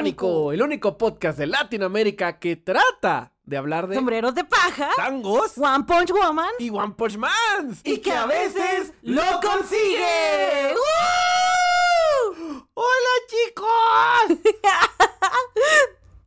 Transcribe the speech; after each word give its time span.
Pánico, 0.00 0.50
el 0.50 0.62
único 0.62 0.96
podcast 0.96 1.38
de 1.38 1.46
Latinoamérica 1.46 2.38
que 2.38 2.56
trata 2.56 3.34
de 3.44 3.58
hablar 3.58 3.86
de 3.86 3.96
Sombreros 3.96 4.34
de 4.34 4.44
paja, 4.44 4.88
tangos 4.96 5.58
One 5.58 5.84
Punch 5.84 6.10
Woman 6.10 6.48
y 6.58 6.70
One 6.70 6.94
Punch 6.96 7.18
Mans. 7.18 7.82
y 7.84 7.98
que 7.98 8.10
a 8.10 8.24
veces 8.24 8.94
lo 9.02 9.20
consigue. 9.42 10.72
¡Uh! 10.74 12.62
¡Hola 12.72 13.14
chicos! 13.28 14.38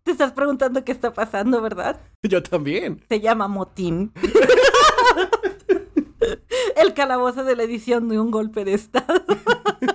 Te 0.03 0.11
estás 0.11 0.33
preguntando 0.33 0.85
qué 0.85 0.91
está 0.91 1.11
pasando, 1.11 1.59
¿verdad? 1.59 1.99
Yo 2.21 2.43
también. 2.43 3.03
Se 3.09 3.21
llama 3.21 3.47
motín. 3.47 4.13
El 6.75 6.93
calabozo 6.93 7.43
de 7.43 7.55
la 7.55 7.63
edición 7.63 8.07
de 8.07 8.19
un 8.19 8.29
golpe 8.29 8.65
de 8.65 8.75
estado. 8.75 9.23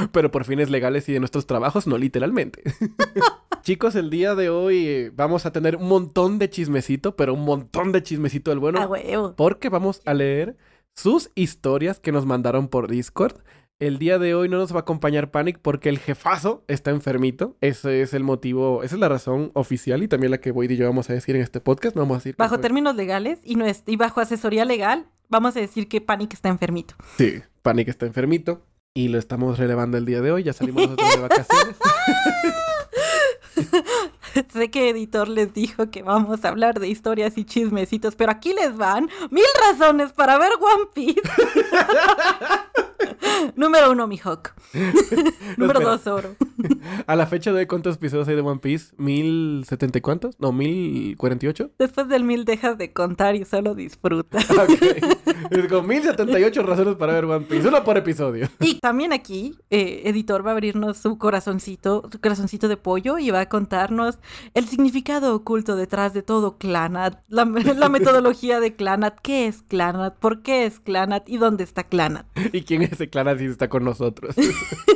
Pero 0.12 0.30
por 0.30 0.44
fines 0.44 0.70
legales 0.70 1.08
y 1.08 1.12
de 1.12 1.18
nuestros 1.20 1.46
trabajos, 1.46 1.86
no 1.86 1.98
literalmente. 1.98 2.62
Chicos, 3.62 3.94
el 3.94 4.10
día 4.10 4.34
de 4.34 4.48
hoy 4.48 4.86
eh, 4.86 5.12
vamos 5.14 5.44
a 5.46 5.52
tener 5.52 5.76
un 5.76 5.88
montón 5.88 6.38
de 6.38 6.48
chismecito, 6.48 7.14
pero 7.16 7.34
un 7.34 7.44
montón 7.44 7.92
de 7.92 8.02
chismecito 8.02 8.50
del 8.50 8.58
bueno. 8.58 8.80
A 8.80 8.86
huevo. 8.86 9.34
porque 9.36 9.68
vamos 9.68 10.00
a 10.06 10.14
leer 10.14 10.56
sus 10.94 11.30
historias 11.34 12.00
que 12.00 12.10
nos 12.12 12.24
mandaron 12.26 12.68
por 12.68 12.88
Discord. 12.88 13.36
El 13.78 13.98
día 13.98 14.18
de 14.18 14.34
hoy 14.34 14.48
no 14.48 14.58
nos 14.58 14.72
va 14.72 14.78
a 14.78 14.80
acompañar 14.80 15.30
Panic 15.30 15.58
porque 15.60 15.88
el 15.88 15.98
jefazo 15.98 16.64
está 16.68 16.90
enfermito. 16.90 17.56
Ese 17.60 18.02
es 18.02 18.12
el 18.12 18.24
motivo, 18.24 18.82
esa 18.82 18.94
es 18.96 19.00
la 19.00 19.08
razón 19.08 19.50
oficial 19.54 20.02
y 20.02 20.08
también 20.08 20.30
la 20.30 20.38
que 20.40 20.50
Boyd 20.52 20.70
y 20.70 20.76
yo 20.76 20.86
vamos 20.86 21.08
a 21.08 21.14
decir 21.14 21.36
en 21.36 21.42
este 21.42 21.60
podcast. 21.60 21.96
No 21.96 22.02
vamos 22.02 22.16
a 22.16 22.18
decir. 22.18 22.34
Bajo 22.38 22.54
fue- 22.56 22.62
términos 22.62 22.94
legales 22.96 23.38
y, 23.44 23.54
no 23.56 23.64
es- 23.66 23.82
y 23.86 23.96
bajo 23.96 24.20
asesoría 24.20 24.64
legal, 24.66 25.06
vamos 25.28 25.56
a 25.56 25.60
decir 25.60 25.88
que 25.88 26.00
Panic 26.02 26.34
está 26.34 26.48
enfermito. 26.50 26.94
Sí, 27.16 27.40
Panic 27.62 27.88
está 27.88 28.04
enfermito 28.06 28.62
y 28.94 29.08
lo 29.08 29.18
estamos 29.18 29.58
relevando 29.58 29.98
el 29.98 30.04
día 30.04 30.20
de 30.20 30.32
hoy. 30.32 30.42
Ya 30.42 30.52
salimos 30.52 30.82
nosotros 30.82 31.14
de 31.14 31.20
vacaciones. 31.20 31.76
sé 34.52 34.70
que 34.70 34.90
editor 34.90 35.28
les 35.28 35.52
dijo 35.54 35.90
que 35.90 36.02
vamos 36.02 36.44
a 36.44 36.48
hablar 36.48 36.80
de 36.80 36.88
historias 36.88 37.38
y 37.38 37.44
chismecitos, 37.44 38.16
pero 38.16 38.32
aquí 38.32 38.52
les 38.52 38.76
van 38.76 39.08
mil 39.30 39.44
razones 39.70 40.12
para 40.12 40.38
ver 40.38 40.52
One 40.60 40.88
Piece. 40.94 41.20
Número 43.56 43.90
uno, 43.90 44.06
mi 44.06 44.18
Hawk. 44.18 44.54
Número 45.56 45.80
dos, 45.80 46.06
Oro. 46.06 46.36
A 47.06 47.16
la 47.16 47.26
fecha 47.26 47.52
de 47.52 47.60
hoy, 47.60 47.66
¿cuántos 47.66 47.96
episodios 47.96 48.28
hay 48.28 48.36
de 48.36 48.42
One 48.42 48.60
Piece? 48.60 48.94
¿Mil 48.96 49.64
setenta 49.66 49.98
y 49.98 50.00
cuántos? 50.00 50.38
No, 50.38 50.52
mil 50.52 51.16
cuarenta 51.16 51.46
y 51.46 51.48
ocho. 51.48 51.70
Después 51.78 52.08
del 52.08 52.24
mil 52.24 52.44
dejas 52.44 52.78
de 52.78 52.92
contar 52.92 53.34
y 53.34 53.44
solo 53.44 53.74
disfruta. 53.74 54.38
Ok. 54.38 54.82
Es 55.50 55.66
como 55.68 55.82
1078 55.82 56.62
razones 56.62 56.96
para 56.96 57.12
ver 57.12 57.24
One 57.24 57.46
Piece. 57.46 57.66
Uno 57.66 57.82
por 57.82 57.96
episodio. 57.96 58.48
Y 58.60 58.74
también 58.74 59.12
aquí, 59.12 59.56
eh, 59.70 60.02
editor 60.04 60.44
va 60.46 60.50
a 60.50 60.52
abrirnos 60.52 60.98
su 60.98 61.18
corazoncito, 61.18 62.08
su 62.10 62.20
corazoncito 62.20 62.68
de 62.68 62.76
pollo 62.76 63.18
y 63.18 63.30
va 63.30 63.40
a 63.40 63.48
contarnos 63.48 64.18
el 64.54 64.66
significado 64.66 65.34
oculto 65.34 65.76
detrás 65.76 66.14
de 66.14 66.22
todo 66.22 66.58
Clanat, 66.58 67.18
la, 67.28 67.44
la 67.44 67.88
metodología 67.88 68.60
de 68.60 68.74
Clanat, 68.74 69.18
qué 69.20 69.46
es 69.46 69.62
Clanat, 69.62 70.16
por 70.18 70.42
qué 70.42 70.66
es 70.66 70.78
Clanat 70.80 71.28
y 71.28 71.38
dónde 71.38 71.64
está 71.64 71.84
Clanat. 71.84 72.26
¿Y 72.52 72.62
quién 72.62 72.82
es 72.82 72.92
ese 72.92 73.09
Clara 73.10 73.36
si 73.36 73.44
está 73.46 73.68
con 73.68 73.84
nosotros? 73.84 74.34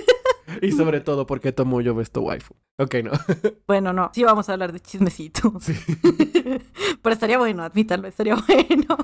y 0.62 0.72
sobre 0.72 1.00
todo, 1.00 1.26
¿por 1.26 1.40
qué 1.40 1.52
tomo 1.52 1.80
yo 1.80 2.00
esto 2.00 2.20
waifu? 2.22 2.55
Ok, 2.78 2.94
no. 3.05 3.11
Bueno, 3.66 3.92
no, 3.92 4.11
sí 4.14 4.22
vamos 4.24 4.48
a 4.48 4.52
hablar 4.52 4.72
de 4.72 4.80
chismecito. 4.80 5.52
Pero 7.02 7.12
estaría 7.12 7.39
bueno, 7.39 7.62
admítanlo, 7.62 8.08
estaría 8.08 8.34
bueno. 8.36 8.96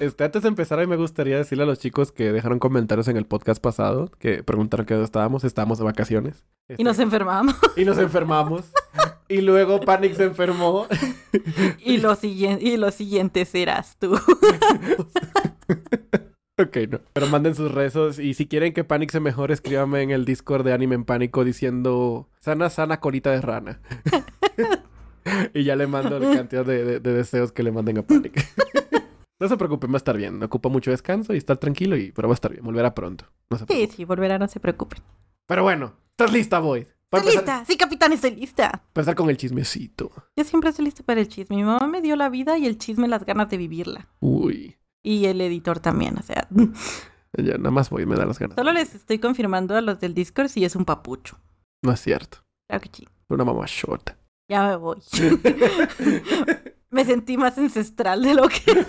Este, 0.00 0.24
antes 0.24 0.42
de 0.42 0.48
empezar, 0.48 0.78
a 0.78 0.82
mí 0.82 0.88
me 0.88 0.96
gustaría 0.96 1.36
decirle 1.36 1.64
a 1.64 1.66
los 1.66 1.78
chicos 1.78 2.10
que 2.10 2.32
dejaron 2.32 2.58
comentarios 2.58 3.06
en 3.08 3.16
el 3.18 3.26
podcast 3.26 3.60
pasado, 3.60 4.10
que 4.18 4.42
preguntaron 4.42 4.86
que 4.86 4.94
dónde 4.94 5.04
estábamos. 5.04 5.44
Estábamos 5.44 5.78
de 5.78 5.84
vacaciones. 5.84 6.44
Y 6.78 6.84
nos 6.84 6.92
Este, 6.92 7.02
enfermamos. 7.02 7.54
y 7.76 7.84
nos 7.84 7.98
enfermamos. 7.98 8.64
y 9.28 9.40
luego 9.42 9.80
Panic 9.80 10.14
se 10.14 10.24
enfermó. 10.24 10.86
Y 11.84 11.98
lo, 11.98 12.14
siguiente, 12.14 12.64
y 12.64 12.76
lo 12.78 12.90
siguiente 12.90 13.44
serás 13.44 13.96
tú. 13.98 14.18
Ok, 16.60 16.76
no. 16.90 17.00
Pero 17.12 17.26
manden 17.28 17.54
sus 17.54 17.70
rezos 17.72 18.18
y 18.18 18.34
si 18.34 18.46
quieren 18.46 18.72
que 18.72 18.84
Panic 18.84 19.10
se 19.12 19.20
mejore, 19.20 19.54
escríbanme 19.54 20.02
en 20.02 20.10
el 20.10 20.24
Discord 20.24 20.64
de 20.64 20.72
Anime 20.72 20.94
en 20.96 21.04
Pánico 21.04 21.44
diciendo 21.44 22.28
sana, 22.40 22.68
sana 22.70 23.00
colita 23.00 23.30
de 23.30 23.40
rana. 23.40 23.80
y 25.54 25.64
ya 25.64 25.76
le 25.76 25.86
mando 25.86 26.18
la 26.18 26.34
cantidad 26.36 26.64
de, 26.64 26.84
de- 26.84 27.00
de 27.00 27.12
deseos 27.14 27.52
que 27.52 27.62
le 27.62 27.72
manden 27.72 27.98
a 27.98 28.02
Panic. 28.02 28.46
no 29.40 29.48
se 29.48 29.56
preocupen, 29.56 29.90
va 29.90 29.94
a 29.94 29.98
estar 29.98 30.16
bien. 30.16 30.42
Ocupa 30.42 30.68
mucho 30.68 30.90
descanso 30.90 31.34
y 31.34 31.38
estar 31.38 31.56
tranquilo, 31.58 31.96
y, 31.96 32.12
pero 32.12 32.28
va 32.28 32.32
a 32.32 32.36
estar 32.36 32.50
bien. 32.52 32.64
Volverá 32.64 32.94
pronto. 32.94 33.26
No 33.50 33.58
se 33.58 33.66
Sí, 33.66 33.88
sí, 33.94 34.04
volverá, 34.04 34.38
no 34.38 34.48
se 34.48 34.60
preocupen. 34.60 35.00
Pero 35.46 35.62
bueno, 35.62 35.94
¿estás 36.10 36.32
lista? 36.32 36.60
Para 36.60 37.24
Estoy 37.24 37.38
empezar, 37.38 37.58
lista, 37.60 37.64
sí, 37.66 37.76
capitán, 37.76 38.12
estoy 38.12 38.30
lista. 38.36 38.82
empezar 38.88 39.14
con 39.16 39.28
el 39.30 39.36
chismecito. 39.36 40.12
Yo 40.36 40.44
siempre 40.44 40.70
estoy 40.70 40.84
lista 40.84 41.02
para 41.02 41.20
el 41.20 41.28
chisme. 41.28 41.56
Mi 41.56 41.64
mamá 41.64 41.86
me 41.88 42.00
dio 42.02 42.14
la 42.14 42.28
vida 42.28 42.56
y 42.56 42.66
el 42.66 42.78
chisme 42.78 43.08
las 43.08 43.24
ganas 43.26 43.48
de 43.50 43.56
vivirla. 43.56 44.08
Uy, 44.20 44.76
Y 45.02 45.26
el 45.26 45.40
editor 45.40 45.80
también, 45.80 46.18
o 46.18 46.22
sea. 46.22 46.46
ya 47.36 47.56
nada 47.58 47.70
más 47.70 47.90
Boyd 47.90 48.06
me 48.06 48.16
da 48.16 48.26
las 48.26 48.38
ganas. 48.38 48.56
Solo 48.56 48.72
les 48.72 48.94
estoy 48.94 49.18
confirmando 49.18 49.76
a 49.76 49.80
los 49.80 50.00
del 50.00 50.14
Discord 50.14 50.48
si 50.48 50.64
es 50.64 50.76
un 50.76 50.84
papucho. 50.84 51.38
No 51.82 51.92
es 51.92 52.00
cierto. 52.00 52.38
Claro 52.68 52.82
que 52.82 52.90
sí. 52.92 53.08
Una 53.28 53.44
mamá 53.44 53.64
short. 53.66 54.10
Ya 54.48 54.66
me 54.66 54.76
voy. 54.76 54.98
me 56.90 57.04
sentí 57.04 57.36
más 57.36 57.56
ancestral 57.56 58.22
de 58.22 58.34
lo 58.34 58.48
que. 58.48 58.86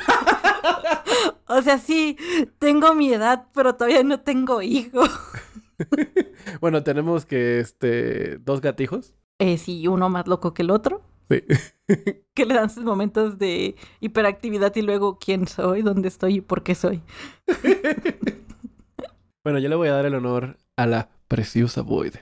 o 1.47 1.61
sea, 1.61 1.77
sí, 1.77 2.17
tengo 2.59 2.93
mi 2.93 3.13
edad, 3.13 3.47
pero 3.53 3.75
todavía 3.75 4.03
no 4.03 4.19
tengo 4.19 4.61
hijos. 4.61 5.09
bueno, 6.59 6.83
tenemos 6.83 7.25
que, 7.25 7.59
este, 7.59 8.37
dos 8.39 8.61
gatijos. 8.61 9.15
Eh, 9.39 9.57
sí, 9.57 9.87
uno 9.87 10.09
más 10.09 10.27
loco 10.27 10.53
que 10.53 10.63
el 10.63 10.71
otro. 10.71 11.01
Sí. 11.29 11.43
Que 12.33 12.45
le 12.45 12.53
dan 12.53 12.69
sus 12.69 12.83
momentos 12.83 13.37
de 13.37 13.75
hiperactividad 13.99 14.75
y 14.75 14.81
luego 14.81 15.19
quién 15.19 15.47
soy, 15.47 15.81
dónde 15.81 16.07
estoy 16.07 16.35
y 16.35 16.41
por 16.41 16.63
qué 16.63 16.75
soy. 16.75 17.01
Bueno, 19.43 19.57
yo 19.57 19.69
le 19.69 19.75
voy 19.75 19.87
a 19.87 19.93
dar 19.93 20.05
el 20.05 20.13
honor 20.13 20.57
a 20.77 20.85
la 20.85 21.09
preciosa 21.27 21.81
Void 21.81 22.13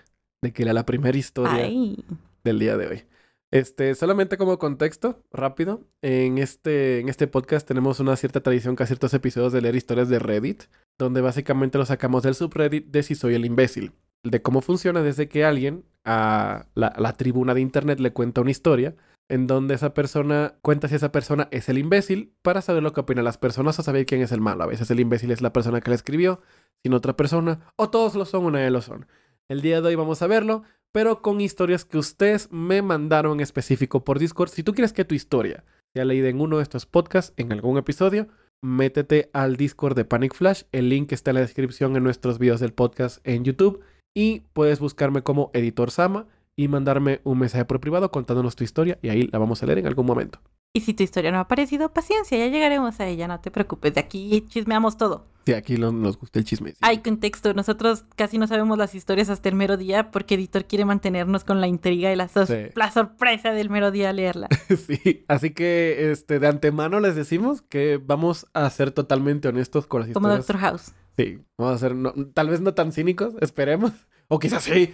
de 0.41 0.53
que 0.53 0.63
era 0.63 0.71
la 0.71 0.85
primera 0.85 1.17
historia 1.17 1.65
Ay. 1.65 2.05
del 2.45 2.59
día 2.59 2.77
de 2.77 2.87
hoy. 2.87 3.03
Este, 3.51 3.95
solamente 3.95 4.37
como 4.37 4.59
contexto, 4.59 5.23
rápido, 5.31 5.87
en 6.01 6.37
este, 6.37 6.99
en 6.99 7.09
este 7.09 7.27
podcast 7.27 7.67
tenemos 7.67 7.99
una 7.99 8.15
cierta 8.15 8.41
tradición 8.41 8.75
que 8.75 8.83
a 8.83 8.87
ciertos 8.87 9.13
episodios 9.13 9.51
de 9.51 9.61
leer 9.61 9.75
historias 9.75 10.07
de 10.07 10.19
Reddit, 10.19 10.63
donde 10.99 11.21
básicamente 11.21 11.77
lo 11.77 11.85
sacamos 11.85 12.23
del 12.23 12.35
subreddit 12.35 12.85
de 12.87 13.03
si 13.03 13.15
soy 13.15 13.33
el 13.33 13.45
imbécil, 13.45 13.91
de 14.23 14.41
cómo 14.41 14.61
funciona 14.61 15.01
desde 15.01 15.27
que 15.27 15.45
alguien 15.45 15.83
a 16.05 16.67
la, 16.75 16.87
a 16.87 17.01
la 17.01 17.13
tribuna 17.13 17.53
de 17.55 17.61
internet 17.61 17.99
le 17.99 18.13
cuenta 18.13 18.41
una 18.41 18.51
historia 18.51 18.95
en 19.29 19.45
donde 19.47 19.75
esa 19.75 19.93
persona 19.93 20.55
cuenta 20.61 20.87
si 20.87 20.95
esa 20.95 21.11
persona 21.11 21.47
es 21.51 21.69
el 21.69 21.77
imbécil 21.77 22.33
para 22.41 22.61
saber 22.61 22.83
lo 22.83 22.93
que 22.93 23.01
opinan 23.01 23.23
las 23.23 23.37
personas 23.37 23.77
o 23.79 23.83
saber 23.83 24.05
quién 24.05 24.21
es 24.21 24.31
el 24.31 24.41
malo. 24.41 24.63
A 24.63 24.67
veces 24.67 24.89
el 24.89 24.99
imbécil 24.99 25.31
es 25.31 25.41
la 25.41 25.53
persona 25.53 25.81
que 25.81 25.91
le 25.91 25.95
escribió, 25.95 26.41
sin 26.83 26.93
otra 26.93 27.15
persona, 27.15 27.71
o 27.75 27.89
todos 27.89 28.15
lo 28.15 28.25
son 28.25 28.45
o 28.45 28.51
nadie 28.51 28.71
lo 28.71 28.81
son. 28.81 29.05
El 29.47 29.61
día 29.61 29.81
de 29.81 29.87
hoy 29.87 29.95
vamos 29.95 30.21
a 30.21 30.27
verlo, 30.27 30.63
pero 30.91 31.21
con 31.21 31.41
historias 31.41 31.85
que 31.85 31.99
ustedes 31.99 32.51
me 32.51 32.81
mandaron 32.81 33.33
en 33.33 33.39
específico 33.41 34.03
por 34.03 34.17
Discord. 34.17 34.49
Si 34.49 34.63
tú 34.63 34.73
quieres 34.73 34.93
que 34.93 35.05
tu 35.05 35.13
historia 35.13 35.63
sea 35.93 36.05
leída 36.05 36.29
en 36.29 36.41
uno 36.41 36.57
de 36.57 36.63
estos 36.63 36.87
podcasts, 36.87 37.33
en 37.37 37.51
algún 37.51 37.77
episodio, 37.77 38.27
métete 38.61 39.29
al 39.33 39.57
Discord 39.57 39.95
de 39.95 40.05
Panic 40.05 40.33
Flash. 40.33 40.63
El 40.71 40.89
link 40.89 41.11
está 41.11 41.31
en 41.31 41.35
la 41.35 41.41
descripción 41.41 41.95
en 41.95 42.03
nuestros 42.03 42.39
videos 42.39 42.59
del 42.59 42.73
podcast 42.73 43.25
en 43.27 43.43
YouTube. 43.43 43.81
Y 44.15 44.41
puedes 44.53 44.79
buscarme 44.79 45.21
como 45.21 45.51
Editor 45.53 45.91
Sama 45.91 46.27
y 46.61 46.67
mandarme 46.67 47.21
un 47.23 47.39
mensaje 47.39 47.63
por 47.63 47.79
privado 47.79 48.11
contándonos 48.11 48.55
tu 48.57 48.63
historia 48.65 48.99
y 49.01 49.07
ahí 49.09 49.29
la 49.31 49.39
vamos 49.39 49.63
a 49.63 49.65
leer 49.65 49.77
en 49.79 49.87
algún 49.87 50.05
momento. 50.05 50.39
Y 50.73 50.81
si 50.81 50.93
tu 50.93 51.03
historia 51.03 51.31
no 51.31 51.37
ha 51.37 51.41
aparecido, 51.41 51.93
paciencia, 51.93 52.37
ya 52.37 52.47
llegaremos 52.47 52.99
a 52.99 53.07
ella, 53.07 53.27
no 53.29 53.39
te 53.39 53.49
preocupes. 53.49 53.93
De 53.93 54.01
aquí 54.01 54.45
chismeamos 54.49 54.97
todo. 54.97 55.25
Sí, 55.45 55.53
aquí 55.53 55.77
lo- 55.77 55.91
nos 55.93 56.19
gusta 56.19 56.37
el 56.37 56.45
chisme. 56.45 56.71
sí. 56.71 56.77
Hay 56.81 56.99
contexto, 56.99 57.53
nosotros 57.53 58.03
casi 58.17 58.37
no 58.37 58.45
sabemos 58.45 58.77
las 58.77 58.93
historias 58.93 59.29
hasta 59.29 59.47
el 59.49 59.55
mero 59.55 59.77
día 59.77 60.11
porque 60.11 60.35
editor 60.35 60.65
quiere 60.65 60.83
mantenernos 60.85 61.43
con 61.45 61.61
la 61.61 61.67
intriga 61.67 62.11
y 62.11 62.15
la, 62.17 62.27
Sí. 62.27 62.53
la 62.75 62.91
sorpresa 62.91 63.51
del 63.53 63.69
mero 63.69 63.89
día 63.91 64.11
leerla. 64.13 64.47
Sí, 64.85 65.23
así 65.29 65.51
que 65.51 66.11
este, 66.11 66.39
de 66.39 66.47
antemano 66.47 66.99
les 66.99 67.15
decimos 67.15 67.61
que 67.61 67.99
vamos 68.05 68.47
a 68.53 68.69
ser 68.69 68.91
totalmente 68.91 69.47
honestos 69.47 69.87
con 69.87 70.01
las 70.01 70.09
Como 70.11 70.27
historias. 70.27 70.45
Doctor 70.45 70.57
House. 70.61 70.91
Sí, 71.17 71.39
vamos 71.57 71.75
a 71.75 71.77
ser 71.79 71.95
no- 71.95 72.13
tal 72.33 72.49
vez 72.49 72.59
no 72.61 72.73
tan 72.73 72.91
cínicos, 72.91 73.33
esperemos, 73.41 73.91
o 74.27 74.37
quizás 74.39 74.63
sí, 74.65 74.93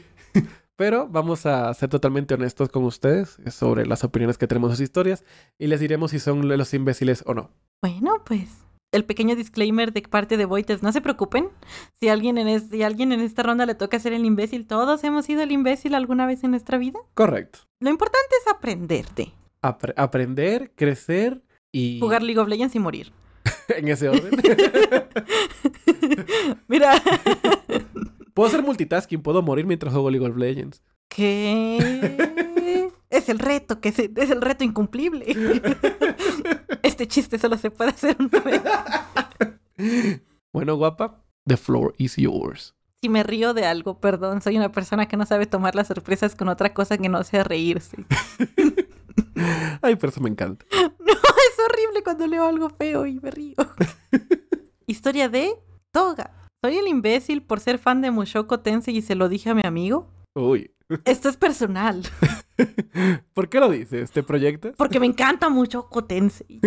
pero 0.75 1.07
vamos 1.07 1.45
a 1.45 1.73
ser 1.73 1.89
totalmente 1.89 2.33
honestos 2.33 2.69
con 2.69 2.83
ustedes 2.83 3.37
sobre 3.49 3.85
las 3.85 4.03
opiniones 4.03 4.37
que 4.37 4.47
tenemos 4.47 4.71
de 4.71 4.75
sus 4.77 4.83
historias 4.83 5.23
y 5.57 5.67
les 5.67 5.79
diremos 5.79 6.11
si 6.11 6.19
son 6.19 6.47
los 6.47 6.73
imbéciles 6.73 7.23
o 7.25 7.33
no. 7.33 7.51
Bueno, 7.81 8.23
pues 8.25 8.49
el 8.91 9.05
pequeño 9.05 9.35
disclaimer 9.35 9.91
de 9.91 10.01
parte 10.03 10.37
de 10.37 10.45
Boites, 10.45 10.81
no 10.81 10.91
se 10.91 11.01
preocupen. 11.01 11.49
Si 11.99 12.07
alguien 12.09 12.37
en 12.37 12.47
es- 12.47 12.69
si 12.69 12.81
alguien 12.83 13.11
en 13.11 13.19
esta 13.19 13.43
ronda 13.43 13.65
le 13.65 13.75
toca 13.75 13.99
ser 13.99 14.13
el 14.13 14.25
imbécil, 14.25 14.65
todos 14.67 15.03
hemos 15.03 15.25
sido 15.25 15.41
el 15.43 15.51
imbécil 15.51 15.95
alguna 15.95 16.25
vez 16.25 16.43
en 16.43 16.51
nuestra 16.51 16.77
vida. 16.77 16.99
Correcto. 17.13 17.59
Lo 17.81 17.89
importante 17.89 18.29
es 18.41 18.51
aprenderte. 18.53 19.33
Apre- 19.61 19.93
aprender, 19.97 20.71
crecer 20.75 21.41
y... 21.73 21.99
Jugar 21.99 22.23
League 22.23 22.39
of 22.39 22.47
Legends 22.47 22.75
y 22.75 22.79
morir. 22.79 23.11
en 23.67 23.87
ese 23.89 24.07
orden. 24.09 24.31
Mira, 26.67 26.93
Puedo 28.35 28.49
hacer 28.49 28.63
multitasking, 28.63 29.21
puedo 29.21 29.41
morir 29.41 29.65
mientras 29.65 29.93
juego 29.93 30.11
League 30.11 30.27
of 30.27 30.35
Legends. 30.35 30.83
¿Qué? 31.07 32.91
Es 33.09 33.29
el 33.29 33.39
reto, 33.39 33.79
que 33.79 33.87
es, 33.89 33.97
es 33.97 34.29
el 34.29 34.41
reto 34.41 34.65
incumplible. 34.65 35.25
Este 36.83 37.07
chiste 37.07 37.39
solo 37.39 37.57
se 37.57 37.71
puede 37.71 37.91
hacer 37.91 38.17
una 38.19 38.39
vez. 38.41 40.21
Bueno, 40.51 40.75
guapa, 40.75 41.23
the 41.45 41.55
floor 41.55 41.95
is 41.97 42.17
yours. 42.17 42.75
Si 43.01 43.07
me 43.07 43.23
río 43.23 43.53
de 43.53 43.65
algo, 43.65 44.01
perdón, 44.01 44.41
soy 44.41 44.57
una 44.57 44.71
persona 44.71 45.07
que 45.07 45.15
no 45.15 45.25
sabe 45.25 45.45
tomar 45.45 45.73
las 45.73 45.87
sorpresas 45.87 46.35
con 46.35 46.49
otra 46.49 46.73
cosa 46.73 46.97
que 46.97 47.07
no 47.07 47.23
sea 47.23 47.45
reírse. 47.45 47.97
Ay, 49.81 49.95
pero 49.95 50.09
eso 50.09 50.19
me 50.19 50.29
encanta. 50.29 50.65
No, 50.99 51.13
es 51.13 51.59
horrible 51.69 52.03
cuando 52.03 52.27
leo 52.27 52.45
algo 52.45 52.69
feo 52.69 53.05
y 53.05 53.19
me 53.19 53.31
río. 53.31 53.55
Historia 54.87 55.29
de 55.29 55.53
Toga. 55.91 56.44
Soy 56.65 56.77
el 56.77 56.87
imbécil 56.87 57.43
por 57.43 57.59
ser 57.59 57.77
fan 57.77 58.01
de 58.01 58.09
Mushoku 58.09 58.57
Tensei 58.57 58.97
y 58.97 59.03
se 59.03 59.13
lo 59.13 59.29
dije 59.29 59.51
a 59.51 59.53
mi 59.53 59.61
amigo. 59.63 60.07
Uy. 60.33 60.71
Esto 61.05 61.29
es 61.29 61.37
personal, 61.37 62.01
¿Por 63.35 63.49
qué 63.49 63.59
lo 63.59 63.69
dices? 63.69 64.09
¿Te 64.09 64.23
proyectas? 64.23 64.73
porque 64.75 64.99
me 64.99 65.05
encanta 65.05 65.47
Mushoku 65.49 66.01
Tensei. 66.01 66.59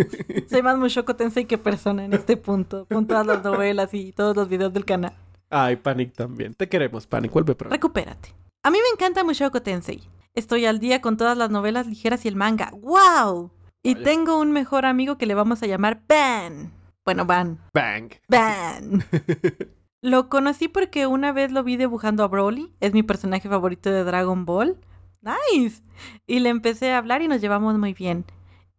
Soy 0.48 0.62
más 0.62 0.78
Mushoku 0.78 1.14
Tensei 1.14 1.46
que 1.46 1.58
persona 1.58 2.04
en 2.04 2.12
este 2.12 2.36
punto, 2.36 2.86
con 2.86 3.08
todas 3.08 3.26
las 3.26 3.42
novelas 3.42 3.92
y 3.92 4.12
todos 4.12 4.36
los 4.36 4.48
videos 4.48 4.72
del 4.72 4.84
canal. 4.84 5.14
Ay, 5.50 5.74
Panic 5.74 6.14
también. 6.14 6.54
Te 6.54 6.68
queremos, 6.68 7.08
Panic. 7.08 7.32
Vuelve 7.32 7.56
pronto. 7.56 7.74
Recupérate. 7.74 8.32
A 8.62 8.70
mí 8.70 8.78
me 8.78 8.94
encanta 8.94 9.24
Mushoku 9.24 9.60
Tensei. 9.60 10.00
Estoy 10.32 10.64
al 10.66 10.78
día 10.78 11.00
con 11.00 11.16
todas 11.16 11.36
las 11.36 11.50
novelas 11.50 11.88
ligeras 11.88 12.24
y 12.24 12.28
el 12.28 12.36
manga. 12.36 12.70
¡Wow! 12.70 13.50
Y 13.82 13.94
Vaya. 13.94 14.04
tengo 14.04 14.38
un 14.38 14.52
mejor 14.52 14.86
amigo 14.86 15.18
que 15.18 15.26
le 15.26 15.34
vamos 15.34 15.60
a 15.64 15.66
llamar 15.66 16.02
Ban. 16.08 16.72
Bueno, 17.04 17.24
Van. 17.24 17.58
Bang. 17.74 18.12
Ban. 18.28 19.02
Lo 20.00 20.28
conocí 20.28 20.68
porque 20.68 21.08
una 21.08 21.32
vez 21.32 21.50
lo 21.50 21.64
vi 21.64 21.76
dibujando 21.76 22.22
a 22.22 22.28
Broly. 22.28 22.72
Es 22.80 22.92
mi 22.92 23.02
personaje 23.02 23.48
favorito 23.48 23.90
de 23.90 24.04
Dragon 24.04 24.44
Ball. 24.44 24.78
Nice. 25.22 25.82
Y 26.26 26.38
le 26.38 26.50
empecé 26.50 26.92
a 26.92 26.98
hablar 26.98 27.20
y 27.22 27.28
nos 27.28 27.40
llevamos 27.40 27.76
muy 27.78 27.94
bien. 27.94 28.24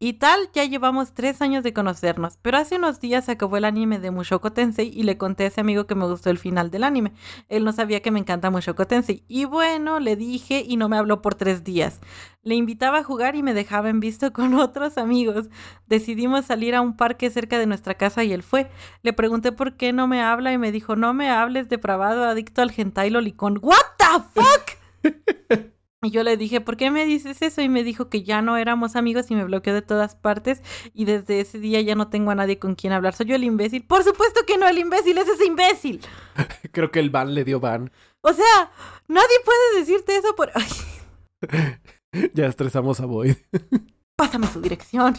Y 0.01 0.13
tal, 0.13 0.49
ya 0.53 0.63
llevamos 0.63 1.13
tres 1.13 1.41
años 1.41 1.61
de 1.61 1.73
conocernos. 1.73 2.37
Pero 2.41 2.57
hace 2.57 2.77
unos 2.77 3.01
días 3.01 3.27
acabó 3.27 3.57
el 3.57 3.65
anime 3.65 3.99
de 3.99 4.11
Mushoku 4.11 4.49
Tensei 4.49 4.87
y 4.87 5.03
le 5.03 5.17
conté 5.17 5.43
a 5.43 5.47
ese 5.47 5.59
amigo 5.59 5.87
que 5.87 5.95
me 5.95 6.05
gustó 6.05 6.29
el 6.29 6.37
final 6.37 6.71
del 6.71 6.85
anime. 6.85 7.11
Él 7.49 7.65
no 7.65 7.73
sabía 7.73 8.01
que 8.01 8.09
me 8.09 8.19
encanta 8.19 8.49
Mushoku 8.49 8.85
Tensei. 8.85 9.25
Y 9.27 9.43
bueno, 9.43 9.99
le 9.99 10.15
dije 10.15 10.63
y 10.65 10.77
no 10.77 10.87
me 10.87 10.97
habló 10.97 11.21
por 11.21 11.35
tres 11.35 11.65
días. 11.65 11.99
Le 12.43 12.55
invitaba 12.55 12.99
a 12.99 13.03
jugar 13.03 13.35
y 13.35 13.43
me 13.43 13.53
dejaba 13.53 13.89
en 13.89 13.99
visto 13.99 14.31
con 14.33 14.53
otros 14.53 14.97
amigos. 14.97 15.49
Decidimos 15.87 16.45
salir 16.45 16.75
a 16.75 16.81
un 16.81 16.95
parque 16.95 17.29
cerca 17.29 17.59
de 17.59 17.65
nuestra 17.65 17.95
casa 17.95 18.23
y 18.23 18.31
él 18.31 18.41
fue. 18.41 18.71
Le 19.03 19.11
pregunté 19.11 19.51
por 19.51 19.75
qué 19.75 19.91
no 19.91 20.07
me 20.07 20.21
habla 20.21 20.53
y 20.53 20.57
me 20.57 20.71
dijo, 20.71 20.95
no 20.95 21.13
me 21.13 21.29
hables, 21.29 21.67
depravado, 21.67 22.23
adicto 22.23 22.61
al 22.61 22.71
hentai 22.75 23.09
lolicón. 23.09 23.59
¿What 23.61 23.75
the 23.97 24.23
fuck? 24.33 25.73
Y 26.01 26.11
yo 26.11 26.23
le 26.23 26.37
dije, 26.37 26.61
¿por 26.61 26.77
qué 26.77 26.91
me 26.91 27.05
dices 27.05 27.41
eso? 27.41 27.61
Y 27.61 27.67
me 27.67 27.83
dijo 27.83 28.09
que 28.09 28.23
ya 28.23 28.41
no 28.41 28.55
éramos 28.55 28.95
amigos 28.95 29.29
y 29.31 29.35
me 29.35 29.43
bloqueó 29.43 29.73
de 29.73 29.81
todas 29.81 30.15
partes. 30.15 30.61
Y 30.93 31.03
desde 31.03 31.41
ese 31.41 31.59
día 31.59 31.81
ya 31.81 31.95
no 31.95 32.09
tengo 32.09 32.31
a 32.31 32.35
nadie 32.35 32.57
con 32.57 32.75
quien 32.75 32.93
hablar. 32.93 33.15
¿Soy 33.15 33.25
yo 33.25 33.35
el 33.35 33.43
imbécil? 33.43 33.83
Por 33.83 34.03
supuesto 34.03 34.41
que 34.47 34.57
no, 34.57 34.67
el 34.67 34.77
imbécil 34.77 35.17
es 35.17 35.27
ese 35.27 35.45
imbécil. 35.45 36.01
Creo 36.71 36.89
que 36.89 36.99
el 36.99 37.09
ban 37.09 37.33
le 37.33 37.43
dio 37.43 37.59
ban. 37.59 37.91
O 38.21 38.31
sea, 38.31 38.71
nadie 39.07 39.35
puede 39.43 39.79
decirte 39.79 40.15
eso 40.15 40.35
por... 40.35 40.51
Ay, 40.55 41.77
Ya 42.33 42.47
estresamos 42.47 42.99
a 43.01 43.05
Void. 43.05 43.35
pásame 44.15 44.47
su 44.47 44.59
dirección. 44.59 45.15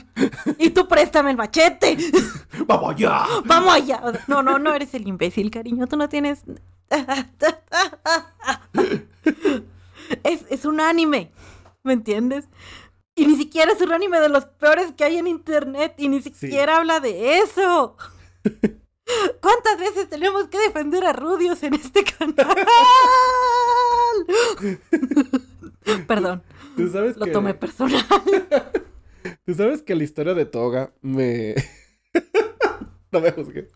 Y 0.58 0.70
tú 0.70 0.86
préstame 0.86 1.30
el 1.30 1.36
machete. 1.36 1.96
¡Vamos 2.66 2.96
ya! 2.96 3.26
Vamos 3.44 3.74
allá. 3.74 4.02
No, 4.28 4.42
no, 4.42 4.58
no 4.58 4.74
eres 4.74 4.92
el 4.94 5.08
imbécil, 5.08 5.50
cariño. 5.50 5.86
Tú 5.86 5.96
no 5.96 6.08
tienes. 6.08 6.42
Es, 10.24 10.44
es 10.50 10.64
un 10.64 10.80
anime. 10.80 11.30
¿Me 11.82 11.92
entiendes? 11.94 12.48
Y 13.14 13.26
ni 13.26 13.36
siquiera 13.36 13.72
es 13.72 13.80
un 13.80 13.92
anime 13.92 14.20
de 14.20 14.28
los 14.28 14.44
peores 14.46 14.92
que 14.96 15.04
hay 15.04 15.16
en 15.18 15.26
internet. 15.26 15.94
Y 15.98 16.08
ni 16.08 16.22
siquiera 16.22 16.78
habla 16.78 17.00
de 17.00 17.38
eso. 17.38 17.96
¿Cuántas 19.40 19.78
veces 19.78 20.08
tenemos 20.08 20.46
que 20.48 20.58
defender 20.58 21.04
a 21.04 21.12
Rudios 21.12 21.62
en 21.64 21.74
este 21.74 22.04
canal? 22.04 22.36
Perdón, 26.06 26.42
Tú 26.76 26.88
sabes 26.88 27.16
lo 27.16 27.26
que... 27.26 27.32
tomé 27.32 27.54
personal. 27.54 28.04
Tú 29.44 29.54
sabes 29.54 29.82
que 29.82 29.94
la 29.94 30.04
historia 30.04 30.34
de 30.34 30.46
Toga 30.46 30.92
me... 31.02 31.54
no 33.12 33.20
me 33.20 33.32
juzgues. 33.32 33.68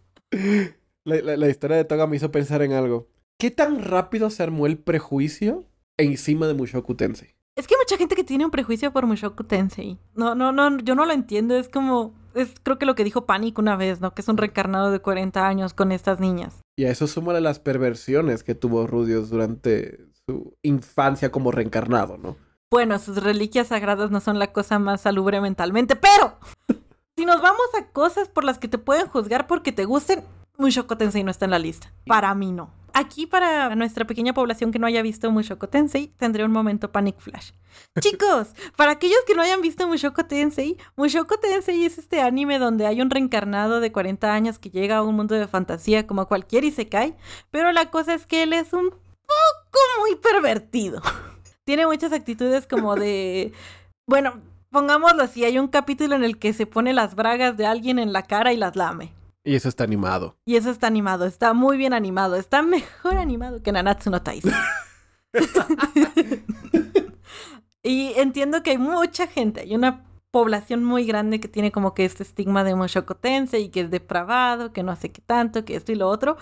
La, 1.05 1.17
la- 1.17 1.37
la 1.37 1.49
historia 1.49 1.77
de 1.77 1.85
Toga 1.85 2.07
me 2.07 2.17
hizo 2.17 2.31
pensar 2.31 2.63
en 2.63 2.73
algo. 2.73 3.09
¿Qué 3.39 3.51
tan 3.51 3.83
rápido 3.83 4.31
se 4.31 4.43
armó 4.43 4.67
el 4.67 4.79
prejuicio 4.79 5.65
encima 5.99 6.47
de 6.47 6.55
Mushoku 6.55 6.95
Tensei? 6.95 7.35
Es 7.57 7.69
que 7.69 7.75
hay 7.75 7.81
mucha 7.81 7.97
gente 7.97 8.17
que 8.17 8.25
tiene 8.25 8.45
un 8.45 8.51
prejuicio 8.51 8.93
por 8.93 9.07
Mushoku 9.07 9.45
Tensei. 9.45 9.99
No, 10.15 10.35
no, 10.35 10.51
no, 10.51 10.79
yo 10.79 10.95
no 10.95 11.07
lo 11.07 11.13
entiendo. 11.13 11.57
Es 11.57 11.69
como, 11.69 12.15
es 12.35 12.55
creo 12.63 12.79
que 12.79 12.87
lo 12.87 12.97
que 12.97 13.05
dijo 13.05 13.27
Panic 13.27 13.59
una 13.59 13.77
vez, 13.77 14.01
¿no? 14.01 14.13
Que 14.13 14.23
es 14.23 14.29
un 14.29 14.37
reencarnado 14.37 14.91
de 14.91 14.99
40 14.99 15.47
años 15.47 15.73
con 15.73 15.93
estas 15.93 16.19
niñas. 16.19 16.61
Y 16.77 16.85
a 16.87 16.91
eso 16.91 17.07
súmale 17.07 17.41
las 17.41 17.61
perversiones 17.61 18.43
que 18.43 18.57
tuvo 18.57 18.87
Rudios 18.89 19.31
durante 19.31 20.09
su 20.27 20.57
infancia 20.63 21.31
como 21.31 21.53
reencarnado, 21.53 22.19
¿no? 22.19 22.37
Bueno, 22.71 22.99
sus 22.99 23.23
reliquias 23.23 23.69
sagradas 23.69 24.11
no 24.11 24.21
son 24.21 24.41
la 24.41 24.53
cosa 24.53 24.81
más 24.81 25.03
salubre 25.03 25.41
mentalmente, 25.41 25.95
pero 25.95 26.39
si 27.17 27.25
nos 27.25 27.41
vamos 27.41 27.67
a 27.79 27.87
cosas 27.93 28.29
por 28.29 28.43
las 28.43 28.59
que 28.59 28.67
te 28.67 28.79
pueden 28.79 29.07
juzgar 29.07 29.47
porque 29.47 29.71
te 29.71 29.85
gusten, 29.85 30.25
Mushoku 30.57 30.97
Tensei 30.97 31.25
no 31.25 31.31
está 31.31 31.47
en 31.47 31.51
la 31.51 31.59
lista. 31.59 31.93
Para 32.07 32.35
mí 32.35 32.53
no. 32.53 32.71
Aquí 32.97 33.27
para 33.27 33.75
nuestra 33.75 34.07
pequeña 34.07 34.35
población 34.35 34.71
que 34.71 34.79
no 34.79 34.87
haya 34.87 35.03
visto 35.03 35.29
Mushoku 35.33 35.67
Tensei, 35.67 36.13
tendré 36.17 36.45
un 36.45 36.53
momento 36.53 36.93
Panic 36.93 37.19
Flash. 37.19 37.51
Chicos, 38.01 38.55
para 38.77 38.93
aquellos 38.93 39.19
que 39.27 39.35
no 39.35 39.43
hayan 39.43 39.61
visto 39.61 39.89
Mushoku 39.89 40.23
Tensei, 40.23 40.79
Mushoku 40.97 41.37
Tensei 41.39 41.85
es 41.85 41.99
este 41.99 42.21
anime 42.21 42.61
donde 42.61 42.87
hay 42.87 43.01
un 43.03 43.11
reencarnado 43.11 43.81
de 43.81 43.91
40 43.91 44.33
años 44.33 44.61
que 44.61 44.71
llega 44.71 44.99
a 44.99 45.03
un 45.03 45.17
mundo 45.17 45.35
de 45.35 45.49
fantasía 45.49 46.07
como 46.07 46.29
cualquier 46.29 46.63
Isekai, 46.63 47.17
pero 47.51 47.73
la 47.73 47.91
cosa 47.91 48.15
es 48.15 48.27
que 48.27 48.45
él 48.45 48.53
es 48.53 48.73
un 48.73 48.91
poco 48.91 49.81
muy 49.99 50.15
pervertido. 50.15 51.03
Tiene 51.65 51.87
muchas 51.87 52.13
actitudes 52.13 52.67
como 52.67 52.95
de... 52.95 53.53
Bueno, 54.07 54.43
pongámoslo 54.71 55.23
así, 55.23 55.45
hay 55.47 55.59
un 55.59 55.67
capítulo 55.67 56.15
en 56.15 56.25
el 56.25 56.39
que 56.39 56.53
se 56.53 56.67
pone 56.67 56.93
las 56.93 57.15
bragas 57.15 57.57
de 57.57 57.65
alguien 57.65 57.99
en 57.99 58.13
la 58.13 58.23
cara 58.23 58.53
y 58.53 58.59
las 58.59 58.77
lame. 58.77 59.15
Y 59.45 59.55
eso 59.57 59.69
está 59.69 59.85
animado. 59.85 60.39
Y 60.47 60.57
eso 60.57 60.71
está 60.71 60.87
animado, 60.87 61.27
está 61.27 61.53
muy 61.53 61.77
bien 61.77 61.93
animado, 61.93 62.37
está 62.37 62.63
mejor 62.63 63.19
animado 63.19 63.63
que 63.63 63.73
Nanatsu 63.73 64.11
no 64.11 64.23
Taizai. 64.23 64.53
y 67.83 68.13
entiendo 68.17 68.63
que 68.63 68.71
hay 68.71 68.79
mucha 68.79 69.27
gente, 69.27 69.61
hay 69.61 69.75
una 69.75 70.07
población 70.31 70.83
muy 70.83 71.05
grande 71.05 71.41
que 71.41 71.47
tiene 71.47 71.71
como 71.71 71.95
que 71.95 72.05
este 72.05 72.23
estigma 72.23 72.65
de 72.65 72.75
Mushoku 72.75 73.15
Tensei 73.15 73.65
y 73.65 73.69
que 73.69 73.83
es 73.83 73.91
depravado, 73.91 74.73
que 74.73 74.83
no 74.83 74.97
sé 74.97 75.13
qué 75.13 75.21
tanto, 75.21 75.65
que 75.65 75.77
esto 75.77 75.93
y 75.93 75.95
lo 75.95 76.09
otro. 76.09 76.39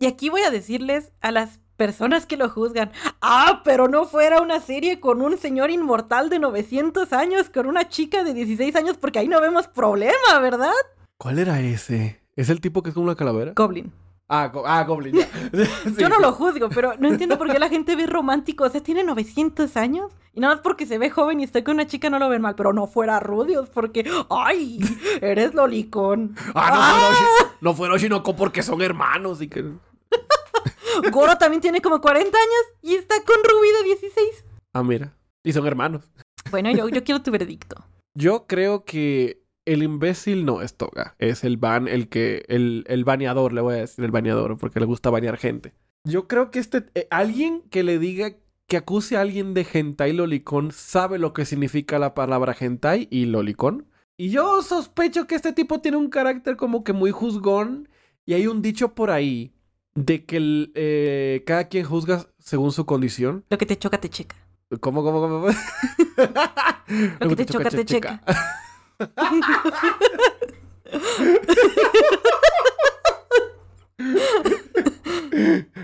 Y 0.00 0.06
aquí 0.06 0.30
voy 0.30 0.40
a 0.40 0.50
decirles 0.50 1.12
a 1.20 1.30
las 1.30 1.60
personas 1.76 2.24
que 2.24 2.38
lo 2.38 2.48
juzgan, 2.48 2.90
ah, 3.20 3.60
pero 3.64 3.86
no 3.86 4.06
fuera 4.06 4.40
una 4.40 4.60
serie 4.60 4.98
con 4.98 5.20
un 5.20 5.36
señor 5.36 5.70
inmortal 5.70 6.30
de 6.30 6.38
900 6.38 7.12
años, 7.12 7.50
con 7.50 7.66
una 7.66 7.88
chica 7.88 8.24
de 8.24 8.32
16 8.32 8.74
años, 8.76 8.96
porque 8.96 9.18
ahí 9.18 9.28
no 9.28 9.40
vemos 9.42 9.68
problema, 9.68 10.40
¿verdad? 10.40 10.72
¿Cuál 11.18 11.38
era 11.38 11.60
ese? 11.60 12.25
¿Es 12.36 12.50
el 12.50 12.60
tipo 12.60 12.82
que 12.82 12.90
es 12.90 12.94
como 12.94 13.04
una 13.06 13.16
calavera? 13.16 13.52
Goblin. 13.56 13.92
Ah, 14.28 14.48
go- 14.48 14.66
ah 14.66 14.82
Goblin. 14.84 15.14
ya. 15.14 15.28
Sí. 15.84 15.94
Yo 15.98 16.08
no 16.08 16.18
lo 16.20 16.32
juzgo, 16.32 16.68
pero 16.68 16.94
no 16.98 17.08
entiendo 17.08 17.38
por 17.38 17.50
qué 17.50 17.58
la 17.58 17.68
gente 17.68 17.96
ve 17.96 18.06
romántico. 18.06 18.64
O 18.64 18.68
sea, 18.68 18.82
tiene 18.82 19.04
900 19.04 19.76
años 19.76 20.12
y 20.34 20.40
nada 20.40 20.54
más 20.54 20.62
porque 20.62 20.84
se 20.84 20.98
ve 20.98 21.10
joven 21.10 21.40
y 21.40 21.44
está 21.44 21.62
con 21.64 21.74
una 21.74 21.86
chica 21.86 22.10
no 22.10 22.18
lo 22.18 22.28
ven 22.28 22.42
mal, 22.42 22.54
pero 22.56 22.72
no 22.72 22.86
fuera 22.86 23.20
Rudios 23.20 23.68
porque, 23.70 24.04
¡ay! 24.28 24.80
Eres 25.22 25.54
lolicón. 25.54 26.34
Ah, 26.54 26.70
no, 26.70 26.82
fueron 26.98 27.14
Shi- 27.14 27.56
no 27.60 27.74
fueron 27.74 27.98
Shinoko 27.98 28.36
porque 28.36 28.62
son 28.62 28.82
hermanos 28.82 29.40
y 29.40 29.48
que... 29.48 29.62
Goro 31.12 31.36
también 31.38 31.60
tiene 31.60 31.80
como 31.80 32.00
40 32.00 32.36
años 32.36 32.64
y 32.82 32.94
está 32.94 33.14
con 33.24 33.36
Ruby 33.44 33.68
de 33.78 33.84
16. 33.84 34.44
Ah, 34.72 34.82
mira. 34.82 35.14
Y 35.44 35.52
son 35.52 35.66
hermanos. 35.66 36.10
Bueno, 36.50 36.70
yo, 36.70 36.88
yo 36.88 37.04
quiero 37.04 37.22
tu 37.22 37.30
veredicto. 37.30 37.76
Yo 38.14 38.46
creo 38.46 38.84
que 38.84 39.42
el 39.66 39.82
imbécil 39.82 40.44
no 40.46 40.62
es 40.62 40.74
Toga. 40.76 41.14
Es 41.18 41.44
el 41.44 41.58
ban, 41.58 41.88
el 41.88 42.08
que... 42.08 42.44
El, 42.48 42.84
el 42.88 43.04
baneador, 43.04 43.52
le 43.52 43.60
voy 43.60 43.74
a 43.74 43.78
decir 43.78 44.04
el 44.04 44.10
baneador, 44.10 44.56
porque 44.56 44.80
le 44.80 44.86
gusta 44.86 45.10
banear 45.10 45.36
gente. 45.36 45.74
Yo 46.04 46.26
creo 46.28 46.50
que 46.50 46.60
este... 46.60 46.86
eh, 46.94 47.06
alguien 47.10 47.62
que 47.70 47.82
le 47.82 47.98
diga... 47.98 48.32
Que 48.68 48.78
acuse 48.78 49.16
a 49.16 49.20
alguien 49.20 49.54
de 49.54 49.64
hentai 49.72 50.12
lolicón 50.12 50.72
sabe 50.72 51.20
lo 51.20 51.32
que 51.32 51.44
significa 51.44 52.00
la 52.00 52.14
palabra 52.14 52.56
hentai 52.58 53.06
y 53.12 53.26
lolicón. 53.26 53.86
Y 54.16 54.30
yo 54.30 54.60
sospecho 54.62 55.28
que 55.28 55.36
este 55.36 55.52
tipo 55.52 55.80
tiene 55.80 55.98
un 55.98 56.08
carácter 56.08 56.56
como 56.56 56.82
que 56.82 56.92
muy 56.92 57.12
juzgón. 57.12 57.88
Y 58.24 58.34
hay 58.34 58.48
un 58.48 58.62
dicho 58.62 58.94
por 58.94 59.10
ahí 59.10 59.52
de 59.94 60.24
que 60.24 60.38
el, 60.38 60.72
eh, 60.74 61.44
cada 61.46 61.68
quien 61.68 61.84
juzga 61.84 62.26
según 62.40 62.72
su 62.72 62.86
condición. 62.86 63.44
Lo 63.50 63.58
que 63.58 63.66
te 63.66 63.78
choca, 63.78 63.98
te 63.98 64.08
checa. 64.08 64.36
¿Cómo, 64.80 65.04
cómo, 65.04 65.20
cómo? 65.20 65.46
Lo 67.20 67.28
que 67.28 67.36
te 67.36 67.46
choca, 67.46 67.70
te 67.70 67.84
checa. 67.84 68.20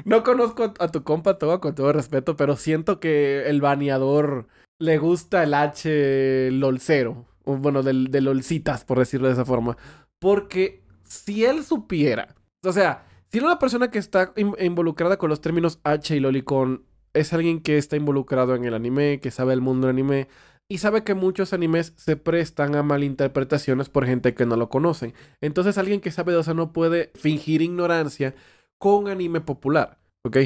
No 0.04 0.23
conozco 0.23 0.75
a 0.78 0.88
tu 0.88 1.02
compa 1.04 1.38
todo 1.38 1.61
con 1.61 1.75
todo 1.75 1.92
respeto, 1.92 2.37
pero 2.37 2.57
siento 2.57 3.00
que 3.00 3.49
el 3.49 3.61
baneador 3.61 4.47
le 4.78 4.99
gusta 4.99 5.42
el 5.42 5.54
H 5.54 6.50
lolcero. 6.52 7.26
Bueno, 7.45 7.83
del, 7.83 8.09
de 8.12 8.21
lolcitas, 8.21 8.85
por 8.85 8.99
decirlo 9.00 9.26
de 9.26 9.33
esa 9.33 9.45
forma. 9.45 9.76
Porque 10.21 10.85
si 11.02 11.45
él 11.45 11.64
supiera, 11.64 12.37
o 12.64 12.73
sea, 12.73 13.04
si 13.33 13.40
una 13.40 13.59
persona 13.59 13.90
que 13.90 13.99
está 13.99 14.33
in- 14.37 14.54
involucrada 14.61 15.16
con 15.16 15.28
los 15.28 15.40
términos 15.40 15.81
H 15.83 16.14
y 16.14 16.21
lolicon 16.21 16.85
es 17.14 17.33
alguien 17.33 17.61
que 17.61 17.78
está 17.78 17.97
involucrado 17.97 18.54
en 18.54 18.64
el 18.64 18.75
anime, 18.75 19.19
que 19.21 19.31
sabe 19.33 19.54
el 19.54 19.61
mundo 19.61 19.88
del 19.88 19.97
anime 19.97 20.28
y 20.72 20.78
sabe 20.78 21.04
que 21.04 21.12
muchos 21.12 21.52
animes 21.52 21.92
se 21.98 22.16
prestan 22.16 22.74
a 22.76 22.82
malinterpretaciones 22.82 23.90
por 23.90 24.06
gente 24.06 24.32
que 24.32 24.46
no 24.46 24.56
lo 24.56 24.70
conocen. 24.70 25.12
Entonces 25.42 25.76
alguien 25.76 26.00
que 26.00 26.10
sabe 26.10 26.32
de 26.32 26.40
eso 26.40 26.54
no 26.54 26.72
puede 26.72 27.12
fingir 27.14 27.60
ignorancia 27.60 28.34
con 28.78 29.08
anime 29.08 29.42
popular, 29.42 29.98
¿ok? 30.24 30.38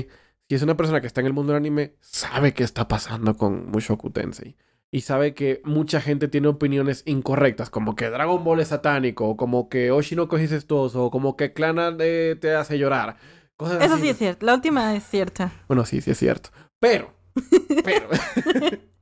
Si 0.49 0.56
es 0.56 0.62
una 0.62 0.76
persona 0.76 1.00
que 1.00 1.06
está 1.06 1.21
en 1.21 1.28
el 1.28 1.33
mundo 1.33 1.52
del 1.52 1.59
anime, 1.62 1.95
sabe 2.00 2.54
qué 2.54 2.64
está 2.64 2.88
pasando 2.88 3.37
con 3.37 3.71
Mushoku 3.71 4.11
Tensei. 4.11 4.56
Y 4.90 5.02
sabe 5.02 5.33
que 5.33 5.62
mucha 5.62 6.00
gente 6.00 6.26
tiene 6.26 6.49
opiniones 6.49 7.04
incorrectas, 7.06 7.71
como 7.71 7.95
que 7.95 8.11
Dragon 8.11 8.42
Ball 8.42 8.59
es 8.59 8.68
satánico, 8.68 9.28
o 9.28 9.37
como 9.37 9.68
que 9.68 9.92
Oshinoko 9.92 10.38
es 10.38 10.42
incestuoso, 10.42 11.04
o 11.04 11.11
como 11.12 11.37
que 11.37 11.52
Clana 11.52 11.95
eh, 12.00 12.37
te 12.40 12.52
hace 12.52 12.80
llorar. 12.80 13.16
Cosas 13.56 13.80
Eso 13.80 13.95
así. 13.95 14.02
sí 14.02 14.09
es 14.09 14.18
cierto. 14.18 14.45
La 14.45 14.54
última 14.54 14.92
es 14.97 15.04
cierta. 15.04 15.52
Bueno, 15.68 15.85
sí, 15.87 16.00
sí 16.00 16.11
es 16.11 16.18
cierto. 16.18 16.50
Pero, 16.80 17.14
pero, 17.85 18.09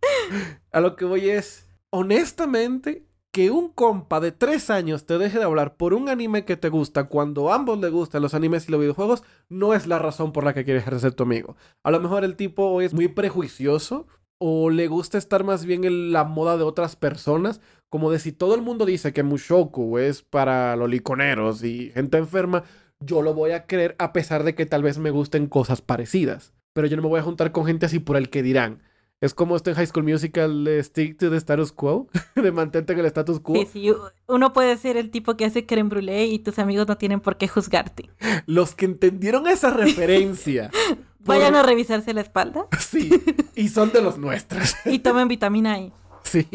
a 0.72 0.80
lo 0.80 0.96
que 0.96 1.04
voy 1.04 1.30
es, 1.30 1.68
honestamente, 1.90 3.06
que 3.34 3.50
un 3.50 3.68
compa 3.68 4.20
de 4.20 4.30
tres 4.30 4.70
años 4.70 5.06
te 5.06 5.18
deje 5.18 5.38
de 5.38 5.44
hablar 5.44 5.76
por 5.76 5.92
un 5.92 6.08
anime 6.08 6.44
que 6.44 6.56
te 6.56 6.68
gusta 6.68 7.08
cuando 7.08 7.52
ambos 7.52 7.80
le 7.80 7.88
gustan 7.88 8.22
los 8.22 8.32
animes 8.32 8.68
y 8.68 8.72
los 8.72 8.80
videojuegos, 8.80 9.24
no 9.48 9.74
es 9.74 9.88
la 9.88 9.98
razón 9.98 10.32
por 10.32 10.44
la 10.44 10.54
que 10.54 10.64
quieres 10.64 10.84
ser 11.00 11.14
tu 11.14 11.24
amigo. 11.24 11.56
A 11.82 11.90
lo 11.90 11.98
mejor 11.98 12.22
el 12.22 12.36
tipo 12.36 12.80
es 12.80 12.94
muy 12.94 13.08
prejuicioso 13.08 14.06
o 14.38 14.70
le 14.70 14.86
gusta 14.86 15.18
estar 15.18 15.42
más 15.42 15.64
bien 15.64 15.82
en 15.82 16.12
la 16.12 16.22
moda 16.22 16.56
de 16.56 16.62
otras 16.62 16.94
personas, 16.94 17.60
como 17.88 18.12
de 18.12 18.20
si 18.20 18.30
todo 18.30 18.54
el 18.54 18.62
mundo 18.62 18.86
dice 18.86 19.12
que 19.12 19.22
Mushoku 19.24 19.98
es 19.98 20.22
para 20.22 20.76
los 20.76 20.88
liconeros 20.88 21.64
y 21.64 21.90
gente 21.90 22.18
enferma, 22.18 22.62
yo 23.00 23.22
lo 23.22 23.34
voy 23.34 23.50
a 23.50 23.66
creer 23.66 23.96
a 23.98 24.12
pesar 24.12 24.44
de 24.44 24.54
que 24.54 24.66
tal 24.66 24.82
vez 24.82 24.98
me 24.98 25.10
gusten 25.10 25.48
cosas 25.48 25.80
parecidas. 25.82 26.52
Pero 26.72 26.86
yo 26.86 26.96
no 26.96 27.02
me 27.02 27.08
voy 27.08 27.20
a 27.20 27.24
juntar 27.24 27.52
con 27.52 27.66
gente 27.66 27.86
así 27.86 27.98
por 27.98 28.16
el 28.16 28.30
que 28.30 28.42
dirán. 28.42 28.82
Es 29.20 29.32
como 29.32 29.56
esto 29.56 29.70
en 29.70 29.76
High 29.76 29.86
School 29.86 30.04
Musical 30.04 30.64
de 30.64 30.82
Stick 30.82 31.16
to 31.18 31.30
the 31.30 31.36
Status 31.36 31.72
Quo, 31.72 32.08
de 32.34 32.52
mantente 32.52 32.92
en 32.92 32.98
el 32.98 33.06
status 33.06 33.40
quo. 33.40 33.54
Sí, 33.56 33.66
sí. 33.72 33.92
Uno 34.26 34.52
puede 34.52 34.76
ser 34.76 34.96
el 34.96 35.10
tipo 35.10 35.36
que 35.36 35.46
hace 35.46 35.64
creme 35.64 35.88
brûlée 35.88 36.26
y 36.26 36.40
tus 36.40 36.58
amigos 36.58 36.86
no 36.88 36.98
tienen 36.98 37.20
por 37.20 37.36
qué 37.38 37.48
juzgarte. 37.48 38.10
Los 38.46 38.74
que 38.74 38.84
entendieron 38.84 39.46
esa 39.46 39.70
referencia. 39.70 40.70
por- 40.70 40.98
Vayan 41.36 41.54
a 41.54 41.62
revisarse 41.62 42.12
la 42.12 42.20
espalda 42.20 42.66
Sí, 42.78 43.10
y 43.54 43.68
son 43.68 43.92
de 43.92 44.02
los 44.02 44.18
nuestros. 44.18 44.74
y 44.84 44.98
tomen 44.98 45.26
vitamina 45.28 45.78
E. 45.78 45.92
Sí. 46.22 46.46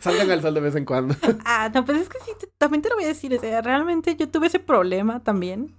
Salgan 0.00 0.30
al 0.30 0.42
sol 0.42 0.54
de 0.54 0.60
vez 0.60 0.76
en 0.76 0.84
cuando. 0.84 1.14
Ah, 1.44 1.70
no, 1.74 1.84
pues 1.84 2.02
es 2.02 2.08
que 2.08 2.18
sí, 2.24 2.32
también 2.58 2.82
te 2.82 2.88
lo 2.90 2.94
voy 2.96 3.04
a 3.04 3.08
decir. 3.08 3.34
O 3.34 3.40
sea, 3.40 3.60
realmente 3.62 4.14
yo 4.16 4.28
tuve 4.28 4.46
ese 4.48 4.58
problema 4.60 5.20
también. 5.22 5.74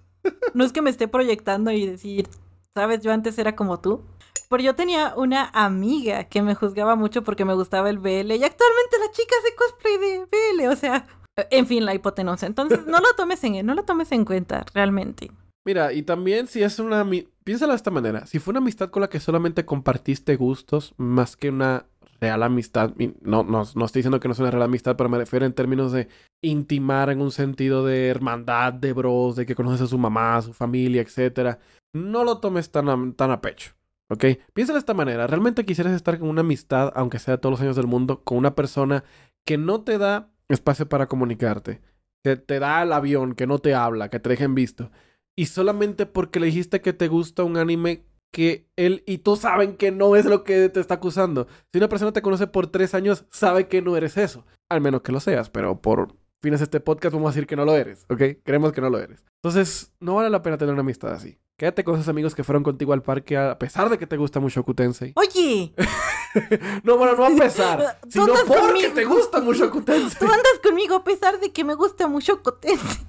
No 0.54 0.64
es 0.66 0.74
que 0.74 0.82
me 0.82 0.90
esté 0.90 1.08
proyectando 1.08 1.72
y 1.72 1.86
decir, 1.86 2.28
sabes, 2.74 3.02
yo 3.02 3.12
antes 3.12 3.38
era 3.40 3.56
como 3.56 3.80
tú. 3.80 4.02
Pero 4.52 4.64
yo 4.64 4.76
tenía 4.76 5.14
una 5.16 5.50
amiga 5.54 6.26
que 6.26 6.42
me 6.42 6.56
juzgaba 6.56 6.98
mucho 6.98 7.24
porque 7.24 7.46
me 7.46 7.54
gustaba 7.54 7.90
el 7.90 8.00
BL 8.00 8.34
y 8.34 8.44
actualmente 8.44 9.00
la 9.00 9.10
chica 9.14 9.34
hace 9.40 9.56
cosplay 9.56 9.98
de 9.98 10.26
BL, 10.26 10.68
o 10.68 10.76
sea, 10.76 11.08
en 11.50 11.66
fin, 11.68 11.86
la 11.86 11.94
hipotenusa. 11.94 12.48
Entonces, 12.48 12.86
no 12.86 13.00
lo 13.00 13.14
tomes 13.16 13.42
en, 13.46 13.66
no 13.66 13.76
lo 13.76 13.84
tomes 13.84 14.12
en 14.12 14.26
cuenta, 14.26 14.66
realmente. 14.74 15.32
Mira, 15.66 15.94
y 15.94 16.04
también 16.04 16.48
si 16.48 16.64
es 16.64 16.80
una... 16.80 17.10
Piénsalo 17.46 17.72
de 17.72 17.78
esta 17.78 17.92
manera. 17.92 18.26
Si 18.26 18.40
fue 18.40 18.52
una 18.52 18.60
amistad 18.60 18.90
con 18.90 19.00
la 19.00 19.10
que 19.10 19.22
solamente 19.22 19.64
compartiste 19.64 20.36
gustos 20.36 20.96
más 20.98 21.38
que 21.38 21.48
una 21.48 21.86
real 22.20 22.44
amistad, 22.44 22.92
no, 23.22 23.44
no, 23.44 23.64
no 23.74 23.86
estoy 23.86 24.00
diciendo 24.02 24.20
que 24.20 24.28
no 24.28 24.34
es 24.34 24.40
una 24.40 24.52
real 24.52 24.64
amistad, 24.64 24.98
pero 24.98 25.10
me 25.10 25.18
refiero 25.18 25.46
en 25.46 25.54
términos 25.54 25.94
de 25.94 26.10
intimar 26.44 27.10
en 27.10 27.22
un 27.22 27.32
sentido 27.32 27.86
de 27.86 28.10
hermandad, 28.10 28.74
de 28.74 28.92
bros, 28.92 29.38
de 29.38 29.46
que 29.46 29.56
conoces 29.56 29.80
a 29.80 29.88
su 29.88 29.98
mamá, 29.98 30.36
a 30.36 30.42
su 30.42 30.52
familia, 30.52 31.02
etcétera. 31.02 31.60
No 31.94 32.26
lo 32.26 32.40
tomes 32.40 32.70
tan 32.70 32.90
a, 32.90 33.14
tan 33.16 33.32
a 33.32 33.40
pecho. 33.40 33.72
¿Ok? 34.12 34.26
Piensa 34.54 34.74
de 34.74 34.80
esta 34.80 34.94
manera. 34.94 35.26
¿Realmente 35.26 35.64
quisieras 35.64 35.94
estar 35.94 36.20
con 36.20 36.28
una 36.28 36.42
amistad, 36.42 36.92
aunque 36.96 37.18
sea 37.18 37.38
todos 37.38 37.52
los 37.52 37.62
años 37.62 37.78
del 37.78 37.88
mundo, 37.88 38.24
con 38.26 38.38
una 38.38 38.56
persona 38.56 39.06
que 39.46 39.58
no 39.58 39.82
te 39.82 39.98
da 39.98 40.30
espacio 40.50 40.90
para 40.90 41.08
comunicarte? 41.08 41.80
Que 42.22 42.36
te 42.36 42.60
da 42.60 42.84
el 42.84 42.92
avión, 42.92 43.36
que 43.36 43.48
no 43.48 43.60
te 43.60 43.74
habla, 43.74 44.10
que 44.10 44.20
te 44.20 44.28
dejen 44.28 44.54
visto. 44.54 44.92
Y 45.38 45.46
solamente 45.46 46.06
porque 46.06 46.42
le 46.42 46.48
dijiste 46.48 46.82
que 46.82 46.92
te 46.92 47.08
gusta 47.08 47.46
un 47.46 47.56
anime 47.56 48.04
que 48.34 48.70
él 48.76 49.02
y 49.08 49.20
tú 49.20 49.38
saben 49.38 49.78
que 49.78 49.92
no 49.92 50.18
es 50.18 50.26
lo 50.26 50.44
que 50.44 50.68
te 50.68 50.82
está 50.82 50.96
acusando. 50.96 51.48
Si 51.72 51.78
una 51.78 51.88
persona 51.88 52.12
te 52.12 52.22
conoce 52.22 52.48
por 52.48 52.68
tres 52.68 52.94
años, 52.94 53.26
sabe 53.30 53.70
que 53.70 53.82
no 53.82 53.96
eres 53.96 54.18
eso. 54.18 54.46
Al 54.70 54.82
menos 54.82 55.04
que 55.04 55.14
lo 55.14 55.22
seas, 55.22 55.50
pero 55.50 55.82
por 55.82 56.16
fines 56.42 56.60
de 56.60 56.66
este 56.66 56.82
podcast 56.82 57.14
vamos 57.14 57.30
a 57.30 57.34
decir 57.34 57.48
que 57.48 57.56
no 57.56 57.64
lo 57.64 57.78
eres, 57.78 58.06
¿ok? 58.10 58.24
Creemos 58.44 58.74
que 58.74 58.82
no 58.82 58.90
lo 58.90 59.00
eres. 59.00 59.24
Entonces, 59.44 59.92
no 60.00 60.16
vale 60.16 60.30
la 60.30 60.44
pena 60.44 60.58
tener 60.58 60.72
una 60.74 60.82
amistad 60.82 61.12
así. 61.14 61.40
Quédate 61.58 61.84
con 61.84 61.96
esos 61.96 62.08
amigos 62.08 62.36
que 62.36 62.44
fueron 62.44 62.62
contigo 62.64 62.94
al 62.94 63.02
parque 63.02 63.38
a 63.38 63.58
pesar 63.58 63.90
de 63.90 63.98
que 63.98 64.06
te 64.06 64.18
gusta 64.18 64.40
mucho 64.40 64.64
Tensei. 64.64 65.14
Oye, 65.16 65.74
no, 66.84 66.98
bueno, 66.98 67.16
no 67.16 67.26
a 67.26 67.30
pesar, 67.36 68.00
sino 68.10 68.28
porque 68.48 68.62
conmigo. 68.68 68.94
te 68.94 69.06
gusta 69.06 69.42
mucho 69.42 69.72
Tensei. 69.84 70.20
tú 70.20 70.26
andas 70.26 70.60
conmigo 70.64 70.96
a 70.96 71.04
pesar 71.04 71.40
de 71.40 71.52
que 71.52 71.64
me 71.64 71.74
gusta 71.74 72.08
mucho 72.08 72.44
Cotense. 72.44 73.06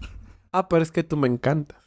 Ah, 0.53 0.69
pero 0.69 0.83
es 0.83 0.91
que 0.91 1.03
tú 1.03 1.17
me 1.17 1.29
encantas. 1.29 1.79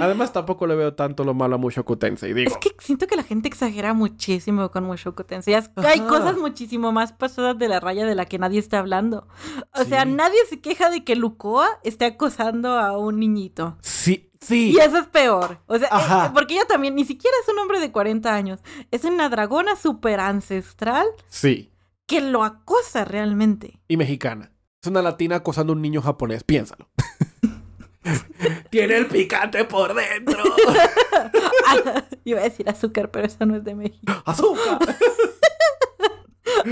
Además, 0.00 0.32
tampoco 0.32 0.66
le 0.66 0.74
veo 0.74 0.94
tanto 0.94 1.24
lo 1.24 1.34
malo 1.34 1.56
a 1.56 1.58
Mushoku 1.58 1.96
Tensei, 1.96 2.32
digo. 2.34 2.50
Es 2.50 2.56
que 2.58 2.70
siento 2.78 3.06
que 3.06 3.16
la 3.16 3.22
gente 3.22 3.48
exagera 3.48 3.94
muchísimo 3.94 4.70
con 4.70 4.84
Mushoku 4.84 5.24
Tensei. 5.24 5.54
Es- 5.54 5.70
Hay 5.76 6.00
Ajá. 6.00 6.08
cosas 6.08 6.36
muchísimo 6.36 6.92
más 6.92 7.12
pasadas 7.12 7.58
de 7.58 7.68
la 7.68 7.80
raya 7.80 8.06
de 8.06 8.14
la 8.14 8.24
que 8.26 8.38
nadie 8.38 8.58
está 8.58 8.78
hablando. 8.78 9.26
O 9.74 9.84
sea, 9.84 10.04
nadie 10.04 10.38
se 10.48 10.60
queja 10.60 10.90
de 10.90 11.04
que 11.04 11.16
Lucoa 11.16 11.68
esté 11.84 12.04
acosando 12.06 12.78
a 12.78 12.96
un 12.98 13.18
niñito. 13.20 13.76
Sí, 13.82 14.30
sí. 14.40 14.72
Y 14.74 14.78
eso 14.78 14.98
es 14.98 15.06
peor. 15.06 15.58
O 15.66 15.78
sea, 15.78 15.88
Ajá. 15.90 16.26
eh, 16.26 16.30
porque 16.34 16.54
ella 16.54 16.64
también 16.68 16.94
ni 16.94 17.04
siquiera 17.04 17.36
es 17.42 17.48
un 17.52 17.58
hombre 17.58 17.80
de 17.80 17.92
40 17.92 18.34
años. 18.34 18.60
Es 18.90 19.04
una 19.04 19.28
dragona 19.28 19.76
súper 19.76 20.20
ancestral 20.20 21.06
Sí. 21.28 21.70
que 22.06 22.20
lo 22.20 22.44
acosa 22.44 23.04
realmente. 23.04 23.80
Y 23.88 23.96
mexicana. 23.96 24.52
Es 24.82 24.88
una 24.88 25.02
latina 25.02 25.36
acosando 25.36 25.72
a 25.72 25.76
un 25.76 25.82
niño 25.82 26.00
japonés, 26.00 26.44
piénsalo. 26.44 26.88
Tiene 28.70 28.96
el 28.96 29.06
picante 29.06 29.64
por 29.64 29.94
dentro. 29.94 30.42
Iba 32.24 32.40
a 32.40 32.44
decir 32.44 32.68
azúcar, 32.68 33.10
pero 33.10 33.26
eso 33.26 33.44
no 33.46 33.56
es 33.56 33.64
de 33.64 33.74
México. 33.74 34.12
¡Azúcar! 34.24 34.78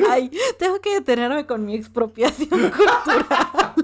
Ay, 0.08 0.30
tengo 0.58 0.80
que 0.80 0.94
detenerme 0.94 1.46
con 1.46 1.64
mi 1.64 1.76
expropiación 1.76 2.48
cultural. 2.48 3.74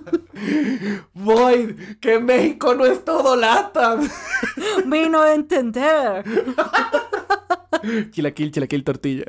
Void, 1.15 1.77
que 2.01 2.19
México 2.19 2.75
no 2.75 2.87
es 2.87 3.05
todo 3.05 3.37
lata. 3.37 3.99
Vino 4.87 5.21
a 5.21 5.35
entender. 5.35 6.25
Chilaquil, 8.11 8.51
chilaquil, 8.53 8.85
tortilla. 8.85 9.25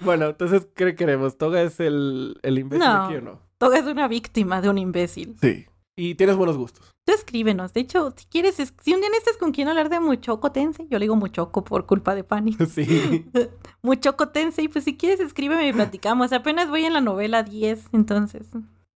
bueno, 0.00 0.26
entonces, 0.28 0.66
¿qué 0.74 0.94
queremos? 0.94 1.36
¿Toga 1.38 1.62
es 1.62 1.80
el, 1.80 2.38
el 2.42 2.58
imbécil 2.58 2.86
No. 2.86 3.04
aquí 3.04 3.16
o 3.16 3.20
no? 3.22 3.40
Toga 3.60 3.78
es 3.78 3.84
una 3.84 4.08
víctima 4.08 4.62
de 4.62 4.70
un 4.70 4.78
imbécil. 4.78 5.36
Sí. 5.38 5.66
Y 5.94 6.14
tienes 6.14 6.36
buenos 6.36 6.56
gustos. 6.56 6.90
Tú 7.04 7.12
escríbenos. 7.12 7.74
De 7.74 7.80
hecho, 7.80 8.14
si 8.16 8.24
quieres, 8.24 8.58
es- 8.58 8.72
si 8.82 8.94
un 8.94 9.00
día 9.00 9.10
necesitas 9.10 9.36
con 9.36 9.52
quién 9.52 9.68
hablar 9.68 9.90
de 9.90 10.00
Muchoco 10.00 10.50
Tensei, 10.50 10.86
yo 10.88 10.98
le 10.98 11.04
digo 11.04 11.14
Muchoco 11.14 11.62
por 11.62 11.84
culpa 11.84 12.14
de 12.14 12.24
Pani. 12.24 12.56
Sí. 12.74 13.26
Muchoco 13.82 14.30
Tensei, 14.30 14.68
pues 14.68 14.84
si 14.84 14.96
quieres, 14.96 15.20
escríbeme 15.20 15.68
y 15.68 15.74
platicamos. 15.74 16.32
Apenas 16.32 16.70
voy 16.70 16.86
en 16.86 16.94
la 16.94 17.02
novela 17.02 17.42
10, 17.42 17.88
entonces. 17.92 18.46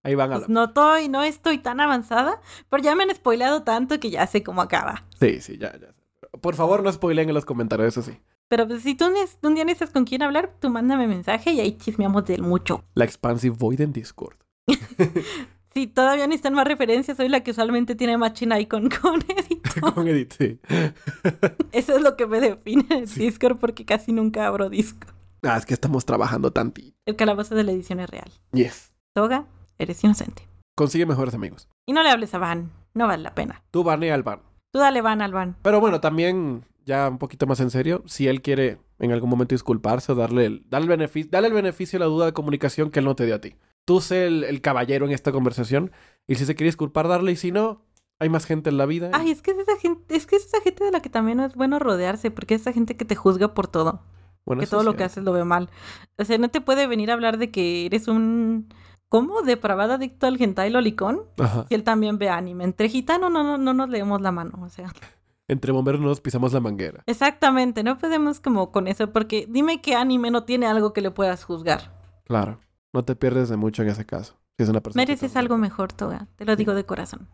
Ahí 0.02 0.14
van 0.14 0.33
a 0.33 0.37
pues, 0.37 0.49
la... 0.49 0.54
no, 0.54 0.64
estoy, 0.64 1.09
no 1.11 1.23
estoy 1.23 1.59
tan 1.59 1.80
avanzada, 1.80 2.40
pero 2.71 2.83
ya 2.83 2.94
me 2.94 3.02
han 3.02 3.14
spoileado 3.14 3.64
tanto 3.64 4.00
que 4.00 4.09
ya 4.11 4.26
sé 4.26 4.42
cómo 4.42 4.62
acaba. 4.62 5.04
Sí, 5.21 5.42
sí, 5.42 5.59
ya, 5.59 5.78
ya. 5.78 5.88
Por 6.40 6.54
favor, 6.54 6.83
no 6.83 6.90
spoileen 6.90 7.28
en 7.28 7.35
los 7.35 7.44
comentarios, 7.44 7.88
eso 7.88 8.02
sí. 8.11 8.18
Pero 8.49 8.66
pues, 8.66 8.83
si 8.83 8.94
tú 8.94 9.04
un 9.42 9.54
día 9.54 9.64
necesitas 9.66 9.90
con 9.90 10.04
quién 10.06 10.23
hablar, 10.23 10.54
tú 10.59 10.71
mándame 10.71 11.06
mensaje 11.06 11.52
y 11.52 11.61
ahí 11.61 11.73
chismeamos 11.76 12.25
del 12.25 12.40
mucho. 12.40 12.83
La 12.94 13.04
Expansive 13.04 13.56
Void 13.59 13.83
en 13.83 13.92
Discord. 13.92 14.37
Si 15.75 15.88
todavía 15.88 16.28
necesitan 16.28 16.54
más 16.54 16.68
referencias, 16.68 17.16
soy 17.16 17.28
la 17.28 17.40
que 17.42 17.50
usualmente 17.50 17.97
tiene 17.97 18.16
Machine 18.16 18.61
Icon 18.61 18.88
con 18.90 19.21
editor. 19.28 19.92
Con 19.94 20.06
Edith, 20.06 20.33
sí. 20.38 20.61
Eso 21.73 21.97
es 21.97 22.00
lo 22.00 22.16
que 22.16 22.28
me 22.28 22.38
define 22.38 22.87
en 22.90 23.09
Sí. 23.09 23.21
Discord 23.25 23.59
porque 23.59 23.85
casi 23.85 24.12
nunca 24.12 24.47
abro 24.47 24.71
disco. 24.71 25.09
Ah, 25.42 25.56
es 25.56 25.66
que 25.66 25.75
estamos 25.75 26.04
trabajando 26.06 26.52
tantito. 26.52 26.97
El 27.06 27.16
calabozo 27.16 27.56
de 27.56 27.64
la 27.64 27.73
edición 27.73 27.99
es 27.99 28.09
real. 28.09 28.30
Yes. 28.52 28.92
Toga, 29.14 29.47
eres 29.78 30.02
inocente. 30.04 30.47
Consigue 30.76 31.06
mejores 31.06 31.35
amigos. 31.35 31.68
Y 31.87 31.92
no 31.92 32.04
le 32.04 32.11
hables 32.11 32.33
a 32.35 32.38
Van, 32.38 32.71
no 32.94 33.09
vale 33.09 33.25
la 33.25 33.35
pena. 33.35 33.64
Tú 33.73 33.83
banea 33.83 34.14
al 34.14 34.23
Van. 34.23 34.42
Tú 34.73 34.78
dale 34.78 35.02
Van 35.02 35.23
al 35.23 35.33
Van. 35.33 35.56
Pero 35.62 35.80
bueno, 35.80 36.00
también, 36.00 36.64
ya 36.87 37.09
un 37.09 37.18
poquito 37.18 37.49
más 37.49 37.59
en 37.59 37.71
serio, 37.71 38.04
si 38.06 38.28
él 38.28 38.42
quiere 38.42 38.78
en 39.00 39.11
algún 39.11 39.28
momento 39.28 39.56
disculparse 39.56 40.12
o 40.12 40.14
darle 40.14 40.47
el, 40.47 40.62
darle 40.71 40.85
el 40.85 40.90
beneficio, 40.90 41.30
darle 41.33 41.49
el 41.49 41.54
beneficio 41.54 41.97
a 41.97 42.00
la 42.00 42.06
duda 42.06 42.26
de 42.26 42.33
comunicación 42.33 42.92
que 42.92 43.00
él 43.00 43.04
no 43.06 43.16
te 43.16 43.26
dio 43.26 43.35
a 43.35 43.40
ti. 43.40 43.56
Tú 43.84 44.00
sé 44.00 44.26
el, 44.26 44.44
el 44.44 44.60
caballero 44.60 45.06
en 45.06 45.12
esta 45.12 45.32
conversación 45.32 45.92
y 46.26 46.36
si 46.36 46.46
se 46.46 46.54
quiere 46.54 46.68
disculpar, 46.68 47.08
darle 47.08 47.32
y 47.32 47.36
si 47.36 47.52
no, 47.52 47.82
Hay 48.20 48.28
más 48.28 48.46
gente 48.46 48.70
en 48.70 48.78
la 48.78 48.86
vida. 48.86 49.10
Ay, 49.12 49.30
es 49.30 49.42
que 49.42 49.50
es 49.50 49.58
esa 49.58 49.76
gente, 49.76 50.14
es 50.16 50.26
que 50.26 50.36
es 50.36 50.46
esa 50.46 50.60
gente 50.60 50.84
de 50.84 50.92
la 50.92 51.00
que 51.02 51.10
también 51.10 51.38
no 51.38 51.44
es 51.44 51.54
bueno 51.56 51.78
rodearse, 51.78 52.30
porque 52.30 52.54
es 52.54 52.62
esa 52.62 52.72
gente 52.72 52.96
que 52.96 53.04
te 53.04 53.16
juzga 53.16 53.54
por 53.54 53.66
todo. 53.66 54.02
Bueno, 54.46 54.60
que 54.60 54.66
todo 54.66 54.80
sí 54.80 54.86
lo 54.86 54.96
que 54.96 55.04
haces 55.04 55.24
lo 55.24 55.32
ve 55.32 55.44
mal. 55.44 55.68
O 56.18 56.24
sea, 56.24 56.38
no 56.38 56.48
te 56.48 56.60
puede 56.60 56.86
venir 56.86 57.10
a 57.10 57.14
hablar 57.14 57.38
de 57.38 57.50
que 57.50 57.86
eres 57.86 58.08
un 58.08 58.68
¿cómo? 59.08 59.42
depravado 59.42 59.94
adicto 59.94 60.26
al 60.26 60.40
hentai 60.40 60.70
lolicón. 60.70 61.22
Ajá. 61.38 61.66
Si 61.68 61.74
él 61.74 61.82
también 61.82 62.18
ve 62.18 62.28
anime. 62.28 62.64
Entre 62.64 62.88
gitanos 62.88 63.30
no, 63.32 63.42
no, 63.42 63.58
no 63.58 63.74
nos 63.74 63.88
leemos 63.88 64.20
la 64.20 64.32
mano, 64.32 64.58
o 64.62 64.68
sea. 64.68 64.92
Entre 65.48 65.72
bomberos 65.72 66.00
no 66.00 66.06
nos 66.08 66.20
pisamos 66.20 66.52
la 66.52 66.60
manguera. 66.60 67.02
Exactamente, 67.06 67.82
no 67.82 67.98
podemos 67.98 68.40
como 68.40 68.70
con 68.70 68.86
eso, 68.88 69.12
porque 69.12 69.46
dime 69.48 69.82
qué 69.82 69.94
anime 69.94 70.30
no 70.30 70.44
tiene 70.44 70.66
algo 70.66 70.92
que 70.92 71.02
le 71.02 71.10
puedas 71.10 71.44
juzgar. 71.44 71.92
Claro. 72.24 72.60
No 72.94 73.04
te 73.04 73.16
pierdes 73.16 73.48
de 73.48 73.56
mucho 73.56 73.82
en 73.82 73.88
ese 73.88 74.06
caso. 74.06 74.38
Si 74.56 74.62
es 74.62 74.68
una 74.68 74.80
persona. 74.80 75.02
Mereces 75.02 75.34
algo 75.34 75.58
mejor, 75.58 75.92
Toga. 75.92 76.28
Te 76.36 76.44
lo 76.44 76.54
digo 76.54 76.74
de 76.74 76.86
corazón. 76.86 77.28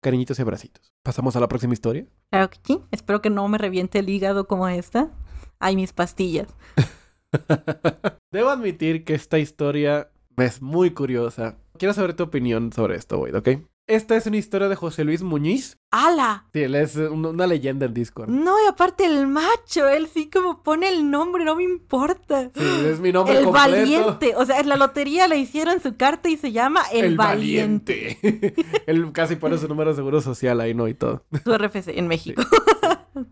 Cariñitos 0.00 0.38
y 0.38 0.42
abracitos. 0.42 0.94
Pasamos 1.02 1.36
a 1.36 1.40
la 1.40 1.48
próxima 1.48 1.74
historia. 1.74 2.06
Claro 2.30 2.48
que 2.48 2.58
sí. 2.64 2.80
Espero 2.90 3.20
que 3.20 3.28
no 3.28 3.46
me 3.48 3.58
reviente 3.58 3.98
el 3.98 4.08
hígado 4.08 4.48
como 4.48 4.66
esta. 4.66 5.10
Ay, 5.58 5.76
mis 5.76 5.92
pastillas. 5.92 6.48
Debo 8.32 8.48
admitir 8.48 9.04
que 9.04 9.12
esta 9.12 9.38
historia 9.38 10.10
es 10.38 10.62
muy 10.62 10.92
curiosa. 10.92 11.58
Quiero 11.76 11.92
saber 11.92 12.14
tu 12.14 12.22
opinión 12.22 12.72
sobre 12.72 12.96
esto, 12.96 13.18
Wade, 13.18 13.36
¿ok? 13.36 13.48
Esta 13.86 14.16
es 14.16 14.26
una 14.26 14.38
historia 14.38 14.68
de 14.68 14.76
José 14.76 15.04
Luis 15.04 15.22
Muñiz. 15.22 15.76
¡Hala! 15.90 16.46
Sí, 16.54 16.62
él 16.62 16.74
es 16.74 16.96
un- 16.96 17.26
una 17.26 17.46
leyenda 17.46 17.84
en 17.84 17.92
Discord. 17.92 18.30
No, 18.30 18.54
y 18.64 18.66
aparte 18.66 19.04
el 19.04 19.26
macho, 19.26 19.86
él 19.88 20.06
sí 20.06 20.30
como 20.30 20.62
pone 20.62 20.88
el 20.88 21.10
nombre, 21.10 21.44
no 21.44 21.54
me 21.54 21.64
importa. 21.64 22.50
Sí, 22.54 22.62
es 22.86 22.98
mi 23.00 23.12
nombre 23.12 23.36
el 23.36 23.44
completo. 23.44 23.68
valiente. 23.70 24.32
O 24.36 24.46
sea, 24.46 24.60
en 24.60 24.70
la 24.70 24.76
lotería 24.76 25.28
le 25.28 25.36
hicieron 25.36 25.80
su 25.82 25.96
carta 25.98 26.30
y 26.30 26.38
se 26.38 26.50
llama 26.50 26.80
El, 26.94 27.14
valiente. 27.18 28.18
él 28.86 29.12
casi 29.12 29.36
pone 29.36 29.58
su 29.58 29.68
número 29.68 29.90
de 29.90 29.96
seguro 29.96 30.22
social 30.22 30.62
ahí, 30.62 30.72
¿no? 30.72 30.88
Y 30.88 30.94
todo. 30.94 31.26
Su 31.44 31.52
RFC 31.52 31.88
en 31.98 32.08
México. 32.08 32.42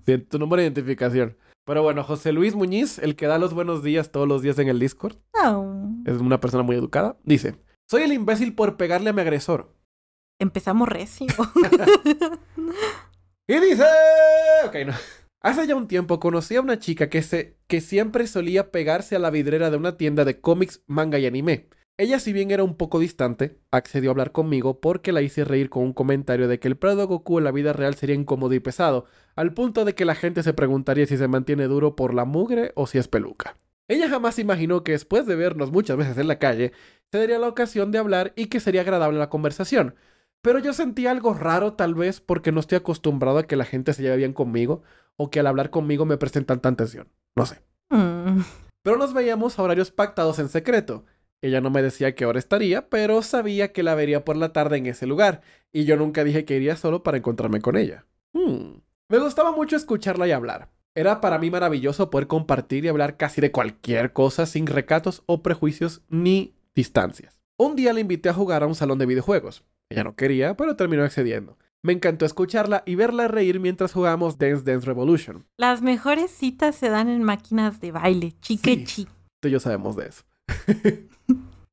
Sí, 0.05 0.19
tu 0.19 0.39
número 0.39 0.61
de 0.61 0.67
identificación. 0.67 1.35
Pero 1.65 1.83
bueno, 1.83 2.05
José 2.05 2.31
Luis 2.33 2.55
Muñiz, 2.55 2.99
el 2.99 3.17
que 3.17 3.27
da 3.27 3.39
los 3.39 3.55
buenos 3.55 3.83
días 3.83 4.13
todos 4.13 4.29
los 4.29 4.43
días 4.43 4.59
en 4.59 4.69
el 4.69 4.79
Discord, 4.79 5.17
Oh. 5.45 5.89
es 6.05 6.21
una 6.21 6.41
persona 6.41 6.63
muy 6.63 6.77
educada, 6.77 7.17
dice, 7.25 7.57
soy 7.89 8.03
el 8.03 8.13
imbécil 8.13 8.55
por 8.55 8.77
pegarle 8.77 9.11
a 9.11 9.13
mi 9.15 9.23
agresor. 9.23 9.73
Empezamos 10.43 10.89
recio. 10.89 11.29
Y 13.49 13.55
dice... 13.59 13.85
Ok, 14.65 14.77
no. 14.87 14.93
Hace 15.41 15.67
ya 15.67 15.75
un 15.75 15.89
tiempo 15.89 16.21
conocí 16.21 16.55
a 16.55 16.61
una 16.61 16.79
chica 16.79 17.11
que, 17.11 17.21
se, 17.21 17.59
que 17.67 17.81
siempre 17.81 18.29
solía 18.29 18.71
pegarse 18.71 19.17
a 19.17 19.19
la 19.19 19.31
vidrera 19.31 19.69
de 19.71 19.77
una 19.77 19.97
tienda 19.97 20.25
de 20.25 20.41
cómics, 20.41 20.83
manga 20.87 21.19
y 21.19 21.27
anime. 21.27 21.69
Ella, 21.99 22.21
si 22.21 22.33
bien 22.33 22.53
era 22.53 22.63
un 22.63 22.77
poco 22.77 23.01
distante, 23.01 23.59
accedió 23.71 24.11
a 24.11 24.13
hablar 24.13 24.33
conmigo 24.33 24.81
porque 24.81 25.13
la 25.13 25.23
hice 25.23 25.45
reír 25.45 25.69
con 25.69 25.83
un 25.83 25.93
comentario 25.93 26.47
de 26.47 26.61
que 26.61 26.69
el 26.69 26.77
Prado 26.77 27.07
Goku 27.07 27.39
en 27.39 27.45
la 27.45 27.51
vida 27.51 27.73
real 27.73 27.97
sería 27.97 28.15
incómodo 28.15 28.55
y 28.55 28.61
pesado, 28.61 29.07
al 29.35 29.53
punto 29.53 29.85
de 29.85 29.95
que 29.95 30.05
la 30.05 30.15
gente 30.15 30.43
se 30.43 30.55
preguntaría 30.55 31.07
si 31.07 31.17
se 31.17 31.29
mantiene 31.29 31.65
duro 31.65 31.97
por 31.97 32.15
la 32.15 32.25
mugre 32.25 32.73
o 32.77 32.87
si 32.87 32.99
es 32.99 33.09
peluca. 33.09 33.59
Ella 33.89 34.09
jamás 34.09 34.39
imaginó 34.39 34.85
que 34.85 34.93
después 34.93 35.27
de 35.27 35.37
vernos 35.37 35.73
muchas 35.73 35.97
veces 35.97 36.17
en 36.17 36.29
la 36.29 36.39
calle, 36.39 36.73
se 37.11 37.19
daría 37.19 37.39
la 37.39 37.49
ocasión 37.49 37.91
de 37.91 37.99
hablar 37.99 38.33
y 38.37 38.47
que 38.47 38.61
sería 38.61 38.81
agradable 38.81 39.19
la 39.19 39.29
conversación. 39.29 39.97
Pero 40.43 40.59
yo 40.59 40.73
sentí 40.73 41.07
algo 41.07 41.35
raro 41.35 41.75
tal 41.75 41.95
vez 41.95 42.21
porque 42.21 42.53
no 42.53 42.61
estoy 42.61 42.77
acostumbrado 42.77 43.39
a 43.39 43.47
que 43.47 43.57
la 43.57 43.65
gente 43.65 43.93
se 43.95 44.03
lleve 44.03 44.17
bien 44.17 44.33
conmigo 44.33 44.83
o 45.17 45.31
que 45.31 45.41
al 45.41 45.47
hablar 45.47 45.71
conmigo 45.71 46.05
me 46.05 46.19
presten 46.19 46.45
tanta 46.45 46.69
atención. 46.69 47.09
No 47.37 47.47
sé. 47.47 47.63
Mm. 47.91 48.41
Pero 48.83 48.97
nos 48.97 49.15
veíamos 49.15 49.59
a 49.59 49.63
horarios 49.63 49.93
pactados 49.93 50.41
en 50.41 50.49
secreto. 50.49 51.05
Ella 51.41 51.61
no 51.61 51.71
me 51.71 51.83
decía 51.83 52.15
qué 52.15 52.27
hora 52.27 52.39
estaría, 52.39 52.89
pero 52.89 53.23
sabía 53.23 53.73
que 53.73 53.83
la 53.83 53.95
vería 53.95 54.25
por 54.25 54.37
la 54.37 54.53
tarde 54.53 54.79
en 54.79 54.87
ese 54.87 55.07
lugar, 55.07 55.43
y 55.73 55.85
yo 55.85 55.97
nunca 55.97 56.23
dije 56.23 56.45
que 56.45 56.57
iría 56.57 56.77
solo 56.77 57.03
para 57.03 57.19
encontrarme 57.19 57.61
con 57.61 57.77
ella. 57.77 58.07
Hmm. 58.33 58.81
Me 59.09 59.19
gustaba 59.19 59.51
mucho 59.51 59.77
escucharla 59.77 60.29
y 60.29 60.33
hablar. 60.33 60.71
Era 60.95 61.21
para 61.21 61.39
mí 61.39 61.51
maravilloso 61.51 62.11
poder 62.11 62.29
compartir 62.29 62.85
y 62.85 62.89
hablar 62.89 63.17
casi 63.17 63.41
de 63.41 63.51
cualquier 63.51 64.13
cosa 64.13 64.47
sin 64.47 64.67
recatos 64.67 65.23
o 65.27 65.43
prejuicios 65.43 66.03
ni 66.09 66.55
distancias. 66.75 67.41
Un 67.57 67.77
día 67.77 67.93
la 67.93 68.01
invité 68.01 68.29
a 68.29 68.35
jugar 68.35 68.63
a 68.63 68.67
un 68.67 68.75
salón 68.75 68.99
de 68.99 69.07
videojuegos. 69.07 69.65
Ella 69.93 70.05
no 70.05 70.17
quería, 70.17 70.57
pero 70.57 70.75
terminó 70.75 71.05
accediendo. 71.05 71.59
Me 71.83 71.93
encantó 71.93 72.25
escucharla 72.25 72.83
y 72.87 72.95
verla 72.95 73.29
reír 73.29 73.61
mientras 73.61 73.93
jugábamos 73.93 74.39
Dance 74.39 74.63
Dance 74.65 74.87
Revolution. 74.87 75.45
Las 75.59 75.83
mejores 75.83 76.31
citas 76.31 76.77
se 76.77 76.89
dan 76.89 77.09
en 77.09 77.23
máquinas 77.23 77.81
de 77.81 77.93
baile. 77.93 78.33
Chique 78.41 78.85
Sí. 78.87 79.07
Tú 79.41 79.49
y 79.49 79.51
yo 79.51 79.61
sabemos 79.61 79.97
de 79.97 80.07
eso. 80.07 80.23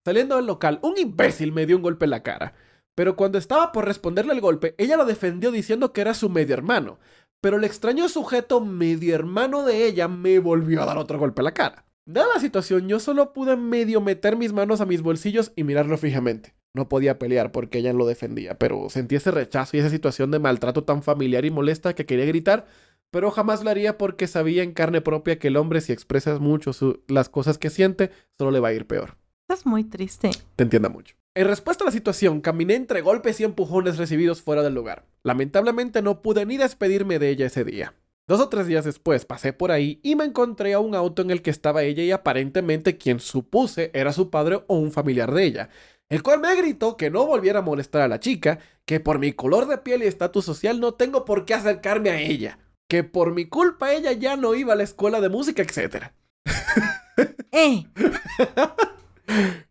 Saliendo 0.05 0.36
del 0.36 0.47
local, 0.47 0.79
un 0.82 0.97
imbécil 0.97 1.51
me 1.51 1.65
dio 1.65 1.77
un 1.77 1.84
golpe 1.84 2.05
en 2.05 2.12
la 2.12 2.23
cara. 2.23 2.53
Pero 2.95 3.15
cuando 3.15 3.38
estaba 3.38 3.71
por 3.71 3.86
responderle 3.86 4.34
el 4.34 4.41
golpe, 4.41 4.75
ella 4.77 4.97
lo 4.97 5.05
defendió 5.05 5.51
diciendo 5.51 5.93
que 5.93 6.01
era 6.01 6.13
su 6.13 6.29
medio 6.29 6.55
hermano. 6.55 6.99
Pero 7.39 7.58
el 7.58 7.63
extraño 7.63 8.10
sujeto 8.10 8.60
medio 8.60 9.15
hermano 9.15 9.63
de 9.63 9.86
ella 9.86 10.10
me 10.10 10.39
volvió 10.39 10.82
a 10.82 10.86
dar 10.86 10.97
otro 10.97 11.19
golpe 11.19 11.41
en 11.41 11.45
la 11.45 11.53
cara. 11.53 11.86
Dada 12.05 12.34
la 12.34 12.39
situación, 12.41 12.88
yo 12.89 12.99
solo 12.99 13.32
pude 13.32 13.55
medio 13.55 14.01
meter 14.01 14.36
mis 14.36 14.51
manos 14.51 14.82
a 14.82 14.86
mis 14.86 15.03
bolsillos 15.03 15.53
y 15.55 15.63
mirarlo 15.63 15.97
fijamente. 15.97 16.55
No 16.73 16.88
podía 16.88 17.17
pelear 17.17 17.51
porque 17.51 17.79
ella 17.79 17.93
lo 17.93 18.05
defendía, 18.05 18.58
pero 18.60 18.89
sentí 18.89 19.15
ese 19.15 19.32
rechazo 19.32 19.75
y 19.75 19.79
esa 19.79 19.89
situación 19.89 20.29
de 20.32 20.39
maltrato 20.39 20.84
tan 20.84 21.01
familiar 21.03 21.45
y 21.45 21.51
molesta 21.51 21.95
que 21.95 22.05
quería 22.05 22.25
gritar, 22.25 22.67
pero 23.12 23.32
jamás 23.32 23.63
lo 23.63 23.71
haría 23.71 23.97
porque 23.97 24.27
sabía 24.27 24.62
en 24.62 24.73
carne 24.73 25.01
propia 25.01 25.39
que 25.39 25.47
el 25.47 25.58
hombre 25.58 25.82
si 25.82 25.91
expresas 25.93 26.39
mucho 26.39 26.73
su- 26.73 27.01
las 27.08 27.27
cosas 27.27 27.58
que 27.58 27.71
siente, 27.71 28.12
solo 28.38 28.51
le 28.51 28.60
va 28.60 28.67
a 28.67 28.73
ir 28.73 28.86
peor. 28.86 29.17
Estás 29.47 29.65
muy 29.65 29.84
triste. 29.84 30.29
Te 30.55 30.63
entienda 30.63 30.89
mucho. 30.89 31.15
En 31.34 31.47
respuesta 31.47 31.84
a 31.84 31.86
la 31.86 31.91
situación, 31.91 32.41
caminé 32.41 32.75
entre 32.75 33.01
golpes 33.01 33.39
y 33.39 33.45
empujones 33.45 33.97
recibidos 33.97 34.41
fuera 34.43 34.62
del 34.62 34.75
lugar. 34.75 35.05
Lamentablemente 35.23 36.01
no 36.03 36.21
pude 36.21 36.45
ni 36.45 36.58
despedirme 36.58 37.17
de 37.17 37.29
ella 37.29 37.47
ese 37.47 37.63
día. 37.63 37.93
Dos 38.27 38.41
o 38.41 38.49
tres 38.49 38.67
días 38.67 38.86
después 38.86 39.25
pasé 39.25 39.53
por 39.53 39.71
ahí 39.71 39.99
y 40.03 40.15
me 40.15 40.25
encontré 40.25 40.73
a 40.73 40.79
un 40.79 40.93
auto 40.93 41.23
en 41.23 41.32
el 41.32 41.41
que 41.41 41.49
estaba 41.49 41.82
ella 41.82 42.03
y 42.03 42.12
aparentemente 42.12 42.97
quien 42.97 43.19
supuse 43.19 43.89
era 43.93 44.13
su 44.13 44.29
padre 44.29 44.63
o 44.67 44.75
un 44.77 44.91
familiar 44.91 45.32
de 45.32 45.45
ella, 45.45 45.69
el 46.09 46.23
cual 46.23 46.39
me 46.39 46.55
gritó 46.55 46.97
que 46.97 47.11
no 47.11 47.25
volviera 47.25 47.59
a 47.59 47.63
molestar 47.63 48.01
a 48.01 48.07
la 48.07 48.19
chica, 48.19 48.59
que 48.85 48.99
por 48.99 49.19
mi 49.19 49.33
color 49.33 49.67
de 49.67 49.77
piel 49.77 50.03
y 50.03 50.07
estatus 50.07 50.43
social 50.43 50.79
no 50.79 50.95
tengo 50.95 51.23
por 51.23 51.45
qué 51.45 51.53
acercarme 51.53 52.09
a 52.09 52.19
ella, 52.19 52.59
que 52.89 53.03
por 53.03 53.33
mi 53.33 53.45
culpa 53.45 53.93
ella 53.93 54.11
ya 54.11 54.35
no 54.35 54.55
iba 54.55 54.73
a 54.73 54.75
la 54.75 54.83
escuela 54.83 55.21
de 55.21 55.29
música, 55.29 55.61
etc. 55.61 56.07
¡Eh! 57.51 57.85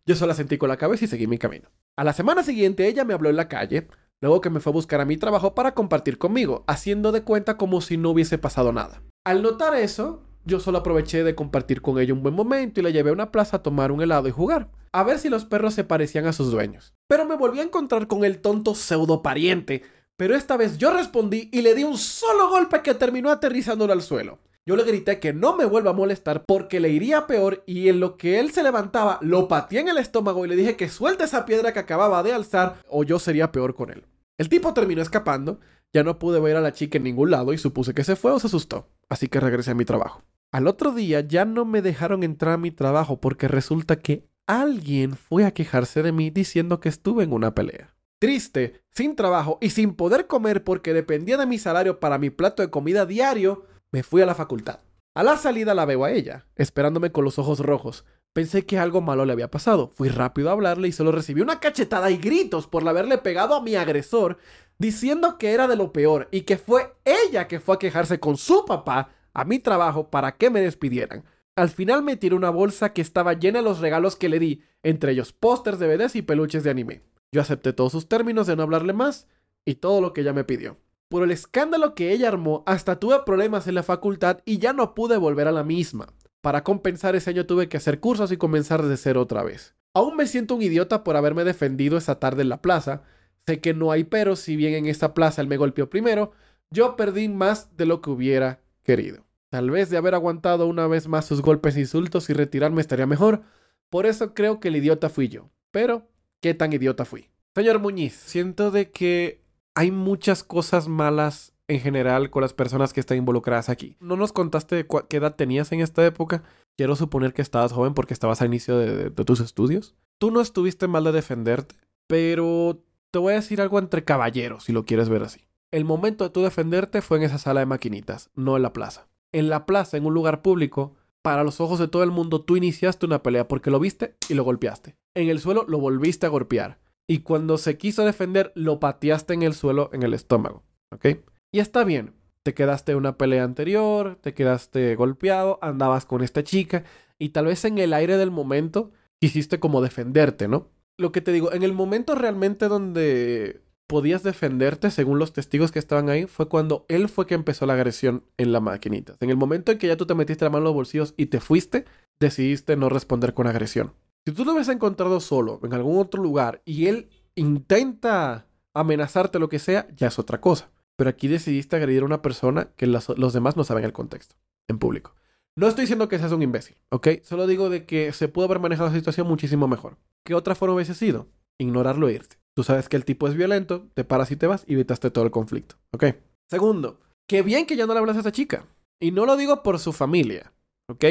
Yo 0.05 0.15
solo 0.15 0.33
sentí 0.33 0.57
con 0.57 0.69
la 0.69 0.77
cabeza 0.77 1.05
y 1.05 1.07
seguí 1.09 1.27
mi 1.27 1.37
camino. 1.37 1.69
A 1.97 2.05
la 2.05 2.13
semana 2.13 2.43
siguiente 2.43 2.87
ella 2.87 3.03
me 3.03 3.13
habló 3.13 3.29
en 3.29 3.35
la 3.35 3.49
calle, 3.49 3.89
luego 4.21 4.39
que 4.39 4.49
me 4.49 4.61
fue 4.61 4.71
a 4.71 4.73
buscar 4.73 5.01
a 5.01 5.05
mi 5.05 5.17
trabajo 5.17 5.53
para 5.53 5.73
compartir 5.73 6.17
conmigo, 6.17 6.63
haciendo 6.67 7.11
de 7.11 7.23
cuenta 7.23 7.57
como 7.57 7.81
si 7.81 7.97
no 7.97 8.11
hubiese 8.11 8.37
pasado 8.37 8.71
nada. 8.71 9.01
Al 9.25 9.41
notar 9.41 9.75
eso, 9.75 10.23
yo 10.49 10.59
solo 10.59 10.79
aproveché 10.79 11.23
de 11.23 11.35
compartir 11.35 11.81
con 11.81 11.99
ella 11.99 12.13
un 12.13 12.23
buen 12.23 12.35
momento 12.35 12.79
y 12.79 12.83
la 12.83 12.89
llevé 12.89 13.11
a 13.11 13.13
una 13.13 13.31
plaza 13.31 13.57
a 13.57 13.63
tomar 13.63 13.91
un 13.91 14.01
helado 14.01 14.27
y 14.27 14.31
jugar, 14.31 14.69
a 14.91 15.03
ver 15.03 15.19
si 15.19 15.29
los 15.29 15.45
perros 15.45 15.73
se 15.73 15.85
parecían 15.85 16.25
a 16.25 16.33
sus 16.33 16.51
dueños. 16.51 16.93
Pero 17.07 17.25
me 17.25 17.37
volví 17.37 17.59
a 17.59 17.63
encontrar 17.63 18.07
con 18.07 18.25
el 18.25 18.39
tonto 18.39 18.75
pseudo 18.75 19.21
pariente, 19.21 19.83
pero 20.17 20.35
esta 20.35 20.57
vez 20.57 20.77
yo 20.77 20.91
respondí 20.91 21.49
y 21.53 21.61
le 21.61 21.75
di 21.75 21.85
un 21.85 21.97
solo 21.97 22.49
golpe 22.49 22.81
que 22.81 22.93
terminó 22.93 23.29
aterrizándolo 23.29 23.93
al 23.93 24.01
suelo. 24.01 24.39
Yo 24.65 24.75
le 24.75 24.83
grité 24.83 25.19
que 25.19 25.33
no 25.33 25.55
me 25.55 25.65
vuelva 25.65 25.91
a 25.91 25.95
molestar 25.95 26.43
porque 26.45 26.79
le 26.79 26.89
iría 26.89 27.25
peor 27.25 27.63
y 27.65 27.87
en 27.87 27.99
lo 27.99 28.17
que 28.17 28.39
él 28.39 28.51
se 28.51 28.61
levantaba 28.61 29.17
lo 29.21 29.47
pateé 29.47 29.79
en 29.79 29.87
el 29.87 29.97
estómago 29.97 30.45
y 30.45 30.49
le 30.49 30.55
dije 30.55 30.75
que 30.75 30.89
suelte 30.89 31.23
esa 31.23 31.45
piedra 31.45 31.73
que 31.73 31.79
acababa 31.79 32.21
de 32.21 32.33
alzar 32.33 32.75
o 32.87 33.03
yo 33.03 33.17
sería 33.17 33.51
peor 33.51 33.73
con 33.73 33.89
él. 33.89 34.05
El 34.37 34.49
tipo 34.49 34.73
terminó 34.73 35.01
escapando, 35.01 35.59
ya 35.91 36.03
no 36.03 36.19
pude 36.19 36.39
ver 36.39 36.55
a 36.55 36.61
la 36.61 36.73
chica 36.73 36.97
en 36.97 37.05
ningún 37.05 37.31
lado 37.31 37.51
y 37.51 37.57
supuse 37.57 37.93
que 37.93 38.03
se 38.03 38.15
fue 38.15 38.31
o 38.31 38.39
se 38.39 38.47
asustó, 38.47 38.89
así 39.09 39.27
que 39.27 39.39
regresé 39.39 39.71
a 39.71 39.75
mi 39.75 39.85
trabajo. 39.85 40.21
Al 40.51 40.65
otro 40.65 40.93
día 40.93 41.21
ya 41.21 41.45
no 41.45 41.63
me 41.63 41.83
dejaron 41.83 42.23
entrar 42.23 42.55
a 42.55 42.57
mi 42.57 42.71
trabajo 42.71 43.21
porque 43.21 43.47
resulta 43.47 43.97
que 43.97 44.27
alguien 44.47 45.15
fue 45.15 45.45
a 45.45 45.51
quejarse 45.51 46.01
de 46.01 46.11
mí 46.11 46.31
diciendo 46.31 46.79
que 46.79 46.89
estuve 46.89 47.23
en 47.23 47.33
una 47.33 47.53
pelea. 47.53 47.95
Triste, 48.17 48.81
sin 48.91 49.15
trabajo 49.15 49.59
y 49.61 49.69
sin 49.69 49.93
poder 49.93 50.25
comer 50.25 50.63
porque 50.63 50.93
dependía 50.93 51.37
de 51.37 51.45
mi 51.45 51.59
salario 51.59 51.99
para 51.99 52.17
mi 52.17 52.31
plato 52.31 52.63
de 52.63 52.71
comida 52.71 53.05
diario, 53.05 53.65
me 53.91 54.01
fui 54.01 54.23
a 54.23 54.25
la 54.25 54.33
facultad. 54.33 54.79
A 55.13 55.21
la 55.21 55.37
salida 55.37 55.75
la 55.75 55.85
veo 55.85 56.03
a 56.03 56.11
ella, 56.11 56.47
esperándome 56.55 57.11
con 57.11 57.25
los 57.25 57.37
ojos 57.37 57.59
rojos. 57.59 58.05
Pensé 58.33 58.65
que 58.65 58.79
algo 58.79 59.01
malo 59.01 59.25
le 59.25 59.33
había 59.33 59.51
pasado. 59.51 59.91
Fui 59.93 60.09
rápido 60.09 60.49
a 60.49 60.53
hablarle 60.53 60.87
y 60.87 60.91
solo 60.91 61.11
recibí 61.11 61.41
una 61.41 61.59
cachetada 61.59 62.09
y 62.09 62.17
gritos 62.17 62.65
por 62.65 62.87
haberle 62.87 63.19
pegado 63.19 63.53
a 63.53 63.61
mi 63.61 63.75
agresor, 63.75 64.37
diciendo 64.79 65.37
que 65.37 65.51
era 65.51 65.67
de 65.67 65.75
lo 65.75 65.93
peor 65.93 66.27
y 66.31 66.41
que 66.41 66.57
fue 66.57 66.95
ella 67.05 67.47
que 67.47 67.59
fue 67.59 67.75
a 67.75 67.79
quejarse 67.79 68.19
con 68.19 68.35
su 68.35 68.65
papá 68.65 69.11
a 69.33 69.45
mi 69.45 69.59
trabajo 69.59 70.09
para 70.09 70.37
que 70.37 70.49
me 70.49 70.61
despidieran. 70.61 71.23
Al 71.55 71.69
final 71.69 72.03
me 72.03 72.15
tiró 72.15 72.37
una 72.37 72.49
bolsa 72.49 72.93
que 72.93 73.01
estaba 73.01 73.33
llena 73.33 73.59
de 73.59 73.65
los 73.65 73.79
regalos 73.79 74.15
que 74.15 74.29
le 74.29 74.39
di, 74.39 74.63
entre 74.83 75.11
ellos 75.11 75.33
pósters, 75.33 75.79
DVDs 75.79 76.15
y 76.15 76.21
peluches 76.21 76.63
de 76.63 76.69
anime. 76.69 77.01
Yo 77.31 77.41
acepté 77.41 77.73
todos 77.73 77.91
sus 77.91 78.07
términos 78.07 78.47
de 78.47 78.55
no 78.55 78.63
hablarle 78.63 78.93
más 78.93 79.27
y 79.65 79.75
todo 79.75 80.01
lo 80.01 80.13
que 80.13 80.21
ella 80.21 80.33
me 80.33 80.43
pidió. 80.43 80.77
Por 81.09 81.23
el 81.23 81.31
escándalo 81.31 81.95
que 81.95 82.11
ella 82.11 82.27
armó, 82.27 82.63
hasta 82.65 82.99
tuve 82.99 83.19
problemas 83.25 83.67
en 83.67 83.75
la 83.75 83.83
facultad 83.83 84.39
y 84.45 84.59
ya 84.59 84.73
no 84.73 84.93
pude 84.95 85.17
volver 85.17 85.47
a 85.47 85.51
la 85.51 85.63
misma. 85.63 86.07
Para 86.41 86.63
compensar 86.63 87.15
ese 87.15 87.31
año 87.31 87.45
tuve 87.45 87.67
que 87.67 87.77
hacer 87.77 87.99
cursos 87.99 88.31
y 88.31 88.37
comenzar 88.37 88.81
desde 88.81 88.97
cero 88.97 89.21
otra 89.21 89.43
vez. 89.43 89.75
Aún 89.93 90.15
me 90.15 90.27
siento 90.27 90.55
un 90.55 90.61
idiota 90.61 91.03
por 91.03 91.17
haberme 91.17 91.43
defendido 91.43 91.97
esa 91.97 92.19
tarde 92.19 92.43
en 92.43 92.49
la 92.49 92.61
plaza. 92.61 93.01
Sé 93.47 93.59
que 93.59 93.73
no 93.73 93.91
hay 93.91 94.03
pero, 94.03 94.35
si 94.35 94.55
bien 94.55 94.73
en 94.75 94.85
esta 94.85 95.13
plaza 95.13 95.41
él 95.41 95.47
me 95.47 95.57
golpeó 95.57 95.89
primero, 95.89 96.31
yo 96.71 96.95
perdí 96.95 97.27
más 97.27 97.75
de 97.75 97.87
lo 97.87 98.01
que 98.01 98.11
hubiera 98.11 98.61
querido. 98.83 99.25
Tal 99.49 99.71
vez 99.71 99.89
de 99.89 99.97
haber 99.97 100.13
aguantado 100.13 100.67
una 100.67 100.87
vez 100.87 101.07
más 101.07 101.25
sus 101.25 101.41
golpes 101.41 101.75
e 101.75 101.81
insultos 101.81 102.29
y 102.29 102.33
retirarme 102.33 102.81
estaría 102.81 103.07
mejor. 103.07 103.41
Por 103.89 104.05
eso 104.05 104.33
creo 104.33 104.59
que 104.59 104.67
el 104.67 104.75
idiota 104.75 105.09
fui 105.09 105.27
yo. 105.27 105.49
Pero, 105.71 106.07
¿qué 106.39 106.53
tan 106.53 106.71
idiota 106.71 107.05
fui? 107.05 107.29
Señor 107.55 107.79
Muñiz, 107.79 108.13
siento 108.13 108.69
de 108.69 108.91
que 108.91 109.41
hay 109.73 109.91
muchas 109.91 110.43
cosas 110.43 110.87
malas 110.87 111.53
en 111.67 111.79
general 111.79 112.29
con 112.29 112.41
las 112.41 112.53
personas 112.53 112.93
que 112.93 112.99
están 112.99 113.17
involucradas 113.17 113.69
aquí. 113.69 113.97
¿No 113.99 114.15
nos 114.15 114.33
contaste 114.33 114.87
qué 115.09 115.17
edad 115.17 115.35
tenías 115.35 115.71
en 115.71 115.81
esta 115.81 116.05
época? 116.05 116.43
Quiero 116.77 116.95
suponer 116.95 117.33
que 117.33 117.41
estabas 117.41 117.71
joven 117.71 117.93
porque 117.93 118.13
estabas 118.13 118.41
al 118.41 118.47
inicio 118.47 118.77
de, 118.77 119.09
de 119.09 119.25
tus 119.25 119.39
estudios. 119.39 119.95
Tú 120.19 120.31
no 120.31 120.41
estuviste 120.41 120.87
mal 120.87 121.03
de 121.03 121.11
defenderte, 121.11 121.75
pero 122.07 122.83
te 123.11 123.19
voy 123.19 123.33
a 123.33 123.37
decir 123.37 123.61
algo 123.61 123.79
entre 123.79 124.03
caballeros, 124.03 124.65
si 124.65 124.73
lo 124.73 124.85
quieres 124.85 125.09
ver 125.09 125.23
así. 125.23 125.48
El 125.71 125.85
momento 125.85 126.23
de 126.23 126.31
tú 126.31 126.41
defenderte 126.41 127.01
fue 127.01 127.17
en 127.17 127.23
esa 127.23 127.37
sala 127.37 127.59
de 127.59 127.67
maquinitas, 127.67 128.31
no 128.35 128.55
en 128.55 128.63
la 128.63 128.73
plaza. 128.73 129.07
En 129.31 129.49
la 129.49 129.67
plaza, 129.67 129.97
en 129.97 130.05
un 130.05 130.15
lugar 130.15 130.41
público, 130.41 130.95
para 131.21 131.43
los 131.43 131.61
ojos 131.61 131.77
de 131.77 131.87
todo 131.87 132.01
el 132.03 132.11
mundo, 132.11 132.41
tú 132.41 132.57
iniciaste 132.57 133.05
una 133.05 133.21
pelea 133.21 133.47
porque 133.47 133.69
lo 133.69 133.79
viste 133.79 134.15
y 134.29 134.33
lo 134.33 134.43
golpeaste. 134.43 134.95
En 135.15 135.29
el 135.29 135.39
suelo 135.39 135.65
lo 135.67 135.79
volviste 135.79 136.25
a 136.25 136.29
golpear. 136.29 136.79
Y 137.07 137.19
cuando 137.19 137.57
se 137.57 137.77
quiso 137.77 138.03
defender, 138.03 138.51
lo 138.55 138.79
pateaste 138.79 139.33
en 139.33 139.43
el 139.43 139.53
suelo, 139.53 139.89
en 139.93 140.03
el 140.03 140.13
estómago. 140.13 140.63
¿Ok? 140.91 141.05
Y 141.51 141.59
está 141.59 141.83
bien. 141.83 142.15
Te 142.43 142.53
quedaste 142.53 142.93
en 142.93 142.97
una 142.97 143.17
pelea 143.17 143.43
anterior, 143.43 144.17
te 144.21 144.33
quedaste 144.33 144.95
golpeado, 144.95 145.59
andabas 145.61 146.05
con 146.05 146.23
esta 146.23 146.43
chica 146.43 146.83
y 147.19 147.29
tal 147.29 147.45
vez 147.45 147.65
en 147.65 147.77
el 147.77 147.93
aire 147.93 148.17
del 148.17 148.31
momento 148.31 148.91
quisiste 149.19 149.59
como 149.59 149.81
defenderte, 149.81 150.47
¿no? 150.47 150.69
Lo 150.97 151.11
que 151.11 151.21
te 151.21 151.31
digo, 151.31 151.51
en 151.51 151.63
el 151.63 151.73
momento 151.73 152.15
realmente 152.15 152.69
donde 152.69 153.61
podías 153.89 154.21
defenderte, 154.21 154.91
según 154.91 155.17
los 155.17 155.33
testigos 155.33 155.71
que 155.71 155.79
estaban 155.79 156.09
ahí, 156.09 156.27
fue 156.27 156.47
cuando 156.47 156.85
él 156.89 157.09
fue 157.09 157.25
que 157.25 157.33
empezó 157.33 157.65
la 157.65 157.73
agresión 157.73 158.23
en 158.37 158.51
la 158.51 158.59
maquinita. 158.59 159.17
En 159.19 159.31
el 159.31 159.35
momento 159.35 159.71
en 159.71 159.79
que 159.79 159.87
ya 159.87 159.97
tú 159.97 160.05
te 160.05 160.13
metiste 160.13 160.45
la 160.45 160.51
mano 160.51 160.59
en 160.59 160.65
los 160.65 160.73
bolsillos 160.75 161.15
y 161.17 161.25
te 161.25 161.39
fuiste, 161.39 161.85
decidiste 162.19 162.77
no 162.77 162.87
responder 162.87 163.33
con 163.33 163.47
agresión. 163.47 163.93
Si 164.27 164.31
tú 164.31 164.45
lo 164.45 164.51
hubieras 164.51 164.69
encontrado 164.69 165.19
solo 165.19 165.59
en 165.63 165.73
algún 165.73 165.97
otro 165.97 166.21
lugar 166.21 166.61
y 166.65 166.85
él 166.85 167.09
intenta 167.33 168.45
amenazarte 168.75 169.39
lo 169.39 169.49
que 169.49 169.57
sea, 169.57 169.87
ya 169.95 170.07
es 170.07 170.19
otra 170.19 170.39
cosa. 170.39 170.69
Pero 170.95 171.09
aquí 171.09 171.27
decidiste 171.27 171.75
agredir 171.75 172.03
a 172.03 172.05
una 172.05 172.21
persona 172.21 172.69
que 172.75 172.85
los, 172.85 173.09
los 173.17 173.33
demás 173.33 173.57
no 173.57 173.63
saben 173.63 173.85
el 173.85 173.93
contexto, 173.93 174.35
en 174.67 174.77
público. 174.77 175.15
No 175.55 175.67
estoy 175.67 175.85
diciendo 175.85 176.07
que 176.07 176.19
seas 176.19 176.31
un 176.31 176.43
imbécil, 176.43 176.77
¿ok? 176.91 177.07
Solo 177.23 177.47
digo 177.47 177.71
de 177.71 177.87
que 177.87 178.13
se 178.13 178.27
pudo 178.27 178.45
haber 178.45 178.59
manejado 178.59 178.89
la 178.89 178.95
situación 178.95 179.27
muchísimo 179.27 179.67
mejor. 179.67 179.97
¿Qué 180.23 180.35
otra 180.35 180.53
forma 180.53 180.75
hubiese 180.75 180.93
sido? 180.93 181.27
Ignorarlo 181.57 182.07
e 182.07 182.13
irte. 182.13 182.37
Tú 182.59 182.63
sabes 182.63 182.89
que 182.89 182.97
el 182.97 183.05
tipo 183.05 183.25
es 183.29 183.35
violento, 183.35 183.87
te 183.93 184.03
paras 184.03 184.31
y 184.31 184.35
te 184.35 184.45
vas 184.45 184.65
y 184.67 184.73
evitaste 184.73 185.11
todo 185.11 185.23
el 185.23 185.31
conflicto. 185.31 185.75
¿Ok? 185.93 186.07
Segundo, 186.49 186.99
qué 187.25 187.41
bien 187.41 187.65
que 187.65 187.77
ya 187.77 187.85
no 187.85 187.93
le 187.93 187.99
hablas 187.99 188.17
a 188.17 188.19
esa 188.19 188.33
chica. 188.33 188.65
Y 188.99 189.11
no 189.11 189.25
lo 189.25 189.37
digo 189.37 189.63
por 189.63 189.79
su 189.79 189.93
familia. 189.93 190.51
¿Ok? 190.91 191.05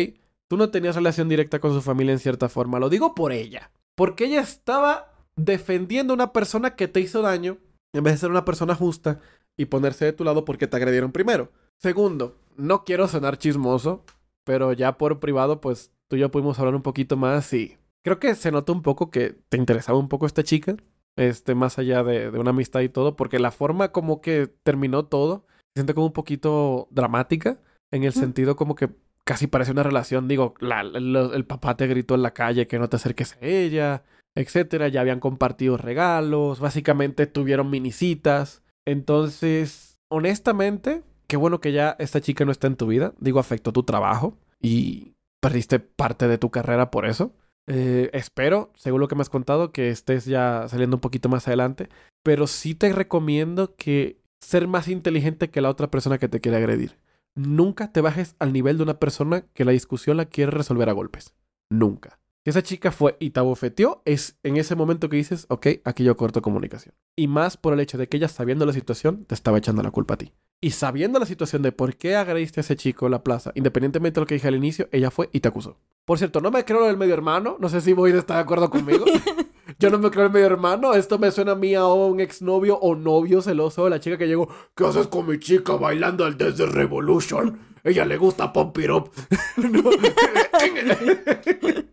Tú 0.47 0.59
no 0.59 0.69
tenías 0.69 0.95
relación 0.95 1.27
directa 1.31 1.59
con 1.59 1.73
su 1.73 1.81
familia 1.81 2.13
en 2.13 2.19
cierta 2.19 2.51
forma. 2.51 2.79
Lo 2.79 2.91
digo 2.91 3.15
por 3.15 3.33
ella. 3.33 3.71
Porque 3.97 4.27
ella 4.27 4.43
estaba 4.43 5.11
defendiendo 5.37 6.13
a 6.13 6.17
una 6.17 6.35
persona 6.35 6.77
que 6.77 6.87
te 6.87 7.01
hizo 7.01 7.23
daño 7.23 7.57
en 7.95 8.05
vez 8.05 8.13
de 8.13 8.19
ser 8.19 8.31
una 8.31 8.45
persona 8.45 8.75
justa 8.75 9.19
y 9.57 9.65
ponerse 9.65 10.05
de 10.05 10.13
tu 10.13 10.25
lado 10.25 10.45
porque 10.45 10.67
te 10.67 10.77
agredieron 10.77 11.13
primero. 11.13 11.51
Segundo, 11.79 12.37
no 12.59 12.85
quiero 12.85 13.09
sonar 13.09 13.39
chismoso, 13.39 14.05
pero 14.45 14.75
ya 14.75 14.99
por 14.99 15.19
privado, 15.19 15.63
pues 15.63 15.93
tú 16.09 16.17
y 16.17 16.19
yo 16.19 16.31
pudimos 16.31 16.59
hablar 16.59 16.75
un 16.75 16.83
poquito 16.83 17.17
más 17.17 17.55
y 17.55 17.79
creo 18.05 18.19
que 18.19 18.35
se 18.35 18.53
notó 18.53 18.75
un 18.75 18.83
poco 18.83 19.11
que 19.11 19.35
te 19.49 19.57
interesaba 19.57 19.99
un 19.99 20.11
poco 20.11 20.27
esta 20.27 20.43
chica 20.43 20.77
este, 21.19 21.55
más 21.55 21.79
allá 21.79 22.05
de, 22.05 22.31
una 22.31 22.51
amistad 22.51 22.81
y 22.81 22.89
todo, 22.89 23.17
porque 23.17 23.39
la 23.39 23.51
forma 23.51 23.91
como 23.91 24.21
que 24.21 24.47
terminó 24.63 25.05
todo 25.07 25.47
se 25.75 25.81
siente 25.81 25.95
como 25.95 26.07
un 26.07 26.13
poquito 26.13 26.89
dramática, 26.91 27.59
en 27.93 28.05
el 28.05 28.13
sentido 28.13 28.57
como 28.57 28.75
que 28.75 28.91
casi 29.25 29.47
parece 29.47 29.73
una 29.73 29.83
relación, 29.83 30.29
digo, 30.29 30.55
el 30.61 31.45
papá 31.47 31.77
te 31.77 31.87
gritó 31.87 32.15
en 32.15 32.23
la 32.23 32.33
calle 32.33 32.67
que 32.67 32.79
no 32.79 32.89
te 32.89 32.97
acerques 32.97 33.35
a 33.35 33.39
ella, 33.41 34.05
etcétera, 34.35 34.89
ya 34.89 35.01
habían 35.01 35.21
compartido 35.21 35.77
regalos, 35.77 36.61
básicamente 36.61 37.27
tuvieron 37.27 37.69
minicitas, 37.69 38.63
entonces, 38.87 39.99
honestamente, 40.09 41.03
qué 41.27 41.37
bueno 41.37 41.61
que 41.61 41.73
ya 41.73 41.97
esta 41.99 42.21
chica 42.21 42.45
no 42.45 42.53
está 42.53 42.69
en 42.69 42.77
tu 42.77 42.87
vida, 42.87 43.13
digo, 43.19 43.41
afectó 43.41 43.73
tu 43.73 43.83
trabajo 43.83 44.39
y 44.61 45.15
perdiste 45.41 45.79
parte 45.81 46.29
de 46.29 46.39
tu 46.39 46.51
carrera 46.51 46.91
por 46.91 47.07
eso. 47.07 47.33
Eh, 47.69 48.11
espero, 48.13 48.73
según 48.77 49.01
lo 49.01 49.09
que 49.09 49.15
me 49.15 49.23
has 49.23 49.31
contado, 49.31 49.73
que 49.73 49.91
estés 49.91 50.25
ya 50.25 50.67
saliendo 50.69 50.97
un 50.97 51.01
poquito 51.01 51.29
más 51.29 51.47
adelante. 51.47 51.89
Pero 52.23 52.47
sí 52.47 52.75
te 52.75 52.93
recomiendo 52.93 53.75
que 53.77 54.21
ser 54.41 54.67
más 54.67 54.89
inteligente 54.89 55.51
que 55.51 55.61
la 55.61 55.71
otra 55.71 55.91
persona 55.91 56.19
que 56.19 56.29
te 56.29 56.41
quiere 56.41 56.59
agredir. 56.59 56.99
Nunca 57.35 57.93
te 57.93 58.01
bajes 58.01 58.35
al 58.39 58.53
nivel 58.53 58.79
de 58.79 58.83
una 58.83 58.99
persona 58.99 59.43
que 59.55 59.65
la 59.65 59.73
discusión 59.73 60.17
la 60.17 60.25
quiere 60.25 60.51
resolver 60.51 60.89
a 60.89 60.93
golpes. 60.93 61.35
Nunca. 61.71 62.19
Si 62.45 62.51
esa 62.51 62.63
chica 62.63 62.91
fue 62.91 63.17
y 63.21 63.31
te 63.31 63.41
abofeteó, 63.41 64.03
es 64.05 64.39
en 64.43 64.57
ese 64.57 64.75
momento 64.75 65.09
que 65.09 65.17
dices, 65.17 65.47
ok, 65.49 65.67
aquí 65.85 66.03
yo 66.03 66.17
corto 66.17 66.41
comunicación. 66.41 66.95
Y 67.15 67.29
más 67.29 67.57
por 67.57 67.75
el 67.75 67.81
hecho 67.81 67.99
de 67.99 68.09
que 68.09 68.17
ella, 68.17 68.29
sabiendo 68.29 68.65
la 68.65 68.73
situación, 68.73 69.25
te 69.27 69.35
estaba 69.35 69.59
echando 69.59 69.83
la 69.83 69.91
culpa 69.91 70.15
a 70.15 70.19
ti. 70.19 70.33
Y 70.61 70.73
sabiendo 70.73 71.21
la 71.21 71.27
situación 71.27 71.63
de 71.63 71.71
por 71.71 71.95
qué 71.95 72.17
agrediste 72.17 72.59
a 72.59 72.63
ese 72.63 72.75
chico 72.75 73.07
en 73.07 73.13
la 73.13 73.23
plaza, 73.23 73.53
independientemente 73.55 74.19
de 74.19 74.23
lo 74.23 74.27
que 74.27 74.35
dije 74.35 74.49
al 74.49 74.57
inicio, 74.57 74.89
ella 74.91 75.13
fue 75.13 75.31
y 75.33 75.39
te 75.39 75.47
acusó. 75.47 75.79
Por 76.05 76.19
cierto, 76.19 76.41
no 76.41 76.51
me 76.51 76.65
creo 76.65 76.91
el 76.91 76.97
medio 76.97 77.15
hermano. 77.15 77.57
No 77.61 77.69
sé 77.69 77.81
si 77.81 77.93
voy 77.93 78.11
a 78.11 78.19
estar 78.19 78.39
de 78.39 78.43
acuerdo 78.43 78.69
conmigo. 78.69 79.05
Yo 79.79 79.91
no 79.91 79.99
me 79.99 80.11
creo 80.11 80.27
el 80.27 80.33
medio 80.33 80.47
hermano. 80.47 80.95
Esto 80.95 81.17
me 81.17 81.31
suena 81.31 81.53
a 81.53 81.55
mí 81.55 81.77
a 81.77 81.87
un 81.87 82.19
exnovio 82.19 82.77
o 82.79 82.97
novio 82.97 83.41
celoso 83.41 83.85
de 83.85 83.91
la 83.91 84.01
chica 84.01 84.19
que 84.19 84.27
llegó. 84.27 84.49
¿Qué 84.75 84.85
haces 84.85 85.07
con 85.07 85.29
mi 85.29 85.39
chica 85.39 85.75
bailando 85.75 86.25
al 86.25 86.37
Desert 86.37 86.73
Revolution? 86.73 87.61
Ella 87.85 88.05
le 88.05 88.17
gusta 88.17 88.53
Pump 88.53 88.79
It 88.79 88.91
Up. 88.91 89.13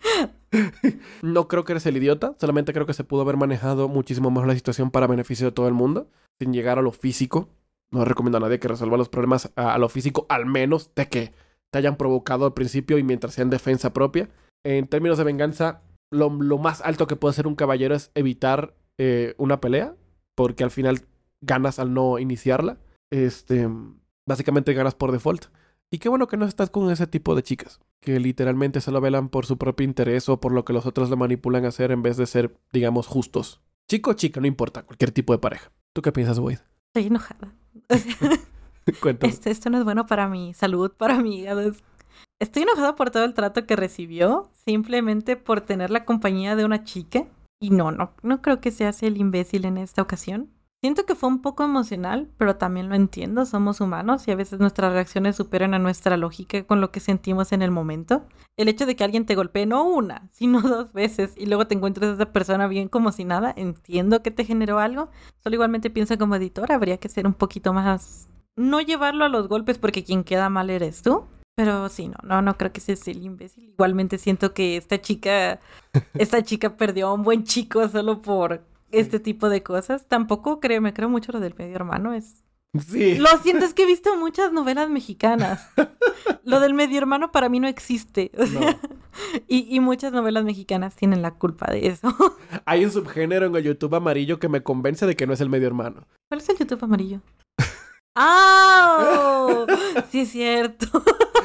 no 1.21 1.47
creo 1.47 1.65
que 1.65 1.73
eres 1.73 1.85
el 1.85 1.97
idiota. 1.97 2.35
Solamente 2.39 2.73
creo 2.73 2.87
que 2.87 2.93
se 2.93 3.03
pudo 3.03 3.21
haber 3.21 3.37
manejado 3.37 3.89
muchísimo 3.89 4.31
más 4.31 4.47
la 4.47 4.55
situación 4.55 4.89
para 4.89 5.05
beneficio 5.05 5.45
de 5.45 5.51
todo 5.51 5.67
el 5.67 5.75
mundo. 5.75 6.09
Sin 6.39 6.51
llegar 6.51 6.79
a 6.79 6.81
lo 6.81 6.91
físico. 6.91 7.47
No 7.91 8.05
recomiendo 8.05 8.37
a 8.37 8.41
nadie 8.41 8.59
que 8.59 8.67
resuelva 8.67 8.97
los 8.97 9.09
problemas 9.09 9.51
a, 9.55 9.77
lo 9.77 9.89
físico, 9.89 10.25
al 10.29 10.45
menos 10.45 10.93
de 10.95 11.07
que 11.07 11.33
te 11.71 11.79
hayan 11.79 11.97
provocado 11.97 12.45
al 12.45 12.53
principio 12.53 12.97
y 12.97 13.03
mientras 13.03 13.33
sea 13.33 13.43
en 13.43 13.49
defensa 13.49 13.93
propia. 13.93 14.29
En 14.63 14.87
términos 14.87 15.17
de 15.17 15.23
venganza, 15.23 15.81
lo, 16.11 16.29
más 16.29 16.81
alto 16.81 17.07
que 17.07 17.15
puede 17.15 17.31
hacer 17.31 17.47
un 17.47 17.55
caballero 17.55 17.95
es 17.95 18.11
evitar 18.15 18.75
eh, 18.97 19.35
una 19.37 19.61
pelea, 19.61 19.95
porque 20.35 20.63
al 20.63 20.71
final 20.71 21.01
ganas 21.41 21.79
al 21.79 21.93
no 21.93 22.19
iniciarla. 22.19 22.77
Este, 23.11 23.69
básicamente 24.25 24.73
ganas 24.73 24.95
por 24.95 25.11
default. 25.11 25.45
Y 25.91 25.99
qué 25.99 26.09
bueno 26.09 26.27
que 26.27 26.37
no 26.37 26.45
estás 26.45 26.69
con 26.69 26.89
ese 26.91 27.07
tipo 27.07 27.35
de 27.35 27.43
chicas, 27.43 27.79
que 28.01 28.19
literalmente 28.19 28.81
solo 28.81 28.99
velan 29.01 29.29
por 29.29 29.45
su 29.45 29.57
propio 29.57 29.85
interés 29.85 30.27
o 30.29 30.39
por 30.39 30.51
lo 30.51 30.65
que 30.65 30.73
los 30.73 30.85
otros 30.85 31.09
le 31.09 31.15
manipulan 31.15 31.65
a 31.65 31.69
hacer 31.69 31.91
en 31.91 32.01
vez 32.01 32.17
de 32.17 32.25
ser, 32.25 32.57
digamos, 32.73 33.07
justos. 33.07 33.61
Chico 33.87 34.11
o 34.11 34.13
chica, 34.13 34.41
no 34.41 34.47
importa, 34.47 34.83
cualquier 34.83 35.11
tipo 35.11 35.31
de 35.33 35.39
pareja. 35.39 35.71
¿Tú 35.93 36.01
qué 36.01 36.11
piensas, 36.11 36.39
Boyd? 36.39 36.57
Estoy 36.95 37.07
enojada. 37.07 37.51
esto, 39.49 39.69
no 39.69 39.77
es 39.77 39.83
bueno 39.83 40.05
para 40.05 40.29
mi 40.29 40.53
salud, 40.53 40.93
para 40.95 41.17
mi 41.17 41.45
Estoy 42.39 42.63
enojada 42.63 42.95
por 42.95 43.11
todo 43.11 43.25
el 43.25 43.33
trato 43.33 43.65
que 43.65 43.75
recibió, 43.75 44.49
simplemente 44.65 45.35
por 45.35 45.59
tener 45.59 45.91
la 45.91 46.05
compañía 46.05 46.55
de 46.55 46.63
una 46.63 46.85
chica. 46.85 47.25
Y 47.59 47.71
no, 47.71 47.91
no, 47.91 48.13
no 48.23 48.41
creo 48.41 48.61
que 48.61 48.71
se 48.71 48.85
hace 48.85 49.07
el 49.07 49.17
imbécil 49.17 49.65
en 49.65 49.77
esta 49.77 50.01
ocasión. 50.01 50.49
Siento 50.81 51.05
que 51.05 51.15
fue 51.15 51.29
un 51.29 51.41
poco 51.41 51.63
emocional, 51.63 52.29
pero 52.37 52.57
también 52.57 52.89
lo 52.89 52.95
entiendo, 52.95 53.45
somos 53.45 53.81
humanos 53.81 54.27
y 54.27 54.31
a 54.31 54.35
veces 54.35 54.59
nuestras 54.59 54.93
reacciones 54.93 55.35
superan 55.35 55.73
a 55.73 55.79
nuestra 55.79 56.15
lógica 56.15 56.63
con 56.63 56.79
lo 56.79 56.91
que 56.91 56.99
sentimos 56.99 57.51
en 57.53 57.61
el 57.63 57.71
momento. 57.71 58.25
El 58.55 58.67
hecho 58.67 58.85
de 58.85 58.95
que 58.95 59.03
alguien 59.03 59.25
te 59.25 59.35
golpee 59.35 59.65
no 59.65 59.83
una, 59.83 60.29
sino 60.31 60.61
dos 60.61 60.93
veces 60.93 61.33
y 61.37 61.47
luego 61.47 61.65
te 61.65 61.75
encuentres 61.75 62.11
a 62.11 62.13
esa 62.13 62.31
persona 62.31 62.67
bien 62.67 62.87
como 62.87 63.11
si 63.11 63.25
nada, 63.25 63.53
entiendo 63.57 64.21
que 64.21 64.31
te 64.31 64.45
generó 64.45 64.79
algo. 64.79 65.09
Solo 65.41 65.55
igualmente 65.55 65.89
pienso 65.89 66.17
como 66.17 66.35
editor, 66.35 66.71
habría 66.71 66.97
que 66.97 67.09
ser 67.09 67.25
un 67.25 67.33
poquito 67.33 67.73
más... 67.73 68.29
No 68.55 68.79
llevarlo 68.79 69.25
a 69.25 69.29
los 69.29 69.47
golpes 69.47 69.77
porque 69.77 70.03
quien 70.03 70.23
queda 70.23 70.49
mal 70.49 70.69
eres 70.69 71.01
tú, 71.01 71.25
pero 71.55 71.89
sí, 71.89 72.09
no, 72.09 72.15
no, 72.23 72.41
no 72.41 72.57
creo 72.57 72.71
que 72.71 72.81
sea 72.81 72.95
el 73.07 73.23
imbécil. 73.23 73.69
Igualmente 73.69 74.17
siento 74.17 74.53
que 74.53 74.77
esta 74.77 75.01
chica, 75.01 75.59
esta 76.13 76.43
chica 76.43 76.77
perdió 76.77 77.07
a 77.07 77.13
un 77.13 77.23
buen 77.23 77.43
chico 77.43 77.87
solo 77.89 78.21
por 78.21 78.61
este 78.91 79.19
tipo 79.19 79.49
de 79.49 79.63
cosas. 79.63 80.07
Tampoco 80.07 80.59
creo, 80.59 80.81
me 80.81 80.93
creo 80.93 81.09
mucho 81.09 81.31
lo 81.31 81.39
del 81.39 81.55
medio 81.55 81.75
hermano, 81.75 82.13
es... 82.13 82.43
Sí. 82.89 83.15
Lo 83.15 83.29
siento, 83.41 83.63
es 83.63 83.73
que 83.73 83.83
he 83.83 83.85
visto 83.85 84.17
muchas 84.17 84.51
novelas 84.51 84.89
mexicanas. 84.89 85.69
lo 86.43 86.59
del 86.59 86.73
medio 86.73 86.97
hermano 86.97 87.31
para 87.31 87.47
mí 87.47 87.61
no 87.61 87.69
existe. 87.69 88.31
y, 89.47 89.73
y, 89.73 89.79
muchas 89.79 90.11
novelas 90.11 90.43
mexicanas 90.43 90.95
tienen 90.95 91.21
la 91.21 91.35
culpa 91.35 91.71
de 91.71 91.87
eso. 91.87 92.13
Hay 92.65 92.83
un 92.83 92.91
subgénero 92.91 93.45
en 93.45 93.55
el 93.55 93.63
YouTube 93.63 93.95
amarillo 93.95 94.39
que 94.39 94.49
me 94.49 94.61
convence 94.61 95.05
de 95.05 95.15
que 95.15 95.25
no 95.25 95.33
es 95.33 95.39
el 95.39 95.49
medio 95.49 95.67
hermano. 95.67 96.05
¿Cuál 96.29 96.41
es 96.41 96.49
el 96.49 96.57
YouTube 96.57 96.83
amarillo? 96.83 97.21
¡Ah! 98.15 99.65
sí 100.09 100.21
es 100.21 100.31
cierto. 100.31 100.87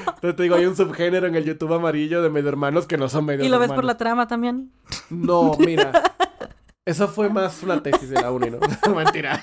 Entonces 0.07 0.37
te 0.37 0.42
digo, 0.42 0.55
hay 0.55 0.66
un 0.66 0.76
subgénero 0.76 1.26
en 1.26 1.35
el 1.35 1.44
YouTube 1.44 1.72
amarillo 1.72 2.22
de 2.22 2.31
medio 2.31 2.48
hermanos 2.48 2.87
que 2.87 2.96
no 2.96 3.09
son 3.09 3.24
medio 3.24 3.40
hermanos. 3.40 3.48
¿Y 3.48 3.50
lo 3.50 3.59
ves 3.59 3.72
por 3.74 3.85
la 3.85 3.96
trama 3.96 4.29
también? 4.29 4.70
No, 5.09 5.57
mira. 5.59 5.92
Eso 6.90 7.07
fue 7.09 7.29
más 7.29 7.62
una 7.62 7.83
tesis 7.83 8.11
de 8.11 8.20
la 8.20 8.33
uni, 8.33 8.48
¿no? 8.50 8.59
Mentira. 8.94 9.40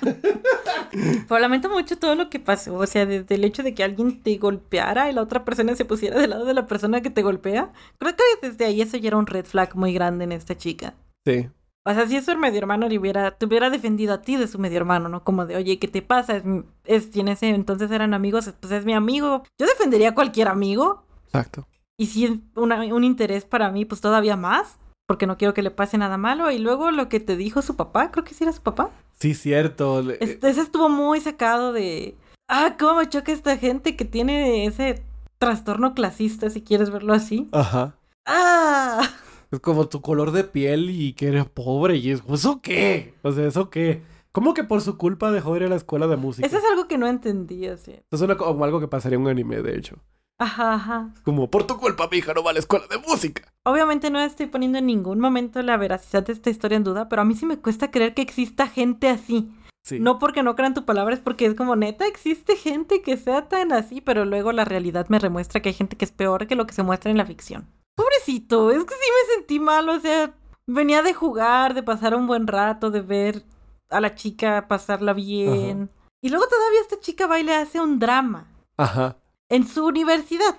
Pero 1.27 1.39
lamento 1.39 1.69
mucho 1.69 1.97
todo 1.97 2.15
lo 2.15 2.29
que 2.29 2.39
pasó. 2.39 2.75
O 2.75 2.85
sea, 2.87 3.05
desde 3.05 3.35
el 3.35 3.43
hecho 3.43 3.63
de 3.63 3.73
que 3.73 3.83
alguien 3.83 4.21
te 4.21 4.35
golpeara 4.37 5.09
y 5.09 5.13
la 5.13 5.21
otra 5.21 5.45
persona 5.45 5.75
se 5.75 5.85
pusiera 5.85 6.19
del 6.19 6.31
lado 6.31 6.45
de 6.45 6.53
la 6.53 6.65
persona 6.67 7.01
que 7.01 7.09
te 7.09 7.21
golpea. 7.23 7.71
Creo 7.99 8.13
que 8.15 8.47
desde 8.47 8.65
ahí 8.65 8.81
eso 8.81 8.97
ya 8.97 9.09
era 9.09 9.17
un 9.17 9.27
red 9.27 9.45
flag 9.45 9.75
muy 9.75 9.93
grande 9.93 10.23
en 10.25 10.31
esta 10.31 10.55
chica. 10.57 10.95
Sí. 11.25 11.49
O 11.85 11.93
sea, 11.93 12.05
si 12.05 12.17
eso 12.17 12.31
el 12.33 12.37
medio 12.37 12.57
hermano 12.57 12.89
le 12.89 12.99
hubiera, 12.99 13.31
te 13.31 13.45
hubiera 13.45 13.69
defendido 13.69 14.13
a 14.13 14.21
ti 14.21 14.35
de 14.35 14.47
su 14.47 14.59
medio 14.59 14.77
hermano, 14.77 15.07
¿no? 15.07 15.23
Como 15.23 15.45
de, 15.45 15.55
oye, 15.55 15.79
¿qué 15.79 15.87
te 15.87 16.01
pasa? 16.01 16.35
Es, 16.37 16.43
es, 16.83 17.15
en 17.15 17.29
ese 17.29 17.47
entonces 17.49 17.89
eran 17.91 18.13
amigos, 18.13 18.51
pues 18.59 18.73
es 18.73 18.83
mi 18.83 18.93
amigo. 18.93 19.43
Yo 19.57 19.65
defendería 19.67 20.09
a 20.09 20.13
cualquier 20.15 20.49
amigo. 20.49 21.05
Exacto. 21.27 21.65
Y 21.97 22.07
si 22.07 22.25
es 22.25 22.31
una- 22.55 22.81
un 22.93 23.03
interés 23.05 23.45
para 23.45 23.71
mí, 23.71 23.85
pues 23.85 24.01
todavía 24.01 24.35
más. 24.35 24.77
Porque 25.07 25.25
no 25.25 25.37
quiero 25.37 25.53
que 25.53 25.63
le 25.63 25.71
pase 25.71 25.97
nada 25.97 26.17
malo. 26.17 26.51
Y 26.51 26.59
luego 26.59 26.91
lo 26.91 27.09
que 27.09 27.19
te 27.19 27.35
dijo 27.35 27.61
su 27.61 27.75
papá, 27.75 28.11
creo 28.11 28.23
que 28.23 28.33
sí 28.33 28.43
era 28.43 28.53
su 28.53 28.61
papá. 28.61 28.91
Sí, 29.19 29.33
cierto. 29.33 30.07
Este, 30.11 30.49
ese 30.49 30.61
estuvo 30.61 30.89
muy 30.89 31.21
sacado 31.21 31.73
de. 31.73 32.15
Ah, 32.47 32.75
cómo 32.77 32.99
me 32.99 33.09
choca 33.09 33.31
esta 33.31 33.57
gente 33.57 33.95
que 33.95 34.05
tiene 34.05 34.65
ese 34.65 35.03
trastorno 35.39 35.93
clasista, 35.93 36.49
si 36.49 36.61
quieres 36.61 36.89
verlo 36.91 37.13
así. 37.13 37.47
Ajá. 37.51 37.95
¡Ah! 38.25 39.01
Es 39.49 39.59
como 39.61 39.87
tu 39.87 40.01
color 40.01 40.31
de 40.31 40.43
piel 40.43 40.89
y 40.89 41.13
que 41.13 41.29
eres 41.29 41.45
pobre 41.45 41.95
y 41.95 42.11
es, 42.11 42.21
¿eso 42.27 42.61
qué? 42.61 43.13
O 43.21 43.31
sea, 43.31 43.47
¿eso 43.47 43.69
qué? 43.69 44.01
¿Cómo 44.33 44.53
que 44.53 44.65
por 44.65 44.81
su 44.81 44.97
culpa 44.97 45.31
dejó 45.31 45.53
de 45.53 45.61
ir 45.61 45.65
a 45.65 45.69
la 45.69 45.77
escuela 45.77 46.05
de 46.07 46.17
música? 46.17 46.45
Eso 46.45 46.57
es 46.57 46.63
algo 46.65 46.87
que 46.87 46.97
no 46.97 47.07
entendí, 47.07 47.65
así. 47.65 47.91
Eso 47.91 48.17
suena 48.17 48.35
como 48.35 48.63
algo 48.65 48.79
que 48.79 48.87
pasaría 48.87 49.15
en 49.15 49.23
un 49.23 49.29
anime, 49.29 49.61
de 49.61 49.77
hecho. 49.77 49.95
Ajá, 50.39 50.73
ajá. 50.73 51.09
Como, 51.23 51.49
por 51.49 51.65
tu 51.65 51.77
culpa 51.77 52.07
mi 52.11 52.17
hija 52.17 52.33
no 52.33 52.43
va 52.43 52.51
a 52.51 52.53
la 52.53 52.59
escuela 52.59 52.85
de 52.87 52.99
música. 52.99 53.51
Obviamente 53.65 54.09
no 54.11 54.19
estoy 54.19 54.45
poniendo 54.45 54.77
en 54.77 54.85
ningún 54.85 55.19
momento 55.19 55.61
la 55.61 55.77
veracidad 55.77 56.23
de 56.23 56.33
esta 56.33 56.49
historia 56.49 56.77
en 56.77 56.83
duda, 56.83 57.09
pero 57.09 57.23
a 57.23 57.25
mí 57.25 57.35
sí 57.35 57.45
me 57.45 57.57
cuesta 57.57 57.89
creer 57.89 58.13
que 58.13 58.21
exista 58.21 58.67
gente 58.67 59.09
así. 59.09 59.51
Sí. 59.83 59.99
No 59.99 60.19
porque 60.19 60.43
no 60.43 60.55
crean 60.55 60.73
tu 60.73 60.85
palabra, 60.85 61.15
es 61.15 61.21
porque 61.21 61.45
es 61.45 61.55
como 61.55 61.75
neta, 61.75 62.05
existe 62.05 62.55
gente 62.55 63.01
que 63.01 63.17
sea 63.17 63.47
tan 63.47 63.71
así, 63.71 64.01
pero 64.01 64.25
luego 64.25 64.51
la 64.51 64.65
realidad 64.65 65.07
me 65.09 65.17
remuestra 65.17 65.61
que 65.61 65.69
hay 65.69 65.75
gente 65.75 65.95
que 65.95 66.05
es 66.05 66.11
peor 66.11 66.45
que 66.45 66.55
lo 66.55 66.67
que 66.67 66.73
se 66.73 66.83
muestra 66.83 67.09
en 67.09 67.17
la 67.17 67.25
ficción. 67.25 67.67
Pobrecito, 67.95 68.69
es 68.69 68.83
que 68.83 68.93
sí 68.93 68.99
me 68.99 69.35
sentí 69.35 69.59
mal, 69.59 69.89
o 69.89 69.99
sea, 69.99 70.33
venía 70.67 71.01
de 71.01 71.13
jugar, 71.13 71.73
de 71.73 71.83
pasar 71.83 72.13
un 72.15 72.27
buen 72.27 72.47
rato, 72.47 72.91
de 72.91 73.01
ver 73.01 73.43
a 73.89 74.01
la 74.01 74.13
chica 74.13 74.67
pasarla 74.67 75.13
bien. 75.13 75.89
Y 76.21 76.29
luego 76.29 76.47
todavía 76.47 76.81
esta 76.81 76.99
chica 76.99 77.25
va 77.25 77.39
y 77.39 77.43
le 77.43 77.55
hace 77.55 77.79
un 77.79 77.99
drama 77.99 78.47
Ajá. 78.77 79.17
En 79.49 79.67
su 79.67 79.85
universidad. 79.85 80.57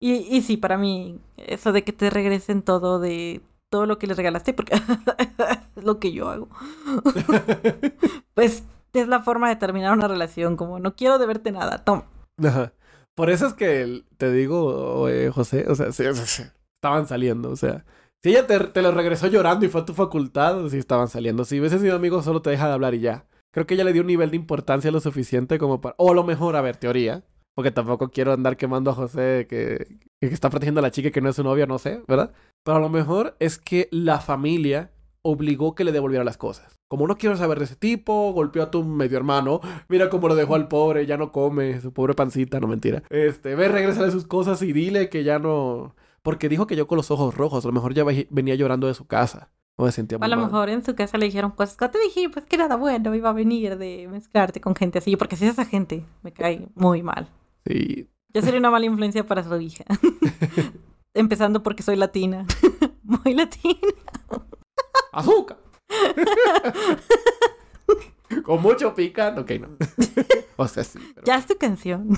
Y, 0.00 0.12
y 0.14 0.42
sí, 0.42 0.56
para 0.56 0.78
mí, 0.78 1.20
eso 1.36 1.72
de 1.72 1.82
que 1.84 1.92
te 1.92 2.10
regresen 2.10 2.62
todo 2.62 3.00
de 3.00 3.40
todo 3.70 3.86
lo 3.86 3.98
que 3.98 4.06
les 4.06 4.16
regalaste, 4.16 4.54
porque 4.54 4.74
es 5.76 5.84
lo 5.84 5.98
que 5.98 6.12
yo 6.12 6.28
hago. 6.28 6.48
pues 8.34 8.64
es 8.92 9.08
la 9.08 9.20
forma 9.20 9.48
de 9.48 9.56
terminar 9.56 9.92
una 9.92 10.08
relación, 10.08 10.56
como 10.56 10.78
no 10.78 10.94
quiero 10.94 11.18
deberte 11.18 11.52
nada, 11.52 11.84
toma. 11.84 12.06
Ajá. 12.42 12.72
Por 13.14 13.30
eso 13.30 13.46
es 13.46 13.54
que 13.54 14.04
te 14.16 14.30
digo, 14.30 15.08
eh, 15.08 15.30
José, 15.30 15.66
o 15.68 15.74
sea, 15.74 15.92
sí, 15.92 16.04
sí, 16.14 16.22
sí, 16.26 16.42
estaban 16.74 17.06
saliendo, 17.06 17.50
o 17.50 17.56
sea. 17.56 17.84
Si 18.22 18.30
ella 18.30 18.46
te, 18.46 18.58
te 18.58 18.82
lo 18.82 18.90
regresó 18.90 19.28
llorando 19.28 19.64
y 19.64 19.68
fue 19.68 19.82
a 19.82 19.84
tu 19.84 19.94
facultad, 19.94 20.68
sí 20.68 20.78
estaban 20.78 21.08
saliendo. 21.08 21.44
Si 21.44 21.60
hubiese 21.60 21.78
sido 21.78 21.94
amigo, 21.94 22.20
solo 22.20 22.42
te 22.42 22.50
deja 22.50 22.66
de 22.66 22.72
hablar 22.72 22.94
y 22.94 23.00
ya. 23.00 23.26
Creo 23.52 23.64
que 23.66 23.74
ella 23.74 23.84
le 23.84 23.92
dio 23.92 24.02
un 24.02 24.08
nivel 24.08 24.30
de 24.30 24.36
importancia 24.36 24.90
lo 24.90 24.98
suficiente 24.98 25.58
como 25.58 25.80
para... 25.80 25.94
O 25.98 26.10
a 26.10 26.14
lo 26.14 26.24
mejor, 26.24 26.56
a 26.56 26.60
ver, 26.60 26.76
teoría. 26.76 27.22
Porque 27.58 27.72
tampoco 27.72 28.12
quiero 28.12 28.32
andar 28.32 28.56
quemando 28.56 28.92
a 28.92 28.94
José 28.94 29.48
que, 29.50 29.98
que 30.20 30.26
está 30.28 30.48
protegiendo 30.48 30.78
a 30.78 30.82
la 30.82 30.92
chica 30.92 31.10
que 31.10 31.20
no 31.20 31.28
es 31.28 31.34
su 31.34 31.42
novia, 31.42 31.66
no 31.66 31.80
sé, 31.80 32.04
¿verdad? 32.06 32.30
Pero 32.64 32.76
a 32.76 32.80
lo 32.80 32.88
mejor 32.88 33.34
es 33.40 33.58
que 33.58 33.88
la 33.90 34.20
familia 34.20 34.92
obligó 35.22 35.74
que 35.74 35.82
le 35.82 35.90
devolviera 35.90 36.22
las 36.22 36.36
cosas. 36.36 36.76
Como 36.88 37.08
no 37.08 37.16
quiero 37.18 37.36
saber 37.36 37.58
de 37.58 37.64
ese 37.64 37.74
tipo, 37.74 38.32
golpeó 38.32 38.62
a 38.62 38.70
tu 38.70 38.84
medio 38.84 39.16
hermano, 39.18 39.60
mira 39.88 40.08
cómo 40.08 40.28
lo 40.28 40.36
dejó 40.36 40.54
al 40.54 40.68
pobre, 40.68 41.04
ya 41.04 41.16
no 41.16 41.32
come, 41.32 41.80
su 41.80 41.92
pobre 41.92 42.14
pancita, 42.14 42.60
no 42.60 42.68
mentira. 42.68 43.02
Este, 43.10 43.56
ve, 43.56 43.66
regrésale 43.66 44.12
sus 44.12 44.24
cosas 44.28 44.62
y 44.62 44.72
dile 44.72 45.08
que 45.08 45.24
ya 45.24 45.40
no... 45.40 45.96
Porque 46.22 46.48
dijo 46.48 46.68
que 46.68 46.76
yo 46.76 46.86
con 46.86 46.94
los 46.94 47.10
ojos 47.10 47.34
rojos, 47.36 47.64
a 47.64 47.68
lo 47.68 47.74
mejor 47.74 47.92
ya 47.92 48.04
ve- 48.04 48.28
venía 48.30 48.54
llorando 48.54 48.86
de 48.86 48.94
su 48.94 49.08
casa. 49.08 49.50
No 49.76 49.84
me 49.84 49.90
sentía 49.90 50.18
muy 50.18 50.26
A 50.26 50.28
lo 50.28 50.36
mal. 50.36 50.46
mejor 50.46 50.68
en 50.68 50.84
su 50.84 50.94
casa 50.94 51.18
le 51.18 51.26
dijeron 51.26 51.50
cosas 51.50 51.76
que 51.76 51.88
te 51.88 51.98
dije, 51.98 52.28
pues 52.30 52.46
que 52.46 52.56
nada 52.56 52.76
bueno 52.76 53.16
iba 53.16 53.30
a 53.30 53.32
venir 53.32 53.78
de 53.78 54.06
mezclarte 54.08 54.60
con 54.60 54.76
gente 54.76 54.98
así, 54.98 55.16
porque 55.16 55.34
si 55.34 55.44
es 55.44 55.52
esa 55.54 55.64
gente, 55.64 56.04
me 56.22 56.32
cae 56.32 56.68
muy 56.76 57.02
mal. 57.02 57.26
Sí. 57.68 58.08
Yo 58.34 58.42
sería 58.42 58.60
una 58.60 58.70
mala 58.70 58.86
influencia 58.86 59.26
para 59.26 59.42
su 59.44 59.54
hija. 59.60 59.84
Empezando 61.14 61.62
porque 61.62 61.82
soy 61.82 61.96
latina. 61.96 62.46
muy 63.02 63.34
latina. 63.34 63.78
¡Azúcar! 65.12 65.58
con 68.44 68.62
mucho 68.62 68.94
pican. 68.94 69.38
Ok, 69.38 69.50
no. 69.60 69.68
o 70.56 70.68
sea, 70.68 70.84
sí. 70.84 70.98
pero- 71.14 71.26
Ya 71.26 71.36
es 71.36 71.46
tu 71.46 71.56
canción. 71.56 72.08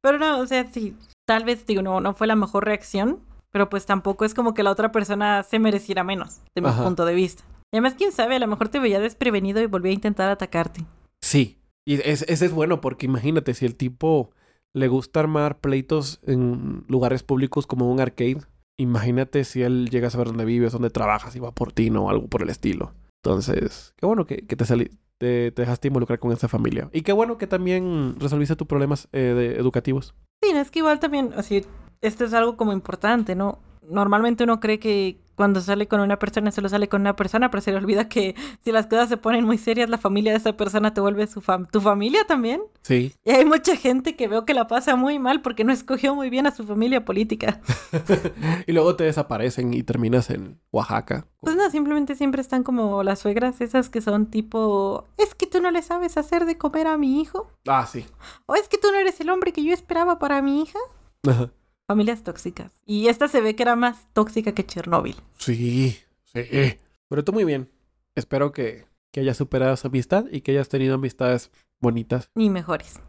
pero 0.00 0.18
no, 0.18 0.38
o 0.38 0.46
sea, 0.46 0.70
sí, 0.72 0.96
tal 1.26 1.44
vez 1.44 1.66
digo, 1.66 1.82
no, 1.82 2.00
no 2.00 2.14
fue 2.14 2.26
la 2.26 2.36
mejor 2.36 2.64
reacción, 2.64 3.20
pero 3.50 3.68
pues 3.68 3.86
tampoco 3.86 4.24
es 4.24 4.34
como 4.34 4.54
que 4.54 4.62
la 4.62 4.70
otra 4.70 4.92
persona 4.92 5.42
se 5.42 5.58
mereciera 5.58 6.04
menos, 6.04 6.40
de 6.54 6.62
mi 6.62 6.68
Ajá. 6.68 6.84
punto 6.84 7.04
de 7.04 7.14
vista. 7.14 7.42
Y 7.72 7.76
además, 7.76 7.94
quién 7.96 8.12
sabe, 8.12 8.36
a 8.36 8.40
lo 8.40 8.46
mejor 8.46 8.68
te 8.68 8.80
veía 8.80 9.00
desprevenido 9.00 9.60
y 9.62 9.66
volvía 9.66 9.90
a 9.92 9.94
intentar 9.94 10.30
atacarte. 10.30 10.84
Sí. 11.22 11.59
Y 11.86 11.94
es- 11.94 12.22
ese 12.28 12.46
es 12.46 12.52
bueno 12.52 12.80
porque 12.80 13.06
imagínate 13.06 13.54
si 13.54 13.66
el 13.66 13.76
tipo 13.76 14.30
le 14.74 14.88
gusta 14.88 15.20
armar 15.20 15.58
pleitos 15.60 16.20
en 16.26 16.84
lugares 16.88 17.22
públicos 17.22 17.66
como 17.66 17.90
un 17.90 18.00
arcade. 18.00 18.42
Imagínate 18.78 19.44
si 19.44 19.62
él 19.62 19.88
llega 19.90 20.08
a 20.08 20.10
saber 20.10 20.28
dónde 20.28 20.44
vives, 20.44 20.72
dónde 20.72 20.90
trabajas 20.90 21.34
y 21.36 21.40
va 21.40 21.52
por 21.52 21.72
ti, 21.72 21.90
¿no? 21.90 22.08
Algo 22.08 22.28
por 22.28 22.42
el 22.42 22.50
estilo. 22.50 22.92
Entonces, 23.24 23.92
qué 23.96 24.06
bueno 24.06 24.24
que, 24.26 24.46
que 24.46 24.56
te, 24.56 24.64
sali- 24.64 24.90
te, 25.18 25.50
te 25.52 25.62
dejaste 25.62 25.88
involucrar 25.88 26.18
con 26.18 26.32
esta 26.32 26.48
familia. 26.48 26.88
Y 26.92 27.02
qué 27.02 27.12
bueno 27.12 27.36
que 27.36 27.46
también 27.46 28.14
resolviste 28.18 28.56
tus 28.56 28.66
problemas 28.66 29.08
eh, 29.12 29.56
educativos. 29.58 30.14
Sí, 30.42 30.50
es 30.54 30.70
que 30.70 30.78
igual 30.78 31.00
también, 31.00 31.32
así, 31.36 31.64
esto 32.00 32.24
es 32.24 32.32
algo 32.32 32.56
como 32.56 32.72
importante, 32.72 33.34
¿no? 33.34 33.58
Normalmente 33.86 34.44
uno 34.44 34.60
cree 34.60 34.78
que 34.78 35.20
cuando 35.40 35.62
sale 35.62 35.88
con 35.88 36.00
una 36.00 36.18
persona 36.18 36.50
solo 36.52 36.68
sale 36.68 36.86
con 36.90 37.00
una 37.00 37.16
persona, 37.16 37.50
pero 37.50 37.62
se 37.62 37.70
le 37.72 37.78
olvida 37.78 38.10
que 38.10 38.34
si 38.62 38.72
las 38.72 38.86
cosas 38.86 39.08
se 39.08 39.16
ponen 39.16 39.46
muy 39.46 39.56
serias, 39.56 39.88
la 39.88 39.96
familia 39.96 40.32
de 40.32 40.36
esa 40.36 40.52
persona 40.54 40.92
te 40.92 41.00
vuelve 41.00 41.26
su 41.28 41.40
fam 41.40 41.64
tu 41.64 41.80
familia 41.80 42.24
también. 42.28 42.60
Sí. 42.82 43.14
Y 43.24 43.30
hay 43.30 43.46
mucha 43.46 43.74
gente 43.74 44.16
que 44.16 44.28
veo 44.28 44.44
que 44.44 44.52
la 44.52 44.66
pasa 44.66 44.96
muy 44.96 45.18
mal 45.18 45.40
porque 45.40 45.64
no 45.64 45.72
escogió 45.72 46.14
muy 46.14 46.28
bien 46.28 46.46
a 46.46 46.50
su 46.50 46.64
familia 46.66 47.06
política. 47.06 47.62
y 48.66 48.72
luego 48.72 48.96
te 48.96 49.04
desaparecen 49.04 49.72
y 49.72 49.82
terminas 49.82 50.28
en 50.28 50.60
Oaxaca. 50.72 51.26
Pues 51.40 51.56
no, 51.56 51.70
simplemente 51.70 52.16
siempre 52.16 52.42
están 52.42 52.62
como 52.62 53.02
las 53.02 53.20
suegras 53.20 53.62
esas 53.62 53.88
que 53.88 54.02
son 54.02 54.26
tipo, 54.26 55.06
es 55.16 55.34
que 55.34 55.46
tú 55.46 55.62
no 55.62 55.70
le 55.70 55.80
sabes 55.80 56.18
hacer 56.18 56.44
de 56.44 56.58
comer 56.58 56.86
a 56.86 56.98
mi 56.98 57.22
hijo, 57.22 57.50
Ah, 57.66 57.86
sí. 57.90 58.04
o 58.44 58.56
es 58.56 58.68
que 58.68 58.76
tú 58.76 58.88
no 58.92 58.98
eres 58.98 59.18
el 59.22 59.30
hombre 59.30 59.54
que 59.54 59.64
yo 59.64 59.72
esperaba 59.72 60.18
para 60.18 60.42
mi 60.42 60.60
hija. 60.60 60.78
Ajá. 61.26 61.50
Familias 61.90 62.22
tóxicas. 62.22 62.70
Y 62.86 63.08
esta 63.08 63.26
se 63.26 63.40
ve 63.40 63.56
que 63.56 63.64
era 63.64 63.74
más 63.74 64.06
tóxica 64.12 64.52
que 64.52 64.64
Chernóbil. 64.64 65.16
Sí, 65.38 65.98
sí. 66.24 66.78
Pero 67.08 67.24
tú 67.24 67.32
muy 67.32 67.44
bien. 67.44 67.68
Espero 68.14 68.52
que, 68.52 68.86
que 69.12 69.18
hayas 69.18 69.36
superado 69.36 69.74
esa 69.74 69.88
amistad 69.88 70.26
y 70.30 70.42
que 70.42 70.52
hayas 70.52 70.68
tenido 70.68 70.94
amistades 70.94 71.50
bonitas. 71.80 72.30
Ni 72.36 72.48
mejores. 72.48 73.00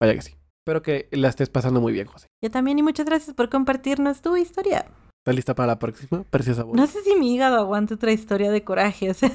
Vaya 0.00 0.14
que 0.14 0.22
sí. 0.22 0.34
Espero 0.58 0.82
que 0.82 1.06
la 1.12 1.28
estés 1.28 1.50
pasando 1.50 1.80
muy 1.80 1.92
bien, 1.92 2.08
José. 2.08 2.26
Yo 2.42 2.50
también 2.50 2.80
y 2.80 2.82
muchas 2.82 3.06
gracias 3.06 3.32
por 3.36 3.48
compartirnos 3.48 4.22
tu 4.22 4.36
historia. 4.36 4.86
¿Estás 5.20 5.36
lista 5.36 5.54
para 5.54 5.68
la 5.68 5.78
próxima? 5.78 6.24
Preciosa 6.24 6.64
voz. 6.64 6.74
No 6.74 6.88
sé 6.88 7.02
si 7.04 7.14
mi 7.14 7.32
hígado 7.32 7.58
aguanta 7.58 7.94
otra 7.94 8.10
historia 8.10 8.50
de 8.50 8.64
coraje. 8.64 9.08
O 9.08 9.14
sea, 9.14 9.30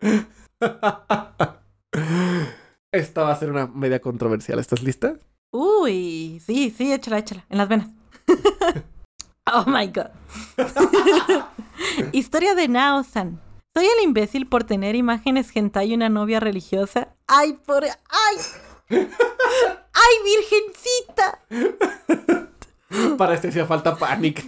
Esta 2.92 3.22
va 3.24 3.32
a 3.32 3.36
ser 3.36 3.50
una 3.50 3.66
media 3.66 4.00
controversial. 4.00 4.60
¿Estás 4.60 4.80
lista? 4.80 5.18
uy, 5.50 6.40
sí, 6.46 6.70
sí, 6.70 6.92
échala, 6.92 7.18
échala, 7.18 7.44
en 7.50 7.58
las 7.58 7.68
venas. 7.68 7.88
oh 9.52 9.64
my 9.66 9.86
god. 9.86 10.10
historia 12.12 12.54
de 12.54 12.68
Nao-san. 12.68 13.40
Soy 13.74 13.86
el 13.86 14.04
imbécil 14.04 14.46
por 14.46 14.64
tener 14.64 14.94
imágenes 14.96 15.54
hentai 15.54 15.90
y 15.90 15.94
una 15.94 16.08
novia 16.08 16.40
religiosa. 16.40 17.14
Ay, 17.26 17.54
por... 17.64 17.84
Ay. 17.84 18.36
Ay, 18.90 20.14
virgencita. 20.24 21.38
Para 23.16 23.34
este 23.34 23.48
hacía 23.48 23.66
falta 23.66 23.96
panic. 23.96 24.44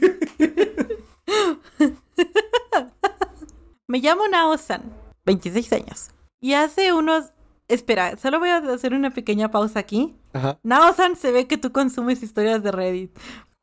Me 3.86 4.00
llamo 4.00 4.28
Nao-san, 4.28 4.82
26 5.24 5.72
años. 5.72 6.10
Y 6.40 6.54
hace 6.54 6.92
unos... 6.92 7.32
Espera, 7.68 8.18
solo 8.18 8.38
voy 8.38 8.50
a 8.50 8.58
hacer 8.58 8.92
una 8.92 9.10
pequeña 9.10 9.50
pausa 9.50 9.78
aquí. 9.78 10.14
Nao-san 10.62 11.16
se 11.16 11.32
ve 11.32 11.46
que 11.46 11.56
tú 11.56 11.72
consumes 11.72 12.22
historias 12.22 12.62
de 12.62 12.72
Reddit. 12.72 13.18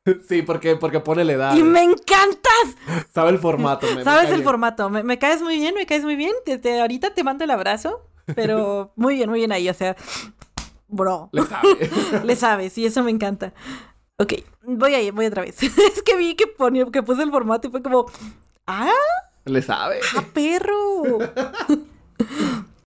Sí, 0.27 0.41
porque, 0.41 0.75
porque 0.75 0.99
pone 0.99 1.23
la 1.23 1.33
edad. 1.33 1.55
¡Y 1.55 1.63
me 1.63 1.83
encantas! 1.83 2.75
Sabe 3.13 3.29
el 3.31 3.39
formato. 3.39 3.85
me- 3.95 4.03
Sabes 4.03 4.31
el 4.31 4.43
formato. 4.43 4.89
Me, 4.89 5.03
me 5.03 5.19
caes 5.19 5.41
muy 5.41 5.57
bien, 5.57 5.75
me 5.75 5.85
caes 5.85 6.03
muy 6.03 6.15
bien. 6.15 6.33
Desde 6.45 6.81
ahorita 6.81 7.13
te 7.13 7.23
mando 7.23 7.43
el 7.43 7.51
abrazo. 7.51 8.01
Pero 8.35 8.93
muy 8.95 9.15
bien, 9.15 9.29
muy 9.29 9.39
bien 9.39 9.51
ahí. 9.51 9.69
O 9.69 9.73
sea, 9.73 9.95
bro. 10.87 11.29
Le 11.31 11.43
sabe. 11.43 11.89
Le 12.25 12.35
sabes, 12.35 12.77
y 12.77 12.85
eso 12.85 13.03
me 13.03 13.11
encanta. 13.11 13.53
Ok, 14.17 14.33
voy 14.63 14.93
ahí, 14.93 15.09
voy 15.11 15.25
otra 15.25 15.41
vez. 15.43 15.61
es 15.63 16.01
que 16.03 16.15
vi 16.15 16.35
que, 16.35 16.45
ponía, 16.47 16.85
que 16.91 17.01
puse 17.03 17.23
el 17.23 17.31
formato 17.31 17.67
y 17.67 17.71
fue 17.71 17.81
como... 17.81 18.05
¡Ah, 18.67 18.91
Le 19.45 19.61
sabe. 19.63 19.99
ah, 20.15 20.23
perro! 20.33 21.17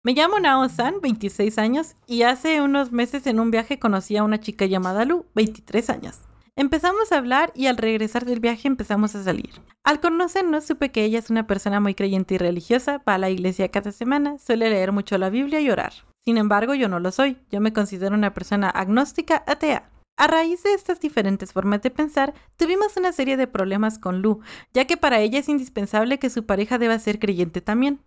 Me 0.03 0.13
llamo 0.13 0.39
Nao-san, 0.39 1.01
26 1.01 1.57
años, 1.57 1.95
y 2.05 2.21
hace 2.21 2.61
unos 2.61 2.93
meses 2.93 3.27
en 3.27 3.41
un 3.41 3.51
viaje 3.51 3.77
conocí 3.77 4.15
a 4.15 4.23
una 4.23 4.39
chica 4.39 4.65
llamada 4.65 5.03
Lu, 5.03 5.25
23 5.35 5.89
años. 5.89 6.19
Empezamos 6.59 7.11
a 7.11 7.19
hablar 7.19 7.51
y 7.53 7.67
al 7.67 7.77
regresar 7.77 8.25
del 8.25 8.39
viaje 8.39 8.67
empezamos 8.67 9.13
a 9.13 9.23
salir. 9.23 9.51
Al 9.83 9.99
conocernos 9.99 10.65
supe 10.65 10.91
que 10.91 11.03
ella 11.03 11.19
es 11.19 11.29
una 11.29 11.45
persona 11.45 11.79
muy 11.79 11.93
creyente 11.93 12.33
y 12.33 12.39
religiosa, 12.39 13.03
va 13.07 13.13
a 13.13 13.17
la 13.19 13.29
iglesia 13.29 13.69
cada 13.69 13.91
semana, 13.91 14.39
suele 14.39 14.67
leer 14.71 14.91
mucho 14.91 15.19
la 15.19 15.29
Biblia 15.29 15.61
y 15.61 15.69
orar. 15.69 15.93
Sin 16.25 16.35
embargo, 16.35 16.73
yo 16.73 16.89
no 16.89 16.99
lo 16.99 17.11
soy, 17.11 17.37
yo 17.51 17.61
me 17.61 17.73
considero 17.73 18.15
una 18.15 18.33
persona 18.33 18.71
agnóstica 18.71 19.43
atea. 19.45 19.91
A 20.17 20.25
raíz 20.25 20.63
de 20.63 20.73
estas 20.73 20.99
diferentes 20.99 21.53
formas 21.53 21.83
de 21.83 21.91
pensar, 21.91 22.33
tuvimos 22.55 22.97
una 22.97 23.11
serie 23.11 23.37
de 23.37 23.45
problemas 23.45 23.99
con 23.99 24.23
Lu, 24.23 24.39
ya 24.73 24.85
que 24.85 24.97
para 24.97 25.19
ella 25.19 25.37
es 25.37 25.47
indispensable 25.47 26.17
que 26.17 26.31
su 26.31 26.47
pareja 26.47 26.79
deba 26.79 26.97
ser 26.97 27.19
creyente 27.19 27.61
también. 27.61 28.01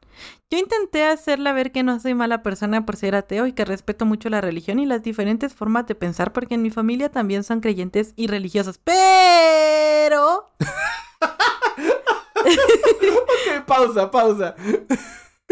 Yo 0.50 0.58
intenté 0.58 1.04
hacerla 1.04 1.52
ver 1.52 1.70
que 1.70 1.84
no 1.84 2.00
soy 2.00 2.14
mala 2.14 2.42
persona 2.42 2.84
por 2.84 2.96
ser 2.96 3.14
ateo 3.14 3.46
y 3.46 3.52
que 3.52 3.64
respeto 3.64 4.06
mucho 4.06 4.28
la 4.28 4.40
religión 4.40 4.80
y 4.80 4.86
las 4.86 5.04
diferentes 5.04 5.54
formas 5.54 5.86
de 5.86 5.94
pensar 5.94 6.32
porque 6.32 6.56
en 6.56 6.62
mi 6.62 6.70
familia 6.70 7.10
también 7.10 7.44
son 7.44 7.60
creyentes 7.60 8.12
y 8.16 8.26
religiosos. 8.26 8.78
Pero... 8.78 10.46
pausa, 13.66 14.10
pausa. 14.10 14.56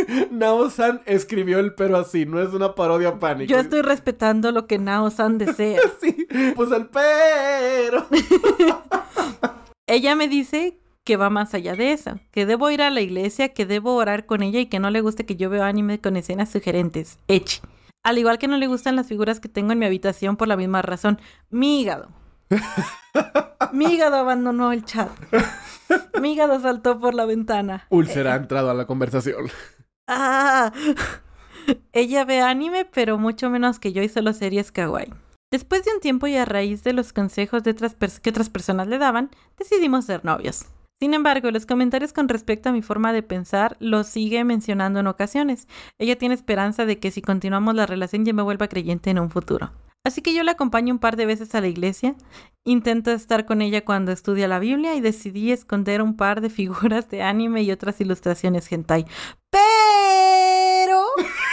Nao-san 0.31 1.03
escribió 1.07 1.59
el 1.59 1.75
pero 1.75 1.99
así, 1.99 2.27
no 2.27 2.41
es 2.41 2.53
una 2.53 2.75
parodia 2.75 3.19
pánica. 3.19 3.53
Yo 3.53 3.59
estoy 3.59 3.83
respetando 3.83 4.53
lo 4.53 4.67
que 4.67 4.79
Nao-san 4.79 5.39
desea. 5.39 5.81
sí, 6.01 6.27
pues 6.55 6.71
el 6.73 6.87
pero. 6.87 8.07
Ella 9.87 10.15
me 10.15 10.29
dice 10.29 10.79
que 11.05 11.17
va 11.17 11.31
más 11.31 11.55
allá 11.55 11.75
de 11.75 11.93
eso, 11.93 12.21
que 12.31 12.45
debo 12.45 12.71
ir 12.71 12.83
a 12.83 12.91
la 12.91 13.01
iglesia, 13.01 13.55
que 13.55 13.65
debo 13.65 13.95
orar 13.95 14.27
con 14.27 14.43
ella 14.43 14.61
y 14.61 14.67
que 14.67 14.79
no 14.79 14.91
le 14.91 15.01
guste 15.01 15.25
que 15.25 15.37
yo 15.37 15.49
vea 15.49 15.67
anime 15.67 16.01
con 16.01 16.17
escenas 16.17 16.51
sugerentes. 16.51 17.19
Echi. 17.29 17.61
Al 18.05 18.19
igual 18.19 18.39
que 18.39 18.49
no 18.49 18.59
le 18.59 18.67
gustan 18.67 18.97
las 18.97 19.07
figuras 19.07 19.41
que 19.41 19.49
tengo 19.49 19.73
en 19.73 19.79
mi 19.79 19.87
habitación 19.87 20.37
por 20.37 20.49
la 20.49 20.57
misma 20.57 20.83
razón. 20.83 21.19
Mi 21.49 21.81
hígado. 21.81 22.11
Mi 23.73 23.87
hígado 23.87 24.17
abandonó 24.17 24.73
el 24.73 24.85
chat. 24.85 25.09
Mi 26.21 26.35
hígado 26.35 26.61
saltó 26.61 26.99
por 26.99 27.15
la 27.15 27.25
ventana. 27.25 27.87
Úlcera 27.89 28.35
ha 28.35 28.37
entrado 28.37 28.71
a 28.71 28.75
la 28.75 28.87
conversación. 28.87 29.47
Ah. 30.09 30.73
Ella 31.93 32.25
ve 32.25 32.41
anime, 32.41 32.87
pero 32.87 33.19
mucho 33.19 33.51
menos 33.51 33.79
que 33.79 33.93
yo 33.93 34.03
y 34.03 34.09
solo 34.09 34.33
series 34.33 34.73
kawaii. 34.73 35.13
Después 35.51 35.85
de 35.85 35.95
un 35.95 36.01
tiempo 36.01 36.27
y 36.27 36.37
a 36.37 36.45
raíz 36.45 36.83
de 36.83 36.93
los 36.93 37.13
consejos 37.13 37.63
de 37.63 37.71
otras 37.71 37.95
que 38.21 38.31
otras 38.31 38.51
personas 38.51 38.89
le 38.89 38.99
daban, 38.99 39.31
decidimos 39.57 40.07
ser 40.07 40.25
novios. 40.25 40.67
Sin 41.01 41.15
embargo, 41.15 41.51
los 41.51 41.65
comentarios 41.65 42.13
con 42.13 42.29
respecto 42.29 42.71
a 42.71 42.73
mi 42.73 42.83
forma 42.83 43.13
de 43.13 43.23
pensar 43.23 43.77
los 43.79 44.09
sigue 44.09 44.43
mencionando 44.45 44.99
en 44.99 45.07
ocasiones. 45.07 45.69
Ella 45.99 46.19
tiene 46.19 46.35
esperanza 46.35 46.87
de 46.87 46.99
que 46.99 47.11
si 47.11 47.23
continuamos 47.23 47.75
la 47.77 47.87
relación 47.87 48.25
ya 48.25 48.33
me 48.33 48.43
vuelva 48.43 48.67
creyente 48.67 49.11
en 49.11 49.21
un 49.21 49.31
futuro. 49.31 49.71
Así 50.05 50.23
que 50.23 50.35
yo 50.35 50.43
la 50.43 50.53
acompaño 50.53 50.95
un 50.95 51.01
par 51.01 51.17
de 51.17 51.27
veces 51.27 51.55
a 51.55 51.61
la 51.61 51.69
iglesia, 51.69 52.15
intento 52.65 53.11
estar 53.11 53.45
con 53.45 53.61
ella 53.63 53.85
cuando 53.85 54.11
estudia 54.11 54.49
la 54.49 54.59
Biblia 54.59 54.95
y 54.95 55.01
decidí 55.01 55.53
esconder 55.53 56.03
un 56.03 56.17
par 56.17 56.41
de 56.41 56.51
figuras 56.51 57.09
de 57.11 57.23
anime 57.23 57.63
y 57.63 57.71
otras 57.71 58.01
ilustraciones 58.01 58.71
hentai. 58.73 59.07
Pero... 59.51 61.05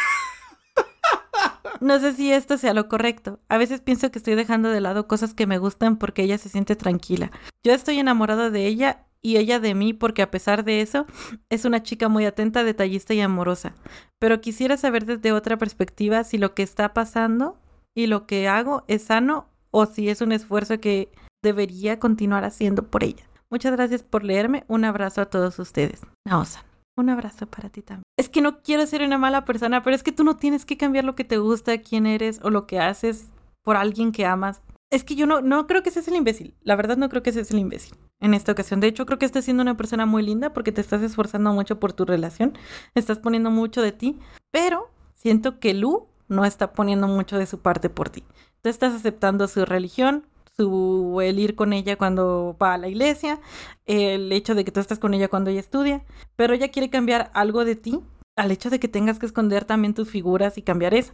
No 1.82 2.00
sé 2.00 2.14
si 2.14 2.32
esto 2.32 2.58
sea 2.58 2.74
lo 2.74 2.88
correcto. 2.88 3.40
A 3.50 3.58
veces 3.58 3.82
pienso 3.82 4.10
que 4.10 4.18
estoy 4.18 4.36
dejando 4.36 4.70
de 4.70 4.82
lado 4.82 5.08
cosas 5.08 5.34
que 5.34 5.46
me 5.46 5.58
gustan 5.58 5.98
porque 5.98 6.24
ella 6.24 6.38
se 6.38 6.50
siente 6.50 6.76
tranquila. 6.76 7.32
Yo 7.64 7.74
estoy 7.74 8.00
enamorado 8.00 8.50
de 8.50 8.66
ella 8.66 9.06
y 9.22 9.38
ella 9.38 9.60
de 9.60 9.76
mí 9.76 9.94
porque 9.94 10.22
a 10.22 10.32
pesar 10.32 10.64
de 10.64 10.82
eso 10.82 11.06
es 11.50 11.66
una 11.66 11.84
chica 11.84 12.10
muy 12.10 12.26
atenta, 12.26 12.64
detallista 12.64 13.14
y 13.14 13.22
amorosa. 13.22 13.76
Pero 14.20 14.42
quisiera 14.42 14.78
saber 14.78 15.06
desde 15.06 15.32
otra 15.32 15.58
perspectiva 15.58 16.24
si 16.24 16.38
lo 16.38 16.54
que 16.54 16.64
está 16.64 16.94
pasando 16.94 17.58
y 17.96 18.08
lo 18.08 18.26
que 18.26 18.48
hago 18.48 18.84
es 18.88 19.04
sano 19.04 19.48
o 19.72 19.86
si 19.86 20.10
es 20.10 20.22
un 20.22 20.32
esfuerzo 20.32 20.80
que 20.80 21.10
debería 21.44 22.00
continuar 22.00 22.46
haciendo 22.46 22.88
por 22.88 23.04
ella. 23.04 23.26
Muchas 23.50 23.72
gracias 23.72 24.04
por 24.04 24.24
leerme. 24.24 24.64
Un 24.68 24.86
abrazo 24.86 25.22
a 25.22 25.26
todos 25.26 25.60
ustedes. 25.60 26.02
Naosa. 26.26 26.66
Un 26.98 27.10
abrazo 27.10 27.48
para 27.48 27.70
ti 27.70 27.82
también. 27.82 28.04
Es 28.18 28.30
que 28.30 28.42
no 28.42 28.62
quiero 28.62 28.86
ser 28.88 29.02
una 29.02 29.18
mala 29.18 29.44
persona, 29.44 29.84
pero 29.84 29.96
es 29.96 30.04
que 30.04 30.12
tú 30.12 30.24
no 30.24 30.38
tienes 30.38 30.66
que 30.66 30.78
cambiar 30.78 31.04
lo 31.04 31.16
que 31.16 31.26
te 31.26 31.38
gusta, 31.38 31.78
quién 31.80 32.06
eres 32.06 32.40
o 32.44 32.50
lo 32.50 32.68
que 32.68 32.80
haces 32.80 33.28
por 33.64 33.76
alguien 33.76 34.12
que 34.12 34.26
amas. 34.26 34.62
Es 34.92 35.04
que 35.04 35.16
yo 35.16 35.26
no, 35.26 35.42
no 35.42 35.68
creo 35.68 35.84
que 35.84 35.92
seas 35.92 36.08
el 36.08 36.16
imbécil. 36.16 36.56
La 36.62 36.76
verdad 36.76 36.96
no 36.96 37.10
creo 37.10 37.24
que 37.24 37.34
seas 37.34 37.52
el 37.52 37.60
imbécil 37.60 37.98
en 38.22 38.34
esta 38.34 38.54
ocasión. 38.54 38.80
De 38.80 38.88
hecho, 38.88 39.06
creo 39.06 39.20
que 39.20 39.26
estás 39.26 39.44
siendo 39.44 39.62
una 39.62 39.76
persona 39.76 40.06
muy 40.06 40.24
linda 40.24 40.54
porque 40.54 40.72
te 40.72 40.82
estás 40.82 41.02
esforzando 41.02 41.52
mucho 41.52 41.80
por 41.80 41.92
tu 41.92 42.06
relación. 42.06 42.58
Estás 42.94 43.20
poniendo 43.20 43.52
mucho 43.52 43.82
de 43.82 43.92
ti. 43.92 44.18
Pero 44.52 44.90
siento 45.16 45.60
que 45.60 45.74
Lu 45.74 46.08
no 46.28 46.46
está 46.46 46.72
poniendo 46.72 47.08
mucho 47.08 47.38
de 47.38 47.46
su 47.46 47.60
parte 47.60 47.90
por 47.90 48.10
ti. 48.10 48.24
Tú 48.62 48.70
estás 48.70 48.94
aceptando 48.94 49.48
su 49.48 49.66
religión, 49.66 50.26
su 50.58 51.20
el 51.22 51.40
ir 51.40 51.56
con 51.56 51.74
ella 51.74 51.98
cuando 51.98 52.56
va 52.62 52.74
a 52.74 52.78
la 52.78 52.88
iglesia, 52.88 53.40
el 53.86 54.32
hecho 54.32 54.56
de 54.56 54.66
que 54.66 54.72
tú 54.72 54.80
estás 54.80 55.00
con 55.00 55.14
ella 55.14 55.28
cuando 55.28 55.50
ella 55.50 55.60
estudia, 55.60 56.04
pero 56.36 56.54
ella 56.54 56.70
quiere 56.70 56.90
cambiar 56.90 57.32
algo 57.34 57.66
de 57.66 57.76
ti 57.76 58.00
al 58.36 58.52
hecho 58.52 58.70
de 58.70 58.80
que 58.80 58.88
tengas 58.88 59.20
que 59.20 59.26
esconder 59.26 59.66
también 59.66 59.94
tus 59.94 60.10
figuras 60.10 60.58
y 60.58 60.62
cambiar 60.62 60.94
eso. 60.94 61.14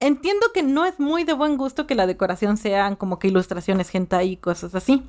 Entiendo 0.00 0.46
que 0.54 0.62
no 0.62 0.84
es 0.84 1.00
muy 1.00 1.24
de 1.24 1.32
buen 1.32 1.56
gusto 1.56 1.86
que 1.86 1.94
la 1.94 2.06
decoración 2.06 2.56
sean 2.56 2.94
como 2.96 3.18
que 3.18 3.28
ilustraciones 3.28 3.92
hentai 3.92 4.30
y 4.30 4.36
cosas 4.36 4.74
así. 4.74 5.02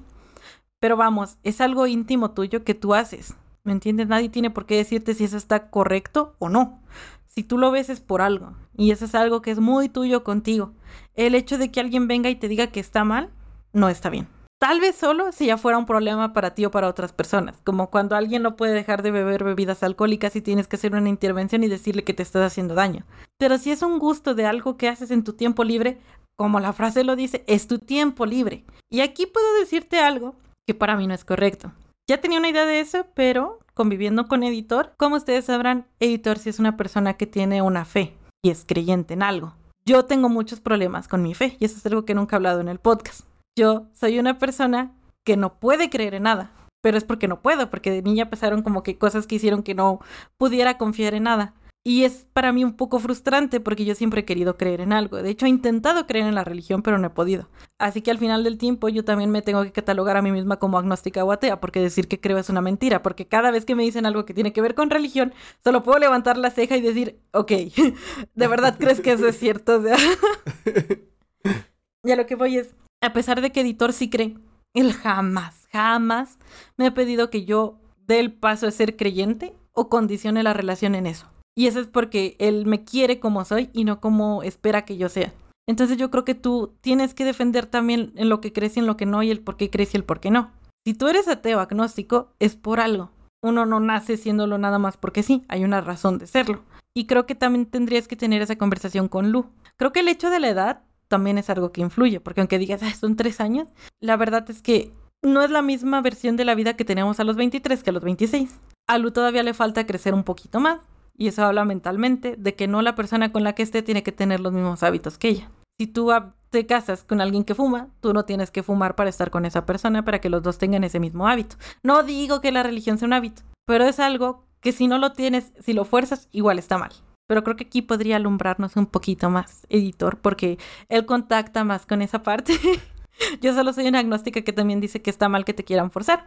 Pero 0.79 0.97
vamos, 0.97 1.37
es 1.43 1.61
algo 1.61 1.87
íntimo 1.87 2.31
tuyo 2.31 2.63
que 2.63 2.73
tú 2.73 2.93
haces. 2.93 3.35
¿Me 3.63 3.71
entiendes? 3.71 4.07
Nadie 4.07 4.29
tiene 4.29 4.49
por 4.49 4.65
qué 4.65 4.77
decirte 4.77 5.13
si 5.13 5.25
eso 5.25 5.37
está 5.37 5.69
correcto 5.69 6.35
o 6.39 6.49
no. 6.49 6.81
Si 7.27 7.43
tú 7.43 7.57
lo 7.57 7.69
ves 7.69 7.89
es 7.89 7.99
por 7.99 8.21
algo. 8.21 8.53
Y 8.75 8.91
eso 8.91 9.05
es 9.05 9.13
algo 9.13 9.41
que 9.41 9.51
es 9.51 9.59
muy 9.59 9.89
tuyo 9.89 10.23
contigo. 10.23 10.71
El 11.13 11.35
hecho 11.35 11.57
de 11.57 11.69
que 11.69 11.79
alguien 11.79 12.07
venga 12.07 12.29
y 12.29 12.35
te 12.35 12.47
diga 12.47 12.67
que 12.67 12.79
está 12.79 13.03
mal, 13.03 13.29
no 13.73 13.89
está 13.89 14.09
bien. 14.09 14.27
Tal 14.59 14.81
vez 14.81 14.95
solo 14.95 15.31
si 15.31 15.45
ya 15.45 15.57
fuera 15.57 15.77
un 15.77 15.85
problema 15.85 16.33
para 16.33 16.53
ti 16.53 16.65
o 16.65 16.71
para 16.71 16.89
otras 16.89 17.13
personas, 17.13 17.55
como 17.63 17.89
cuando 17.89 18.17
alguien 18.17 18.43
no 18.43 18.57
puede 18.57 18.73
dejar 18.73 19.03
de 19.03 19.11
beber 19.11 19.45
bebidas 19.45 19.83
alcohólicas 19.83 20.35
y 20.35 20.41
tienes 20.41 20.67
que 20.67 20.75
hacer 20.75 20.93
una 20.93 21.07
intervención 21.07 21.63
y 21.63 21.69
decirle 21.69 22.03
que 22.03 22.13
te 22.13 22.23
estás 22.23 22.45
haciendo 22.45 22.75
daño. 22.75 23.05
Pero 23.37 23.57
si 23.57 23.71
es 23.71 23.81
un 23.83 23.99
gusto 23.99 24.35
de 24.35 24.45
algo 24.45 24.75
que 24.75 24.89
haces 24.89 25.11
en 25.11 25.23
tu 25.23 25.31
tiempo 25.31 25.63
libre, 25.63 25.97
como 26.35 26.59
la 26.59 26.73
frase 26.73 27.05
lo 27.05 27.15
dice, 27.15 27.45
es 27.47 27.67
tu 27.67 27.79
tiempo 27.79 28.25
libre. 28.25 28.65
Y 28.89 28.99
aquí 28.99 29.25
puedo 29.25 29.59
decirte 29.59 29.99
algo 29.99 30.35
que 30.67 30.73
para 30.73 30.97
mí 30.97 31.07
no 31.07 31.13
es 31.13 31.23
correcto. 31.23 31.71
Ya 32.09 32.19
tenía 32.19 32.39
una 32.39 32.49
idea 32.49 32.65
de 32.65 32.81
eso, 32.81 33.05
pero 33.13 33.59
conviviendo 33.73 34.27
con 34.27 34.43
Editor, 34.43 34.91
como 34.97 35.15
ustedes 35.15 35.45
sabrán, 35.45 35.87
Editor 36.01 36.37
sí 36.37 36.49
es 36.49 36.59
una 36.59 36.75
persona 36.75 37.13
que 37.13 37.27
tiene 37.27 37.61
una 37.61 37.85
fe 37.85 38.17
y 38.41 38.49
es 38.49 38.65
creyente 38.67 39.13
en 39.13 39.23
algo. 39.23 39.55
Yo 39.85 40.03
tengo 40.03 40.27
muchos 40.27 40.59
problemas 40.59 41.07
con 41.07 41.23
mi 41.23 41.33
fe 41.33 41.55
y 41.59 41.65
eso 41.65 41.77
es 41.77 41.85
algo 41.85 42.03
que 42.03 42.13
nunca 42.13 42.35
he 42.35 42.37
hablado 42.37 42.59
en 42.59 42.67
el 42.67 42.79
podcast. 42.79 43.28
Yo 43.59 43.87
soy 43.91 44.19
una 44.19 44.39
persona 44.39 44.95
que 45.25 45.35
no 45.35 45.59
puede 45.59 45.89
creer 45.89 46.13
en 46.13 46.23
nada, 46.23 46.49
pero 46.81 46.97
es 46.97 47.03
porque 47.03 47.27
no 47.27 47.41
puedo, 47.41 47.69
porque 47.69 47.91
de 47.91 48.01
niña 48.01 48.29
pasaron 48.29 48.61
como 48.61 48.83
que 48.83 48.97
cosas 48.97 49.27
que 49.27 49.35
hicieron 49.35 49.63
que 49.63 49.75
no 49.75 49.99
pudiera 50.37 50.77
confiar 50.77 51.13
en 51.13 51.23
nada. 51.23 51.55
Y 51.85 52.05
es 52.05 52.25
para 52.31 52.53
mí 52.53 52.63
un 52.63 52.77
poco 52.77 52.99
frustrante 52.99 53.59
porque 53.59 53.83
yo 53.83 53.95
siempre 53.95 54.21
he 54.21 54.25
querido 54.25 54.55
creer 54.55 54.79
en 54.79 54.93
algo. 54.93 55.21
De 55.21 55.29
hecho, 55.29 55.45
he 55.45 55.49
intentado 55.49 56.07
creer 56.07 56.27
en 56.27 56.35
la 56.35 56.45
religión, 56.45 56.81
pero 56.81 56.99
no 56.99 57.07
he 57.07 57.09
podido. 57.09 57.49
Así 57.77 58.01
que 58.01 58.11
al 58.11 58.17
final 58.17 58.45
del 58.45 58.57
tiempo 58.57 58.87
yo 58.87 59.03
también 59.03 59.29
me 59.29 59.41
tengo 59.41 59.61
que 59.63 59.73
catalogar 59.73 60.15
a 60.15 60.21
mí 60.21 60.31
misma 60.31 60.55
como 60.55 60.77
agnóstica 60.77 61.25
o 61.25 61.31
atea, 61.33 61.59
porque 61.59 61.81
decir 61.81 62.07
que 62.07 62.21
creo 62.21 62.37
es 62.37 62.49
una 62.49 62.61
mentira, 62.61 63.03
porque 63.03 63.27
cada 63.27 63.51
vez 63.51 63.65
que 63.65 63.75
me 63.75 63.83
dicen 63.83 64.05
algo 64.05 64.23
que 64.23 64.33
tiene 64.33 64.53
que 64.53 64.61
ver 64.61 64.73
con 64.73 64.89
religión, 64.89 65.33
solo 65.61 65.83
puedo 65.83 65.99
levantar 65.99 66.37
la 66.37 66.49
ceja 66.49 66.77
y 66.77 66.81
decir, 66.81 67.19
ok, 67.33 67.51
¿de 68.35 68.47
verdad 68.47 68.77
crees 68.79 69.01
que 69.01 69.11
eso 69.11 69.27
es 69.27 69.37
cierto? 69.37 69.83
ya 72.03 72.15
lo 72.15 72.25
que 72.25 72.35
voy 72.35 72.57
es, 72.57 72.73
a 73.01 73.13
pesar 73.13 73.41
de 73.41 73.51
que 73.51 73.61
editor 73.61 73.93
sí 73.93 74.09
cree, 74.09 74.37
él 74.73 74.93
jamás, 74.93 75.67
jamás 75.71 76.37
me 76.77 76.87
ha 76.87 76.93
pedido 76.93 77.29
que 77.29 77.45
yo 77.45 77.79
dé 78.07 78.19
el 78.19 78.33
paso 78.33 78.65
de 78.65 78.71
ser 78.71 78.95
creyente 78.95 79.53
o 79.73 79.89
condicione 79.89 80.43
la 80.43 80.53
relación 80.53 80.95
en 80.95 81.07
eso. 81.07 81.27
Y 81.55 81.67
eso 81.67 81.79
es 81.79 81.87
porque 81.87 82.35
él 82.39 82.65
me 82.65 82.83
quiere 82.83 83.19
como 83.19 83.43
soy 83.45 83.69
y 83.73 83.83
no 83.83 83.99
como 83.99 84.43
espera 84.43 84.85
que 84.85 84.97
yo 84.97 85.09
sea. 85.09 85.33
Entonces 85.67 85.97
yo 85.97 86.09
creo 86.09 86.25
que 86.25 86.35
tú 86.35 86.73
tienes 86.81 87.13
que 87.13 87.25
defender 87.25 87.65
también 87.65 88.11
en 88.15 88.29
lo 88.29 88.41
que 88.41 88.53
crees 88.53 88.77
y 88.77 88.79
en 88.79 88.87
lo 88.87 88.97
que 88.97 89.05
no 89.05 89.21
y 89.23 89.29
el 89.29 89.41
por 89.41 89.57
qué 89.57 89.69
crees 89.69 89.93
y 89.93 89.97
el 89.97 90.03
por 90.03 90.19
qué 90.19 90.31
no. 90.31 90.51
Si 90.85 90.93
tú 90.93 91.07
eres 91.07 91.27
ateo 91.27 91.59
agnóstico, 91.59 92.33
es 92.39 92.55
por 92.55 92.79
algo. 92.79 93.11
Uno 93.43 93.65
no 93.65 93.79
nace 93.79 94.17
siéndolo 94.17 94.57
nada 94.57 94.79
más 94.79 94.97
porque 94.97 95.23
sí, 95.23 95.45
hay 95.47 95.63
una 95.63 95.81
razón 95.81 96.17
de 96.17 96.27
serlo. 96.27 96.63
Y 96.95 97.05
creo 97.05 97.25
que 97.25 97.35
también 97.35 97.65
tendrías 97.65 98.07
que 98.07 98.15
tener 98.15 98.41
esa 98.41 98.57
conversación 98.57 99.07
con 99.07 99.31
Lu. 99.31 99.45
Creo 99.77 99.91
que 99.93 99.99
el 99.99 100.07
hecho 100.07 100.29
de 100.29 100.39
la 100.39 100.49
edad 100.49 100.81
también 101.09 101.37
es 101.37 101.49
algo 101.49 101.73
que 101.73 101.81
influye, 101.81 102.21
porque 102.21 102.39
aunque 102.39 102.57
digas, 102.57 102.81
ah, 102.83 102.93
son 102.93 103.17
tres 103.17 103.41
años, 103.41 103.67
la 103.99 104.15
verdad 104.15 104.49
es 104.49 104.61
que 104.61 104.93
no 105.21 105.41
es 105.41 105.49
la 105.49 105.61
misma 105.61 106.01
versión 106.01 106.37
de 106.37 106.45
la 106.45 106.55
vida 106.55 106.77
que 106.77 106.85
tenemos 106.85 107.19
a 107.19 107.25
los 107.25 107.35
23 107.35 107.83
que 107.83 107.89
a 107.89 107.93
los 107.93 108.03
26. 108.03 108.55
A 108.87 108.97
Lu 108.97 109.11
todavía 109.11 109.43
le 109.43 109.53
falta 109.53 109.85
crecer 109.85 110.13
un 110.13 110.23
poquito 110.23 110.59
más 110.59 110.79
y 111.17 111.27
eso 111.27 111.43
habla 111.43 111.65
mentalmente 111.65 112.35
de 112.37 112.55
que 112.55 112.67
no 112.67 112.81
la 112.81 112.95
persona 112.95 113.33
con 113.33 113.43
la 113.43 113.53
que 113.53 113.63
esté 113.63 113.81
tiene 113.81 114.03
que 114.03 114.13
tener 114.13 114.39
los 114.39 114.53
mismos 114.53 114.83
hábitos 114.83 115.17
que 115.17 115.27
ella. 115.27 115.51
Si 115.77 115.87
tú 115.87 116.11
te 116.49 116.65
casas 116.65 117.03
con 117.03 117.21
alguien 117.21 117.43
que 117.43 117.55
fuma, 117.55 117.89
tú 117.99 118.13
no 118.13 118.23
tienes 118.23 118.51
que 118.51 118.63
fumar 118.63 118.95
para 118.95 119.09
estar 119.09 119.29
con 119.29 119.45
esa 119.45 119.65
persona 119.65 120.05
para 120.05 120.19
que 120.19 120.29
los 120.29 120.41
dos 120.41 120.57
tengan 120.57 120.83
ese 120.83 120.99
mismo 120.99 121.27
hábito. 121.27 121.57
No 121.83 122.03
digo 122.03 122.41
que 122.41 122.51
la 122.51 122.63
religión 122.63 122.97
sea 122.97 123.07
un 123.07 123.13
hábito, 123.13 123.43
pero 123.65 123.85
es 123.85 123.99
algo 123.99 124.45
que 124.61 124.71
si 124.71 124.87
no 124.87 124.97
lo 124.97 125.11
tienes, 125.11 125.53
si 125.59 125.73
lo 125.73 125.85
fuerzas, 125.85 126.27
igual 126.31 126.59
está 126.59 126.77
mal. 126.77 126.91
Pero 127.29 127.43
creo 127.43 127.55
que 127.55 127.65
aquí 127.65 127.83
podría 127.83 128.15
alumbrarnos 128.15 128.75
un 128.75 128.87
poquito 128.87 129.29
más, 129.29 129.67
editor, 129.69 130.17
porque 130.19 130.57
él 130.87 131.05
contacta 131.05 131.63
más 131.63 131.85
con 131.85 132.01
esa 132.01 132.23
parte. 132.23 132.53
Yo 133.39 133.53
solo 133.53 133.71
soy 133.71 133.87
una 133.87 133.99
agnóstica 133.99 134.41
que 134.41 134.51
también 134.51 134.81
dice 134.81 135.03
que 135.03 135.11
está 135.11 135.29
mal 135.29 135.45
que 135.45 135.53
te 135.53 135.63
quieran 135.63 135.91
forzar. 135.91 136.25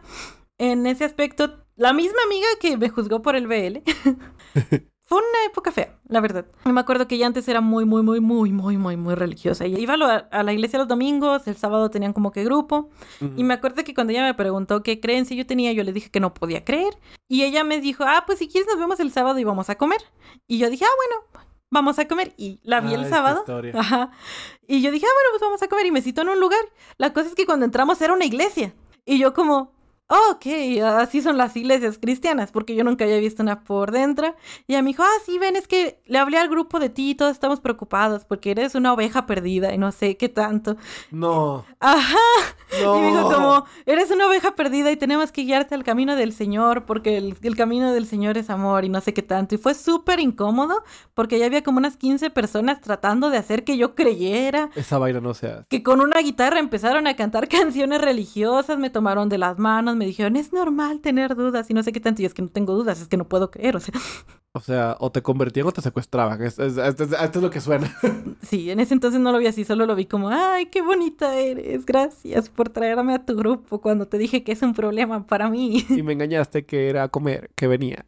En 0.57 0.87
ese 0.87 1.03
aspecto, 1.03 1.65
la 1.75 1.91
misma 1.91 2.19
amiga 2.25 2.47
que 2.61 2.77
me 2.77 2.87
juzgó 2.87 3.21
por 3.21 3.35
el 3.35 3.47
BL 3.47 3.79
fue 5.05 5.17
una 5.17 5.45
época 5.45 5.71
fea, 5.71 5.99
la 6.07 6.21
verdad. 6.21 6.45
Me 6.65 6.79
acuerdo 6.79 7.07
que 7.07 7.15
ella 7.15 7.27
antes 7.27 7.47
era 7.47 7.59
muy, 7.59 7.83
muy, 7.85 8.01
muy, 8.03 8.21
muy, 8.21 8.51
muy, 8.51 8.77
muy, 8.77 8.95
muy 8.95 9.15
religiosa. 9.15 9.65
Ella 9.65 9.77
iba 9.79 9.93
a 9.93 10.43
la 10.43 10.53
iglesia 10.53 10.79
los 10.79 10.87
domingos, 10.87 11.45
el 11.47 11.57
sábado 11.57 11.89
tenían 11.89 12.13
como 12.13 12.31
que 12.31 12.43
grupo. 12.43 12.89
Y 13.35 13.43
me 13.43 13.53
acuerdo 13.53 13.83
que 13.83 13.93
cuando 13.93 14.11
ella 14.11 14.23
me 14.23 14.33
preguntó 14.33 14.81
qué 14.81 14.99
creencia 15.01 15.35
yo 15.35 15.45
tenía, 15.45 15.73
yo 15.73 15.83
le 15.83 15.91
dije 15.91 16.09
que 16.09 16.19
no 16.21 16.33
podía 16.33 16.63
creer. 16.63 16.93
Y 17.27 17.43
ella 17.43 17.63
me 17.65 17.81
dijo, 17.81 18.05
ah, 18.07 18.23
pues 18.25 18.39
si 18.39 18.47
quieres 18.47 18.67
nos 18.67 18.79
vemos 18.79 18.99
el 19.01 19.11
sábado 19.11 19.37
y 19.39 19.43
vamos 19.43 19.69
a 19.69 19.75
comer. 19.75 19.99
Y 20.47 20.57
yo 20.57 20.69
dije, 20.69 20.85
ah, 20.85 20.95
bueno, 20.95 21.45
vamos 21.69 21.99
a 21.99 22.07
comer. 22.07 22.33
Y 22.37 22.59
la 22.63 22.79
vi 22.79 22.93
Ah, 22.93 23.01
el 23.01 23.09
sábado. 23.09 23.43
Ajá. 23.73 24.11
Y 24.67 24.81
yo 24.81 24.89
dije, 24.91 25.05
ah, 25.05 25.13
bueno, 25.13 25.29
pues 25.31 25.41
vamos 25.41 25.61
a 25.61 25.67
comer. 25.67 25.85
Y 25.85 25.91
me 25.91 26.01
citó 26.01 26.21
en 26.21 26.29
un 26.29 26.39
lugar. 26.39 26.61
La 26.97 27.11
cosa 27.11 27.27
es 27.27 27.35
que 27.35 27.45
cuando 27.45 27.65
entramos 27.65 28.01
era 28.01 28.13
una 28.13 28.25
iglesia. 28.25 28.73
Y 29.05 29.19
yo 29.19 29.33
como, 29.33 29.72
ok, 30.07 30.45
así 30.99 31.21
son 31.21 31.37
las 31.37 31.55
iglesias 31.55 31.97
cristianas, 31.99 32.51
porque 32.51 32.75
yo 32.75 32.83
nunca 32.83 33.05
había 33.05 33.17
visto 33.17 33.41
una 33.41 33.63
por 33.63 33.91
dentro. 33.91 34.35
Y 34.67 34.73
ella 34.73 34.81
me 34.83 34.89
dijo, 34.89 35.03
ah, 35.03 35.21
sí, 35.25 35.39
ven, 35.39 35.55
es 35.55 35.67
que 35.67 36.01
le 36.05 36.19
hablé 36.19 36.37
al 36.37 36.49
grupo 36.49 36.79
de 36.79 36.89
ti 36.89 37.11
y 37.11 37.15
todos 37.15 37.31
estamos 37.31 37.59
preocupados 37.59 38.25
porque 38.25 38.51
eres 38.51 38.75
una 38.75 38.93
oveja 38.93 39.25
perdida 39.25 39.73
y 39.73 39.77
no 39.77 39.91
sé 39.91 40.17
qué 40.17 40.29
tanto. 40.29 40.77
No, 41.11 41.65
Ajá. 41.79 42.17
no. 42.83 42.97
Y 42.97 43.01
me 43.01 43.07
dijo 43.07 43.31
como, 43.31 43.65
eres 43.85 44.11
una 44.11 44.27
oveja 44.27 44.55
perdida 44.55 44.91
y 44.91 44.97
tenemos 44.97 45.31
que 45.31 45.43
guiarte 45.43 45.73
al 45.75 45.83
camino 45.83 46.15
del 46.15 46.33
Señor 46.33 46.85
porque 46.85 47.17
el, 47.17 47.35
el 47.41 47.55
camino 47.55 47.91
del 47.91 48.05
Señor 48.05 48.37
es 48.37 48.49
amor 48.49 48.85
y 48.85 48.89
no 48.89 49.01
sé 49.01 49.13
qué 49.13 49.23
tanto. 49.23 49.55
Y 49.55 49.57
fue 49.57 49.73
súper 49.73 50.19
incómodo 50.19 50.83
porque 51.13 51.39
ya 51.39 51.45
había 51.45 51.63
como 51.63 51.77
unas 51.79 51.97
15 51.97 52.29
personas 52.29 52.81
tratando 52.81 53.29
de 53.29 53.37
hacer 53.37 53.63
que 53.63 53.77
yo 53.77 53.95
creyera. 53.95 54.69
Esa 54.75 54.97
vaina 54.97 55.21
no 55.21 55.33
se 55.33 55.47
hace. 55.47 55.65
Que 55.69 55.81
con 55.81 56.01
una 56.01 56.19
guitarra 56.19 56.59
empezaron 56.59 57.07
a 57.07 57.15
cantar 57.15 57.47
canciones 57.47 58.01
religiosas, 58.01 58.77
me 58.77 58.89
tomaron 58.89 59.29
de 59.29 59.37
las 59.37 59.57
manos, 59.57 59.92
me 59.95 60.05
dijeron, 60.05 60.35
es 60.35 60.53
normal 60.53 60.99
tener 61.01 61.35
dudas 61.35 61.69
y 61.69 61.73
no 61.73 61.83
sé 61.83 61.91
qué 61.91 61.99
tanto. 61.99 62.21
Y 62.21 62.25
es 62.25 62.33
que 62.33 62.41
no 62.41 62.47
tengo 62.49 62.73
dudas, 62.73 63.01
es 63.01 63.07
que 63.07 63.17
no 63.17 63.27
puedo 63.27 63.51
creer. 63.51 63.75
O 63.75 63.79
sea, 63.79 63.93
O 64.55 64.59
sea, 64.61 64.95
o 64.99 65.11
te 65.11 65.21
convertían 65.23 65.65
o 65.67 65.71
te 65.71 65.81
secuestraban. 65.81 66.41
Es- 66.43 66.59
es- 66.59 66.77
Esto 66.77 67.03
es, 67.05 67.35
lo 67.35 67.49
que 67.49 67.59
suena. 67.59 67.95
sí, 68.43 68.69
en 68.69 68.79
ese 68.79 68.93
entonces 68.93 69.19
no 69.19 69.31
lo 69.31 69.39
vi 69.39 69.47
así, 69.47 69.65
solo 69.65 69.85
lo 69.87 69.95
vi 69.95 70.05
como, 70.05 70.29
ay, 70.29 70.67
qué 70.67 70.81
bonita 70.83 71.35
eres, 71.39 71.85
gracias 71.85 72.49
por 72.49 72.69
traerme 72.69 73.15
a 73.15 73.25
tu 73.25 73.35
grupo 73.35 73.81
cuando 73.81 74.07
te 74.07 74.17
dije 74.19 74.43
que 74.43 74.51
es 74.51 74.61
un 74.61 74.73
problema 74.75 75.25
para 75.25 75.49
mí 75.49 75.85
y 75.89 76.03
me 76.03 76.13
engañaste 76.13 76.65
que 76.65 76.87
era 76.89 77.03
a 77.03 77.07
comer, 77.09 77.49
que 77.55 77.67
venía. 77.67 78.05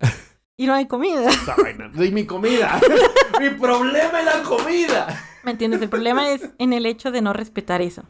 y 0.58 0.68
no 0.68 0.74
hay 0.74 0.86
comida. 0.88 1.30
Y 2.00 2.12
mi 2.12 2.26
comida. 2.26 2.80
mi 3.42 3.50
problema 3.50 4.20
es 4.20 4.26
la 4.26 4.44
comida. 4.44 5.08
¿Me 5.44 5.52
entiendes? 5.52 5.82
El 5.82 5.90
problema 5.90 6.30
es 6.32 6.50
en 6.60 6.74
el 6.74 6.86
hecho 6.86 7.12
de 7.12 7.22
no 7.22 7.34
respetar 7.34 7.82
eso. 7.82 8.04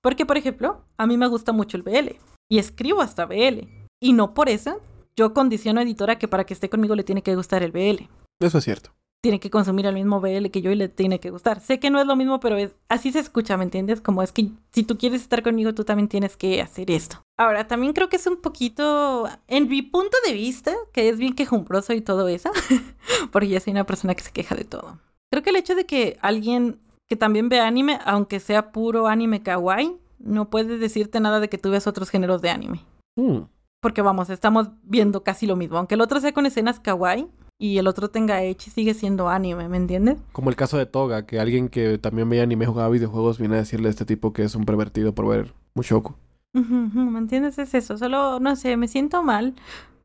Porque, 0.00 0.24
por 0.26 0.36
ejemplo, 0.36 0.84
a 0.96 1.06
mí 1.06 1.16
me 1.16 1.26
gusta 1.26 1.52
mucho 1.52 1.76
el 1.76 1.82
BL 1.82 2.16
y 2.48 2.58
escribo 2.58 3.00
hasta 3.00 3.26
BL. 3.26 3.68
Y 4.00 4.12
no 4.12 4.34
por 4.34 4.48
eso 4.48 4.80
yo 5.16 5.34
condiciono 5.34 5.80
a 5.80 5.82
editora 5.82 6.18
que 6.18 6.28
para 6.28 6.44
que 6.44 6.54
esté 6.54 6.68
conmigo 6.68 6.94
le 6.94 7.04
tiene 7.04 7.22
que 7.22 7.34
gustar 7.34 7.62
el 7.62 7.72
BL. 7.72 8.08
Eso 8.40 8.58
es 8.58 8.64
cierto. 8.64 8.90
Tiene 9.20 9.40
que 9.40 9.50
consumir 9.50 9.84
el 9.86 9.94
mismo 9.94 10.20
BL 10.20 10.46
que 10.50 10.62
yo 10.62 10.70
y 10.70 10.76
le 10.76 10.88
tiene 10.88 11.18
que 11.18 11.30
gustar. 11.30 11.60
Sé 11.60 11.80
que 11.80 11.90
no 11.90 12.00
es 12.00 12.06
lo 12.06 12.14
mismo, 12.14 12.38
pero 12.38 12.56
es, 12.56 12.70
así 12.88 13.10
se 13.10 13.18
escucha, 13.18 13.56
¿me 13.56 13.64
entiendes? 13.64 14.00
Como 14.00 14.22
es 14.22 14.30
que 14.30 14.50
si 14.72 14.84
tú 14.84 14.96
quieres 14.96 15.22
estar 15.22 15.42
conmigo, 15.42 15.74
tú 15.74 15.82
también 15.82 16.06
tienes 16.06 16.36
que 16.36 16.62
hacer 16.62 16.88
esto. 16.92 17.20
Ahora, 17.36 17.66
también 17.66 17.94
creo 17.94 18.08
que 18.08 18.14
es 18.14 18.26
un 18.28 18.36
poquito, 18.36 19.28
en 19.48 19.68
mi 19.68 19.82
punto 19.82 20.16
de 20.24 20.34
vista, 20.34 20.72
que 20.92 21.08
es 21.08 21.18
bien 21.18 21.34
quejumbroso 21.34 21.94
y 21.94 22.00
todo 22.00 22.28
eso, 22.28 22.50
porque 23.32 23.48
yo 23.48 23.58
soy 23.58 23.72
una 23.72 23.86
persona 23.86 24.14
que 24.14 24.22
se 24.22 24.30
queja 24.30 24.54
de 24.54 24.64
todo. 24.64 25.00
Creo 25.32 25.42
que 25.42 25.50
el 25.50 25.56
hecho 25.56 25.74
de 25.74 25.84
que 25.84 26.16
alguien 26.22 26.78
que 27.08 27.16
también 27.16 27.48
ve 27.48 27.58
anime, 27.58 27.98
aunque 28.04 28.38
sea 28.38 28.70
puro 28.70 29.08
anime 29.08 29.42
kawaii, 29.42 29.96
no 30.18 30.50
puede 30.50 30.78
decirte 30.78 31.20
nada 31.20 31.40
de 31.40 31.48
que 31.48 31.58
tú 31.58 31.70
ves 31.70 31.86
otros 31.86 32.10
géneros 32.10 32.42
de 32.42 32.50
anime. 32.50 32.80
Mm. 33.16 33.42
Porque 33.80 34.02
vamos, 34.02 34.30
estamos 34.30 34.70
viendo 34.82 35.22
casi 35.22 35.46
lo 35.46 35.56
mismo. 35.56 35.78
Aunque 35.78 35.94
el 35.94 36.00
otro 36.00 36.20
sea 36.20 36.32
con 36.32 36.46
escenas 36.46 36.80
kawaii 36.80 37.28
y 37.58 37.78
el 37.78 37.86
otro 37.86 38.10
tenga 38.10 38.42
echi, 38.42 38.70
sigue 38.70 38.94
siendo 38.94 39.28
anime, 39.28 39.68
¿me 39.68 39.76
entiendes? 39.76 40.18
Como 40.32 40.50
el 40.50 40.56
caso 40.56 40.78
de 40.78 40.86
Toga, 40.86 41.26
que 41.26 41.40
alguien 41.40 41.68
que 41.68 41.98
también 41.98 42.28
veía 42.28 42.42
anime 42.42 42.66
jugaba 42.66 42.88
videojuegos 42.88 43.38
viene 43.38 43.56
a 43.56 43.58
decirle 43.58 43.88
a 43.88 43.90
este 43.90 44.04
tipo 44.04 44.32
que 44.32 44.42
es 44.42 44.54
un 44.54 44.64
pervertido 44.64 45.14
por 45.14 45.28
ver 45.28 45.54
Mushoku. 45.74 46.14
¿Me 46.52 47.18
entiendes? 47.18 47.58
Es 47.58 47.74
eso. 47.74 47.98
Solo, 47.98 48.40
no 48.40 48.56
sé, 48.56 48.76
me 48.76 48.88
siento 48.88 49.22
mal 49.22 49.54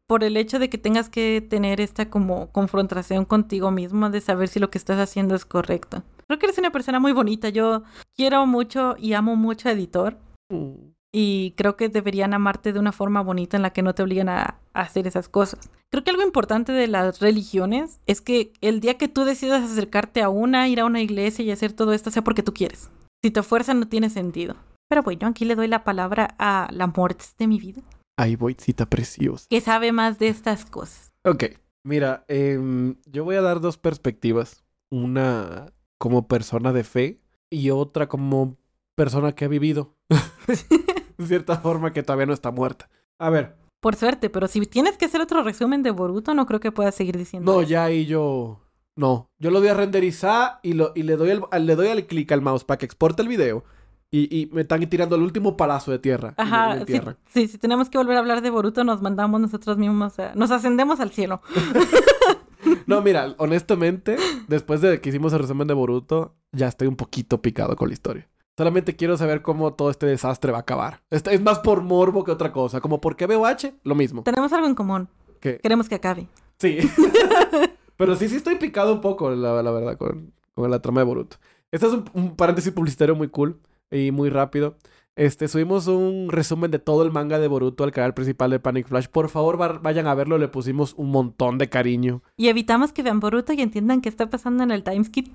por 0.07 0.23
el 0.23 0.37
hecho 0.37 0.59
de 0.59 0.69
que 0.69 0.77
tengas 0.77 1.09
que 1.09 1.45
tener 1.47 1.81
esta 1.81 2.09
como 2.09 2.51
confrontación 2.51 3.25
contigo 3.25 3.71
mismo 3.71 4.09
de 4.09 4.21
saber 4.21 4.47
si 4.49 4.59
lo 4.59 4.69
que 4.69 4.77
estás 4.77 4.99
haciendo 4.99 5.33
es 5.33 5.45
correcto. 5.45 6.03
Creo 6.27 6.39
que 6.39 6.45
eres 6.45 6.57
una 6.57 6.71
persona 6.71 6.99
muy 6.99 7.11
bonita. 7.11 7.49
Yo 7.49 7.83
quiero 8.15 8.45
mucho 8.45 8.95
y 8.97 9.13
amo 9.13 9.35
mucho 9.35 9.69
a 9.69 9.73
Editor. 9.73 10.17
Mm. 10.49 10.91
Y 11.15 11.53
creo 11.57 11.77
que 11.77 11.89
deberían 11.89 12.33
amarte 12.33 12.73
de 12.73 12.79
una 12.79 12.91
forma 12.91 13.21
bonita 13.21 13.55
en 13.55 13.61
la 13.63 13.69
que 13.69 13.83
no 13.83 13.93
te 13.93 14.01
obliguen 14.01 14.29
a, 14.29 14.59
a 14.73 14.81
hacer 14.81 15.05
esas 15.05 15.29
cosas. 15.29 15.69
Creo 15.91 16.03
que 16.03 16.09
algo 16.09 16.23
importante 16.23 16.71
de 16.71 16.87
las 16.87 17.19
religiones 17.19 17.99
es 18.07 18.19
que 18.19 18.51
el 18.61 18.79
día 18.79 18.97
que 18.97 19.07
tú 19.07 19.23
decidas 19.23 19.63
acercarte 19.63 20.23
a 20.23 20.29
una, 20.29 20.67
ir 20.67 20.79
a 20.79 20.85
una 20.85 21.01
iglesia 21.01 21.45
y 21.45 21.51
hacer 21.51 21.73
todo 21.73 21.93
esto 21.93 22.09
sea 22.09 22.23
porque 22.23 22.41
tú 22.41 22.51
quieres. 22.53 22.89
Si 23.21 23.29
te 23.29 23.43
fuerzan 23.43 23.79
no 23.79 23.87
tiene 23.87 24.09
sentido. 24.09 24.55
Pero 24.89 25.03
bueno, 25.03 25.27
aquí 25.27 25.45
le 25.45 25.55
doy 25.55 25.67
la 25.67 25.83
palabra 25.83 26.35
a 26.39 26.67
la 26.71 26.87
muerte 26.87 27.25
de 27.37 27.47
mi 27.47 27.59
vida, 27.59 27.81
Ahí 28.17 28.35
voy, 28.35 28.55
cita 28.59 28.85
preciosa. 28.85 29.47
que 29.49 29.59
sabe 29.61 29.91
más 29.91 30.19
de 30.19 30.27
estas 30.27 30.65
cosas. 30.65 31.11
Ok, 31.25 31.45
mira, 31.83 32.25
em, 32.27 32.95
yo 33.05 33.23
voy 33.23 33.35
a 33.35 33.41
dar 33.41 33.59
dos 33.59 33.77
perspectivas. 33.77 34.63
Una 34.91 35.73
como 36.03 36.27
persona 36.27 36.73
de 36.73 36.83
fe 36.83 37.21
y 37.49 37.69
otra 37.69 38.09
como 38.09 38.57
persona 38.93 39.31
que 39.31 39.45
ha 39.45 39.47
vivido. 39.47 39.95
de 41.17 41.25
cierta 41.25 41.55
forma 41.59 41.93
que 41.93 42.03
todavía 42.03 42.25
no 42.25 42.33
está 42.33 42.51
muerta. 42.51 42.89
A 43.17 43.29
ver, 43.29 43.55
Por 43.79 43.95
suerte, 43.95 44.29
pero 44.29 44.49
si 44.49 44.59
tienes 44.65 44.97
que 44.97 45.05
hacer 45.05 45.21
otro 45.21 45.43
resumen 45.43 45.81
de 45.81 45.91
Boruto, 45.91 46.33
no 46.33 46.45
creo 46.45 46.59
que 46.59 46.73
puedas 46.73 46.93
seguir 46.93 47.17
diciendo 47.17 47.49
no, 47.53 47.61
eso. 47.61 47.69
ya 47.69 47.85
ahí 47.85 48.05
yo... 48.05 48.59
No, 48.97 49.29
yo 49.39 49.49
lo 49.49 49.61
doy 49.61 49.69
a 49.69 49.75
renderizar 49.75 50.59
y, 50.61 50.73
lo, 50.73 50.91
y 50.93 51.03
le 51.03 51.15
doy 51.15 51.29
el, 51.29 51.41
al- 51.51 51.65
le 51.65 51.75
doy 51.77 51.87
al 51.87 52.05
clic 52.05 52.29
al 52.33 52.41
mouse 52.41 52.65
para 52.65 52.77
que 52.79 52.85
exporte 52.85 53.21
el 53.21 53.29
video. 53.29 53.63
Y, 54.11 54.27
y 54.41 54.47
me 54.47 54.61
están 54.63 54.85
tirando 54.89 55.15
el 55.15 55.21
último 55.21 55.55
palazo 55.55 55.89
de 55.91 55.99
tierra. 55.99 56.35
y 56.37 56.41
me- 56.43 56.49
me 56.49 56.55
Ajá, 56.57 56.85
sí, 56.85 56.99
sí, 57.33 57.47
si 57.47 57.57
tenemos 57.57 57.89
que 57.89 57.97
volver 57.97 58.17
a 58.17 58.19
hablar 58.19 58.41
de 58.41 58.49
Boruto, 58.49 58.83
nos 58.83 59.01
mandamos 59.01 59.39
nosotros 59.39 59.77
mismos, 59.77 60.19
a- 60.19 60.35
nos 60.35 60.51
ascendemos 60.51 60.99
al 60.99 61.11
cielo. 61.11 61.41
No, 62.87 63.01
mira, 63.01 63.35
honestamente, 63.37 64.17
después 64.47 64.81
de 64.81 64.99
que 65.01 65.09
hicimos 65.09 65.33
el 65.33 65.39
resumen 65.39 65.67
de 65.67 65.73
Boruto, 65.73 66.35
ya 66.51 66.67
estoy 66.67 66.87
un 66.87 66.95
poquito 66.95 67.41
picado 67.41 67.75
con 67.75 67.87
la 67.89 67.93
historia. 67.93 68.29
Solamente 68.57 68.95
quiero 68.95 69.17
saber 69.17 69.41
cómo 69.41 69.73
todo 69.73 69.89
este 69.89 70.05
desastre 70.05 70.51
va 70.51 70.59
a 70.59 70.61
acabar. 70.61 71.01
Este- 71.09 71.33
es 71.33 71.41
más 71.41 71.59
por 71.59 71.81
morbo 71.81 72.23
que 72.23 72.31
otra 72.31 72.51
cosa. 72.51 72.81
Como 72.81 73.01
porque 73.01 73.25
veo 73.25 73.45
H, 73.45 73.73
lo 73.83 73.95
mismo. 73.95 74.23
Tenemos 74.23 74.53
algo 74.53 74.67
en 74.67 74.75
común. 74.75 75.09
Que, 75.39 75.57
Queremos 75.57 75.89
que 75.89 75.95
acabe. 75.95 76.27
sí. 76.59 76.77
Pero 77.97 78.15
sí, 78.15 78.27
sí 78.27 78.35
estoy 78.37 78.55
picado 78.55 78.93
un 78.93 79.01
poco, 79.01 79.29
la, 79.31 79.61
la 79.61 79.71
verdad, 79.71 79.97
con, 79.97 80.33
con 80.55 80.69
la 80.69 80.81
trama 80.81 81.01
de 81.01 81.05
Boruto. 81.05 81.37
Este 81.71 81.85
es 81.87 81.93
un, 81.93 82.05
un 82.13 82.35
paréntesis 82.35 82.71
publicitario 82.71 83.15
muy 83.15 83.27
cool 83.29 83.59
y 83.91 84.11
muy 84.11 84.29
rápido. 84.29 84.77
Este, 85.15 85.47
subimos 85.47 85.87
un 85.87 86.29
resumen 86.31 86.71
de 86.71 86.79
todo 86.79 87.03
el 87.03 87.11
manga 87.11 87.37
de 87.37 87.47
Boruto 87.47 87.83
al 87.83 87.91
canal 87.91 88.13
principal 88.15 88.49
de 88.49 88.59
Panic 88.59 88.87
Flash. 88.87 89.07
Por 89.07 89.29
favor, 89.29 89.61
va- 89.61 89.79
vayan 89.79 90.07
a 90.07 90.15
verlo. 90.15 90.37
Le 90.39 90.47
pusimos 90.47 90.93
un 90.97 91.11
montón 91.11 91.57
de 91.59 91.69
cariño. 91.69 92.23
Y 92.35 92.47
evitamos 92.47 92.93
que 92.93 93.03
vean 93.03 93.19
Boruto 93.19 93.53
y 93.53 93.61
entiendan 93.61 94.01
qué 94.01 94.09
está 94.09 94.29
pasando 94.29 94.63
en 94.63 94.71
el 94.71 94.83
timeskip. 94.83 95.27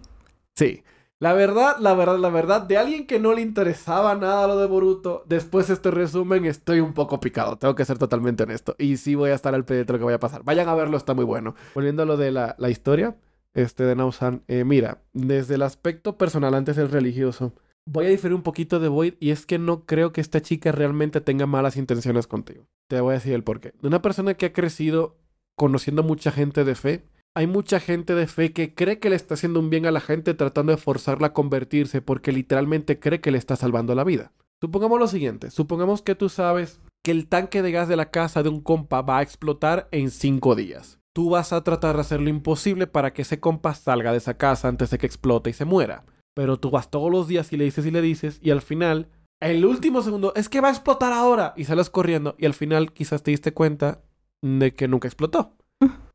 Sí. 0.56 0.82
La 1.20 1.32
verdad, 1.32 1.78
la 1.80 1.94
verdad, 1.94 2.16
la 2.18 2.28
verdad, 2.28 2.62
de 2.62 2.76
alguien 2.78 3.04
que 3.04 3.18
no 3.18 3.32
le 3.34 3.40
interesaba 3.42 4.14
nada 4.14 4.46
lo 4.46 4.56
de 4.56 4.66
Boruto, 4.68 5.24
después 5.28 5.66
de 5.66 5.74
este 5.74 5.90
resumen 5.90 6.44
estoy 6.44 6.78
un 6.78 6.92
poco 6.94 7.18
picado, 7.18 7.56
tengo 7.58 7.74
que 7.74 7.84
ser 7.84 7.98
totalmente 7.98 8.44
honesto. 8.44 8.76
Y 8.78 8.98
sí 8.98 9.16
voy 9.16 9.30
a 9.30 9.34
estar 9.34 9.52
al 9.52 9.64
pendiente 9.64 9.92
de 9.92 9.96
lo 9.96 10.00
que 10.00 10.04
vaya 10.04 10.16
a 10.16 10.20
pasar. 10.20 10.44
Vayan 10.44 10.68
a 10.68 10.76
verlo, 10.76 10.96
está 10.96 11.14
muy 11.14 11.24
bueno. 11.24 11.56
Volviendo 11.74 12.04
a 12.04 12.06
lo 12.06 12.16
de 12.16 12.30
la, 12.30 12.54
la 12.58 12.70
historia 12.70 13.16
este, 13.52 13.82
de 13.82 13.96
Nausan, 13.96 14.42
eh, 14.46 14.62
mira, 14.62 15.02
desde 15.12 15.56
el 15.56 15.62
aspecto 15.62 16.16
personal 16.16 16.54
antes 16.54 16.76
del 16.76 16.88
religioso, 16.88 17.52
voy 17.91 18.07
a 18.07 18.11
diferir 18.11 18.34
un 18.34 18.43
poquito 18.43 18.80
de 18.80 18.89
Void 18.89 19.14
y 19.18 19.30
es 19.30 19.47
que 19.47 19.59
no 19.59 19.86
creo 19.86 20.12
que 20.12 20.20
esta 20.20 20.43
chica 20.43 20.72
realmente 20.72 21.20
tenga 21.20 21.47
malas 21.47 21.76
intenciones 21.76 22.26
contigo. 22.26 22.66
Te 22.86 23.01
voy 23.01 23.12
a 23.12 23.14
decir 23.14 23.32
el 23.32 23.45
porqué. 23.45 23.72
De 23.80 23.89
una 23.89 24.03
persona 24.03 24.34
que 24.34 24.47
ha 24.47 24.53
crecido 24.53 25.16
conociendo 25.57 26.03
mucha 26.03 26.30
gente 26.30 26.64
de 26.64 26.74
fe, 26.74 27.05
hay 27.34 27.47
mucha 27.47 27.80
gente 27.80 28.14
de 28.14 28.26
fe 28.26 28.53
que 28.53 28.74
cree 28.74 28.99
que 28.99 29.11
le 29.11 29.16
está 29.16 29.34
haciendo 29.34 29.61
un 29.61 29.70
bien 29.70 29.86
a 29.86 29.91
la 29.91 30.01
gente 30.01 30.34
tratando 30.34 30.72
de 30.72 30.78
forzarla 30.78 31.28
a 31.28 31.32
convertirse 31.32 32.03
porque 32.03 32.30
literalmente 32.30 32.99
cree 32.99 33.20
que 33.20 33.30
le 33.30 33.39
está 33.39 33.57
salvando 33.57 33.95
la 33.95 34.05
vida. 34.05 34.32
Supongamos 34.61 34.99
lo 34.99 35.09
siguiente, 35.09 35.51
supongamos 35.51 36.03
que 36.03 36.14
tú 36.14 36.28
sabes 36.28 36.80
que 37.03 37.12
el 37.12 37.28
tanque 37.28 37.62
de 37.62 37.72
gas 37.72 37.89
de 37.89 37.97
la 37.97 38.11
casa 38.11 38.43
de 38.43 38.49
un 38.49 38.61
compa 38.61 39.01
va 39.03 39.18
a 39.18 39.22
explotar 39.22 39.89
en 39.93 40.11
cinco 40.11 40.55
días. 40.55 40.99
Tú 41.14 41.30
vas 41.30 41.53
a 41.53 41.64
tratar 41.64 41.95
de 41.95 42.03
hacer 42.03 42.20
lo 42.20 42.28
imposible 42.28 42.86
para 42.86 43.12
que 43.12 43.22
ese 43.22 43.41
compa 43.41 43.74
salga 43.74 44.12
de 44.12 44.18
esa 44.18 44.34
casa 44.34 44.68
antes 44.68 44.91
de 44.91 44.99
que 44.99 45.07
explote 45.07 45.51
y 45.51 45.53
se 45.53 45.64
muera. 45.64 46.05
Pero 46.39 46.57
tú 46.57 46.70
vas 46.70 46.89
todos 46.89 47.11
los 47.11 47.26
días 47.26 47.53
y 47.53 47.57
le 47.57 47.64
dices 47.64 47.84
y 47.84 47.91
le 47.91 48.01
dices 48.01 48.39
y 48.41 48.53
al 48.53 48.62
final, 48.62 49.09
el 49.41 49.64
último 49.64 50.03
segundo, 50.03 50.32
es 50.36 50.49
que 50.49 50.61
va 50.61 50.68
a 50.68 50.70
explotar 50.70 51.12
ahora 51.12 51.53
y 51.57 51.64
sales 51.64 51.91
corriendo 51.91 52.36
y 52.39 52.47
al 52.47 52.55
final 52.55 52.93
quizás 52.93 53.24
te 53.24 53.32
diste 53.32 53.53
cuenta 53.53 54.03
de 54.41 54.72
que 54.72 54.86
nunca 54.86 55.09
explotó. 55.09 55.57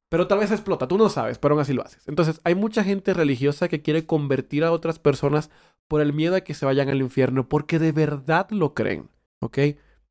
Pero 0.08 0.28
tal 0.28 0.40
vez 0.40 0.50
explota, 0.52 0.88
tú 0.88 0.98
no 0.98 1.10
sabes, 1.10 1.40
pero 1.40 1.56
aún 1.56 1.62
así 1.62 1.74
lo 1.74 1.84
haces. 1.84 2.08
Entonces, 2.08 2.40
hay 2.46 2.56
mucha 2.56 2.86
gente 2.86 3.14
religiosa 3.14 3.68
que 3.68 3.82
quiere 3.82 4.06
convertir 4.06 4.64
a 4.64 4.72
otras 4.72 4.98
personas 4.98 5.50
por 5.90 6.00
el 6.00 6.14
miedo 6.14 6.38
a 6.38 6.42
que 6.42 6.54
se 6.54 6.66
vayan 6.66 6.88
al 6.88 7.02
infierno, 7.02 7.50
porque 7.50 7.78
de 7.78 7.92
verdad 7.92 8.48
lo 8.50 8.74
creen, 8.74 9.10
¿ok? 9.42 9.58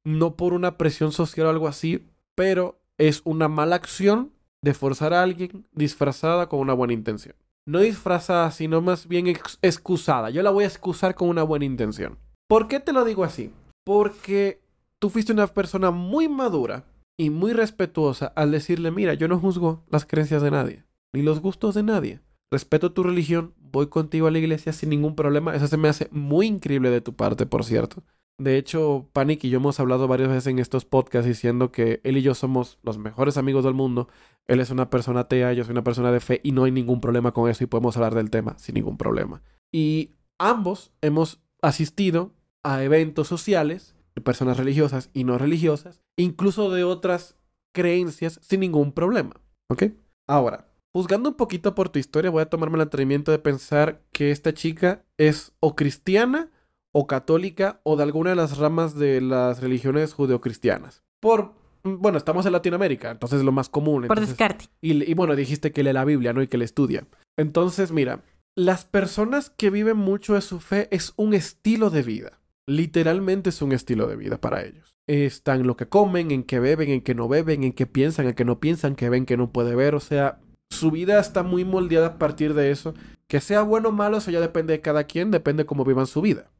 No 0.04 0.36
por 0.36 0.52
una 0.52 0.76
presión 0.76 1.12
social 1.12 1.46
o 1.46 1.50
algo 1.50 1.68
así, 1.68 2.06
pero 2.34 2.82
es 2.98 3.22
una 3.24 3.48
mala 3.48 3.76
acción 3.76 4.32
de 4.60 4.74
forzar 4.74 5.14
a 5.14 5.22
alguien 5.22 5.64
disfrazada 5.72 6.50
con 6.50 6.60
una 6.60 6.74
buena 6.74 6.92
intención. 6.92 7.34
No 7.66 7.78
disfrazada, 7.78 8.50
sino 8.50 8.80
más 8.80 9.06
bien 9.06 9.28
excusada. 9.28 10.30
Yo 10.30 10.42
la 10.42 10.50
voy 10.50 10.64
a 10.64 10.66
excusar 10.66 11.14
con 11.14 11.28
una 11.28 11.44
buena 11.44 11.64
intención. 11.64 12.18
¿Por 12.48 12.66
qué 12.66 12.80
te 12.80 12.92
lo 12.92 13.04
digo 13.04 13.22
así? 13.22 13.52
Porque 13.84 14.60
tú 14.98 15.10
fuiste 15.10 15.32
una 15.32 15.46
persona 15.46 15.90
muy 15.90 16.28
madura 16.28 16.84
y 17.16 17.30
muy 17.30 17.52
respetuosa 17.52 18.26
al 18.34 18.50
decirle, 18.50 18.90
mira, 18.90 19.14
yo 19.14 19.28
no 19.28 19.38
juzgo 19.38 19.84
las 19.90 20.04
creencias 20.04 20.42
de 20.42 20.50
nadie, 20.50 20.84
ni 21.12 21.22
los 21.22 21.40
gustos 21.40 21.74
de 21.74 21.84
nadie. 21.84 22.20
Respeto 22.50 22.92
tu 22.92 23.04
religión, 23.04 23.54
voy 23.56 23.86
contigo 23.86 24.26
a 24.26 24.30
la 24.30 24.38
iglesia 24.38 24.72
sin 24.72 24.90
ningún 24.90 25.14
problema. 25.14 25.54
Eso 25.54 25.68
se 25.68 25.76
me 25.76 25.88
hace 25.88 26.08
muy 26.10 26.46
increíble 26.46 26.90
de 26.90 27.00
tu 27.00 27.14
parte, 27.14 27.46
por 27.46 27.64
cierto. 27.64 28.02
De 28.38 28.56
hecho, 28.56 29.08
Panic 29.12 29.44
y 29.44 29.50
yo 29.50 29.58
hemos 29.58 29.78
hablado 29.78 30.08
varias 30.08 30.28
veces 30.28 30.46
en 30.48 30.58
estos 30.58 30.84
podcasts 30.84 31.28
diciendo 31.28 31.70
que 31.70 32.00
él 32.02 32.16
y 32.16 32.22
yo 32.22 32.34
somos 32.34 32.78
los 32.82 32.98
mejores 32.98 33.36
amigos 33.36 33.64
del 33.64 33.74
mundo. 33.74 34.08
Él 34.46 34.60
es 34.60 34.70
una 34.70 34.90
persona 34.90 35.20
atea, 35.20 35.52
yo 35.52 35.64
soy 35.64 35.72
una 35.72 35.84
persona 35.84 36.10
de 36.10 36.20
fe 36.20 36.40
y 36.42 36.52
no 36.52 36.64
hay 36.64 36.72
ningún 36.72 37.00
problema 37.00 37.32
con 37.32 37.48
eso 37.48 37.62
y 37.62 37.68
podemos 37.68 37.96
hablar 37.96 38.14
del 38.14 38.30
tema 38.30 38.58
sin 38.58 38.74
ningún 38.74 38.96
problema. 38.96 39.42
Y 39.72 40.14
ambos 40.38 40.92
hemos 41.02 41.40
asistido 41.60 42.32
a 42.64 42.82
eventos 42.82 43.28
sociales 43.28 43.94
de 44.14 44.22
personas 44.22 44.56
religiosas 44.56 45.10
y 45.12 45.24
no 45.24 45.38
religiosas, 45.38 46.02
incluso 46.16 46.70
de 46.70 46.84
otras 46.84 47.36
creencias 47.72 48.40
sin 48.42 48.60
ningún 48.60 48.92
problema. 48.92 49.40
¿Ok? 49.70 49.84
Ahora, 50.28 50.68
juzgando 50.94 51.30
un 51.30 51.36
poquito 51.36 51.74
por 51.74 51.88
tu 51.88 51.98
historia, 51.98 52.30
voy 52.30 52.42
a 52.42 52.50
tomarme 52.50 52.76
el 52.76 52.82
atrevimiento 52.82 53.30
de 53.32 53.38
pensar 53.38 54.02
que 54.12 54.30
esta 54.30 54.52
chica 54.52 55.04
es 55.16 55.52
o 55.60 55.74
cristiana 55.76 56.50
o 56.92 57.06
católica 57.06 57.80
o 57.82 57.96
de 57.96 58.02
alguna 58.02 58.30
de 58.30 58.36
las 58.36 58.58
ramas 58.58 58.94
de 58.96 59.20
las 59.20 59.60
religiones 59.60 60.12
judeocristianas. 60.12 61.02
Por, 61.20 61.54
bueno, 61.82 62.18
estamos 62.18 62.46
en 62.46 62.52
Latinoamérica, 62.52 63.10
entonces 63.10 63.40
es 63.40 63.44
lo 63.44 63.52
más 63.52 63.68
común. 63.68 64.06
Por 64.06 64.20
descarte. 64.20 64.66
Y, 64.80 65.10
y, 65.10 65.14
bueno, 65.14 65.34
dijiste 65.34 65.72
que 65.72 65.82
lee 65.82 65.92
la 65.92 66.04
Biblia, 66.04 66.32
¿no? 66.32 66.42
Y 66.42 66.48
que 66.48 66.58
le 66.58 66.64
estudia. 66.64 67.06
Entonces, 67.36 67.92
mira, 67.92 68.22
las 68.54 68.84
personas 68.84 69.50
que 69.50 69.70
viven 69.70 69.96
mucho 69.96 70.34
de 70.34 70.42
su 70.42 70.60
fe 70.60 70.88
es 70.90 71.14
un 71.16 71.32
estilo 71.34 71.90
de 71.90 72.02
vida. 72.02 72.38
Literalmente 72.66 73.50
es 73.50 73.62
un 73.62 73.72
estilo 73.72 74.06
de 74.06 74.16
vida 74.16 74.40
para 74.40 74.62
ellos. 74.62 74.94
Está 75.08 75.54
en 75.54 75.66
lo 75.66 75.76
que 75.76 75.88
comen, 75.88 76.30
en 76.30 76.44
qué 76.44 76.60
beben, 76.60 76.90
en 76.90 77.00
qué 77.00 77.14
no 77.14 77.28
beben, 77.28 77.64
en 77.64 77.72
qué 77.72 77.86
piensan, 77.86 78.28
en 78.28 78.34
qué 78.34 78.44
no 78.44 78.60
piensan, 78.60 78.94
qué 78.94 79.08
ven, 79.08 79.26
qué 79.26 79.36
no 79.36 79.50
puede 79.52 79.74
ver. 79.74 79.94
O 79.94 80.00
sea, 80.00 80.38
su 80.70 80.90
vida 80.90 81.18
está 81.18 81.42
muy 81.42 81.64
moldeada 81.64 82.06
a 82.06 82.18
partir 82.18 82.54
de 82.54 82.70
eso. 82.70 82.94
Que 83.26 83.40
sea 83.40 83.62
bueno 83.62 83.88
o 83.88 83.92
malo, 83.92 84.18
eso 84.18 84.30
ya 84.30 84.40
depende 84.40 84.74
de 84.74 84.80
cada 84.80 85.04
quien, 85.04 85.30
depende 85.30 85.62
de 85.62 85.66
cómo 85.66 85.84
vivan 85.84 86.06
su 86.06 86.20
vida. 86.20 86.50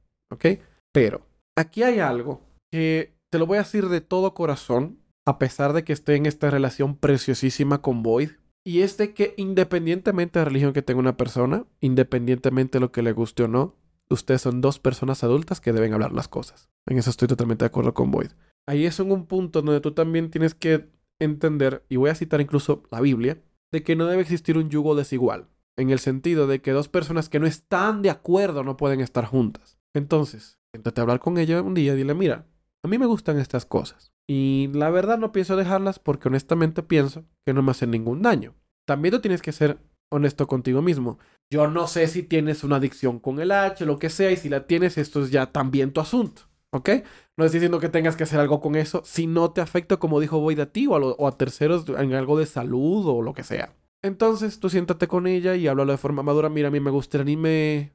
Pero 0.92 1.22
aquí 1.56 1.82
hay 1.82 1.98
algo 1.98 2.40
que 2.70 3.14
te 3.30 3.38
lo 3.38 3.46
voy 3.46 3.56
a 3.56 3.62
decir 3.62 3.88
de 3.88 4.00
todo 4.00 4.34
corazón, 4.34 4.98
a 5.26 5.38
pesar 5.38 5.72
de 5.72 5.84
que 5.84 5.92
esté 5.92 6.16
en 6.16 6.26
esta 6.26 6.50
relación 6.50 6.96
preciosísima 6.96 7.80
con 7.80 8.02
Boyd. 8.02 8.30
Y 8.64 8.82
es 8.82 8.96
de 8.96 9.12
que 9.12 9.34
independientemente 9.36 10.38
de 10.38 10.44
la 10.44 10.48
religión 10.48 10.72
que 10.72 10.82
tenga 10.82 11.00
una 11.00 11.16
persona, 11.16 11.64
independientemente 11.80 12.78
de 12.78 12.80
lo 12.80 12.92
que 12.92 13.02
le 13.02 13.12
guste 13.12 13.42
o 13.42 13.48
no, 13.48 13.74
ustedes 14.08 14.42
son 14.42 14.60
dos 14.60 14.78
personas 14.78 15.24
adultas 15.24 15.60
que 15.60 15.72
deben 15.72 15.94
hablar 15.94 16.12
las 16.12 16.28
cosas. 16.28 16.70
En 16.86 16.98
eso 16.98 17.10
estoy 17.10 17.28
totalmente 17.28 17.64
de 17.64 17.68
acuerdo 17.68 17.94
con 17.94 18.10
Boyd. 18.10 18.30
Ahí 18.68 18.86
es 18.86 19.00
un 19.00 19.26
punto 19.26 19.62
donde 19.62 19.80
tú 19.80 19.92
también 19.92 20.30
tienes 20.30 20.54
que 20.54 20.90
entender, 21.20 21.84
y 21.88 21.96
voy 21.96 22.10
a 22.10 22.14
citar 22.14 22.40
incluso 22.40 22.84
la 22.90 23.00
Biblia, 23.00 23.42
de 23.72 23.82
que 23.82 23.96
no 23.96 24.06
debe 24.06 24.22
existir 24.22 24.58
un 24.58 24.70
yugo 24.70 24.94
desigual, 24.94 25.48
en 25.76 25.90
el 25.90 25.98
sentido 25.98 26.46
de 26.46 26.60
que 26.60 26.72
dos 26.72 26.88
personas 26.88 27.28
que 27.28 27.40
no 27.40 27.46
están 27.46 28.02
de 28.02 28.10
acuerdo 28.10 28.62
no 28.62 28.76
pueden 28.76 29.00
estar 29.00 29.24
juntas. 29.24 29.78
Entonces, 29.94 30.58
siéntate 30.72 31.00
a 31.00 31.02
hablar 31.02 31.20
con 31.20 31.38
ella 31.38 31.62
un 31.62 31.74
día 31.74 31.94
y 31.94 31.96
dile, 31.96 32.14
mira, 32.14 32.46
a 32.84 32.88
mí 32.88 32.98
me 32.98 33.06
gustan 33.06 33.38
estas 33.38 33.66
cosas. 33.66 34.12
Y 34.28 34.70
la 34.72 34.90
verdad 34.90 35.18
no 35.18 35.32
pienso 35.32 35.56
dejarlas 35.56 35.98
porque 35.98 36.28
honestamente 36.28 36.82
pienso 36.82 37.24
que 37.44 37.52
no 37.52 37.62
me 37.62 37.72
hacen 37.72 37.90
ningún 37.90 38.22
daño. 38.22 38.54
También 38.86 39.12
tú 39.12 39.20
tienes 39.20 39.42
que 39.42 39.52
ser 39.52 39.78
honesto 40.10 40.46
contigo 40.46 40.82
mismo. 40.82 41.18
Yo 41.50 41.68
no 41.68 41.86
sé 41.86 42.06
si 42.06 42.22
tienes 42.22 42.64
una 42.64 42.76
adicción 42.76 43.18
con 43.18 43.40
el 43.40 43.50
H, 43.52 43.84
lo 43.86 43.98
que 43.98 44.10
sea, 44.10 44.30
y 44.30 44.36
si 44.36 44.48
la 44.48 44.66
tienes, 44.66 44.98
esto 44.98 45.22
es 45.22 45.30
ya 45.30 45.46
también 45.52 45.92
tu 45.92 46.00
asunto. 46.00 46.42
¿Ok? 46.70 46.88
No 47.36 47.44
estoy 47.44 47.60
diciendo 47.60 47.80
que 47.80 47.90
tengas 47.90 48.16
que 48.16 48.22
hacer 48.22 48.40
algo 48.40 48.60
con 48.60 48.76
eso 48.76 49.02
si 49.04 49.26
no 49.26 49.50
te 49.52 49.60
afecta, 49.60 49.98
como 49.98 50.20
dijo 50.20 50.40
Boyd, 50.40 50.60
a 50.60 50.72
ti 50.72 50.86
o 50.86 50.96
a, 50.96 50.98
o 51.00 51.28
a 51.28 51.36
terceros 51.36 51.86
en 51.88 52.14
algo 52.14 52.38
de 52.38 52.46
salud 52.46 53.06
o 53.06 53.22
lo 53.22 53.34
que 53.34 53.42
sea. 53.42 53.74
Entonces, 54.02 54.58
tú 54.58 54.70
siéntate 54.70 55.06
con 55.06 55.26
ella 55.26 55.54
y 55.54 55.68
háblalo 55.68 55.92
de 55.92 55.98
forma 55.98 56.22
madura. 56.22 56.48
Mira, 56.48 56.68
a 56.68 56.70
mí 56.70 56.80
me 56.80 56.90
gusta 56.90 57.18
el 57.18 57.22
anime 57.22 57.92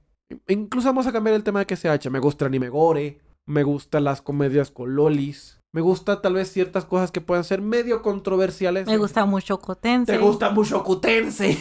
Incluso 0.47 0.88
vamos 0.88 1.07
a 1.07 1.11
cambiar 1.11 1.36
el 1.36 1.43
tema 1.43 1.59
de 1.59 1.65
que 1.65 1.75
se 1.75 1.89
hacha. 1.89 2.09
Me 2.09 2.19
gusta 2.19 2.45
el 2.45 2.49
anime 2.49 2.69
gore, 2.69 3.19
me 3.45 3.63
gustan 3.63 4.03
las 4.03 4.21
comedias 4.21 4.71
con 4.71 4.95
lolis, 4.95 5.57
me 5.73 5.82
gusta 5.82 6.21
tal 6.21 6.34
vez 6.34 6.51
ciertas 6.51 6.86
cosas 6.86 7.11
que 7.11 7.21
puedan 7.21 7.43
ser 7.43 7.61
medio 7.61 8.01
controversiales. 8.01 8.88
Me 8.88 8.97
gusta 8.97 9.25
mucho 9.25 9.59
Cotense. 9.59 10.11
Te 10.11 10.17
gusta 10.17 10.49
mucho 10.49 10.84
Cotense. 10.84 11.57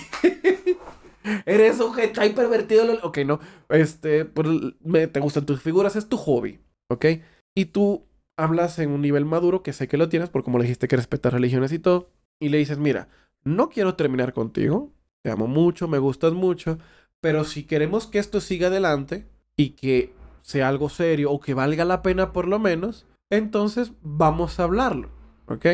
Eres 1.45 1.81
un 1.81 1.99
hentai 1.99 2.35
pervertido. 2.35 2.85
Ok, 3.03 3.19
no. 3.27 3.41
Este, 3.69 4.25
pues, 4.25 4.49
me, 4.81 5.07
te 5.09 5.21
gustan 5.21 5.45
tus 5.45 5.61
figuras, 5.61 5.97
es 5.97 6.09
tu 6.09 6.17
hobby. 6.17 6.61
¿Ok? 6.89 7.07
Y 7.55 7.67
tú 7.67 8.07
hablas 8.37 8.79
en 8.79 8.91
un 8.91 9.03
nivel 9.03 9.25
maduro, 9.25 9.63
que 9.63 9.73
sé 9.73 9.89
que 9.89 9.97
lo 9.97 10.09
tienes, 10.09 10.31
porque 10.31 10.45
como 10.45 10.59
le 10.59 10.65
dijiste 10.65 10.89
que 10.89 10.97
respetas 10.97 11.33
religiones 11.33 11.73
y 11.73 11.79
todo. 11.79 12.11
Y 12.41 12.49
le 12.51 12.59
dices, 12.59 12.79
mira, 12.79 13.09
no 13.43 13.69
quiero 13.69 13.97
terminar 13.97 14.33
contigo. 14.33 14.93
Te 15.23 15.31
amo 15.31 15.47
mucho, 15.49 15.89
me 15.89 15.99
gustas 15.99 16.33
mucho. 16.33 16.79
Pero 17.21 17.45
si 17.45 17.65
queremos 17.65 18.07
que 18.07 18.19
esto 18.19 18.41
siga 18.41 18.69
adelante 18.69 19.27
y 19.57 19.71
que 19.71 20.15
sea 20.43 20.69
algo 20.69 20.89
serio 20.89 21.31
o 21.33 21.41
que 21.41 21.55
valga 21.55 21.85
la 21.85 22.03
pena 22.03 22.33
por 22.33 22.47
lo 22.47 22.59
menos, 22.59 23.07
entonces 23.31 23.93
vamos 24.03 24.61
a 24.61 24.65
hablarlo, 24.65 25.11
¿ok? 25.49 25.67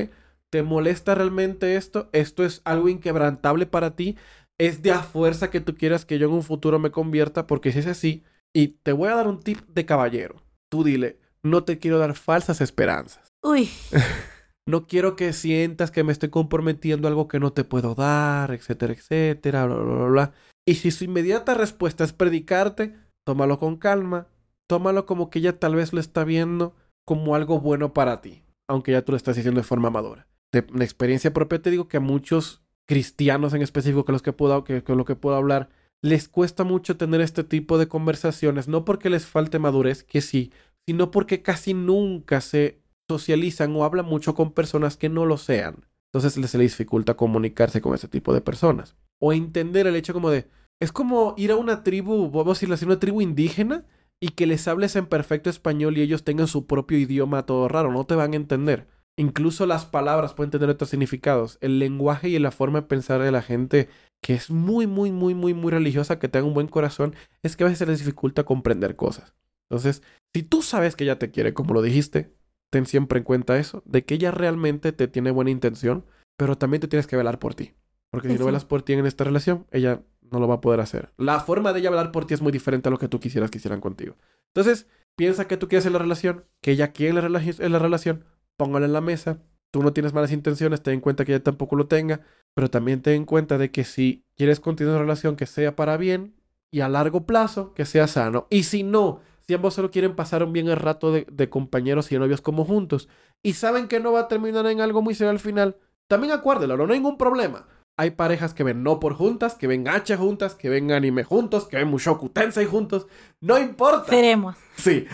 ¿Te 0.51 0.62
molesta 0.62 1.14
realmente 1.14 1.76
esto? 1.76 2.09
¿Esto 2.12 2.45
es 2.45 2.62
algo 2.64 2.88
inquebrantable 2.88 3.66
para 3.66 3.97
ti? 3.97 4.16
¿Es 4.59 4.82
de 4.82 4.93
a 4.93 5.03
fuerza 5.03 5.51
que 5.51 5.61
tú 5.61 5.74
quieras 5.74 6.05
que 6.05 6.18
yo 6.18 6.28
en 6.28 6.34
un 6.34 6.43
futuro 6.43 6.78
me 6.78 6.90
convierta? 6.90 7.47
Porque 7.47 7.72
si 7.72 7.80
es 7.80 7.86
así, 7.86 8.22
y 8.55 8.68
te 8.68 8.93
voy 8.93 9.09
a 9.09 9.16
dar 9.16 9.28
un 9.28 9.40
tip 9.40 9.59
de 9.68 9.86
caballero, 9.86 10.43
tú 10.70 10.84
dile, 10.84 11.18
no 11.43 11.64
te 11.64 11.78
quiero 11.78 11.99
dar 11.99 12.14
falsas 12.14 12.61
esperanzas. 12.61 13.32
Uy. 13.43 13.68
no 14.66 14.86
quiero 14.86 15.16
que 15.16 15.32
sientas 15.32 15.90
que 15.90 16.05
me 16.05 16.12
estoy 16.12 16.28
comprometiendo 16.28 17.09
a 17.09 17.11
algo 17.11 17.28
que 17.28 17.40
no 17.40 17.53
te 17.53 17.64
puedo 17.64 17.95
dar, 17.95 18.53
etcétera, 18.53 18.93
etcétera, 18.93 19.66
bla, 19.66 19.76
bla, 19.76 19.95
bla, 19.95 20.07
bla. 20.07 20.32
Y 20.66 20.76
si 20.76 20.90
su 20.90 21.04
inmediata 21.04 21.54
respuesta 21.54 22.04
es 22.04 22.12
predicarte, 22.12 22.94
tómalo 23.24 23.58
con 23.58 23.76
calma, 23.76 24.28
tómalo 24.68 25.06
como 25.06 25.28
que 25.28 25.40
ella 25.40 25.58
tal 25.58 25.74
vez 25.74 25.92
lo 25.92 26.00
está 26.00 26.24
viendo 26.24 26.74
como 27.04 27.34
algo 27.34 27.60
bueno 27.60 27.92
para 27.92 28.20
ti, 28.20 28.44
aunque 28.68 28.92
ya 28.92 29.02
tú 29.02 29.12
lo 29.12 29.16
estás 29.16 29.36
diciendo 29.36 29.60
de 29.60 29.66
forma 29.66 29.90
madura. 29.90 30.28
De 30.52 30.60
experiencia 30.84 31.32
propia 31.32 31.60
te 31.60 31.70
digo 31.70 31.88
que 31.88 31.96
a 31.96 32.00
muchos 32.00 32.62
cristianos 32.86 33.54
en 33.54 33.62
específico 33.62 34.04
que 34.04 34.12
los 34.12 34.22
que 34.22 34.32
puedo, 34.32 34.64
que, 34.64 34.82
lo 34.86 35.04
que 35.04 35.16
puedo 35.16 35.34
hablar, 35.34 35.70
les 36.00 36.28
cuesta 36.28 36.62
mucho 36.62 36.96
tener 36.96 37.20
este 37.20 37.42
tipo 37.42 37.78
de 37.78 37.88
conversaciones, 37.88 38.68
no 38.68 38.84
porque 38.84 39.10
les 39.10 39.26
falte 39.26 39.58
madurez, 39.58 40.04
que 40.04 40.20
sí, 40.20 40.52
sino 40.86 41.10
porque 41.10 41.42
casi 41.42 41.74
nunca 41.74 42.40
se 42.40 42.82
socializan 43.08 43.74
o 43.74 43.84
hablan 43.84 44.06
mucho 44.06 44.34
con 44.34 44.52
personas 44.52 44.96
que 44.96 45.08
no 45.08 45.26
lo 45.26 45.38
sean. 45.38 45.86
Entonces 46.12 46.36
les, 46.36 46.54
les 46.54 46.70
dificulta 46.70 47.14
comunicarse 47.14 47.80
con 47.80 47.94
ese 47.94 48.08
tipo 48.08 48.34
de 48.34 48.42
personas 48.42 48.94
o 49.23 49.33
entender 49.33 49.87
el 49.87 49.95
hecho 49.95 50.12
como 50.12 50.31
de, 50.31 50.49
es 50.81 50.91
como 50.91 51.35
ir 51.37 51.53
a 51.53 51.57
una 51.57 51.85
tribu, 51.85 52.29
vamos 52.31 52.49
a 52.49 52.59
decirlo 52.59 52.75
así, 52.75 52.85
una 52.85 52.99
tribu 52.99 53.20
indígena 53.20 53.85
y 54.20 54.31
que 54.31 54.47
les 54.47 54.66
hables 54.66 54.97
en 54.97 55.07
perfecto 55.07 55.49
español 55.49 55.97
y 55.97 56.03
ellos 56.03 56.25
tengan 56.25 56.49
su 56.49 56.66
propio 56.66 56.99
idioma 56.99 57.47
todo 57.47 57.68
raro, 57.68 57.93
no 57.93 58.05
te 58.05 58.16
van 58.16 58.33
a 58.33 58.37
entender. 58.37 58.89
Incluso 59.16 59.66
las 59.66 59.85
palabras 59.85 60.35
pueden 60.35 60.51
tener 60.51 60.70
otros 60.70 60.91
significados. 60.91 61.59
El 61.61 61.79
lenguaje 61.79 62.31
y 62.31 62.39
la 62.39 62.51
forma 62.51 62.81
de 62.81 62.87
pensar 62.87 63.23
de 63.23 63.31
la 63.31 63.43
gente 63.43 63.89
que 64.23 64.35
es 64.35 64.51
muy, 64.51 64.87
muy, 64.87 65.12
muy, 65.12 65.35
muy, 65.35 65.55
muy 65.55 65.70
religiosa, 65.70 66.18
que 66.18 66.29
tenga 66.29 66.47
un 66.47 66.55
buen 66.55 66.68
corazón, 66.68 67.14
es 67.43 67.57
que 67.57 67.64
a 67.64 67.66
veces 67.66 67.79
se 67.79 67.87
les 67.87 67.99
dificulta 67.99 68.45
comprender 68.45 68.97
cosas. 68.97 69.35
Entonces, 69.70 70.03
si 70.35 70.43
tú 70.43 70.62
sabes 70.62 70.97
que 70.97 71.05
ella 71.05 71.18
te 71.18 71.31
quiere, 71.31 71.55
como 71.55 71.75
lo 71.75 71.83
dijiste, 71.83 72.33
ten 72.73 72.87
siempre 72.87 73.18
en 73.18 73.25
cuenta 73.25 73.59
eso, 73.59 73.83
de 73.85 74.05
que 74.05 74.14
ella 74.14 74.31
realmente 74.31 74.93
te 74.93 75.09
tiene 75.09 75.31
buena 75.31 75.51
intención, 75.51 76.07
pero 76.37 76.57
también 76.57 76.81
te 76.81 76.89
tienes 76.89 77.07
que 77.07 77.16
velar 77.16 77.39
por 77.39 77.55
ti. 77.55 77.75
Porque 78.12 78.28
si 78.28 78.38
no 78.38 78.44
velas 78.44 78.66
por 78.66 78.82
ti 78.82 78.92
en 78.92 79.06
esta 79.06 79.24
relación, 79.24 79.66
ella 79.70 80.02
no 80.30 80.38
lo 80.38 80.46
va 80.46 80.56
a 80.56 80.60
poder 80.60 80.80
hacer. 80.80 81.10
La 81.16 81.40
forma 81.40 81.72
de 81.72 81.80
ella 81.80 81.90
velar 81.90 82.12
por 82.12 82.26
ti 82.26 82.34
es 82.34 82.42
muy 82.42 82.52
diferente 82.52 82.90
a 82.90 82.92
lo 82.92 82.98
que 82.98 83.08
tú 83.08 83.18
quisieras 83.18 83.50
que 83.50 83.56
hicieran 83.56 83.80
contigo. 83.80 84.16
Entonces, 84.48 84.86
piensa 85.16 85.48
que 85.48 85.56
tú 85.56 85.66
quieres 85.66 85.86
en 85.86 85.94
la 85.94 85.98
relación, 85.98 86.44
que 86.60 86.72
ella 86.72 86.92
quiere 86.92 87.18
en 87.18 87.32
la, 87.32 87.40
en 87.40 87.72
la 87.72 87.78
relación, 87.78 88.24
póngala 88.58 88.84
en 88.84 88.92
la 88.92 89.00
mesa. 89.00 89.38
Tú 89.70 89.82
no 89.82 89.94
tienes 89.94 90.12
malas 90.12 90.30
intenciones, 90.30 90.82
ten 90.82 90.92
en 90.92 91.00
cuenta 91.00 91.24
que 91.24 91.32
ella 91.32 91.42
tampoco 91.42 91.74
lo 91.74 91.86
tenga, 91.86 92.20
pero 92.52 92.68
también 92.68 93.00
ten 93.00 93.14
en 93.14 93.24
cuenta 93.24 93.56
de 93.56 93.70
que 93.70 93.82
si 93.82 94.26
quieres 94.36 94.60
continuar 94.60 94.96
una 94.96 95.04
relación 95.04 95.34
que 95.34 95.46
sea 95.46 95.74
para 95.74 95.96
bien 95.96 96.34
y 96.70 96.80
a 96.80 96.90
largo 96.90 97.24
plazo, 97.24 97.72
que 97.72 97.86
sea 97.86 98.08
sano. 98.08 98.46
Y 98.50 98.64
si 98.64 98.82
no, 98.82 99.20
si 99.46 99.54
ambos 99.54 99.72
solo 99.72 99.90
quieren 99.90 100.16
pasar 100.16 100.42
un 100.42 100.52
bien 100.52 100.68
el 100.68 100.76
rato 100.76 101.12
de, 101.12 101.26
de 101.32 101.48
compañeros 101.48 102.12
y 102.12 102.18
novios 102.18 102.42
como 102.42 102.66
juntos 102.66 103.08
y 103.42 103.54
saben 103.54 103.88
que 103.88 104.00
no 104.00 104.12
va 104.12 104.20
a 104.20 104.28
terminar 104.28 104.66
en 104.66 104.82
algo 104.82 105.00
muy 105.00 105.14
serio 105.14 105.30
al 105.30 105.38
final, 105.38 105.76
también 106.08 106.34
acuérdelo, 106.34 106.76
no 106.76 106.92
hay 106.92 106.98
ningún 106.98 107.16
problema 107.16 107.66
Hay 108.03 108.11
parejas 108.11 108.53
que 108.53 108.64
ven 108.64 108.82
no 108.82 108.98
por 108.98 109.14
juntas, 109.14 109.55
que 109.55 109.68
ven 109.68 109.86
H 109.86 110.16
juntas, 110.16 110.57
que 110.57 110.68
ven 110.68 110.90
anime 110.90 111.22
juntos, 111.22 111.68
que 111.68 111.76
ven 111.76 111.86
Mushoku 111.86 112.30
Tensei 112.30 112.66
juntos. 112.66 113.07
No 113.40 113.61
importa. 113.61 114.11
Seremos. 114.11 114.57
Sí. 114.76 115.07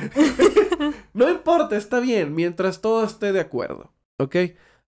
no 1.13 1.29
importa, 1.29 1.77
está 1.77 2.01
bien, 2.01 2.35
mientras 2.35 2.81
todo 2.81 3.05
esté 3.05 3.33
de 3.33 3.41
acuerdo. 3.41 3.93
¿Ok? 4.19 4.37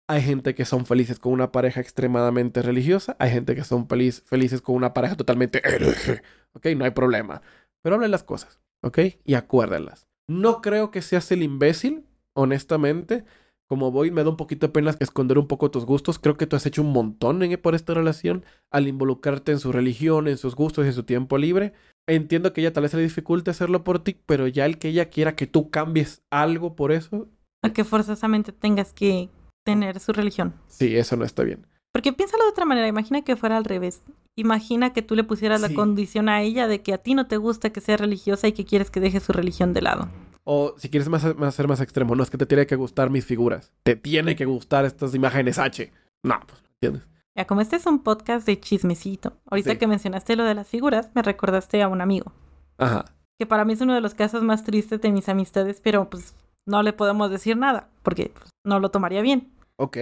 Hay 0.07 0.21
gente 0.21 0.55
que 0.55 0.63
son 0.63 0.85
felices 0.85 1.19
con 1.19 1.33
una 1.33 1.51
pareja 1.51 1.81
extremadamente 1.81 2.61
religiosa. 2.61 3.17
Hay 3.19 3.31
gente 3.31 3.53
que 3.53 3.65
son 3.65 3.89
feliz, 3.89 4.23
felices 4.25 4.61
con 4.61 4.75
una 4.75 4.93
pareja 4.93 5.17
totalmente 5.17 5.61
hereje. 5.67 6.21
¿Ok? 6.53 6.67
No 6.77 6.85
hay 6.85 6.91
problema. 6.91 7.41
Pero 7.81 7.95
hablen 7.95 8.11
las 8.11 8.23
cosas. 8.23 8.61
¿Ok? 8.81 8.99
Y 9.25 9.33
acuérdenlas. 9.33 10.07
No 10.25 10.61
creo 10.61 10.89
que 10.89 11.01
seas 11.01 11.29
el 11.33 11.43
imbécil, 11.43 12.05
honestamente. 12.33 13.25
Como 13.69 13.91
voy, 13.91 14.09
me 14.09 14.23
da 14.23 14.29
un 14.31 14.35
poquito 14.37 14.65
de 14.65 14.73
pena 14.73 14.95
esconder 14.99 15.37
un 15.37 15.47
poco 15.47 15.69
tus 15.69 15.85
gustos. 15.85 16.17
Creo 16.17 16.37
que 16.37 16.47
tú 16.47 16.55
has 16.55 16.65
hecho 16.65 16.81
un 16.81 16.91
montón 16.91 17.43
en, 17.43 17.55
por 17.61 17.75
esta 17.75 17.93
relación 17.93 18.43
al 18.71 18.87
involucrarte 18.87 19.51
en 19.51 19.59
su 19.59 19.71
religión, 19.71 20.27
en 20.27 20.39
sus 20.39 20.55
gustos 20.55 20.85
y 20.85 20.87
en 20.87 20.93
su 20.93 21.03
tiempo 21.03 21.37
libre. 21.37 21.73
Entiendo 22.07 22.51
que 22.51 22.61
ella 22.61 22.73
tal 22.73 22.81
vez 22.83 22.95
le 22.95 23.03
dificulte 23.03 23.51
hacerlo 23.51 23.83
por 23.83 23.99
ti, 23.99 24.17
pero 24.25 24.47
ya 24.47 24.65
el 24.65 24.79
que 24.79 24.89
ella 24.89 25.09
quiera 25.09 25.35
que 25.35 25.45
tú 25.45 25.69
cambies 25.69 26.23
algo 26.31 26.75
por 26.75 26.91
eso. 26.91 27.27
A 27.63 27.71
que 27.71 27.83
forzosamente 27.83 28.51
tengas 28.51 28.91
que 28.91 29.29
tener 29.63 29.99
su 29.99 30.13
religión. 30.13 30.55
Sí, 30.67 30.95
eso 30.97 31.15
no 31.15 31.23
está 31.23 31.43
bien. 31.43 31.67
Porque 31.93 32.11
piénsalo 32.11 32.45
de 32.45 32.49
otra 32.49 32.65
manera, 32.65 32.87
imagina 32.87 33.21
que 33.23 33.35
fuera 33.35 33.57
al 33.57 33.65
revés. 33.65 34.01
Imagina 34.35 34.93
que 34.93 35.03
tú 35.03 35.13
le 35.15 35.23
pusieras 35.23 35.61
Sí. 35.61 35.67
la 35.69 35.75
condición 35.75 36.27
a 36.29 36.41
ella 36.41 36.67
de 36.67 36.81
que 36.81 36.93
a 36.93 36.97
ti 36.97 37.13
no 37.13 37.27
te 37.27 37.37
gusta 37.37 37.69
que 37.69 37.81
sea 37.81 37.97
religiosa 37.97 38.47
y 38.47 38.53
que 38.53 38.65
quieres 38.65 38.89
que 38.89 38.99
deje 38.99 39.19
su 39.19 39.31
religión 39.31 39.73
de 39.73 39.83
lado. 39.83 40.09
O 40.51 40.73
si 40.77 40.89
quieres 40.89 41.07
más, 41.09 41.35
más 41.37 41.53
ser 41.53 41.67
más 41.67 41.79
extremo, 41.79 42.15
no 42.15 42.23
es 42.23 42.31
que 42.31 42.37
te 42.39 42.47
tiene 42.47 42.65
que 42.65 42.75
gustar 42.75 43.11
mis 43.11 43.23
figuras. 43.23 43.71
Te 43.83 43.95
tiene 43.95 44.35
que 44.35 44.45
gustar 44.45 44.83
estas 44.83 45.13
imágenes 45.13 45.59
H. 45.59 45.91
No, 46.23 46.39
pues, 46.47 46.59
¿entiendes? 46.81 47.07
Ya, 47.37 47.45
como 47.45 47.61
este 47.61 47.75
es 47.75 47.85
un 47.85 47.99
podcast 47.99 48.47
de 48.47 48.59
chismecito, 48.59 49.33
ahorita 49.45 49.73
Sí. 49.73 49.77
que 49.77 49.85
mencionaste 49.85 50.35
lo 50.35 50.43
de 50.45 50.55
las 50.55 50.67
figuras, 50.67 51.11
me 51.13 51.21
recordaste 51.21 51.83
a 51.83 51.87
un 51.87 52.01
amigo, 52.01 52.33
Ajá. 52.79 53.05
que 53.37 53.45
para 53.45 53.63
mí 53.63 53.73
es 53.73 53.81
uno 53.81 53.93
de 53.93 54.01
los 54.01 54.15
casos 54.15 54.41
más 54.41 54.63
tristes 54.63 54.99
de 55.01 55.11
mis 55.11 55.29
amistades, 55.29 55.79
pero 55.81 56.09
pues 56.09 56.33
no 56.65 56.81
le 56.81 56.93
podemos 56.93 57.29
decir 57.29 57.55
nada, 57.55 57.87
porque 58.01 58.31
pues, 58.35 58.49
no 58.65 58.79
lo 58.79 58.89
tomaría 58.89 59.21
bien. 59.21 59.53
Ok. 59.77 59.97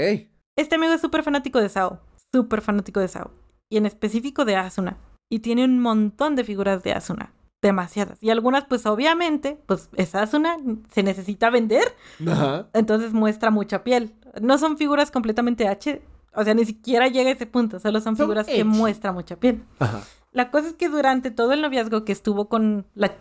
Este 0.58 0.76
amigo 0.76 0.94
es 0.94 1.02
súper 1.02 1.24
fanático 1.24 1.60
de 1.60 1.68
Sao, 1.68 2.00
súper 2.34 2.62
fanático 2.62 3.02
de 3.02 3.10
Sao, 3.10 3.32
y 3.70 3.76
en 3.76 3.86
específico 3.86 4.46
de 4.46 4.56
Asuna, 4.56 4.96
y 5.30 5.40
tiene 5.40 5.66
un 5.66 5.82
montón 5.82 6.38
de 6.38 6.46
figuras 6.46 6.82
de 6.84 6.94
Asuna, 6.94 7.34
demasiadas, 7.62 8.22
y 8.22 8.30
algunas 8.30 8.66
pues 8.66 8.86
obviamente, 8.86 9.60
pues 9.66 9.90
es 9.96 10.14
Asuna, 10.16 10.58
se 10.92 11.04
necesita 11.04 11.50
vender, 11.50 11.96
Ajá. 12.28 12.68
entonces 12.74 13.14
muestra 13.14 13.50
mucha 13.52 13.84
piel. 13.84 14.14
No 14.42 14.58
son 14.58 14.78
figuras 14.78 15.10
completamente 15.12 15.68
H, 15.68 16.02
o 16.36 16.44
sea, 16.44 16.54
ni 16.54 16.66
siquiera 16.66 17.08
llega 17.08 17.30
a 17.30 17.34
ese 17.34 17.48
punto, 17.48 17.80
solo 17.80 18.00
son 18.00 18.16
Son 18.16 18.26
figuras 18.28 18.46
que 18.46 18.56
ecchi. 18.62 18.64
muestran 18.64 19.16
mucha 19.16 19.38
piel. 19.38 19.64
Ajá. 19.80 20.04
La 20.32 20.52
cosa 20.52 20.68
es 20.68 20.74
que 20.76 20.88
durante 20.90 21.32
todo 21.32 21.54
el 21.54 21.62
noviazgo 21.62 22.06
que 22.06 22.12
estuvo 22.12 22.48
con 22.48 22.86
la, 22.94 23.16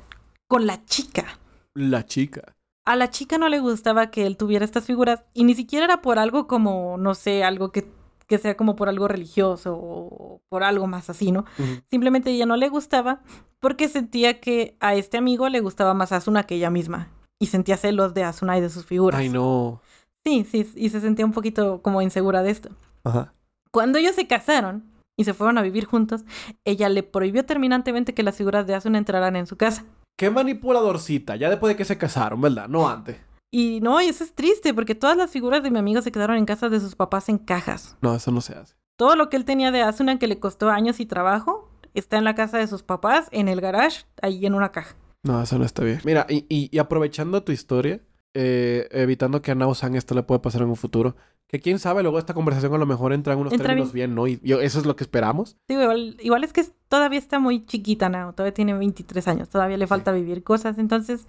con 0.48 0.66
la 0.66 0.84
chica, 0.84 1.24
La 1.72 2.04
chica. 2.04 2.54
a 2.84 2.94
la 2.94 3.08
chica 3.08 3.38
no 3.38 3.48
le 3.48 3.58
gustaba 3.60 4.10
que 4.10 4.26
él 4.26 4.36
tuviera 4.36 4.66
estas 4.66 4.84
figuras 4.84 5.22
y 5.32 5.44
ni 5.44 5.54
siquiera 5.54 5.86
era 5.86 6.02
por 6.02 6.18
algo 6.18 6.46
como, 6.46 6.98
no 6.98 7.14
sé, 7.14 7.42
algo 7.42 7.72
que, 7.72 7.90
que 8.26 8.38
sea 8.38 8.56
como 8.56 8.76
por 8.76 8.88
algo 8.88 9.08
religioso 9.08 9.76
o 9.76 10.40
por 10.48 10.64
algo 10.64 10.86
más 10.86 11.10
así, 11.10 11.32
¿no? 11.32 11.44
Simplemente 11.88 12.30
ella 12.30 12.46
no 12.46 12.56
le 12.56 12.68
gustaba 12.68 13.22
porque 13.60 13.88
sentía 13.88 14.40
que 14.40 14.76
a 14.80 14.94
este 14.94 15.16
amigo 15.16 15.48
le 15.48 15.60
gustaba 15.60 15.94
más 15.94 16.12
Asuna 16.12 16.44
que 16.44 16.56
ella 16.56 16.70
misma 16.70 17.08
y 17.38 17.46
sentía 17.46 17.76
celos 17.76 18.14
de 18.14 18.24
Asuna 18.24 18.58
y 18.58 18.60
de 18.60 18.70
sus 18.70 18.86
figuras. 18.86 19.20
Ay, 19.20 19.28
no. 19.28 19.80
Sí, 20.24 20.44
sí, 20.50 20.70
y 20.74 20.88
se 20.88 21.00
sentía 21.00 21.24
un 21.24 21.32
poquito 21.32 21.82
como 21.82 22.02
insegura 22.02 22.42
de 22.42 22.50
esto. 22.50 22.70
Ajá. 23.04 23.32
Cuando 23.70 23.98
ellos 23.98 24.14
se 24.14 24.26
casaron 24.26 24.84
y 25.16 25.24
se 25.24 25.34
fueron 25.34 25.58
a 25.58 25.62
vivir 25.62 25.84
juntos, 25.84 26.24
ella 26.64 26.88
le 26.88 27.02
prohibió 27.02 27.44
terminantemente 27.44 28.14
que 28.14 28.22
las 28.22 28.36
figuras 28.36 28.66
de 28.66 28.74
Asuna 28.74 28.98
entraran 28.98 29.36
en 29.36 29.46
su 29.46 29.56
casa. 29.56 29.84
Qué 30.18 30.30
manipuladorcita, 30.30 31.36
ya 31.36 31.50
después 31.50 31.72
de 31.72 31.76
que 31.76 31.84
se 31.84 31.98
casaron, 31.98 32.40
¿verdad? 32.40 32.68
No 32.68 32.88
antes. 32.88 33.18
Y 33.50 33.80
no, 33.80 34.00
y 34.00 34.06
eso 34.06 34.24
es 34.24 34.34
triste 34.34 34.74
porque 34.74 34.94
todas 34.94 35.16
las 35.16 35.30
figuras 35.30 35.62
de 35.62 35.70
mi 35.70 35.78
amigo 35.78 36.02
se 36.02 36.12
quedaron 36.12 36.36
en 36.36 36.44
casa 36.46 36.68
de 36.68 36.80
sus 36.80 36.94
papás 36.96 37.28
en 37.28 37.38
cajas. 37.38 37.96
No, 38.02 38.14
eso 38.14 38.30
no 38.32 38.40
se 38.40 38.54
hace. 38.54 38.74
Todo 38.98 39.14
lo 39.16 39.28
que 39.28 39.36
él 39.36 39.44
tenía 39.44 39.70
de 39.70 39.82
Asuna 39.82 40.18
que 40.18 40.26
le 40.26 40.38
costó 40.38 40.68
años 40.70 41.00
y 41.00 41.06
trabajo 41.06 41.70
está 41.94 42.18
en 42.18 42.24
la 42.24 42.34
casa 42.34 42.58
de 42.58 42.66
sus 42.66 42.82
papás, 42.82 43.28
en 43.30 43.48
el 43.48 43.60
garage, 43.60 44.04
ahí 44.20 44.44
en 44.46 44.54
una 44.54 44.72
caja. 44.72 44.96
No, 45.22 45.42
eso 45.42 45.58
no 45.58 45.64
está 45.64 45.82
bien. 45.84 46.00
Mira, 46.04 46.26
y, 46.28 46.44
y- 46.48 46.68
y 46.70 46.78
aprovechando 46.78 47.42
tu 47.42 47.52
historia, 47.52 48.00
eh, 48.34 48.88
evitando 48.90 49.40
que 49.42 49.50
a 49.52 49.54
Nao-san 49.54 49.94
esto 49.96 50.14
le 50.14 50.22
pueda 50.22 50.42
pasar 50.42 50.62
en 50.62 50.68
un 50.68 50.76
futuro, 50.76 51.16
que 51.48 51.60
quién 51.60 51.78
sabe, 51.78 52.02
luego 52.02 52.18
esta 52.18 52.34
conversación 52.34 52.74
a 52.74 52.78
lo 52.78 52.86
mejor 52.86 53.12
entra 53.12 53.32
en 53.32 53.38
unos 53.38 53.52
Entra 53.52 53.68
términos 53.68 53.92
bien, 53.92 54.14
¿no? 54.14 54.26
Y 54.26 54.40
yo- 54.42 54.60
eso 54.60 54.78
es 54.80 54.86
lo 54.86 54.96
que 54.96 55.04
esperamos. 55.04 55.56
Igual, 55.68 56.16
igual 56.20 56.44
es 56.44 56.52
que 56.52 56.64
todavía 56.88 57.18
está 57.18 57.38
muy 57.38 57.64
chiquita, 57.64 58.08
¿no? 58.08 58.32
Todavía 58.34 58.52
tiene 58.54 58.74
23 58.74 59.26
años, 59.28 59.48
todavía 59.48 59.76
le 59.76 59.86
falta 59.86 60.10
vivir 60.12 60.42
cosas. 60.42 60.78
Entonces, 60.78 61.26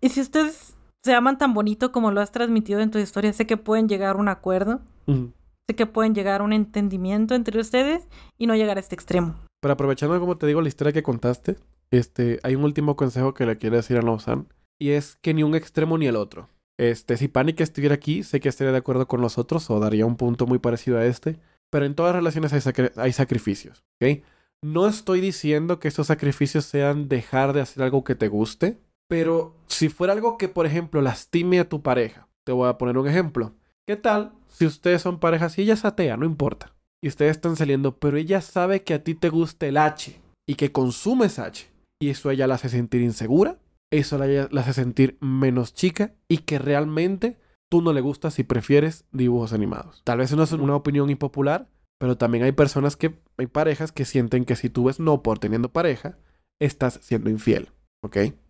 y 0.00 0.08
si 0.10 0.20
ustedes 0.20 0.75
se 1.06 1.14
aman 1.14 1.38
tan 1.38 1.54
bonito 1.54 1.90
como 1.92 2.10
lo 2.10 2.20
has 2.20 2.32
transmitido 2.32 2.80
en 2.80 2.90
tu 2.90 2.98
historia, 2.98 3.32
sé 3.32 3.46
que 3.46 3.56
pueden 3.56 3.88
llegar 3.88 4.16
a 4.16 4.18
un 4.18 4.28
acuerdo, 4.28 4.80
sé 5.06 5.74
que 5.74 5.86
pueden 5.86 6.14
llegar 6.14 6.42
a 6.42 6.44
un 6.44 6.52
entendimiento 6.52 7.34
entre 7.34 7.58
ustedes 7.58 8.06
y 8.36 8.46
no 8.46 8.54
llegar 8.54 8.76
a 8.76 8.80
este 8.80 8.94
extremo. 8.94 9.36
Pero 9.62 9.72
aprovechando, 9.72 10.20
como 10.20 10.36
te 10.36 10.46
digo, 10.46 10.60
la 10.60 10.68
historia 10.68 10.92
que 10.92 11.02
contaste, 11.02 11.56
este, 11.90 12.38
hay 12.42 12.54
un 12.54 12.64
último 12.64 12.94
consejo 12.94 13.32
que 13.32 13.46
le 13.46 13.56
quiero 13.56 13.76
decir 13.76 13.96
a 13.96 14.02
Nao-san, 14.02 14.48
y 14.78 14.90
es 14.90 15.16
que 15.22 15.32
ni 15.32 15.42
un 15.42 15.54
extremo 15.54 15.96
ni 15.96 16.06
el 16.06 16.16
otro. 16.16 16.48
Este, 16.78 17.16
si 17.16 17.28
Panic 17.28 17.60
estuviera 17.62 17.94
aquí, 17.94 18.22
sé 18.22 18.38
que 18.38 18.50
estaría 18.50 18.72
de 18.72 18.78
acuerdo 18.78 19.08
con 19.08 19.22
nosotros 19.22 19.70
o 19.70 19.80
daría 19.80 20.04
un 20.04 20.16
punto 20.16 20.46
muy 20.46 20.58
parecido 20.58 20.98
a 20.98 21.06
este, 21.06 21.38
pero 21.70 21.86
en 21.86 21.94
todas 21.94 22.12
las 22.12 22.20
relaciones 22.20 22.52
hay, 22.52 22.60
sacri- 22.60 22.92
hay 22.96 23.12
sacrificios, 23.12 23.82
¿ok? 24.00 24.22
No 24.62 24.86
estoy 24.86 25.20
diciendo 25.20 25.78
que 25.78 25.88
esos 25.88 26.06
sacrificios 26.08 26.64
sean 26.64 27.08
dejar 27.08 27.52
de 27.52 27.62
hacer 27.62 27.82
algo 27.82 28.04
que 28.04 28.14
te 28.14 28.28
guste, 28.28 28.78
pero 29.08 29.56
si 29.66 29.88
fuera 29.88 30.12
algo 30.12 30.38
que, 30.38 30.48
por 30.48 30.66
ejemplo, 30.66 31.02
lastime 31.02 31.60
a 31.60 31.68
tu 31.68 31.82
pareja, 31.82 32.28
te 32.44 32.52
voy 32.52 32.68
a 32.68 32.78
poner 32.78 32.98
un 32.98 33.08
ejemplo. 33.08 33.54
¿Qué 33.86 33.96
tal 33.96 34.32
si 34.48 34.66
ustedes 34.66 35.02
son 35.02 35.20
parejas 35.20 35.58
y 35.58 35.62
ella 35.62 35.74
es 35.74 35.84
atea, 35.84 36.16
no 36.16 36.26
importa? 36.26 36.74
Y 37.02 37.08
ustedes 37.08 37.32
están 37.32 37.56
saliendo, 37.56 37.98
pero 37.98 38.16
ella 38.16 38.40
sabe 38.40 38.82
que 38.82 38.94
a 38.94 39.04
ti 39.04 39.14
te 39.14 39.28
gusta 39.28 39.66
el 39.66 39.76
H 39.76 40.20
y 40.48 40.54
que 40.54 40.72
consumes 40.72 41.38
H. 41.38 41.68
Y 42.00 42.10
eso 42.10 42.28
a 42.28 42.32
ella 42.32 42.46
la 42.46 42.56
hace 42.56 42.68
sentir 42.68 43.02
insegura, 43.02 43.58
eso 43.92 44.20
a 44.20 44.26
ella 44.26 44.48
la 44.50 44.62
hace 44.62 44.72
sentir 44.72 45.16
menos 45.20 45.72
chica 45.74 46.14
y 46.28 46.38
que 46.38 46.58
realmente 46.58 47.38
tú 47.70 47.82
no 47.82 47.92
le 47.92 48.00
gustas 48.00 48.38
y 48.38 48.44
prefieres 48.44 49.04
dibujos 49.12 49.52
animados. 49.52 50.02
Tal 50.04 50.18
vez 50.18 50.34
no 50.34 50.42
es 50.42 50.52
una 50.52 50.74
opinión 50.74 51.10
impopular, 51.10 51.68
pero 51.98 52.16
también 52.16 52.44
hay 52.44 52.52
personas 52.52 52.96
que, 52.96 53.18
hay 53.38 53.46
parejas 53.46 53.92
que 53.92 54.04
sienten 54.04 54.44
que 54.44 54.56
si 54.56 54.68
tú 54.68 54.84
ves 54.84 55.00
no 55.00 55.22
por 55.22 55.38
teniendo 55.38 55.72
pareja, 55.72 56.18
estás 56.60 56.98
siendo 57.02 57.30
infiel. 57.30 57.70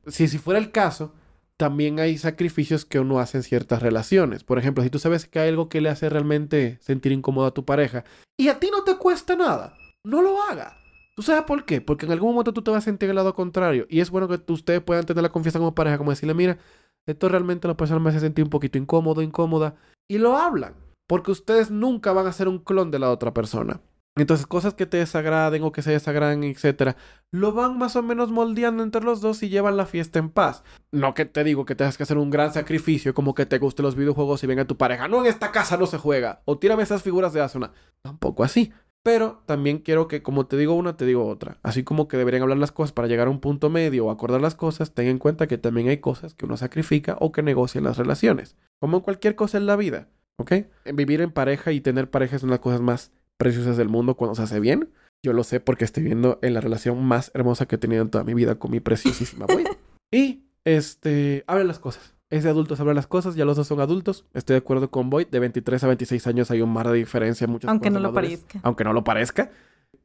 Si, 0.07 0.29
si 0.29 0.39
fuera 0.39 0.59
el 0.59 0.71
caso, 0.71 1.13
también 1.57 2.01
hay 2.01 2.19
sacrificios 2.19 2.85
que 2.85 3.01
uno 3.01 3.19
hace 3.19 3.39
en 3.39 3.43
ciertas 3.43 3.83
relaciones. 3.83 4.45
Por 4.45 4.59
ejemplo, 4.59 4.85
si 4.85 4.91
tú 4.91 4.99
sabes 4.99 5.27
que 5.27 5.39
hay 5.39 5.49
algo 5.49 5.69
que 5.69 5.81
le 5.81 5.89
hace 5.89 6.09
realmente 6.09 6.79
sentir 6.81 7.13
incómodo 7.13 7.47
a 7.47 7.55
tu 7.55 7.65
pareja 7.65 8.05
y 8.37 8.49
a 8.49 8.59
ti 8.59 8.69
no 8.71 8.85
te 8.85 8.97
cuesta 8.97 9.37
nada, 9.37 9.77
no 10.05 10.23
lo 10.23 10.43
haga. 10.43 10.77
¿Tú 11.17 11.23
sabes 11.23 11.45
por 11.45 11.65
qué? 11.65 11.81
Porque 11.81 12.05
en 12.05 12.13
algún 12.13 12.33
momento 12.33 12.53
tú 12.53 12.63
te 12.63 12.71
vas 12.71 12.85
a 12.85 12.85
sentir 12.85 13.09
el 13.09 13.17
lado 13.17 13.35
contrario. 13.35 13.87
Y 13.89 14.01
es 14.01 14.11
bueno 14.11 14.29
que 14.29 14.53
ustedes 14.53 14.83
puedan 14.83 15.07
tener 15.07 15.23
la 15.23 15.31
confianza 15.31 15.59
como 15.59 15.75
pareja, 15.75 15.97
como 15.97 16.11
decirle, 16.11 16.35
mira, 16.35 16.59
esto 17.07 17.29
realmente 17.31 17.67
a 17.67 17.71
la 17.71 17.77
persona 17.77 18.01
me 18.01 18.11
hace 18.11 18.21
sentir 18.21 18.45
un 18.45 18.51
poquito 18.51 18.77
incómodo, 18.77 19.23
incómoda. 19.23 19.77
Y 20.09 20.19
lo 20.19 20.37
hablan. 20.37 20.75
Porque 21.09 21.31
ustedes 21.31 21.71
nunca 21.71 22.13
van 22.13 22.27
a 22.27 22.33
ser 22.33 22.49
un 22.49 22.59
clon 22.59 22.91
de 22.91 22.99
la 22.99 23.11
otra 23.11 23.33
persona. 23.33 23.81
Entonces, 24.17 24.47
cosas 24.47 24.73
que 24.73 24.87
te 24.87 24.97
desagraden 24.97 25.63
o 25.63 25.73
que 25.73 25.83
se 25.83 25.91
desagraden, 25.91 26.43
etcétera, 26.45 26.97
lo 27.31 27.53
van 27.53 27.77
más 27.77 27.97
o 27.97 28.03
menos 28.03 28.31
moldeando 28.31 28.83
entre 28.83 29.05
los 29.05 29.21
dos 29.21 29.43
y 29.43 29.51
llevan 29.51 29.77
la 29.77 29.85
fiesta 29.85 30.19
en 30.19 30.31
paz. 30.31 30.65
No 30.91 31.13
que 31.13 31.27
te 31.27 31.45
digo 31.45 31.67
que 31.67 31.75
tengas 31.75 31.99
que 31.99 32.05
hacer 32.05 32.17
un 32.17 32.31
gran 32.31 32.53
sacrificio, 32.55 33.15
como 33.15 33.35
que 33.35 33.45
te 33.45 33.59
gusten 33.59 33.85
los 33.85 33.95
videojuegos 33.95 34.43
y 34.43 34.47
venga 34.47 34.65
tu 34.65 34.79
pareja. 34.79 35.07
No, 35.07 35.21
en 35.21 35.27
esta 35.27 35.53
casa 35.53 35.77
no 35.77 35.87
se 35.87 35.99
juega. 35.99 36.41
O 36.47 36.59
tírame 36.59 36.83
esas 36.83 37.03
figuras 37.03 37.35
de 37.35 37.43
Asuna. 37.43 37.73
Tampoco 38.01 38.43
así. 38.43 38.73
Pero 39.03 39.43
también 39.47 39.79
quiero 39.79 40.09
que, 40.09 40.23
como 40.23 40.47
te 40.47 40.57
digo 40.57 40.75
una, 40.75 40.97
te 40.97 41.05
digo 41.05 41.29
otra. 41.29 41.59
Así 41.63 41.85
como 41.85 42.09
que 42.09 42.17
deberían 42.17 42.43
hablar 42.43 42.59
las 42.59 42.73
cosas 42.73 42.93
para 42.93 43.07
llegar 43.07 43.29
a 43.29 43.31
un 43.31 43.41
punto 43.41 43.71
medio 43.71 44.07
o 44.07 44.11
acordar 44.11 44.41
las 44.41 44.57
cosas, 44.57 44.95
ten 44.95 45.07
en 45.07 45.19
cuenta 45.19 45.47
que 45.47 45.59
también 45.59 45.89
hay 45.89 45.99
cosas 45.99 46.35
que 46.35 46.47
uno 46.47 46.57
sacrifica 46.57 47.17
o 47.21 47.31
que 47.31 47.43
negocia 47.43 47.79
en 47.79 47.85
las 47.85 47.99
relaciones. 47.99 48.57
Como 48.81 48.97
en 48.97 49.03
cualquier 49.05 49.37
cosa 49.37 49.59
en 49.59 49.67
la 49.67 49.77
vida. 49.77 50.09
¿Ok? 50.39 50.53
Vivir 50.93 51.21
en 51.21 51.31
pareja 51.31 51.71
y 51.71 51.81
tener 51.81 52.11
pareja 52.11 52.37
es 52.37 52.43
una 52.43 52.53
de 52.53 52.57
las 52.57 52.63
cosas 52.63 52.81
más 52.81 53.13
preciosas 53.37 53.77
del 53.77 53.89
mundo 53.89 54.17
cuando 54.17 54.35
se 54.35 54.43
hace 54.43 54.61
bien. 54.61 54.91
Yo 55.23 55.33
lo 55.33 55.45
sé 55.45 55.61
porque 55.61 55.85
estoy 55.85 56.05
viendo 56.05 56.39
en 56.43 56.55
la 56.55 56.61
relación 56.61 57.03
más 57.05 57.31
hermosa 57.35 57.67
que 57.67 57.77
he 57.77 57.79
tenido 57.79 58.03
en 58.03 58.11
toda 58.11 58.25
mi 58.25 58.35
vida 58.35 58.57
con 58.57 58.71
mi 58.71 58.81
preciosísima 58.81 59.47
boy. 59.47 59.65
y, 60.13 60.45
este, 60.65 61.45
hablen 61.47 61.69
las 61.69 61.79
cosas. 61.79 62.15
Es 62.29 62.43
de 62.43 62.51
adultos 62.51 62.81
hablar 62.81 62.97
las 62.97 63.07
cosas, 63.07 63.37
ya 63.37 63.45
los 63.45 63.57
dos 63.57 63.69
son 63.69 63.81
adultos. 63.81 64.27
Estoy 64.35 64.55
de 64.55 64.59
acuerdo 64.59 64.91
con 64.91 65.11
Boyd. 65.11 65.29
De 65.29 65.39
23 65.39 65.85
a 65.85 65.87
26 65.87 66.27
años 66.27 66.51
hay 66.51 66.61
un 66.61 66.73
mar 66.73 66.89
de 66.89 66.95
diferencia 66.95 67.45
en 67.45 67.53
muchas 67.53 67.69
Aunque 67.71 67.91
no 67.91 68.01
lo 68.01 68.13
parezca. 68.13 68.59
Aunque 68.63 68.83
no 68.83 68.93
lo 68.93 69.05
parezca. 69.05 69.53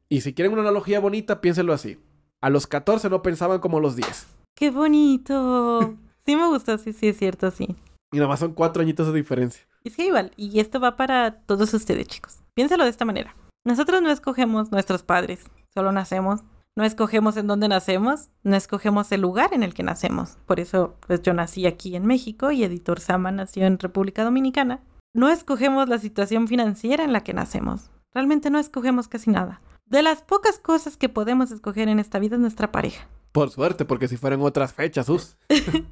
Y 0.08 0.20
si 0.20 0.32
quieren 0.32 0.52
una 0.52 0.62
analogía 0.62 1.00
bonita, 1.00 1.40
piénsenlo 1.40 1.72
así. 1.72 1.98
A 2.40 2.50
los 2.50 2.66
14 2.66 3.10
no 3.10 3.22
pensaban 3.22 3.58
como 3.58 3.80
los 3.80 3.96
10. 3.96 4.26
¡Qué 4.54 4.70
bonito! 4.70 5.96
Sí 6.24 6.36
me 6.36 6.46
gusta, 6.46 6.78
sí, 6.78 6.92
sí, 6.92 7.08
es 7.08 7.18
cierto, 7.18 7.50
sí. 7.50 7.74
Y 8.12 8.16
nada 8.16 8.28
más 8.28 8.40
son 8.40 8.52
cuatro 8.52 8.82
añitos 8.82 9.08
de 9.08 9.14
diferencia. 9.14 9.66
Es 9.82 9.96
que 9.96 10.06
igual, 10.06 10.32
y 10.36 10.60
esto 10.60 10.78
va 10.78 10.96
para 10.96 11.40
todos 11.46 11.74
ustedes, 11.74 12.06
chicos. 12.06 12.41
Piénsalo 12.54 12.84
de 12.84 12.90
esta 12.90 13.06
manera. 13.06 13.34
Nosotros 13.64 14.02
no 14.02 14.10
escogemos 14.10 14.70
nuestros 14.70 15.02
padres, 15.02 15.44
solo 15.72 15.90
nacemos. 15.92 16.40
No 16.74 16.84
escogemos 16.84 17.36
en 17.36 17.46
dónde 17.46 17.68
nacemos, 17.68 18.30
no 18.44 18.56
escogemos 18.56 19.12
el 19.12 19.20
lugar 19.20 19.52
en 19.52 19.62
el 19.62 19.74
que 19.74 19.82
nacemos. 19.82 20.38
Por 20.46 20.58
eso, 20.58 20.96
pues 21.06 21.20
yo 21.20 21.34
nací 21.34 21.66
aquí 21.66 21.96
en 21.96 22.06
México 22.06 22.50
y 22.50 22.64
Editor 22.64 22.98
Sama 22.98 23.30
nació 23.30 23.66
en 23.66 23.78
República 23.78 24.24
Dominicana. 24.24 24.80
No 25.14 25.28
escogemos 25.28 25.90
la 25.90 25.98
situación 25.98 26.48
financiera 26.48 27.04
en 27.04 27.12
la 27.12 27.22
que 27.22 27.34
nacemos. 27.34 27.90
Realmente 28.14 28.48
no 28.48 28.58
escogemos 28.58 29.06
casi 29.06 29.30
nada. 29.30 29.60
De 29.84 30.02
las 30.02 30.22
pocas 30.22 30.58
cosas 30.58 30.96
que 30.96 31.10
podemos 31.10 31.50
escoger 31.50 31.88
en 31.88 31.98
esta 31.98 32.18
vida 32.18 32.36
es 32.36 32.40
nuestra 32.40 32.72
pareja. 32.72 33.06
Por 33.32 33.50
suerte, 33.50 33.86
porque 33.86 34.08
si 34.08 34.18
fueran 34.18 34.42
otras 34.42 34.72
fechas, 34.72 35.06
sus. 35.06 35.36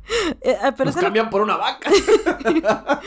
Eh, 0.43 0.57
ah, 0.63 0.73
Nos 0.85 0.97
cambian 0.97 1.29
por 1.29 1.43
una 1.43 1.57
vaca. 1.57 1.91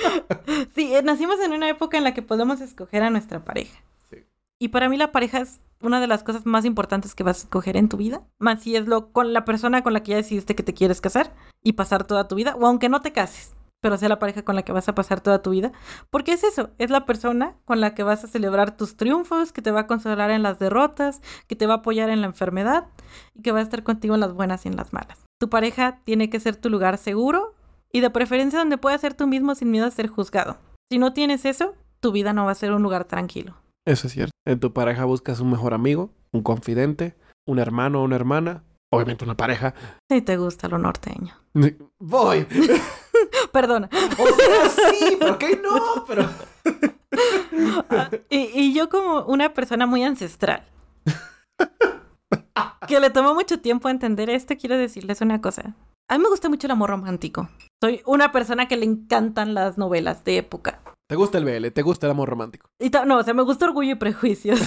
Sí, 0.75 0.93
eh, 0.93 1.01
nacimos 1.01 1.39
en 1.39 1.53
una 1.53 1.69
época 1.69 1.97
en 1.97 2.03
la 2.03 2.13
que 2.13 2.21
podemos 2.21 2.59
escoger 2.59 3.01
a 3.01 3.09
nuestra 3.09 3.45
pareja. 3.45 3.81
Sí. 4.09 4.17
Y 4.59 4.67
para 4.69 4.89
mí 4.89 4.97
la 4.97 5.11
pareja 5.11 5.39
es 5.39 5.61
una 5.79 6.01
de 6.01 6.07
las 6.07 6.23
cosas 6.23 6.45
más 6.45 6.65
importantes 6.65 7.15
que 7.15 7.23
vas 7.23 7.38
a 7.38 7.43
escoger 7.43 7.77
en 7.77 7.89
tu 7.89 7.97
vida. 7.97 8.23
Más 8.39 8.61
si 8.61 8.75
es 8.75 8.88
lo 8.88 9.11
con 9.11 9.31
la 9.34 9.45
persona 9.45 9.84
con 9.84 9.93
la 9.93 10.03
que 10.03 10.11
ya 10.11 10.17
decidiste 10.17 10.55
que 10.55 10.63
te 10.63 10.73
quieres 10.73 10.99
casar 11.01 11.34
y 11.63 11.73
pasar 11.73 12.03
toda 12.03 12.27
tu 12.27 12.36
vida, 12.36 12.55
o 12.55 12.65
aunque 12.65 12.89
no 12.89 13.01
te 13.01 13.13
cases, 13.13 13.53
pero 13.84 13.97
sea 13.97 14.07
la 14.07 14.17
pareja 14.17 14.43
con 14.43 14.55
la 14.55 14.61
que 14.61 14.71
vas 14.71 14.88
a 14.88 14.95
pasar 14.95 15.19
toda 15.19 15.41
tu 15.41 15.49
vida. 15.49 15.73
Porque 16.09 16.31
es 16.31 16.45
eso, 16.45 16.69
es 16.77 16.89
la 16.89 17.05
persona 17.05 17.57
con 17.65 17.81
la 17.81 17.93
que 17.93 18.01
vas 18.01 18.23
a 18.23 18.29
celebrar 18.29 18.77
tus 18.77 18.95
triunfos, 18.95 19.51
que 19.51 19.61
te 19.61 19.71
va 19.71 19.81
a 19.81 19.88
consolar 19.88 20.31
en 20.31 20.41
las 20.41 20.57
derrotas, 20.57 21.21
que 21.47 21.57
te 21.57 21.67
va 21.67 21.73
a 21.73 21.77
apoyar 21.77 22.09
en 22.09 22.21
la 22.21 22.27
enfermedad 22.27 22.86
y 23.36 23.41
que 23.41 23.51
va 23.51 23.59
a 23.59 23.61
estar 23.61 23.84
contigo 23.84 24.13
en 24.13 24.21
las 24.21 24.31
buenas 24.31 24.65
y 24.65 24.69
en 24.69 24.77
las 24.77 24.93
malas. 24.93 25.25
Tu 25.38 25.49
pareja 25.49 25.99
tiene 26.05 26.29
que 26.29 26.39
ser 26.39 26.55
tu 26.55 26.69
lugar 26.69 26.97
seguro 26.97 27.55
y 27.91 27.99
de 27.99 28.09
preferencia 28.09 28.57
donde 28.57 28.77
puedas 28.77 29.01
ser 29.01 29.15
tú 29.15 29.27
mismo 29.27 29.53
sin 29.53 29.69
miedo 29.69 29.86
a 29.86 29.91
ser 29.91 30.07
juzgado. 30.07 30.59
Si 30.89 30.97
no 30.97 31.11
tienes 31.11 31.43
eso, 31.43 31.75
tu 31.99 32.13
vida 32.13 32.31
no 32.31 32.45
va 32.45 32.51
a 32.51 32.55
ser 32.55 32.71
un 32.71 32.84
lugar 32.84 33.03
tranquilo. 33.03 33.57
Eso 33.86 34.07
es 34.07 34.13
cierto. 34.13 34.31
En 34.47 34.61
tu 34.61 34.71
pareja 34.71 35.03
buscas 35.03 35.41
un 35.41 35.51
mejor 35.51 35.73
amigo, 35.73 36.13
un 36.31 36.41
confidente, 36.41 37.17
un 37.45 37.59
hermano 37.59 37.99
o 37.99 38.05
una 38.05 38.15
hermana. 38.15 38.63
Obviamente 38.93 39.25
una 39.25 39.36
pareja. 39.36 39.73
Si 40.09 40.21
te 40.21 40.38
gusta 40.38 40.69
lo 40.69 40.77
norteño. 40.77 41.34
Voy. 41.99 42.47
Perdona. 43.51 43.89
O 44.17 44.27
sea, 44.27 44.69
sí, 44.69 45.17
¿por 45.17 45.38
qué 45.38 45.59
no? 45.61 46.05
Pero. 46.07 46.29
Y, 48.29 48.49
y 48.53 48.73
yo 48.73 48.89
como 48.89 49.23
una 49.25 49.53
persona 49.53 49.86
muy 49.86 50.03
ancestral, 50.03 50.65
que 52.88 52.99
le 52.99 53.09
tomó 53.09 53.34
mucho 53.34 53.59
tiempo 53.59 53.89
entender 53.89 54.29
esto, 54.29 54.55
quiero 54.57 54.77
decirles 54.77 55.21
una 55.21 55.41
cosa. 55.41 55.75
A 56.09 56.17
mí 56.17 56.23
me 56.23 56.29
gusta 56.29 56.49
mucho 56.49 56.67
el 56.67 56.71
amor 56.71 56.89
romántico. 56.89 57.49
Soy 57.81 58.01
una 58.05 58.31
persona 58.31 58.67
que 58.67 58.77
le 58.77 58.86
encantan 58.86 59.53
las 59.53 59.77
novelas 59.77 60.23
de 60.23 60.38
época. 60.38 60.81
Te 61.07 61.15
gusta 61.15 61.38
el 61.38 61.45
BL, 61.45 61.71
te 61.71 61.81
gusta 61.81 62.07
el 62.07 62.11
amor 62.11 62.29
romántico. 62.29 62.67
Y 62.79 62.89
no, 62.89 63.17
o 63.17 63.23
sea, 63.23 63.34
me 63.34 63.43
gusta 63.43 63.65
Orgullo 63.65 63.91
y 63.91 63.95
Prejuicios. 63.95 64.59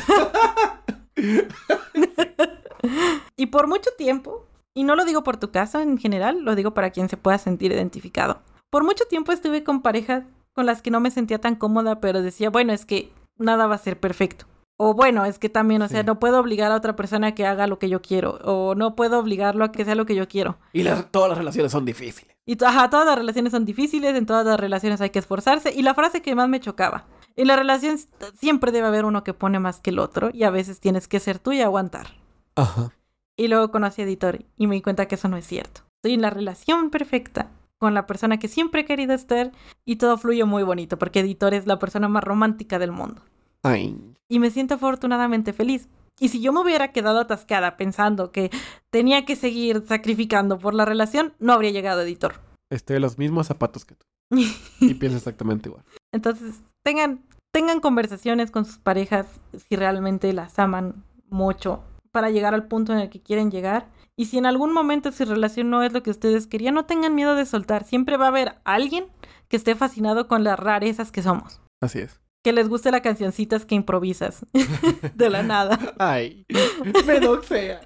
y 3.37 3.47
por 3.47 3.69
mucho 3.69 3.91
tiempo, 3.97 4.47
y 4.75 4.85
no 4.85 4.97
lo 4.97 5.05
digo 5.05 5.23
por 5.23 5.39
tu 5.39 5.51
caso 5.51 5.81
en 5.81 5.99
general, 5.99 6.43
lo 6.43 6.55
digo 6.55 6.73
para 6.73 6.91
quien 6.91 7.09
se 7.09 7.17
pueda 7.17 7.39
sentir 7.39 7.73
identificado. 7.73 8.41
Por 8.71 8.85
mucho 8.85 9.05
tiempo 9.09 9.33
estuve 9.33 9.65
con 9.65 9.83
parejas 9.83 10.25
con 10.53 10.67
las 10.67 10.83
que 10.83 10.91
no 10.91 11.01
me 11.01 11.11
sentía 11.11 11.39
tan 11.41 11.55
cómoda, 11.57 12.01
pero 12.01 12.23
decía, 12.23 12.51
bueno, 12.51 12.73
es 12.73 12.87
que 12.87 13.13
nada 13.37 13.67
va 13.67 13.75
a 13.75 13.79
ser 13.79 14.01
perfecto. 14.01 14.47
O 14.79 14.93
bueno, 14.95 15.25
es 15.25 15.39
que 15.39 15.49
también, 15.49 15.81
o 15.81 15.89
sea, 15.89 16.03
no 16.03 16.19
puedo 16.19 16.39
obligar 16.39 16.71
a 16.71 16.77
otra 16.77 16.97
persona 16.97 17.29
a 17.29 17.35
que 17.35 17.47
haga 17.47 17.67
lo 17.67 17.79
que 17.79 17.89
yo 17.89 18.03
quiero. 18.03 18.39
O 18.45 18.75
no 18.75 18.95
puedo 18.95 19.19
obligarlo 19.19 19.65
a 19.65 19.73
que 19.73 19.85
sea 19.87 19.95
lo 19.95 20.05
que 20.05 20.15
yo 20.15 20.29
quiero. 20.29 20.59
Y 20.75 20.83
las- 20.83 21.11
todas 21.11 21.31
las 21.31 21.39
relaciones 21.39 21.73
son 21.73 21.85
difíciles. 21.87 22.37
Y 22.45 22.63
ajá, 22.63 22.91
todas 22.91 23.07
las 23.07 23.17
relaciones 23.17 23.53
son 23.53 23.65
difíciles, 23.65 24.15
en 24.15 24.27
todas 24.27 24.45
las 24.47 24.61
relaciones 24.61 25.01
hay 25.01 25.11
que 25.11 25.19
esforzarse. 25.19 25.73
Y 25.75 25.83
la 25.83 25.95
frase 25.95 26.21
que 26.21 26.35
más 26.35 26.49
me 26.49 26.61
chocaba, 26.61 27.07
en 27.37 27.49
la 27.49 27.57
relación 27.57 27.99
siempre 28.39 28.71
debe 28.71 28.87
haber 28.87 29.05
uno 29.07 29.25
que 29.25 29.33
pone 29.35 29.59
más 29.59 29.81
que 29.81 29.91
el 29.91 29.99
otro 29.99 30.31
y 30.33 30.45
a 30.45 30.51
veces 30.51 30.79
tienes 30.81 31.09
que 31.09 31.21
ser 31.21 31.39
tú 31.39 31.53
y 31.53 31.63
aguantar. 31.63 32.09
Ajá. 32.55 32.93
Y 33.37 33.49
luego 33.49 33.71
conocí 33.71 34.03
a 34.03 34.05
Editor 34.05 34.45
y 34.59 34.67
me 34.67 34.75
di 34.77 34.83
cuenta 34.83 35.07
que 35.07 35.15
eso 35.17 35.29
no 35.29 35.37
es 35.39 35.47
cierto. 35.47 35.83
Estoy 35.97 36.15
en 36.15 36.23
la 36.23 36.31
relación 36.31 36.91
perfecta 36.91 37.49
con 37.79 37.95
la 37.95 38.07
persona 38.07 38.39
que 38.39 38.49
siempre 38.49 38.83
he 38.83 38.85
querido 38.85 39.13
estar 39.15 39.53
y 39.85 39.97
todo 39.97 40.17
fluye 40.19 40.45
muy 40.45 40.63
bonito 40.63 40.99
porque 40.99 41.21
Editor 41.21 41.55
es 41.55 41.67
la 41.67 41.79
persona 41.79 42.09
más 42.09 42.25
romántica 42.25 42.79
del 42.79 42.93
mundo. 42.93 43.23
Ay. 43.63 43.97
Y 44.29 44.39
me 44.39 44.51
siento 44.51 44.75
afortunadamente 44.75 45.53
feliz. 45.53 45.89
Y 46.19 46.29
si 46.29 46.41
yo 46.41 46.53
me 46.53 46.61
hubiera 46.61 46.93
quedado 46.93 47.21
atascada 47.21 47.77
pensando 47.77 48.33
que 48.33 48.51
tenía 48.91 49.25
que 49.25 49.37
seguir 49.37 49.85
sacrificando 49.87 50.59
por 50.59 50.73
la 50.73 50.85
relación, 50.85 51.35
no 51.39 51.53
habría 51.53 51.71
llegado 51.71 52.01
a 52.01 52.05
Editor. 52.05 52.41
Estoy 52.71 52.97
en 52.97 53.03
los 53.03 53.19
mismos 53.19 53.47
zapatos 53.47 53.85
que 53.85 53.95
tú. 53.95 54.07
Y 54.81 54.95
pienso 54.95 55.19
exactamente 55.19 55.69
igual. 55.69 55.85
Entonces, 56.13 56.61
tengan, 56.83 57.25
tengan 57.53 57.81
conversaciones 57.81 58.51
con 58.51 58.65
sus 58.65 58.79
parejas 58.79 59.27
si 59.69 59.77
realmente 59.77 60.33
las 60.33 60.59
aman 60.59 61.05
mucho 61.29 61.83
para 62.13 62.31
llegar 62.31 62.55
al 62.55 62.67
punto 62.67 62.93
en 62.93 63.01
el 63.01 63.11
que 63.11 63.21
quieren 63.21 63.51
llegar. 63.51 63.89
Y 64.19 64.27
si 64.27 64.39
en 64.39 64.47
algún 64.47 64.73
momento 64.73 65.13
su 65.13 65.27
relación 65.27 65.69
no 65.69 65.83
es 65.83 65.93
lo 65.93 66.03
que 66.03 66.11
ustedes 66.11 66.47
querían, 66.47 66.75
no 66.75 66.87
tengan 66.87 67.15
miedo 67.15 67.35
de 67.35 67.45
soltar. 67.45 67.85
Siempre 67.85 68.17
va 68.17 68.25
a 68.25 68.29
haber 68.29 68.55
alguien 68.65 69.09
que 69.49 69.57
esté 69.57 69.75
fascinado 69.77 70.27
con 70.27 70.43
las 70.43 70.59
rarezas 70.59 71.13
que 71.13 71.23
somos. 71.23 71.61
Así 71.83 71.99
es. 71.99 72.23
Que 72.43 72.53
les 72.53 72.69
guste 72.69 72.91
las 72.91 73.03
cancioncitas 73.03 73.67
que 73.67 73.75
improvisas 73.75 74.47
de 75.15 75.31
la 75.31 75.43
nada. 75.43 75.79
Ay. 75.99 76.47
Me 77.07 77.21
doxea. 77.21 77.81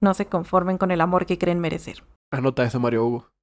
No 0.00 0.14
se 0.14 0.26
conformen 0.26 0.78
con 0.78 0.92
el 0.92 1.00
amor 1.00 1.26
que 1.26 1.38
creen 1.38 1.58
merecer. 1.58 2.04
Anota 2.30 2.62
eso, 2.62 2.78
Mario 2.78 3.06
Hugo. 3.06 3.30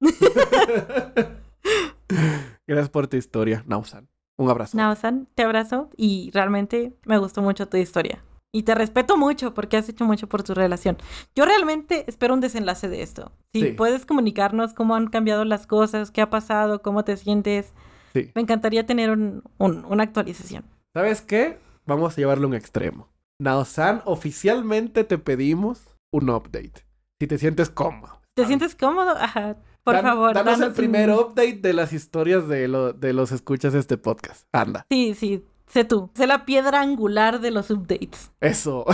Gracias 2.66 2.88
por 2.88 3.06
tu 3.08 3.18
historia, 3.18 3.62
Nausan. 3.66 4.08
Un 4.38 4.48
abrazo. 4.50 4.76
Naosan, 4.76 5.28
te 5.34 5.42
abrazo 5.42 5.90
y 5.96 6.30
realmente 6.32 6.94
me 7.04 7.18
gustó 7.18 7.42
mucho 7.42 7.68
tu 7.68 7.76
historia. 7.76 8.22
Y 8.52 8.62
te 8.62 8.74
respeto 8.74 9.16
mucho 9.16 9.52
porque 9.54 9.76
has 9.76 9.88
hecho 9.88 10.04
mucho 10.04 10.28
por 10.28 10.42
tu 10.42 10.54
relación. 10.54 10.96
Yo 11.34 11.44
realmente 11.44 12.04
espero 12.08 12.32
un 12.34 12.40
desenlace 12.40 12.88
de 12.88 13.02
esto. 13.02 13.32
Si 13.52 13.60
Sí. 13.60 13.72
puedes 13.72 14.06
comunicarnos 14.06 14.72
cómo 14.72 14.94
han 14.94 15.08
cambiado 15.08 15.44
las 15.44 15.66
cosas, 15.66 16.10
qué 16.10 16.22
ha 16.22 16.30
pasado, 16.30 16.80
cómo 16.80 17.04
te 17.04 17.16
sientes, 17.16 17.74
Sí. 18.14 18.30
me 18.34 18.40
encantaría 18.42 18.86
tener 18.86 19.10
un- 19.10 19.42
un- 19.58 19.84
una 19.84 20.04
actualización. 20.04 20.64
¿Sabes 20.94 21.20
qué? 21.20 21.58
Vamos 21.84 22.14
a 22.14 22.16
llevarlo 22.16 22.46
a 22.46 22.48
un 22.48 22.54
extremo. 22.54 23.08
Naosan, 23.38 24.00
oficialmente 24.06 25.04
te 25.04 25.18
pedimos 25.18 25.88
un 26.12 26.30
update. 26.30 26.86
Si 27.20 27.26
te 27.26 27.36
sientes 27.38 27.68
cómodo. 27.68 28.20
¿Te 28.34 28.46
sientes 28.46 28.74
cómodo? 28.74 29.10
Ajá. 29.18 29.56
Por 29.84 29.94
dan- 29.94 30.04
favor. 30.04 30.34
Danos 30.34 30.60
el 30.60 30.68
un- 30.68 30.74
primer 30.74 31.10
update 31.10 31.58
de 31.60 31.72
las 31.72 31.92
historias 31.92 32.48
de, 32.48 32.68
lo- 32.68 32.92
de 32.92 33.12
los 33.12 33.32
escuchas 33.32 33.72
de 33.74 33.78
este 33.80 33.98
podcast. 33.98 34.46
Anda. 34.52 34.86
Sí, 34.90 35.14
sí. 35.14 35.44
Sé 35.66 35.84
tú. 35.84 36.10
Sé 36.14 36.26
la 36.26 36.44
piedra 36.44 36.80
angular 36.80 37.40
de 37.40 37.50
los 37.50 37.70
updates. 37.70 38.30
Eso. 38.40 38.84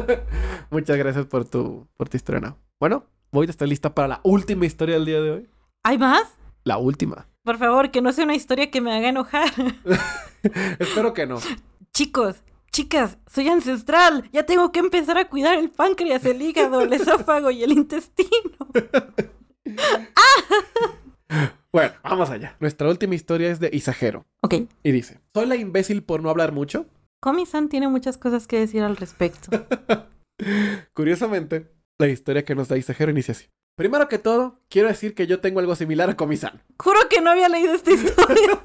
Muchas 0.70 0.96
gracias 0.96 1.26
por 1.26 1.44
tu, 1.44 1.88
por 1.96 2.08
tu 2.08 2.16
historia. 2.16 2.56
Bueno, 2.78 3.06
voy 3.30 3.46
a 3.46 3.50
estar 3.50 3.66
lista 3.66 3.94
para 3.94 4.08
la 4.08 4.20
última 4.22 4.66
historia 4.66 4.96
del 4.96 5.06
día 5.06 5.20
de 5.20 5.30
hoy. 5.30 5.50
¿Hay 5.82 5.98
más? 5.98 6.24
La 6.64 6.78
última. 6.78 7.26
Por 7.44 7.58
favor, 7.58 7.90
que 7.90 8.02
no 8.02 8.12
sea 8.12 8.24
una 8.24 8.34
historia 8.34 8.70
que 8.70 8.80
me 8.80 8.94
haga 8.94 9.08
enojar. 9.08 9.50
Espero 10.78 11.12
que 11.12 11.26
no. 11.26 11.38
Chicos, 11.92 12.42
chicas, 12.70 13.18
soy 13.26 13.48
ancestral. 13.48 14.28
Ya 14.32 14.44
tengo 14.46 14.70
que 14.70 14.78
empezar 14.80 15.18
a 15.18 15.28
cuidar 15.28 15.58
el 15.58 15.70
páncreas, 15.70 16.24
el 16.24 16.40
hígado, 16.40 16.82
el 16.82 16.92
esófago 16.92 17.50
y 17.50 17.64
el 17.64 17.72
intestino. 17.72 18.28
Bueno, 21.72 21.94
vamos 22.02 22.28
allá. 22.28 22.54
Nuestra 22.60 22.86
última 22.88 23.14
historia 23.14 23.50
es 23.50 23.58
de 23.58 23.70
Isajero. 23.72 24.26
Ok. 24.42 24.54
Y 24.82 24.92
dice, 24.92 25.20
soy 25.32 25.46
la 25.46 25.56
imbécil 25.56 26.02
por 26.02 26.22
no 26.22 26.28
hablar 26.28 26.52
mucho. 26.52 26.84
Komi-san 27.20 27.70
tiene 27.70 27.88
muchas 27.88 28.18
cosas 28.18 28.46
que 28.46 28.58
decir 28.58 28.82
al 28.82 28.98
respecto. 28.98 29.48
Curiosamente, 30.92 31.72
la 31.98 32.08
historia 32.08 32.44
que 32.44 32.54
nos 32.54 32.68
da 32.68 32.76
Isajero 32.76 33.10
inicia 33.10 33.32
así. 33.32 33.46
Primero 33.74 34.06
que 34.08 34.18
todo, 34.18 34.60
quiero 34.68 34.88
decir 34.88 35.14
que 35.14 35.26
yo 35.26 35.40
tengo 35.40 35.60
algo 35.60 35.74
similar 35.74 36.10
a 36.10 36.16
Comisan. 36.16 36.62
Juro 36.78 37.08
que 37.08 37.22
no 37.22 37.30
había 37.30 37.48
leído 37.48 37.72
esta 37.72 37.90
historia. 37.90 38.60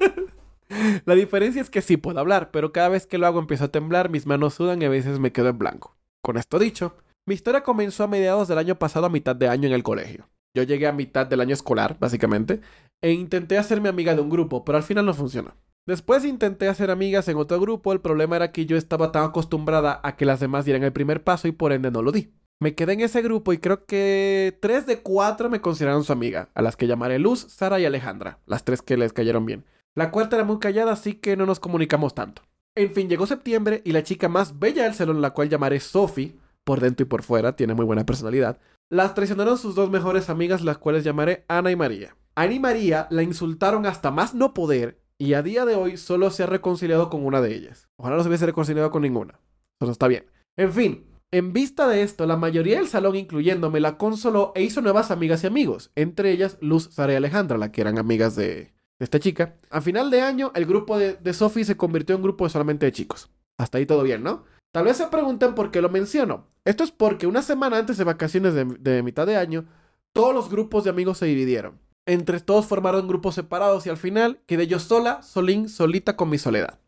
La 1.06 1.14
diferencia 1.14 1.62
es 1.62 1.70
que 1.70 1.80
sí 1.80 1.96
puedo 1.96 2.20
hablar, 2.20 2.50
pero 2.50 2.72
cada 2.72 2.90
vez 2.90 3.06
que 3.06 3.16
lo 3.16 3.26
hago 3.26 3.38
empiezo 3.38 3.64
a 3.64 3.72
temblar, 3.72 4.10
mis 4.10 4.26
manos 4.26 4.52
sudan 4.52 4.82
y 4.82 4.84
a 4.84 4.90
veces 4.90 5.18
me 5.18 5.32
quedo 5.32 5.48
en 5.48 5.56
blanco. 5.56 5.96
Con 6.22 6.36
esto 6.36 6.58
dicho, 6.58 6.94
mi 7.26 7.34
historia 7.34 7.62
comenzó 7.62 8.04
a 8.04 8.08
mediados 8.08 8.48
del 8.48 8.58
año 8.58 8.78
pasado 8.78 9.06
a 9.06 9.10
mitad 9.10 9.34
de 9.34 9.48
año 9.48 9.66
en 9.66 9.72
el 9.72 9.82
colegio. 9.82 10.28
Yo 10.54 10.62
llegué 10.62 10.86
a 10.86 10.92
mitad 10.92 11.26
del 11.26 11.40
año 11.40 11.54
escolar, 11.54 11.96
básicamente, 11.98 12.60
e 13.02 13.12
intenté 13.12 13.58
hacerme 13.58 13.88
amiga 13.88 14.14
de 14.14 14.20
un 14.20 14.30
grupo, 14.30 14.64
pero 14.64 14.78
al 14.78 14.84
final 14.84 15.06
no 15.06 15.14
funcionó. 15.14 15.54
Después 15.86 16.24
intenté 16.24 16.68
hacer 16.68 16.90
amigas 16.90 17.28
en 17.28 17.38
otro 17.38 17.58
grupo, 17.60 17.92
el 17.92 18.00
problema 18.00 18.36
era 18.36 18.52
que 18.52 18.66
yo 18.66 18.76
estaba 18.76 19.10
tan 19.10 19.24
acostumbrada 19.24 20.00
a 20.02 20.16
que 20.16 20.26
las 20.26 20.40
demás 20.40 20.64
dieran 20.64 20.84
el 20.84 20.92
primer 20.92 21.24
paso 21.24 21.48
y 21.48 21.52
por 21.52 21.72
ende 21.72 21.90
no 21.90 22.02
lo 22.02 22.12
di. 22.12 22.32
Me 22.60 22.74
quedé 22.74 22.94
en 22.94 23.00
ese 23.00 23.22
grupo 23.22 23.52
y 23.52 23.58
creo 23.58 23.86
que 23.86 24.58
tres 24.60 24.84
de 24.84 25.00
cuatro 25.00 25.48
me 25.48 25.60
consideraron 25.60 26.04
su 26.04 26.12
amiga, 26.12 26.50
a 26.54 26.60
las 26.60 26.76
que 26.76 26.86
llamaré 26.86 27.18
Luz, 27.18 27.46
Sara 27.48 27.78
y 27.78 27.86
Alejandra, 27.86 28.40
las 28.46 28.64
tres 28.64 28.82
que 28.82 28.96
les 28.96 29.12
cayeron 29.12 29.46
bien. 29.46 29.64
La 29.94 30.10
cuarta 30.10 30.36
era 30.36 30.44
muy 30.44 30.58
callada, 30.58 30.92
así 30.92 31.14
que 31.14 31.36
no 31.36 31.46
nos 31.46 31.60
comunicamos 31.60 32.14
tanto. 32.14 32.42
En 32.74 32.92
fin, 32.92 33.08
llegó 33.08 33.26
septiembre 33.26 33.80
y 33.84 33.92
la 33.92 34.02
chica 34.02 34.28
más 34.28 34.58
bella 34.58 34.84
del 34.84 34.94
salón, 34.94 35.22
la 35.22 35.30
cual 35.30 35.48
llamaré 35.48 35.80
Sophie, 35.80 36.36
por 36.64 36.80
dentro 36.80 37.06
y 37.06 37.08
por 37.08 37.22
fuera, 37.22 37.56
tiene 37.56 37.74
muy 37.74 37.84
buena 37.84 38.04
personalidad, 38.04 38.58
las 38.90 39.14
traicionaron 39.14 39.56
sus 39.56 39.74
dos 39.74 39.90
mejores 39.90 40.28
amigas, 40.28 40.62
las 40.62 40.78
cuales 40.78 41.04
llamaré 41.04 41.44
Ana 41.48 41.70
y 41.70 41.76
María. 41.76 42.16
Y 42.46 42.60
María 42.60 43.06
la 43.10 43.22
insultaron 43.22 43.86
hasta 43.86 44.10
más 44.10 44.34
no 44.34 44.54
poder 44.54 45.00
y 45.18 45.34
a 45.34 45.42
día 45.42 45.64
de 45.64 45.74
hoy 45.74 45.96
solo 45.96 46.30
se 46.30 46.44
ha 46.44 46.46
reconciliado 46.46 47.10
con 47.10 47.24
una 47.24 47.40
de 47.40 47.54
ellas. 47.54 47.88
Ojalá 47.96 48.16
no 48.16 48.22
se 48.22 48.28
hubiese 48.28 48.46
reconciliado 48.46 48.90
con 48.90 49.02
ninguna. 49.02 49.40
Eso 49.80 49.90
está 49.90 50.06
bien. 50.08 50.26
En 50.56 50.72
fin, 50.72 51.06
en 51.30 51.52
vista 51.52 51.88
de 51.88 52.02
esto, 52.02 52.26
la 52.26 52.36
mayoría 52.36 52.78
del 52.78 52.88
salón, 52.88 53.16
incluyéndome, 53.16 53.80
la 53.80 53.98
consoló 53.98 54.52
e 54.54 54.62
hizo 54.62 54.80
nuevas 54.80 55.10
amigas 55.10 55.44
y 55.44 55.46
amigos, 55.46 55.90
entre 55.94 56.30
ellas 56.30 56.56
Luz, 56.60 56.88
Sara 56.92 57.12
y 57.12 57.16
Alejandra, 57.16 57.58
la 57.58 57.70
que 57.70 57.80
eran 57.80 57.98
amigas 57.98 58.34
de, 58.36 58.72
esta 58.98 59.20
chica. 59.20 59.56
A 59.70 59.80
final 59.80 60.10
de 60.10 60.22
año, 60.22 60.52
el 60.54 60.66
grupo 60.66 60.98
de, 60.98 61.14
de 61.14 61.32
Sophie 61.32 61.64
se 61.64 61.76
convirtió 61.76 62.14
en 62.14 62.20
un 62.20 62.24
grupo 62.24 62.48
solamente 62.48 62.86
de 62.86 62.92
chicos. 62.92 63.30
Hasta 63.58 63.78
ahí 63.78 63.86
todo 63.86 64.02
bien, 64.02 64.22
¿no? 64.22 64.44
Tal 64.72 64.84
vez 64.84 64.96
se 64.96 65.06
pregunten 65.06 65.54
por 65.54 65.70
qué 65.70 65.80
lo 65.80 65.88
menciono. 65.88 66.46
Esto 66.64 66.84
es 66.84 66.90
porque 66.90 67.26
una 67.26 67.42
semana 67.42 67.78
antes 67.78 67.96
de 67.96 68.04
vacaciones 68.04 68.54
de, 68.54 69.02
mitad 69.02 69.26
de 69.26 69.36
año, 69.36 69.66
todos 70.12 70.34
los 70.34 70.50
grupos 70.50 70.84
de 70.84 70.90
amigos 70.90 71.18
se 71.18 71.26
dividieron. 71.26 71.80
Entre 72.08 72.40
todos 72.40 72.64
formaron 72.64 73.06
grupos 73.06 73.34
separados 73.34 73.84
y 73.84 73.90
al 73.90 73.98
final 73.98 74.40
quedé 74.46 74.66
yo 74.66 74.78
sola, 74.78 75.20
solín, 75.20 75.68
solita 75.68 76.16
con 76.16 76.30
mi 76.30 76.38
soledad. 76.38 76.78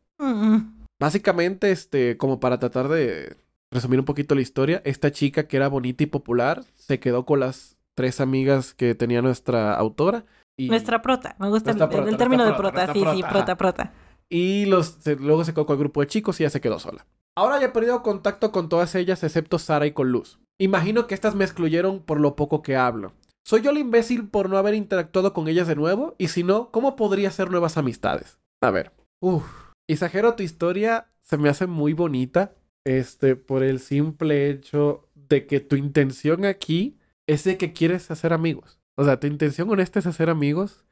Básicamente, 0.99 1.71
este, 1.73 2.17
como 2.17 2.41
para 2.41 2.59
tratar 2.59 2.89
de 2.89 3.37
resumir 3.71 3.99
un 3.99 4.07
poquito 4.07 4.35
la 4.35 4.41
historia, 4.41 4.81
esta 4.87 5.13
chica 5.13 5.47
que 5.47 5.59
era 5.59 5.69
bonita 5.69 6.05
y 6.05 6.07
popular 6.07 6.65
se 6.75 7.01
quedó 7.01 7.27
con 7.27 7.41
las 7.41 7.77
tres 7.95 8.19
amigas 8.23 8.73
que 8.73 8.95
tenía 8.95 9.21
nuestra 9.21 9.75
autora. 9.75 10.25
Y... 10.57 10.71
Nuestra 10.71 11.03
prota, 11.03 11.37
me 11.39 11.51
gusta 11.51 11.73
el, 11.73 12.17
término 12.17 12.47
de 12.47 12.55
prota, 12.55 12.91
sí, 12.91 13.05
sí, 13.13 13.23
prota, 13.23 13.59
prota. 13.59 13.93
Y 14.31 14.65
los, 14.65 15.07
luego 15.19 15.45
se 15.45 15.53
quedó 15.53 15.67
con 15.67 15.75
el 15.75 15.81
grupo 15.81 16.01
de 16.01 16.07
chicos 16.07 16.41
y 16.41 16.45
ya 16.45 16.51
se 16.51 16.63
quedó 16.63 16.79
sola. 16.79 17.05
Ahora 17.37 17.61
ya 17.61 17.67
he 17.67 17.71
perdido 17.71 18.03
contacto 18.03 18.53
con 18.53 18.71
todas 18.71 18.95
ellas 18.95 19.23
excepto 19.23 19.59
Sara 19.59 19.85
y 19.85 19.93
con 19.93 20.13
Luz. 20.13 20.39
Imagino 20.59 21.07
que 21.07 21.15
estas 21.15 21.35
me 21.35 21.45
excluyeron 21.45 22.01
por 22.01 22.21
lo 22.21 22.37
poco 22.37 22.63
que 22.63 22.77
hablo. 22.77 23.13
¿Soy 23.45 23.63
yo 23.63 23.71
el 23.71 23.79
imbécil 23.79 24.29
por 24.29 24.49
no 24.49 24.59
haber 24.59 24.75
interactuado 24.75 25.33
con 25.33 25.49
ellas 25.49 25.67
de 25.67 25.77
nuevo? 25.77 26.15
Y 26.19 26.29
si 26.29 26.45
no, 26.45 26.71
¿cómo 26.71 26.97
podría 26.97 27.29
hacer 27.29 27.51
nuevas 27.51 27.77
amistades? 27.77 28.39
A 28.61 28.71
ver. 28.71 28.93
Uf. 29.21 29.45
Isajero, 29.89 30.35
tu 30.35 30.43
historia 30.43 31.09
se 31.23 31.37
me 31.37 31.49
hace 31.49 31.67
muy 31.67 31.93
bonita 31.93 32.55
este, 32.85 33.37
por 33.37 33.63
el 33.63 33.81
simple 33.81 34.51
hecho 34.51 35.09
de 35.15 35.47
que 35.47 35.61
tu 35.61 35.77
intención 35.77 36.45
aquí 36.45 36.99
es 37.27 37.45
de 37.45 37.57
que 37.57 37.73
quieres 37.73 38.11
hacer 38.11 38.33
amigos. 38.33 38.81
O 38.97 39.05
sea, 39.05 39.19
tu 39.19 39.27
intención 39.27 39.71
honesta 39.71 39.99
es 39.99 40.07
hacer 40.07 40.31
amigos. 40.31 40.85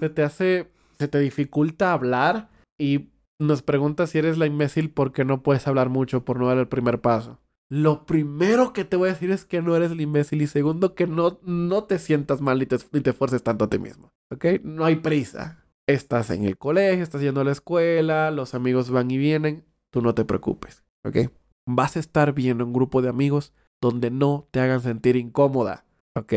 Se 0.00 0.08
te 0.08 0.22
hace, 0.22 0.70
se 0.98 1.08
te 1.08 1.18
dificulta 1.18 1.92
hablar 1.92 2.48
y 2.78 3.10
nos 3.38 3.62
preguntas 3.62 4.10
si 4.10 4.18
eres 4.18 4.38
la 4.38 4.46
imbécil 4.46 4.90
porque 4.90 5.24
no 5.24 5.42
puedes 5.42 5.66
hablar 5.66 5.88
mucho 5.88 6.24
por 6.24 6.38
no 6.38 6.46
dar 6.46 6.58
el 6.58 6.68
primer 6.68 7.00
paso. 7.00 7.40
Lo 7.68 8.06
primero 8.06 8.72
que 8.72 8.84
te 8.84 8.96
voy 8.96 9.08
a 9.08 9.12
decir 9.12 9.30
es 9.30 9.44
que 9.44 9.62
no 9.62 9.74
eres 9.74 9.90
el 9.90 10.00
imbécil 10.00 10.42
y 10.42 10.46
segundo 10.46 10.94
que 10.94 11.06
no, 11.06 11.40
no 11.42 11.84
te 11.84 11.98
sientas 11.98 12.40
mal 12.40 12.58
ni 12.58 12.66
te, 12.66 12.76
ni 12.92 13.00
te 13.00 13.12
fuerces 13.12 13.42
tanto 13.42 13.64
a 13.64 13.70
ti 13.70 13.78
mismo. 13.78 14.10
¿Ok? 14.32 14.44
No 14.62 14.84
hay 14.84 14.96
prisa. 14.96 15.64
Estás 15.88 16.30
en 16.30 16.44
el 16.44 16.56
colegio, 16.56 17.02
estás 17.02 17.22
yendo 17.22 17.40
a 17.40 17.44
la 17.44 17.52
escuela, 17.52 18.30
los 18.30 18.54
amigos 18.54 18.90
van 18.90 19.10
y 19.10 19.18
vienen. 19.18 19.64
Tú 19.90 20.02
no 20.02 20.14
te 20.14 20.24
preocupes. 20.24 20.84
¿Ok? 21.04 21.16
vas 21.66 21.96
a 21.96 22.00
estar 22.00 22.32
bien 22.32 22.60
en 22.60 22.68
un 22.68 22.72
grupo 22.72 23.02
de 23.02 23.08
amigos 23.08 23.52
donde 23.80 24.10
no 24.10 24.48
te 24.50 24.60
hagan 24.60 24.80
sentir 24.80 25.16
incómoda, 25.16 25.84
¿ok? 26.14 26.32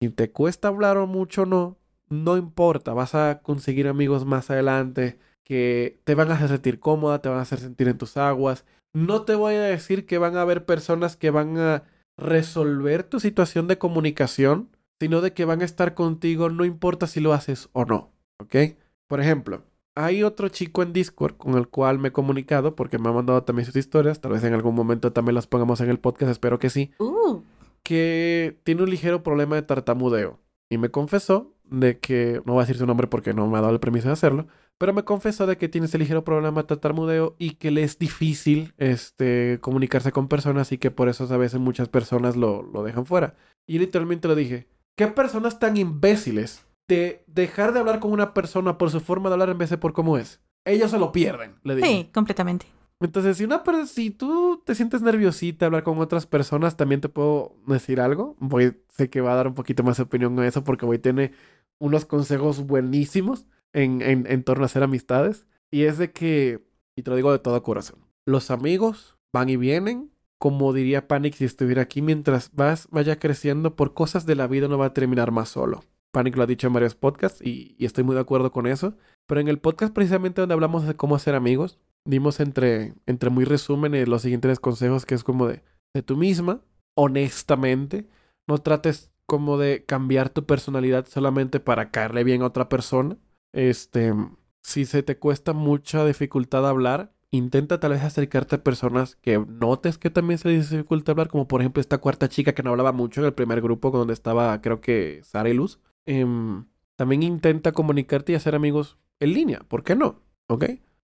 Si 0.00 0.08
te 0.08 0.32
cuesta 0.32 0.68
hablar 0.68 0.96
o 0.96 1.06
mucho 1.06 1.46
no, 1.46 1.78
no 2.08 2.36
importa, 2.36 2.94
vas 2.94 3.14
a 3.14 3.40
conseguir 3.42 3.86
amigos 3.86 4.24
más 4.24 4.50
adelante 4.50 5.18
que 5.44 6.00
te 6.04 6.14
van 6.14 6.30
a 6.30 6.34
hacer 6.34 6.48
sentir 6.48 6.80
cómoda, 6.80 7.20
te 7.20 7.28
van 7.28 7.38
a 7.38 7.42
hacer 7.42 7.58
sentir 7.58 7.88
en 7.88 7.98
tus 7.98 8.16
aguas. 8.16 8.64
No 8.92 9.22
te 9.22 9.34
voy 9.34 9.54
a 9.54 9.62
decir 9.62 10.06
que 10.06 10.18
van 10.18 10.36
a 10.36 10.42
haber 10.42 10.64
personas 10.64 11.16
que 11.16 11.30
van 11.30 11.58
a 11.58 11.84
resolver 12.16 13.04
tu 13.04 13.20
situación 13.20 13.68
de 13.68 13.78
comunicación, 13.78 14.68
sino 14.98 15.20
de 15.20 15.32
que 15.32 15.44
van 15.44 15.62
a 15.62 15.64
estar 15.64 15.94
contigo 15.94 16.50
no 16.50 16.64
importa 16.64 17.06
si 17.06 17.20
lo 17.20 17.32
haces 17.32 17.68
o 17.72 17.84
no, 17.84 18.12
¿ok? 18.38 18.76
Por 19.06 19.20
ejemplo, 19.20 19.64
hay 19.94 20.22
otro 20.22 20.48
chico 20.48 20.82
en 20.82 20.92
Discord 20.92 21.36
con 21.36 21.56
el 21.56 21.68
cual 21.68 21.98
me 21.98 22.08
he 22.08 22.12
comunicado 22.12 22.76
porque 22.76 22.98
me 22.98 23.08
ha 23.08 23.12
mandado 23.12 23.42
también 23.42 23.66
sus 23.66 23.76
historias. 23.76 24.20
Tal 24.20 24.32
vez 24.32 24.44
en 24.44 24.54
algún 24.54 24.74
momento 24.74 25.12
también 25.12 25.34
las 25.34 25.46
pongamos 25.46 25.80
en 25.80 25.90
el 25.90 25.98
podcast, 25.98 26.30
espero 26.30 26.58
que 26.58 26.70
sí. 26.70 26.92
Uh. 26.98 27.40
Que 27.82 28.58
tiene 28.64 28.82
un 28.82 28.90
ligero 28.90 29.22
problema 29.22 29.56
de 29.56 29.62
tartamudeo. 29.62 30.38
Y 30.68 30.78
me 30.78 30.90
confesó 30.90 31.52
de 31.64 31.98
que, 31.98 32.40
no 32.44 32.54
voy 32.54 32.62
a 32.62 32.66
decir 32.66 32.76
su 32.76 32.86
nombre 32.86 33.06
porque 33.06 33.34
no 33.34 33.48
me 33.48 33.58
ha 33.58 33.60
dado 33.60 33.72
el 33.72 33.80
permiso 33.80 34.08
de 34.08 34.12
hacerlo, 34.12 34.46
pero 34.80 34.94
me 34.94 35.04
confesó 35.04 35.46
de 35.46 35.58
que 35.58 35.68
tiene 35.68 35.86
ese 35.86 35.98
ligero 35.98 36.24
problema 36.24 36.62
de 36.62 36.68
tartamudeo 36.68 37.36
y 37.38 37.50
que 37.56 37.70
le 37.70 37.82
es 37.82 37.98
difícil 37.98 38.72
este, 38.78 39.58
comunicarse 39.60 40.10
con 40.10 40.26
personas 40.26 40.72
y 40.72 40.78
que 40.78 40.90
por 40.90 41.10
eso 41.10 41.28
a 41.30 41.36
veces 41.36 41.60
muchas 41.60 41.90
personas 41.90 42.34
lo, 42.34 42.62
lo 42.62 42.82
dejan 42.82 43.04
fuera. 43.04 43.34
Y 43.66 43.78
literalmente 43.78 44.26
lo 44.26 44.34
dije, 44.34 44.68
¿qué 44.96 45.06
personas 45.08 45.58
tan 45.58 45.76
imbéciles 45.76 46.64
de 46.88 47.22
dejar 47.26 47.74
de 47.74 47.80
hablar 47.80 48.00
con 48.00 48.10
una 48.10 48.32
persona 48.32 48.78
por 48.78 48.90
su 48.90 49.00
forma 49.00 49.28
de 49.28 49.34
hablar 49.34 49.50
en 49.50 49.58
vez 49.58 49.68
de 49.68 49.76
por 49.76 49.92
cómo 49.92 50.16
es. 50.16 50.40
Ellos 50.64 50.90
se 50.90 50.98
lo 50.98 51.12
pierden, 51.12 51.56
le 51.62 51.76
digo. 51.76 51.86
Sí, 51.86 52.10
completamente. 52.12 52.66
Entonces, 53.00 53.36
si 53.36 53.44
una 53.44 53.62
si 53.86 54.10
tú 54.10 54.62
te 54.64 54.74
sientes 54.74 55.00
nerviosita 55.00 55.66
hablar 55.66 55.84
con 55.84 55.98
otras 55.98 56.26
personas, 56.26 56.76
también 56.76 57.02
te 57.02 57.10
puedo 57.10 57.54
decir 57.66 58.00
algo. 58.00 58.34
Voy, 58.40 58.76
sé 58.88 59.08
que 59.08 59.20
va 59.20 59.32
a 59.32 59.36
dar 59.36 59.46
un 59.46 59.54
poquito 59.54 59.82
más 59.82 59.98
de 59.98 60.02
opinión 60.02 60.38
en 60.38 60.44
eso 60.44 60.64
porque 60.64 60.86
voy 60.86 60.98
tiene 60.98 61.32
unos 61.78 62.06
consejos 62.06 62.66
buenísimos 62.66 63.46
en, 63.72 64.02
en, 64.02 64.44
torno 64.44 64.64
a 64.64 64.66
hacer 64.66 64.82
amistades. 64.82 65.46
Y 65.70 65.84
es 65.84 65.98
de 65.98 66.12
que, 66.12 66.64
y 66.96 67.02
te 67.02 67.10
lo 67.10 67.16
digo 67.16 67.32
de 67.32 67.38
todo 67.38 67.62
corazón, 67.62 68.00
los 68.26 68.50
amigos 68.50 69.16
van 69.32 69.48
y 69.48 69.56
vienen. 69.56 70.10
Como 70.38 70.72
diría 70.72 71.06
Panic 71.06 71.34
si 71.34 71.44
estuviera 71.44 71.82
aquí, 71.82 72.00
mientras 72.00 72.50
vas, 72.54 72.88
vaya 72.90 73.18
creciendo 73.18 73.76
por 73.76 73.92
cosas 73.92 74.24
de 74.24 74.36
la 74.36 74.46
vida 74.46 74.68
no 74.68 74.78
va 74.78 74.86
a 74.86 74.94
terminar 74.94 75.32
más 75.32 75.50
solo. 75.50 75.84
Panic 76.12 76.36
lo 76.36 76.42
ha 76.42 76.46
dicho 76.46 76.66
en 76.66 76.72
varios 76.72 76.94
podcasts 76.94 77.42
y, 77.42 77.76
estoy 77.78 78.04
muy 78.04 78.14
de 78.14 78.22
acuerdo 78.22 78.50
con 78.50 78.66
eso. 78.66 78.94
Pero 79.26 79.40
en 79.40 79.48
el 79.48 79.58
podcast 79.58 79.92
precisamente 79.92 80.40
donde 80.40 80.54
hablamos 80.54 80.86
de 80.86 80.96
cómo 80.96 81.14
hacer 81.14 81.34
amigos, 81.34 81.78
dimos 82.06 82.40
entre, 82.40 82.94
entre 83.06 83.28
muy 83.30 83.44
resúmenes 83.44 84.08
los 84.08 84.22
siguientes 84.22 84.60
consejos 84.60 85.04
que 85.04 85.14
es 85.14 85.24
como 85.24 85.46
de, 85.46 85.62
de 85.94 86.02
tú 86.02 86.16
misma, 86.16 86.62
honestamente, 86.96 88.08
no 88.48 88.58
trates 88.58 89.10
como 89.26 89.58
de 89.58 89.84
cambiar 89.84 90.30
tu 90.30 90.44
personalidad 90.44 91.06
solamente 91.06 91.60
para 91.60 91.90
caerle 91.90 92.24
bien 92.24 92.42
a 92.42 92.46
otra 92.46 92.68
persona. 92.68 93.16
Este, 93.52 94.14
si 94.62 94.84
se 94.84 95.02
te 95.02 95.18
cuesta 95.18 95.52
mucha 95.52 96.04
dificultad 96.04 96.68
hablar, 96.68 97.12
intenta 97.30 97.80
tal 97.80 97.92
vez 97.92 98.02
acercarte 98.02 98.56
a 98.56 98.64
personas 98.64 99.16
que 99.16 99.38
notes 99.38 99.98
que 99.98 100.10
también 100.10 100.38
se 100.38 100.48
les 100.48 100.70
dificulta 100.70 101.12
hablar, 101.12 101.28
como 101.28 101.48
por 101.48 101.60
ejemplo 101.60 101.80
esta 101.80 101.98
cuarta 101.98 102.28
chica 102.28 102.54
que 102.54 102.62
no 102.62 102.70
hablaba 102.70 102.92
mucho 102.92 103.20
en 103.20 103.26
el 103.26 103.34
primer 103.34 103.60
grupo 103.60 103.90
donde 103.90 104.14
estaba 104.14 104.60
creo 104.60 104.80
que 104.80 105.20
Sara 105.24 105.48
y 105.48 105.54
Luz. 105.54 105.80
Em, 106.06 106.66
también 106.96 107.22
intenta 107.22 107.72
comunicarte 107.72 108.32
y 108.32 108.34
hacer 108.34 108.54
amigos 108.54 108.98
en 109.20 109.32
línea, 109.32 109.60
¿por 109.68 109.84
qué 109.84 109.96
no? 109.96 110.22
¿Ok? 110.48 110.64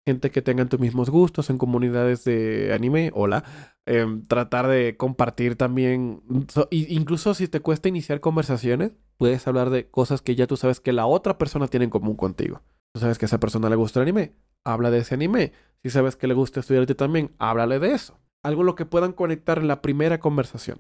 Gente 0.07 0.33
que 0.33 0.43
tengan 0.43 0.69
tus 0.69 0.81
mismos 0.81 1.11
gustos 1.11 1.49
en 1.49 1.59
comunidades 1.59 2.25
de 2.25 2.73
anime, 2.75 3.13
hola. 3.15 3.45
Em, 3.87 4.23
tratar 4.23 4.67
de 4.67 4.97
compartir 4.97 5.55
también, 5.55 6.23
incluso 6.71 7.35
si 7.35 7.47
te 7.47 7.61
cuesta 7.61 7.89
iniciar 7.89 8.21
conversaciones, 8.21 8.93
puedes 9.17 9.47
hablar 9.47 9.71
de 9.71 9.89
cosas 9.89 10.21
que 10.21 10.35
ya 10.35 10.49
tú 10.49 10.57
sabes 10.57 10.81
que 10.81 10.93
la 10.93 11.07
otra 11.07 11.39
persona 11.39 11.69
tiene 11.69 11.85
en 11.85 11.91
común 11.91 12.17
contigo. 12.17 12.63
Tú 12.93 13.01
sabes 13.01 13.17
que 13.19 13.27
a 13.27 13.29
esa 13.29 13.39
persona 13.39 13.71
le 13.71 13.77
gusta 13.77 14.01
el 14.01 14.03
anime, 14.03 14.35
habla 14.65 14.91
de 14.91 14.99
ese 14.99 15.15
anime. 15.15 15.53
Si 15.85 15.91
sabes 15.91 16.17
que 16.17 16.27
le 16.27 16.35
gusta 16.35 16.61
estudiarte 16.61 16.97
también, 16.97 17.31
háblale 17.39 17.79
de 17.79 17.93
eso. 17.93 18.19
Algo 18.43 18.65
lo 18.65 18.75
que 18.75 18.87
puedan 18.87 19.13
conectar 19.13 19.59
en 19.59 19.69
la 19.69 19.83
primera 19.83 20.19
conversación. 20.19 20.79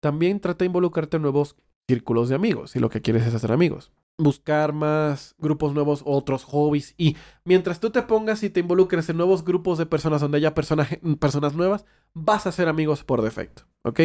También 0.00 0.38
trata 0.38 0.60
de 0.60 0.66
involucrarte 0.66 1.16
en 1.16 1.22
nuevos 1.22 1.56
círculos 1.88 2.28
de 2.28 2.36
amigos, 2.36 2.70
si 2.70 2.78
lo 2.78 2.90
que 2.90 3.02
quieres 3.02 3.26
es 3.26 3.34
hacer 3.34 3.50
amigos. 3.50 3.90
Buscar 4.20 4.72
más 4.72 5.34
grupos 5.38 5.72
nuevos, 5.72 6.02
otros 6.04 6.44
hobbies. 6.44 6.94
Y 6.98 7.16
mientras 7.44 7.80
tú 7.80 7.90
te 7.90 8.02
pongas 8.02 8.42
y 8.42 8.50
te 8.50 8.60
involucres 8.60 9.08
en 9.08 9.16
nuevos 9.16 9.44
grupos 9.44 9.78
de 9.78 9.86
personas 9.86 10.20
donde 10.20 10.38
haya 10.38 10.54
personas, 10.54 11.54
nuevas, 11.54 11.86
vas 12.12 12.46
a 12.46 12.52
ser 12.52 12.68
amigos 12.68 13.02
por 13.02 13.22
defecto. 13.22 13.62
¿Ok? 13.82 14.00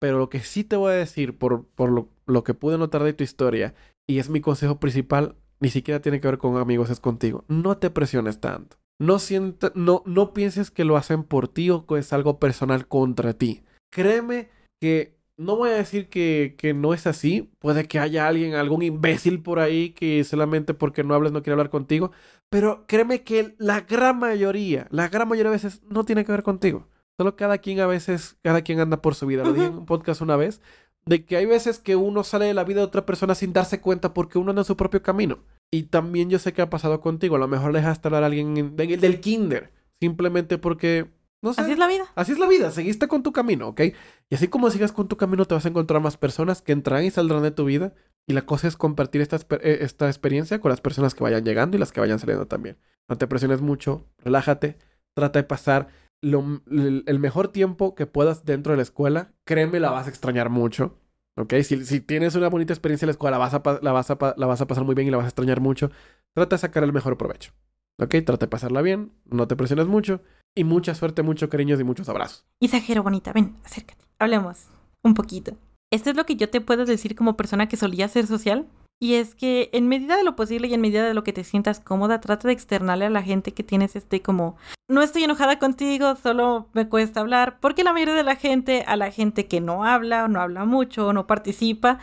Pero 0.00 0.18
lo 0.18 0.28
que 0.28 0.40
sí 0.40 0.64
te 0.64 0.76
voy 0.76 0.92
a 0.92 0.96
decir 0.96 1.38
por, 1.38 1.66
por 1.68 1.90
lo, 1.90 2.08
lo 2.26 2.42
que 2.42 2.54
pude 2.54 2.78
notar 2.78 3.04
de 3.04 3.12
tu 3.12 3.22
historia, 3.22 3.74
y 4.08 4.18
es 4.18 4.28
mi 4.28 4.40
consejo 4.40 4.80
principal, 4.80 5.36
ni 5.60 5.68
siquiera 5.68 6.00
tiene 6.00 6.20
que 6.20 6.28
ver 6.28 6.38
con 6.38 6.56
amigos, 6.56 6.90
es 6.90 7.00
contigo. 7.00 7.44
No 7.48 7.76
te 7.76 7.90
presiones 7.90 8.40
tanto. 8.40 8.76
No, 8.98 9.18
sienta, 9.18 9.72
no, 9.74 10.02
no 10.04 10.34
pienses 10.34 10.70
que 10.70 10.84
lo 10.84 10.96
hacen 10.96 11.22
por 11.22 11.48
ti 11.48 11.70
o 11.70 11.86
que 11.86 11.98
es 11.98 12.12
algo 12.12 12.38
personal 12.38 12.88
contra 12.88 13.34
ti. 13.34 13.62
Créeme 13.92 14.50
que 14.80 15.19
no 15.40 15.56
voy 15.56 15.70
a 15.70 15.74
decir 15.74 16.10
que, 16.10 16.54
que, 16.58 16.74
no 16.74 16.92
es 16.92 17.06
así. 17.06 17.50
Puede 17.60 17.88
que 17.88 17.98
haya 17.98 18.28
alguien, 18.28 18.54
algún 18.54 18.82
imbécil 18.82 19.42
por 19.42 19.58
ahí 19.58 19.90
que 19.90 20.22
solamente 20.22 20.74
porque 20.74 21.02
no 21.02 21.14
hables 21.14 21.32
no 21.32 21.42
quiere 21.42 21.52
hablar 21.52 21.70
contigo. 21.70 22.12
Pero 22.50 22.84
créeme 22.86 23.22
que 23.22 23.54
la 23.58 23.80
gran 23.80 24.18
mayoría, 24.18 24.86
la 24.90 25.08
gran 25.08 25.28
mayoría 25.28 25.50
de 25.50 25.56
veces 25.56 25.82
no 25.88 26.04
tiene 26.04 26.26
que 26.26 26.32
ver 26.32 26.42
contigo. 26.42 26.88
Solo 27.16 27.36
cada 27.36 27.56
quien 27.56 27.80
a 27.80 27.86
veces, 27.86 28.36
cada 28.42 28.60
quien 28.60 28.80
anda 28.80 29.00
por 29.00 29.14
su 29.14 29.26
vida. 29.26 29.42
Lo 29.42 29.54
dije 29.54 29.68
en 29.68 29.78
un 29.78 29.86
podcast 29.86 30.20
una 30.20 30.36
vez, 30.36 30.60
de 31.06 31.24
que 31.24 31.38
hay 31.38 31.46
veces 31.46 31.78
que 31.78 31.96
uno 31.96 32.22
sale 32.22 32.44
de 32.44 32.54
la 32.54 32.64
vida 32.64 32.80
de 32.80 32.86
otra 32.86 33.06
persona 33.06 33.34
sin 33.34 33.54
darse 33.54 33.80
cuenta 33.80 34.12
porque 34.12 34.38
uno 34.38 34.50
anda 34.50 34.60
en 34.60 34.66
su 34.66 34.76
propio 34.76 35.02
camino. 35.02 35.38
Y 35.70 35.84
también 35.84 36.28
yo 36.28 36.38
sé 36.38 36.52
que 36.52 36.60
ha 36.60 36.68
pasado 36.68 37.00
contigo. 37.00 37.36
A 37.36 37.38
lo 37.38 37.48
mejor 37.48 37.72
dejaste 37.72 38.08
hablar 38.08 38.24
a 38.24 38.26
alguien 38.26 38.76
del 38.76 39.20
kinder. 39.20 39.72
Simplemente 40.00 40.58
porque 40.58 41.08
no 41.42 41.50
Así 41.50 41.72
es 41.72 41.78
la 41.78 41.86
vida. 41.86 42.04
Así 42.14 42.32
es 42.32 42.38
la 42.38 42.46
vida. 42.46 42.70
Seguiste 42.70 43.08
con 43.08 43.22
tu 43.22 43.32
camino, 43.32 43.68
¿ok? 43.68 43.80
Y 44.28 44.34
así 44.34 44.48
como 44.48 44.70
sigas 44.70 44.92
con 44.92 45.08
tu 45.08 45.16
camino, 45.16 45.46
te 45.46 45.54
vas 45.54 45.64
a 45.64 45.68
encontrar 45.68 46.02
más 46.02 46.16
personas 46.16 46.60
que 46.60 46.72
entrarán 46.72 47.04
y 47.04 47.10
saldrán 47.10 47.42
de 47.42 47.50
tu 47.50 47.64
vida 47.64 47.94
Y 48.26 48.34
la 48.34 48.42
cosa 48.42 48.68
es 48.68 48.76
compartir 48.76 49.22
esta, 49.22 49.36
eh, 49.36 49.78
esta 49.80 50.06
experiencia 50.08 50.60
con 50.60 50.70
las 50.70 50.80
personas 50.80 51.14
que 51.14 51.24
vayan 51.24 51.44
llegando 51.44 51.76
y 51.76 51.80
las 51.80 51.92
que 51.92 52.00
vayan 52.00 52.18
saliendo 52.18 52.46
también. 52.46 52.76
No 53.08 53.16
te 53.16 53.26
presiones 53.26 53.60
mucho, 53.62 54.06
relájate, 54.18 54.76
trata 55.14 55.38
de 55.38 55.44
pasar 55.44 55.88
el 56.22 57.18
mejor 57.18 57.48
tiempo 57.48 57.94
que 57.94 58.06
puedas 58.06 58.44
dentro 58.44 58.72
de 58.72 58.76
la 58.76 58.82
escuela. 58.82 59.32
Créeme, 59.44 59.80
la 59.80 59.90
vas 59.90 60.06
a 60.06 60.10
extrañar 60.10 60.50
mucho. 60.50 60.98
¿Ok? 61.36 61.54
Si, 61.62 61.86
si 61.86 62.00
tienes 62.00 62.34
una 62.34 62.48
bonita 62.48 62.74
experiencia 62.74 63.06
en 63.06 63.08
la 63.08 63.12
escuela, 63.12 63.38
la 63.38 63.44
vas, 63.44 63.54
a, 63.54 63.62
la, 63.80 63.92
vas 63.92 64.10
a, 64.10 64.18
la 64.36 64.46
vas 64.46 64.60
a 64.60 64.66
pasar 64.66 64.84
muy 64.84 64.94
bien 64.94 65.08
y 65.08 65.10
la 65.10 65.16
vas 65.16 65.24
a 65.24 65.28
extrañar 65.28 65.60
mucho. 65.60 65.90
Trata 66.34 66.56
de 66.56 66.60
sacar 66.60 66.84
el 66.84 66.92
mejor 66.92 67.16
provecho. 67.16 67.52
¿Ok? 67.98 68.16
Trata 68.24 68.46
de 68.46 68.48
pasarla 68.48 68.82
bien, 68.82 69.12
no 69.24 69.48
te 69.48 69.56
presiones 69.56 69.86
mucho. 69.86 70.20
Y 70.54 70.64
mucha 70.64 70.94
suerte, 70.94 71.22
mucho 71.22 71.48
cariños 71.48 71.80
y 71.80 71.84
muchos 71.84 72.08
abrazos. 72.08 72.44
Isajero 72.60 73.02
bonita, 73.02 73.32
ven, 73.32 73.56
acércate. 73.64 74.04
Hablemos 74.18 74.68
un 75.02 75.14
poquito. 75.14 75.56
Esto 75.92 76.10
es 76.10 76.16
lo 76.16 76.26
que 76.26 76.36
yo 76.36 76.50
te 76.50 76.60
puedo 76.60 76.84
decir 76.84 77.14
como 77.14 77.36
persona 77.36 77.68
que 77.68 77.76
solía 77.76 78.08
ser 78.08 78.26
social. 78.26 78.66
Y 79.02 79.14
es 79.14 79.34
que 79.34 79.70
en 79.72 79.88
medida 79.88 80.16
de 80.16 80.24
lo 80.24 80.36
posible 80.36 80.68
y 80.68 80.74
en 80.74 80.82
medida 80.82 81.06
de 81.06 81.14
lo 81.14 81.24
que 81.24 81.32
te 81.32 81.42
sientas 81.42 81.80
cómoda, 81.80 82.20
trata 82.20 82.48
de 82.48 82.52
externarle 82.52 83.06
a 83.06 83.10
la 83.10 83.22
gente 83.22 83.52
que 83.52 83.62
tienes 83.62 83.96
este 83.96 84.20
como, 84.20 84.56
no 84.88 85.00
estoy 85.00 85.24
enojada 85.24 85.58
contigo, 85.58 86.16
solo 86.16 86.68
me 86.74 86.86
cuesta 86.86 87.20
hablar, 87.20 87.58
porque 87.60 87.82
la 87.82 87.94
mayoría 87.94 88.14
de 88.14 88.24
la 88.24 88.36
gente, 88.36 88.84
a 88.86 88.96
la 88.96 89.10
gente 89.10 89.46
que 89.46 89.62
no 89.62 89.86
habla 89.86 90.24
o 90.24 90.28
no 90.28 90.38
habla 90.42 90.66
mucho 90.66 91.06
o 91.06 91.12
no 91.14 91.26
participa 91.26 91.98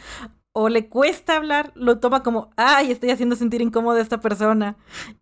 o 0.60 0.70
le 0.70 0.90
cuesta 0.90 1.36
hablar, 1.36 1.72
lo 1.76 2.00
toma 2.00 2.24
como, 2.24 2.50
ay, 2.58 2.90
estoy 2.90 3.12
haciendo 3.12 3.36
sentir 3.36 3.62
incómodo 3.62 4.00
a 4.00 4.02
esta 4.02 4.22
persona 4.22 4.76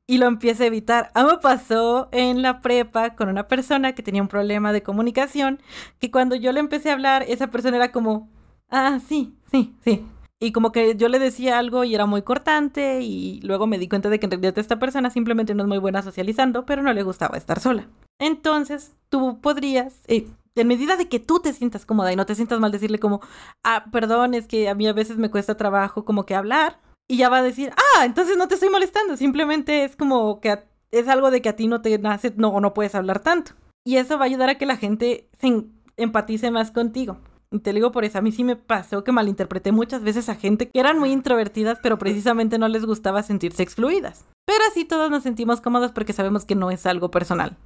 y 0.07 0.17
lo 0.17 0.27
empieza 0.27 0.63
a 0.63 0.67
evitar. 0.67 1.11
A 1.13 1.25
mí 1.25 1.31
pasó 1.41 2.07
en 2.13 2.41
la 2.41 2.61
prepa 2.61 3.15
con 3.15 3.27
una 3.27 3.45
persona 3.45 3.91
que 3.91 4.01
tenía 4.01 4.21
un 4.21 4.29
problema 4.29 4.71
de 4.71 4.81
comunicación, 4.81 5.59
que 5.99 6.09
cuando 6.09 6.35
yo 6.35 6.53
le 6.53 6.61
empecé 6.61 6.89
a 6.89 6.93
hablar, 6.93 7.25
esa 7.27 7.47
persona 7.47 7.75
era 7.75 7.91
como, 7.91 8.29
ah, 8.69 8.99
sí, 9.05 9.35
sí, 9.51 9.75
sí. 9.83 10.05
Y 10.39 10.53
como 10.53 10.71
que 10.71 10.95
yo 10.95 11.09
le 11.09 11.19
decía 11.19 11.59
algo 11.59 11.83
y 11.83 11.93
era 11.93 12.05
muy 12.05 12.21
cortante 12.21 13.01
y 13.01 13.41
luego 13.41 13.67
me 13.67 13.77
di 13.77 13.89
cuenta 13.89 14.07
de 14.07 14.21
que 14.21 14.27
en 14.27 14.31
realidad 14.31 14.57
esta 14.57 14.79
persona 14.79 15.09
simplemente 15.09 15.53
no 15.53 15.63
es 15.63 15.67
muy 15.67 15.79
buena 15.79 16.01
socializando, 16.01 16.65
pero 16.65 16.81
no 16.81 16.93
le 16.93 17.03
gustaba 17.03 17.37
estar 17.37 17.59
sola. 17.59 17.89
Entonces, 18.19 18.95
tú 19.09 19.41
podrías, 19.41 19.99
eh, 20.07 20.27
en 20.55 20.67
medida 20.67 20.95
de 20.95 21.07
que 21.07 21.19
tú 21.19 21.39
te 21.39 21.53
sientas 21.53 21.85
cómoda 21.85 22.11
y 22.13 22.15
no 22.15 22.25
te 22.25 22.35
sientas 22.35 22.59
mal, 22.59 22.71
decirle 22.71 22.99
como, 22.99 23.21
ah, 23.63 23.85
perdón, 23.91 24.33
es 24.33 24.47
que 24.47 24.69
a 24.69 24.75
mí 24.75 24.87
a 24.87 24.93
veces 24.93 25.17
me 25.17 25.29
cuesta 25.29 25.57
trabajo 25.57 26.05
como 26.05 26.25
que 26.25 26.35
hablar. 26.35 26.79
Y 27.07 27.17
ya 27.17 27.29
va 27.29 27.37
a 27.37 27.43
decir, 27.43 27.71
ah, 27.75 28.05
entonces 28.05 28.37
no 28.37 28.47
te 28.47 28.55
estoy 28.55 28.69
molestando, 28.69 29.15
simplemente 29.15 29.83
es 29.83 29.95
como 29.95 30.39
que 30.39 30.63
es 30.91 31.07
algo 31.07 31.29
de 31.29 31.41
que 31.41 31.49
a 31.49 31.55
ti 31.55 31.67
no 31.67 31.81
te 31.81 31.97
nace, 31.99 32.33
no, 32.35 32.59
no 32.59 32.73
puedes 32.73 32.95
hablar 32.95 33.19
tanto. 33.19 33.51
Y 33.85 33.97
eso 33.97 34.17
va 34.17 34.23
a 34.23 34.27
ayudar 34.27 34.49
a 34.49 34.57
que 34.57 34.65
la 34.65 34.77
gente 34.77 35.29
se 35.39 35.65
empatice 35.97 36.49
más 36.49 36.71
contigo. 36.71 37.19
Y 37.51 37.59
te 37.59 37.73
digo 37.73 37.91
por 37.91 38.05
eso, 38.05 38.17
a 38.17 38.21
mí 38.21 38.31
sí 38.31 38.43
me 38.43 38.55
pasó 38.55 39.03
que 39.03 39.11
malinterpreté 39.11 39.71
muchas 39.71 40.01
veces 40.01 40.29
a 40.29 40.35
gente 40.35 40.69
que 40.69 40.79
eran 40.79 40.97
muy 40.97 41.11
introvertidas, 41.11 41.79
pero 41.81 41.99
precisamente 41.99 42.57
no 42.57 42.67
les 42.67 42.85
gustaba 42.85 43.21
sentirse 43.21 43.61
excluidas. 43.61 44.25
Pero 44.45 44.59
así 44.69 44.85
todos 44.85 45.11
nos 45.11 45.23
sentimos 45.23 45.61
cómodos 45.61 45.91
porque 45.91 46.13
sabemos 46.13 46.45
que 46.45 46.55
no 46.55 46.71
es 46.71 46.85
algo 46.85 47.11
personal. 47.11 47.57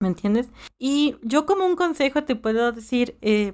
¿Me 0.00 0.08
entiendes? 0.08 0.50
Y 0.78 1.16
yo 1.22 1.44
como 1.44 1.66
un 1.66 1.76
consejo 1.76 2.24
te 2.24 2.36
puedo 2.36 2.72
decir, 2.72 3.16
eh, 3.20 3.52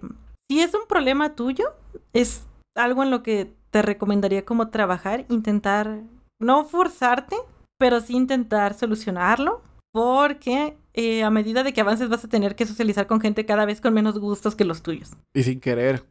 si 0.50 0.60
es 0.60 0.74
un 0.74 0.86
problema 0.86 1.34
tuyo, 1.34 1.64
es 2.12 2.46
algo 2.74 3.02
en 3.02 3.10
lo 3.10 3.22
que 3.22 3.52
te 3.70 3.82
recomendaría 3.82 4.44
como 4.44 4.68
trabajar, 4.68 5.24
intentar 5.30 6.02
no 6.40 6.64
forzarte, 6.64 7.36
pero 7.78 8.00
sí 8.00 8.14
intentar 8.14 8.74
solucionarlo, 8.74 9.62
porque 9.92 10.76
eh, 10.92 11.22
a 11.24 11.30
medida 11.30 11.62
de 11.62 11.72
que 11.72 11.80
avances 11.80 12.08
vas 12.08 12.24
a 12.24 12.28
tener 12.28 12.56
que 12.56 12.66
socializar 12.66 13.06
con 13.06 13.20
gente 13.20 13.46
cada 13.46 13.64
vez 13.64 13.80
con 13.80 13.94
menos 13.94 14.18
gustos 14.18 14.54
que 14.54 14.64
los 14.64 14.82
tuyos. 14.82 15.12
Y 15.34 15.44
sin 15.44 15.60
querer, 15.60 16.04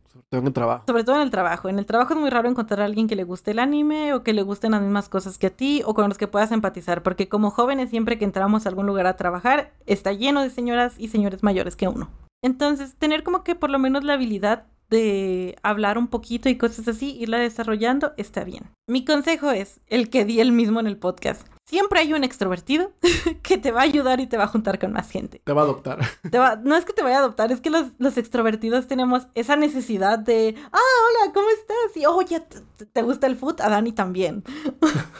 Sobre 0.87 1.03
todo 1.03 1.17
en 1.17 1.21
el 1.21 1.31
trabajo. 1.31 1.69
En 1.69 1.79
el 1.79 1.85
trabajo 1.85 2.13
es 2.13 2.19
muy 2.19 2.29
raro 2.29 2.49
encontrar 2.49 2.81
a 2.81 2.85
alguien 2.85 3.07
que 3.07 3.15
le 3.15 3.23
guste 3.23 3.51
el 3.51 3.59
anime 3.59 4.13
o 4.13 4.23
que 4.23 4.33
le 4.33 4.41
gusten 4.41 4.71
las 4.71 4.81
mismas 4.81 5.09
cosas 5.09 5.37
que 5.37 5.47
a 5.47 5.49
ti 5.49 5.81
o 5.85 5.93
con 5.93 6.09
los 6.09 6.17
que 6.17 6.27
puedas 6.27 6.51
empatizar, 6.51 7.03
porque 7.03 7.29
como 7.29 7.51
jóvenes 7.51 7.89
siempre 7.89 8.17
que 8.17 8.25
entramos 8.25 8.65
a 8.65 8.69
algún 8.69 8.87
lugar 8.87 9.07
a 9.07 9.15
trabajar 9.15 9.73
está 9.85 10.13
lleno 10.13 10.41
de 10.41 10.49
señoras 10.49 10.95
y 10.97 11.07
señores 11.07 11.43
mayores 11.43 11.75
que 11.75 11.87
uno. 11.87 12.09
Entonces, 12.43 12.95
tener 12.95 13.23
como 13.23 13.43
que 13.43 13.55
por 13.55 13.69
lo 13.69 13.79
menos 13.79 14.03
la 14.03 14.13
habilidad 14.13 14.65
de 14.89 15.55
hablar 15.63 15.97
un 15.97 16.07
poquito 16.07 16.49
y 16.49 16.57
cosas 16.57 16.87
así, 16.87 17.17
irla 17.19 17.39
desarrollando, 17.39 18.13
está 18.17 18.43
bien. 18.43 18.65
Mi 18.87 19.05
consejo 19.05 19.49
es 19.51 19.79
el 19.87 20.09
que 20.09 20.25
di 20.25 20.39
el 20.39 20.51
mismo 20.51 20.79
en 20.79 20.87
el 20.87 20.97
podcast. 20.97 21.47
Siempre 21.65 22.01
hay 22.01 22.13
un 22.13 22.23
extrovertido 22.23 22.91
que 23.41 23.57
te 23.57 23.71
va 23.71 23.81
a 23.81 23.83
ayudar 23.83 24.19
y 24.19 24.27
te 24.27 24.37
va 24.37 24.43
a 24.43 24.47
juntar 24.47 24.79
con 24.79 24.91
más 24.91 25.09
gente. 25.09 25.41
Te 25.43 25.53
va 25.53 25.61
a 25.61 25.63
adoptar. 25.63 25.99
no 26.63 26.75
es 26.75 26.85
que 26.85 26.93
te 26.93 27.03
vaya 27.03 27.17
a 27.17 27.19
adoptar, 27.19 27.51
es 27.51 27.61
que 27.61 27.69
los, 27.69 28.17
extrovertidos 28.17 28.87
tenemos 28.87 29.27
esa 29.33 29.55
necesidad 29.55 30.19
de, 30.19 30.55
ah, 30.71 30.77
hola, 30.77 31.33
¿cómo 31.33 31.47
estás? 31.49 31.95
Y, 31.95 32.05
oh, 32.05 32.21
ya 32.21 32.45
te, 32.45 33.01
gusta 33.01 33.27
el 33.27 33.37
food, 33.37 33.61
a 33.61 33.69
Dani 33.69 33.93
también. 33.93 34.43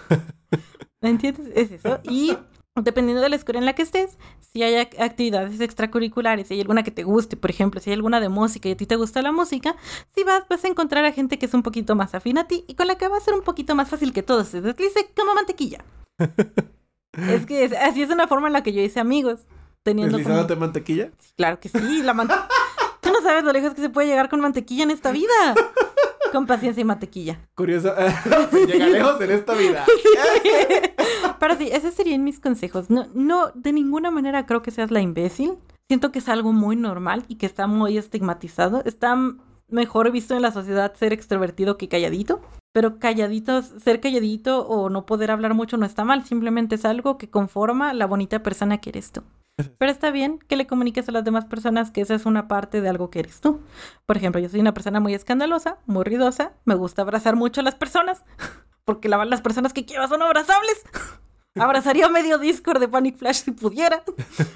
¿Me 1.01 1.09
entiendes? 1.09 1.47
Es 1.55 1.71
eso. 1.71 1.99
Y 2.03 2.37
dependiendo 2.81 3.21
de 3.21 3.29
la 3.29 3.35
escuela 3.35 3.59
en 3.59 3.65
la 3.65 3.73
que 3.73 3.83
estés, 3.83 4.17
si 4.39 4.63
hay 4.63 4.75
actividades 4.75 5.59
extracurriculares, 5.59 6.47
si 6.47 6.55
hay 6.55 6.61
alguna 6.61 6.83
que 6.83 6.91
te 6.91 7.03
guste, 7.03 7.37
por 7.37 7.51
ejemplo, 7.51 7.79
si 7.79 7.91
hay 7.91 7.95
alguna 7.95 8.19
de 8.19 8.29
música 8.29 8.67
y 8.67 8.71
a 8.71 8.77
ti 8.77 8.87
te 8.87 8.95
gusta 8.95 9.21
la 9.21 9.31
música, 9.31 9.75
si 10.15 10.23
vas, 10.23 10.43
vas 10.49 10.63
a 10.65 10.67
encontrar 10.67 11.05
a 11.05 11.11
gente 11.11 11.37
que 11.37 11.45
es 11.45 11.53
un 11.53 11.61
poquito 11.61 11.95
más 11.95 12.15
afín 12.15 12.37
a 12.39 12.47
ti 12.47 12.65
y 12.67 12.73
con 12.73 12.87
la 12.87 12.97
que 12.97 13.07
va 13.07 13.17
a 13.17 13.21
ser 13.21 13.35
un 13.35 13.43
poquito 13.43 13.75
más 13.75 13.89
fácil 13.89 14.11
que 14.11 14.23
todo 14.23 14.43
se 14.43 14.61
deslice 14.61 15.07
como 15.15 15.35
mantequilla. 15.35 15.83
es 17.13 17.45
que 17.45 17.65
así 17.77 18.01
es 18.01 18.09
una 18.09 18.27
forma 18.27 18.47
en 18.47 18.53
la 18.53 18.63
que 18.63 18.73
yo 18.73 18.81
hice 18.81 18.99
amigos. 18.99 19.41
Teniendo 19.83 20.17
¿Deslizándote 20.17 20.55
mantequilla? 20.55 21.11
Claro 21.35 21.59
que 21.59 21.67
sí, 21.69 22.01
la 22.01 22.13
mantequilla. 22.13 22.47
Tú 23.01 23.11
no 23.11 23.21
sabes 23.21 23.43
lo 23.43 23.51
lejos 23.51 23.73
que 23.73 23.81
se 23.81 23.89
puede 23.89 24.07
llegar 24.07 24.29
con 24.29 24.39
mantequilla 24.39 24.83
en 24.83 24.91
esta 24.91 25.11
vida. 25.11 25.55
Con 26.31 26.47
paciencia 26.47 26.81
y 26.81 26.85
mantequilla. 26.85 27.39
Curioso. 27.55 27.93
llega 28.67 28.87
lejos 28.87 29.21
en 29.21 29.31
esta 29.31 29.53
vida. 29.53 29.85
Pero 31.39 31.55
sí, 31.57 31.69
esos 31.71 31.93
serían 31.93 32.23
mis 32.23 32.39
consejos. 32.39 32.89
No, 32.89 33.07
no, 33.13 33.51
de 33.53 33.73
ninguna 33.73 34.11
manera 34.11 34.45
creo 34.45 34.61
que 34.61 34.71
seas 34.71 34.91
la 34.91 35.01
imbécil. 35.01 35.57
Siento 35.87 36.11
que 36.11 36.19
es 36.19 36.29
algo 36.29 36.53
muy 36.53 36.75
normal 36.75 37.25
y 37.27 37.35
que 37.35 37.45
está 37.45 37.67
muy 37.67 37.97
estigmatizado. 37.97 38.81
Está 38.85 39.17
mejor 39.67 40.11
visto 40.11 40.35
en 40.35 40.41
la 40.41 40.51
sociedad 40.51 40.95
ser 40.95 41.13
extrovertido 41.13 41.77
que 41.77 41.89
calladito. 41.89 42.41
Pero 42.71 42.97
calladito, 42.97 43.61
ser 43.61 43.99
calladito 43.99 44.65
o 44.67 44.89
no 44.89 45.05
poder 45.05 45.29
hablar 45.29 45.53
mucho 45.53 45.77
no 45.77 45.85
está 45.85 46.03
mal. 46.03 46.25
Simplemente 46.25 46.75
es 46.75 46.85
algo 46.85 47.17
que 47.17 47.29
conforma 47.29 47.93
la 47.93 48.07
bonita 48.07 48.41
persona 48.41 48.79
que 48.79 48.89
eres 48.89 49.11
tú. 49.11 49.21
Pero 49.55 49.91
está 49.91 50.09
bien 50.09 50.39
que 50.39 50.55
le 50.55 50.65
comuniques 50.65 51.07
a 51.07 51.11
las 51.11 51.23
demás 51.23 51.45
personas 51.45 51.91
que 51.91 52.01
esa 52.01 52.15
es 52.15 52.25
una 52.25 52.47
parte 52.47 52.81
de 52.81 52.89
algo 52.89 53.09
que 53.09 53.19
eres 53.19 53.39
tú. 53.39 53.61
Por 54.05 54.17
ejemplo, 54.17 54.41
yo 54.41 54.49
soy 54.49 54.59
una 54.59 54.73
persona 54.73 54.99
muy 54.99 55.13
escandalosa, 55.13 55.77
muy 55.85 56.03
ruidosa, 56.03 56.53
me 56.65 56.73
gusta 56.73 57.03
abrazar 57.03 57.35
mucho 57.35 57.61
a 57.61 57.63
las 57.63 57.75
personas, 57.75 58.23
porque 58.85 59.09
las 59.09 59.41
personas 59.41 59.73
que 59.73 59.85
quiero 59.85 60.07
son 60.07 60.21
abrazables. 60.21 60.83
Abrazaría 61.55 62.09
medio 62.09 62.39
Discord 62.39 62.79
de 62.79 62.87
Panic 62.87 63.17
Flash 63.17 63.43
si 63.43 63.51
pudiera. 63.51 64.03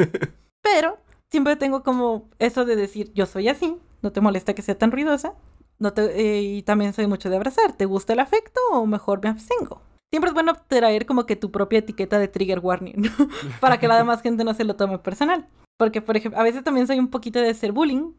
Pero 0.62 0.98
siempre 1.30 1.56
tengo 1.56 1.84
como 1.84 2.28
eso 2.40 2.66
de 2.66 2.76
decir, 2.76 3.12
yo 3.14 3.28
soy 3.28 3.50
así, 3.50 3.78
no 4.02 4.12
te 4.12 4.22
molesta 4.22 4.56
que 4.56 4.64
sea 4.64 4.78
tan 4.78 4.92
ruidosa, 4.92 5.36
no 5.78 5.94
te, 5.94 6.20
eh, 6.20 6.42
y 6.42 6.64
también 6.64 6.94
soy 6.94 7.06
mucho 7.06 7.30
de 7.30 7.36
abrazar. 7.36 7.74
¿Te 7.74 7.86
gusta 7.86 8.14
el 8.14 8.20
afecto 8.20 8.60
o 8.72 8.88
mejor 8.88 9.22
me 9.22 9.30
abstengo? 9.30 9.84
Siempre 10.10 10.30
es 10.30 10.34
bueno 10.34 10.54
traer 10.68 11.06
como 11.06 11.26
que 11.26 11.36
tu 11.36 11.52
propia 11.52 11.80
etiqueta 11.80 12.18
de 12.18 12.28
trigger 12.28 12.60
warning 12.60 13.12
para 13.60 13.78
que 13.78 13.88
la 13.88 13.98
demás 13.98 14.22
gente 14.22 14.44
no 14.44 14.54
se 14.54 14.64
lo 14.64 14.76
tome 14.76 15.00
personal. 15.00 15.48
Porque, 15.78 16.02
por 16.02 16.18
ejemplo, 16.18 16.40
a 16.40 16.44
veces 16.44 16.64
también 16.64 16.88
soy 16.88 16.98
un 16.98 17.10
poquito 17.10 17.40
de 17.40 17.54
ser 17.54 17.72
bullying 17.72 18.14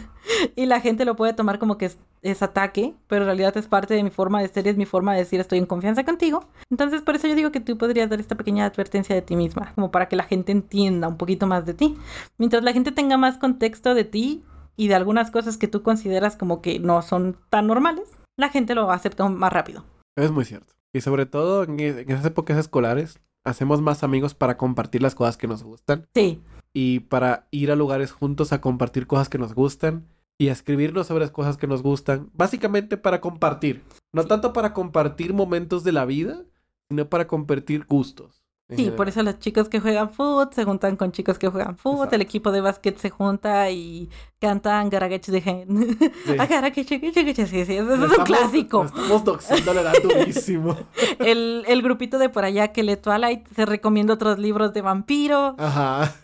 y 0.56 0.64
la 0.64 0.80
gente 0.80 1.04
lo 1.04 1.16
puede 1.16 1.34
tomar 1.34 1.58
como 1.58 1.76
que 1.76 1.90
es, 2.22 2.42
ataque, 2.42 2.94
pero 3.08 3.22
en 3.22 3.26
realidad 3.26 3.54
es 3.58 3.66
parte 3.66 3.92
de 3.92 4.02
mi 4.02 4.10
forma 4.10 4.40
de 4.40 4.48
ser 4.48 4.66
es 4.66 4.78
mi 4.78 4.86
forma 4.86 5.12
de 5.12 5.18
decir 5.18 5.38
estoy 5.38 5.58
en 5.58 5.66
confianza 5.66 6.04
contigo. 6.04 6.46
Entonces, 6.70 7.02
por 7.02 7.14
eso 7.14 7.26
yo 7.26 7.34
digo 7.34 7.52
que 7.52 7.60
tú 7.60 7.76
podrías 7.76 8.08
dar 8.08 8.20
esta 8.20 8.36
pequeña 8.36 8.64
advertencia 8.64 9.14
de 9.14 9.20
ti 9.20 9.36
misma, 9.36 9.72
como 9.74 9.90
para 9.90 10.08
que 10.08 10.16
la 10.16 10.24
gente 10.24 10.52
entienda 10.52 11.08
un 11.08 11.18
poquito 11.18 11.46
más 11.46 11.66
de 11.66 11.74
ti. 11.74 11.98
Mientras 12.38 12.64
la 12.64 12.72
gente 12.72 12.90
tenga 12.90 13.18
más 13.18 13.36
contexto 13.36 13.94
de 13.94 14.04
ti 14.04 14.42
y 14.76 14.88
de 14.88 14.94
algunas 14.94 15.30
cosas 15.30 15.58
que 15.58 15.68
tú 15.68 15.82
consideras 15.82 16.36
como 16.36 16.62
que 16.62 16.78
no 16.78 17.02
son 17.02 17.36
tan 17.50 17.66
normales, 17.66 18.08
la 18.38 18.48
gente 18.48 18.74
lo 18.74 18.86
va 18.86 18.94
a 18.94 18.96
aceptar 18.96 19.28
más 19.28 19.52
rápido. 19.52 19.84
Es 20.16 20.30
muy 20.30 20.46
cierto. 20.46 20.72
Y 20.94 21.02
sobre 21.02 21.26
todo 21.26 21.64
en, 21.64 21.78
en 21.78 22.10
esas 22.10 22.24
épocas 22.24 22.56
escolares, 22.56 23.20
hacemos 23.44 23.82
más 23.82 24.02
amigos 24.02 24.32
para 24.32 24.56
compartir 24.56 25.02
las 25.02 25.14
cosas 25.14 25.36
que 25.36 25.46
nos 25.46 25.62
gustan. 25.62 26.06
Sí. 26.14 26.40
Y 26.72 27.00
para 27.00 27.46
ir 27.50 27.70
a 27.70 27.76
lugares 27.76 28.12
juntos 28.12 28.52
a 28.52 28.60
compartir 28.60 29.06
cosas 29.06 29.28
que 29.28 29.38
nos 29.38 29.54
gustan 29.54 30.06
y 30.38 30.48
a 30.48 30.52
escribirnos 30.52 31.08
sobre 31.08 31.24
las 31.24 31.30
cosas 31.30 31.56
que 31.56 31.66
nos 31.66 31.82
gustan. 31.82 32.30
Básicamente 32.32 32.96
para 32.96 33.20
compartir. 33.20 33.82
No 34.12 34.24
tanto 34.24 34.52
para 34.52 34.72
compartir 34.72 35.34
momentos 35.34 35.84
de 35.84 35.92
la 35.92 36.04
vida, 36.04 36.44
sino 36.88 37.08
para 37.08 37.26
compartir 37.26 37.86
gustos. 37.86 38.43
Sí, 38.70 38.90
por 38.90 39.08
eso 39.08 39.22
las 39.22 39.38
chicas 39.40 39.68
que 39.68 39.78
juegan 39.78 40.10
fútbol 40.10 40.48
se 40.50 40.64
juntan 40.64 40.96
con 40.96 41.12
chicos 41.12 41.38
que 41.38 41.48
juegan 41.48 41.76
fútbol, 41.76 42.08
el 42.12 42.22
equipo 42.22 42.50
de 42.50 42.62
básquet 42.62 42.96
se 42.96 43.10
junta 43.10 43.70
y 43.70 44.08
cantan 44.38 44.88
Garagech 44.88 45.26
de 45.26 45.40
Gen. 45.42 45.98
Sí. 45.98 46.38
sí, 47.46 47.64
sí, 47.66 47.76
eso 47.76 47.94
es 47.94 48.18
un 48.18 48.24
clásico. 48.24 48.84
Estamos 48.84 49.22
la 49.26 49.92
durísimo. 50.02 50.78
el, 51.18 51.64
el 51.68 51.82
grupito 51.82 52.18
de 52.18 52.30
por 52.30 52.46
allá 52.46 52.68
que 52.68 52.82
lee 52.82 52.96
Twilight 52.96 53.46
se 53.54 53.66
recomienda 53.66 54.14
otros 54.14 54.38
libros 54.38 54.72
de 54.72 54.80
vampiro. 54.80 55.56
Ajá. 55.58 56.14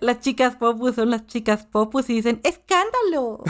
las 0.00 0.20
chicas 0.20 0.56
popus 0.56 0.94
son 0.94 1.10
las 1.10 1.26
chicas 1.26 1.66
popus 1.66 2.08
y 2.08 2.14
dicen 2.14 2.40
¡Escándalo! 2.42 3.42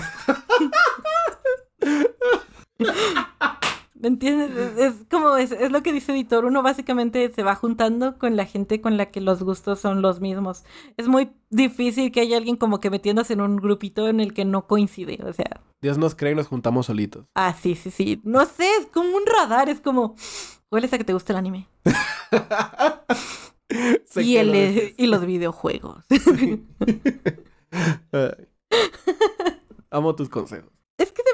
¿Me 4.05 4.09
entiendes? 4.09 4.55
Es, 4.55 4.76
es 4.76 4.94
como, 5.11 5.38
es, 5.38 5.50
es 5.50 5.72
lo 5.72 5.82
que 5.82 5.90
dice 5.90 6.12
Editor. 6.12 6.44
Uno 6.44 6.62
básicamente 6.62 7.32
se 7.32 7.42
va 7.42 7.55
juntando 7.55 8.18
con 8.18 8.36
la 8.36 8.44
gente 8.44 8.82
con 8.82 8.98
la 8.98 9.07
que 9.07 9.22
los 9.22 9.42
gustos 9.42 9.80
son 9.80 10.02
los 10.02 10.20
mismos. 10.20 10.64
Es 10.98 11.09
muy 11.09 11.30
difícil 11.48 12.12
que 12.12 12.20
haya 12.20 12.36
alguien 12.36 12.57
como 12.57 12.80
que 12.80 12.90
metiéndose 12.90 13.32
en 13.32 13.40
un 13.40 13.57
grupito 13.57 14.07
en 14.07 14.20
el 14.20 14.34
que 14.34 14.44
no 14.44 14.66
coincide. 14.66 15.20
O 15.24 15.32
sea, 15.32 15.62
Dios 15.80 15.96
nos 15.96 16.14
cree 16.14 16.32
y 16.32 16.34
nos 16.34 16.48
juntamos 16.48 16.84
solitos. 16.84 17.24
ah, 17.34 17.57
sí, 17.59 17.76
sí, 17.76 17.90
sí. 17.90 18.20
No 18.24 18.44
sé, 18.44 18.66
es 18.78 18.88
como 18.92 19.16
un 19.16 19.22
radar. 19.24 19.70
Es 19.70 19.80
como, 19.80 20.16
hueles 20.70 20.92
a 20.92 20.98
que 20.98 21.05
te 21.05 21.14
gusta 21.14 21.32
el 21.32 21.38
anime. 21.38 21.66
Y, 24.16 24.36
el, 24.36 24.48
lo 24.48 24.55
y 24.96 25.07
los 25.07 25.26
videojuegos. 25.26 26.05
Amo 29.90 30.14
tus 30.14 30.28
consejos. 30.28 30.70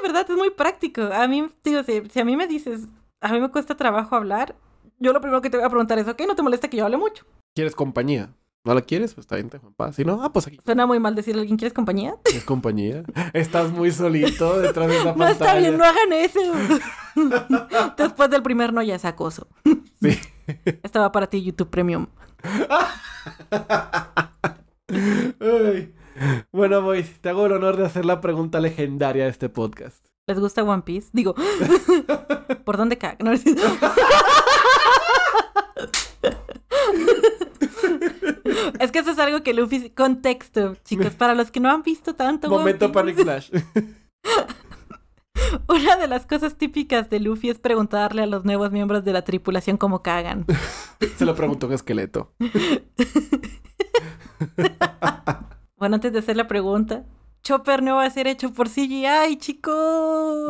De 0.01 0.07
verdad 0.07 0.25
es 0.29 0.37
muy 0.37 0.49
práctico. 0.49 1.01
A 1.13 1.27
mí, 1.27 1.47
digo, 1.63 1.83
si, 1.83 2.01
si 2.09 2.19
a 2.19 2.25
mí 2.25 2.35
me 2.35 2.47
dices, 2.47 2.87
a 3.21 3.31
mí 3.31 3.39
me 3.39 3.49
cuesta 3.49 3.75
trabajo 3.75 4.15
hablar, 4.15 4.55
yo 4.99 5.13
lo 5.13 5.21
primero 5.21 5.41
que 5.41 5.49
te 5.49 5.57
voy 5.57 5.65
a 5.65 5.69
preguntar 5.69 5.99
es, 5.99 6.07
ok, 6.07 6.21
¿no 6.27 6.35
te 6.35 6.41
molesta 6.41 6.69
que 6.69 6.77
yo 6.77 6.85
hable 6.85 6.97
mucho? 6.97 7.25
¿Quieres 7.55 7.75
compañía? 7.75 8.33
¿No 8.63 8.73
la 8.75 8.81
quieres? 8.81 9.13
Pues 9.15 9.25
está 9.25 9.35
bien, 9.35 9.49
te 9.49 9.59
paz. 9.59 9.95
Si 9.95 10.05
no, 10.05 10.23
ah, 10.23 10.31
pues 10.31 10.45
aquí 10.47 10.59
Suena 10.63 10.85
muy 10.85 10.99
mal 10.99 11.15
decirle 11.15 11.39
a 11.39 11.41
alguien, 11.41 11.57
¿quieres 11.57 11.73
compañía? 11.73 12.15
tienes 12.23 12.43
compañía. 12.45 13.03
Estás 13.33 13.71
muy 13.71 13.91
solito 13.91 14.59
detrás 14.59 14.87
de 14.87 14.97
esa 14.97 15.05
No 15.13 15.17
pantalla. 15.17 15.31
está 15.31 15.55
bien, 15.57 15.77
no 15.77 15.83
hagan 15.83 16.13
eso. 16.13 16.39
Después 17.97 18.29
del 18.29 18.43
primer 18.43 18.71
no 18.71 18.81
ya 18.83 18.95
es 18.95 19.05
acoso. 19.05 19.47
Sí. 20.01 20.19
Estaba 20.83 21.11
para 21.11 21.27
ti 21.27 21.43
YouTube 21.43 21.69
Premium. 21.69 22.07
Ay. 25.39 25.93
Bueno, 26.51 26.81
voy. 26.81 27.03
Te 27.03 27.29
hago 27.29 27.45
el 27.45 27.51
honor 27.53 27.77
de 27.77 27.85
hacer 27.85 28.05
la 28.05 28.19
pregunta 28.21 28.59
legendaria 28.59 29.25
de 29.25 29.29
este 29.29 29.49
podcast. 29.49 30.07
¿Les 30.27 30.39
gusta 30.39 30.63
One 30.63 30.81
Piece? 30.83 31.09
Digo, 31.13 31.35
¿por 32.65 32.77
dónde 32.77 32.97
caga? 32.97 33.17
No, 33.19 33.31
es 33.31 33.43
que 38.91 38.99
eso 38.99 39.11
es 39.11 39.19
algo 39.19 39.43
que 39.43 39.53
Luffy... 39.53 39.89
Contexto, 39.89 40.75
chicos, 40.85 41.15
para 41.15 41.35
los 41.35 41.51
que 41.51 41.59
no 41.59 41.69
han 41.69 41.83
visto 41.83 42.15
tanto 42.15 42.47
One 42.47 42.57
Momento 42.57 42.91
Piece, 42.91 42.93
Panic 42.93 43.17
Flash. 43.17 43.51
Una 45.67 45.97
de 45.97 46.07
las 46.07 46.25
cosas 46.25 46.57
típicas 46.57 47.09
de 47.09 47.19
Luffy 47.19 47.49
es 47.49 47.59
preguntarle 47.59 48.23
a 48.23 48.25
los 48.25 48.45
nuevos 48.45 48.71
miembros 48.71 49.03
de 49.03 49.11
la 49.13 49.23
tripulación 49.23 49.77
cómo 49.77 50.01
cagan. 50.01 50.45
Se 51.17 51.25
lo 51.25 51.35
preguntó 51.35 51.67
un 51.67 51.73
esqueleto. 51.73 52.33
Bueno, 55.81 55.95
antes 55.95 56.13
de 56.13 56.19
hacer 56.19 56.37
la 56.37 56.47
pregunta, 56.47 57.05
Chopper 57.41 57.81
no 57.81 57.95
va 57.95 58.05
a 58.05 58.09
ser 58.11 58.27
hecho 58.27 58.53
por 58.53 58.69
CGI, 58.69 59.35
chicos. 59.39 59.73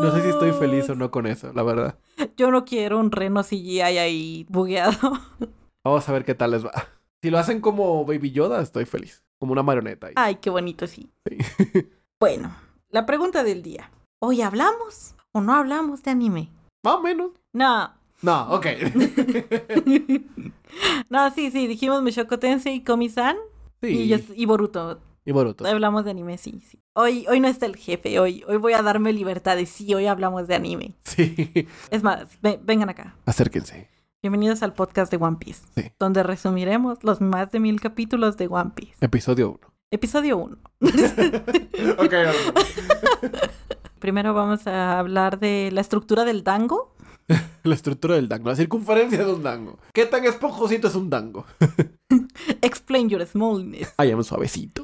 No 0.01 0.11
sé 0.13 0.23
si 0.23 0.27
estoy 0.27 0.51
feliz 0.51 0.89
o 0.89 0.95
no 0.95 1.09
con 1.09 1.25
eso, 1.25 1.53
la 1.53 1.63
verdad. 1.63 1.97
Yo 2.36 2.51
no 2.51 2.65
quiero 2.65 2.99
un 2.99 3.13
reno 3.13 3.41
CGI 3.41 3.79
ahí 3.79 4.45
bugueado. 4.49 4.97
Vamos 5.86 6.09
a 6.09 6.11
ver 6.11 6.25
qué 6.25 6.36
tal 6.36 6.51
les 6.51 6.65
va. 6.65 6.73
Si 7.21 7.29
lo 7.29 7.39
hacen 7.39 7.61
como 7.61 8.03
Baby 8.03 8.32
Yoda, 8.32 8.61
estoy 8.61 8.84
feliz. 8.84 9.23
Como 9.39 9.53
una 9.53 9.63
marioneta. 9.63 10.07
ahí. 10.07 10.13
Ay, 10.17 10.36
qué 10.36 10.49
bonito, 10.49 10.86
sí. 10.86 11.09
Sí. 11.25 11.38
Bueno, 12.19 12.53
la 12.89 13.05
pregunta 13.05 13.45
del 13.45 13.63
día. 13.63 13.89
¿Hoy 14.19 14.41
hablamos 14.41 15.15
o 15.32 15.39
no 15.39 15.55
hablamos 15.55 16.03
de 16.03 16.11
anime? 16.11 16.49
Más 16.84 16.95
o 16.95 17.01
menos. 17.01 17.32
No. 17.53 17.93
No, 18.21 18.51
ok. 18.53 18.67
No, 21.09 21.32
sí, 21.32 21.51
sí, 21.51 21.67
dijimos 21.67 22.03
Mushoku 22.03 22.38
Tensei 22.38 22.75
y 22.75 22.84
Komi-san 22.84 23.38
Sí. 23.82 23.88
y, 24.13 24.41
y 24.43 24.45
Boruto. 24.45 24.99
Y 25.32 25.34
Boruto. 25.34 25.65
Hablamos 25.65 26.03
de 26.03 26.11
anime, 26.11 26.38
sí, 26.38 26.61
sí. 26.69 26.84
Hoy, 26.93 27.25
hoy 27.29 27.39
no 27.39 27.47
está 27.47 27.65
el 27.65 27.77
jefe, 27.77 28.19
hoy, 28.19 28.43
hoy 28.49 28.57
voy 28.57 28.73
a 28.73 28.82
darme 28.82 29.13
libertades. 29.13 29.69
Sí, 29.69 29.93
hoy 29.93 30.05
hablamos 30.07 30.45
de 30.49 30.55
anime. 30.55 30.95
Sí. 31.03 31.67
Es 31.89 32.03
más, 32.03 32.27
ve- 32.41 32.59
vengan 32.61 32.89
acá. 32.89 33.15
Acérquense. 33.25 33.88
Bienvenidos 34.21 34.61
al 34.61 34.73
podcast 34.73 35.09
de 35.09 35.15
One 35.17 35.38
Piece, 35.39 35.61
Sí. 35.73 35.89
donde 35.97 36.21
resumiremos 36.21 37.01
los 37.03 37.21
más 37.21 37.49
de 37.51 37.61
mil 37.61 37.79
capítulos 37.79 38.36
de 38.36 38.47
One 38.47 38.71
Piece. 38.75 38.93
Episodio 38.99 39.51
1. 39.51 39.59
Episodio 39.89 40.38
1. 40.38 40.57
ok, 41.97 42.13
Primero 43.99 44.34
vamos 44.34 44.65
a 44.67 44.99
hablar 44.99 45.39
de 45.39 45.69
la 45.71 45.79
estructura 45.82 46.25
del 46.25 46.43
dango. 46.43 46.91
La 47.63 47.75
estructura 47.75 48.15
del 48.15 48.27
dango. 48.27 48.49
La 48.49 48.55
circunferencia 48.55 49.23
de 49.23 49.32
un 49.34 49.43
dango. 49.43 49.77
¿Qué 49.93 50.05
tan 50.05 50.25
esponjosito 50.25 50.88
es 50.88 50.95
un 50.95 51.09
dango? 51.09 51.45
Explain 52.61 53.07
your 53.09 53.25
smallness. 53.25 53.93
Ay, 53.97 54.13
un 54.13 54.23
suavecito. 54.23 54.84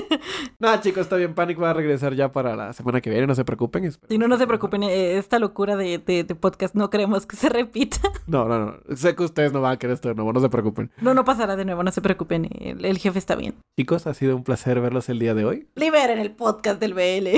Nada, 0.58 0.80
chicos, 0.80 1.02
está 1.02 1.16
bien. 1.16 1.34
Panic 1.34 1.60
va 1.60 1.70
a 1.70 1.74
regresar 1.74 2.14
ya 2.14 2.30
para 2.30 2.54
la 2.54 2.72
semana 2.72 3.00
que 3.00 3.10
viene. 3.10 3.26
No 3.26 3.34
se 3.34 3.44
preocupen. 3.44 3.90
Si 4.08 4.18
no, 4.18 4.28
no 4.28 4.36
se 4.38 4.46
preocupen, 4.46 4.82
eh, 4.82 5.16
esta 5.18 5.38
locura 5.38 5.76
de, 5.76 5.98
de- 5.98 6.24
de 6.24 6.34
podcast 6.34 6.74
no 6.74 6.90
queremos 6.90 7.26
que 7.26 7.36
se 7.36 7.48
repita. 7.48 7.98
No, 8.26 8.46
no, 8.46 8.58
no. 8.66 8.96
Sé 8.96 9.16
que 9.16 9.22
ustedes 9.24 9.52
no 9.52 9.60
van 9.60 9.72
a 9.72 9.78
querer 9.78 9.94
esto 9.94 10.08
de 10.08 10.14
nuevo. 10.14 10.32
No 10.32 10.40
se 10.40 10.48
preocupen. 10.50 10.90
No, 11.00 11.14
no 11.14 11.24
pasará 11.24 11.56
de 11.56 11.64
nuevo, 11.64 11.82
no 11.82 11.90
se 11.92 12.00
preocupen, 12.02 12.48
el, 12.60 12.84
el 12.84 12.98
jefe 12.98 13.18
está 13.18 13.34
bien. 13.34 13.54
Chicos, 13.78 14.06
ha 14.06 14.14
sido 14.14 14.36
un 14.36 14.44
placer 14.44 14.80
verlos 14.80 15.08
el 15.08 15.18
día 15.18 15.34
de 15.34 15.44
hoy. 15.44 15.68
Liberen 15.74 16.18
el 16.18 16.30
podcast 16.32 16.78
del 16.80 16.94
BL. 16.94 17.28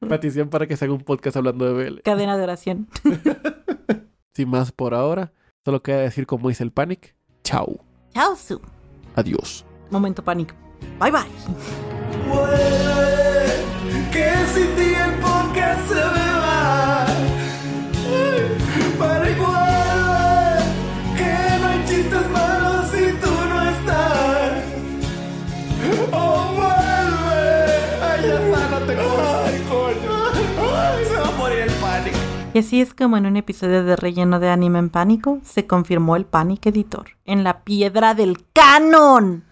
Petición 0.00 0.48
para 0.48 0.66
que 0.66 0.76
se 0.76 0.84
haga 0.84 0.94
un 0.94 1.00
podcast 1.00 1.36
hablando 1.36 1.64
de 1.64 1.72
BL. 1.90 2.00
Cadena 2.02 2.36
de 2.36 2.42
oración. 2.44 2.88
Sin 4.34 4.48
más 4.48 4.70
por 4.72 4.94
ahora, 4.94 5.32
solo 5.64 5.82
queda 5.82 5.98
decir 5.98 6.26
como 6.26 6.48
dice 6.48 6.62
el 6.62 6.70
Panic. 6.70 7.16
Chao. 7.42 7.84
Chao, 8.14 8.36
Su. 8.36 8.60
Adiós. 9.16 9.64
Momento 9.90 10.22
pánico. 10.22 10.54
Bye 11.00 11.10
bye. 11.10 11.22
que 14.12 14.30
sin 14.54 14.74
ti 14.76 14.94
el 14.94 15.14
podcast 15.20 15.88
se 15.88 15.94
me 15.94 16.27
Y 32.58 32.62
así 32.62 32.80
es 32.80 32.92
como 32.92 33.16
en 33.16 33.24
un 33.24 33.36
episodio 33.36 33.84
de 33.84 33.94
relleno 33.94 34.40
de 34.40 34.48
anime 34.48 34.80
en 34.80 34.88
pánico 34.90 35.38
se 35.44 35.68
confirmó 35.68 36.16
el 36.16 36.24
Panic 36.24 36.66
Editor 36.66 37.10
en 37.24 37.44
la 37.44 37.60
piedra 37.60 38.14
del 38.14 38.46
canon. 38.52 39.44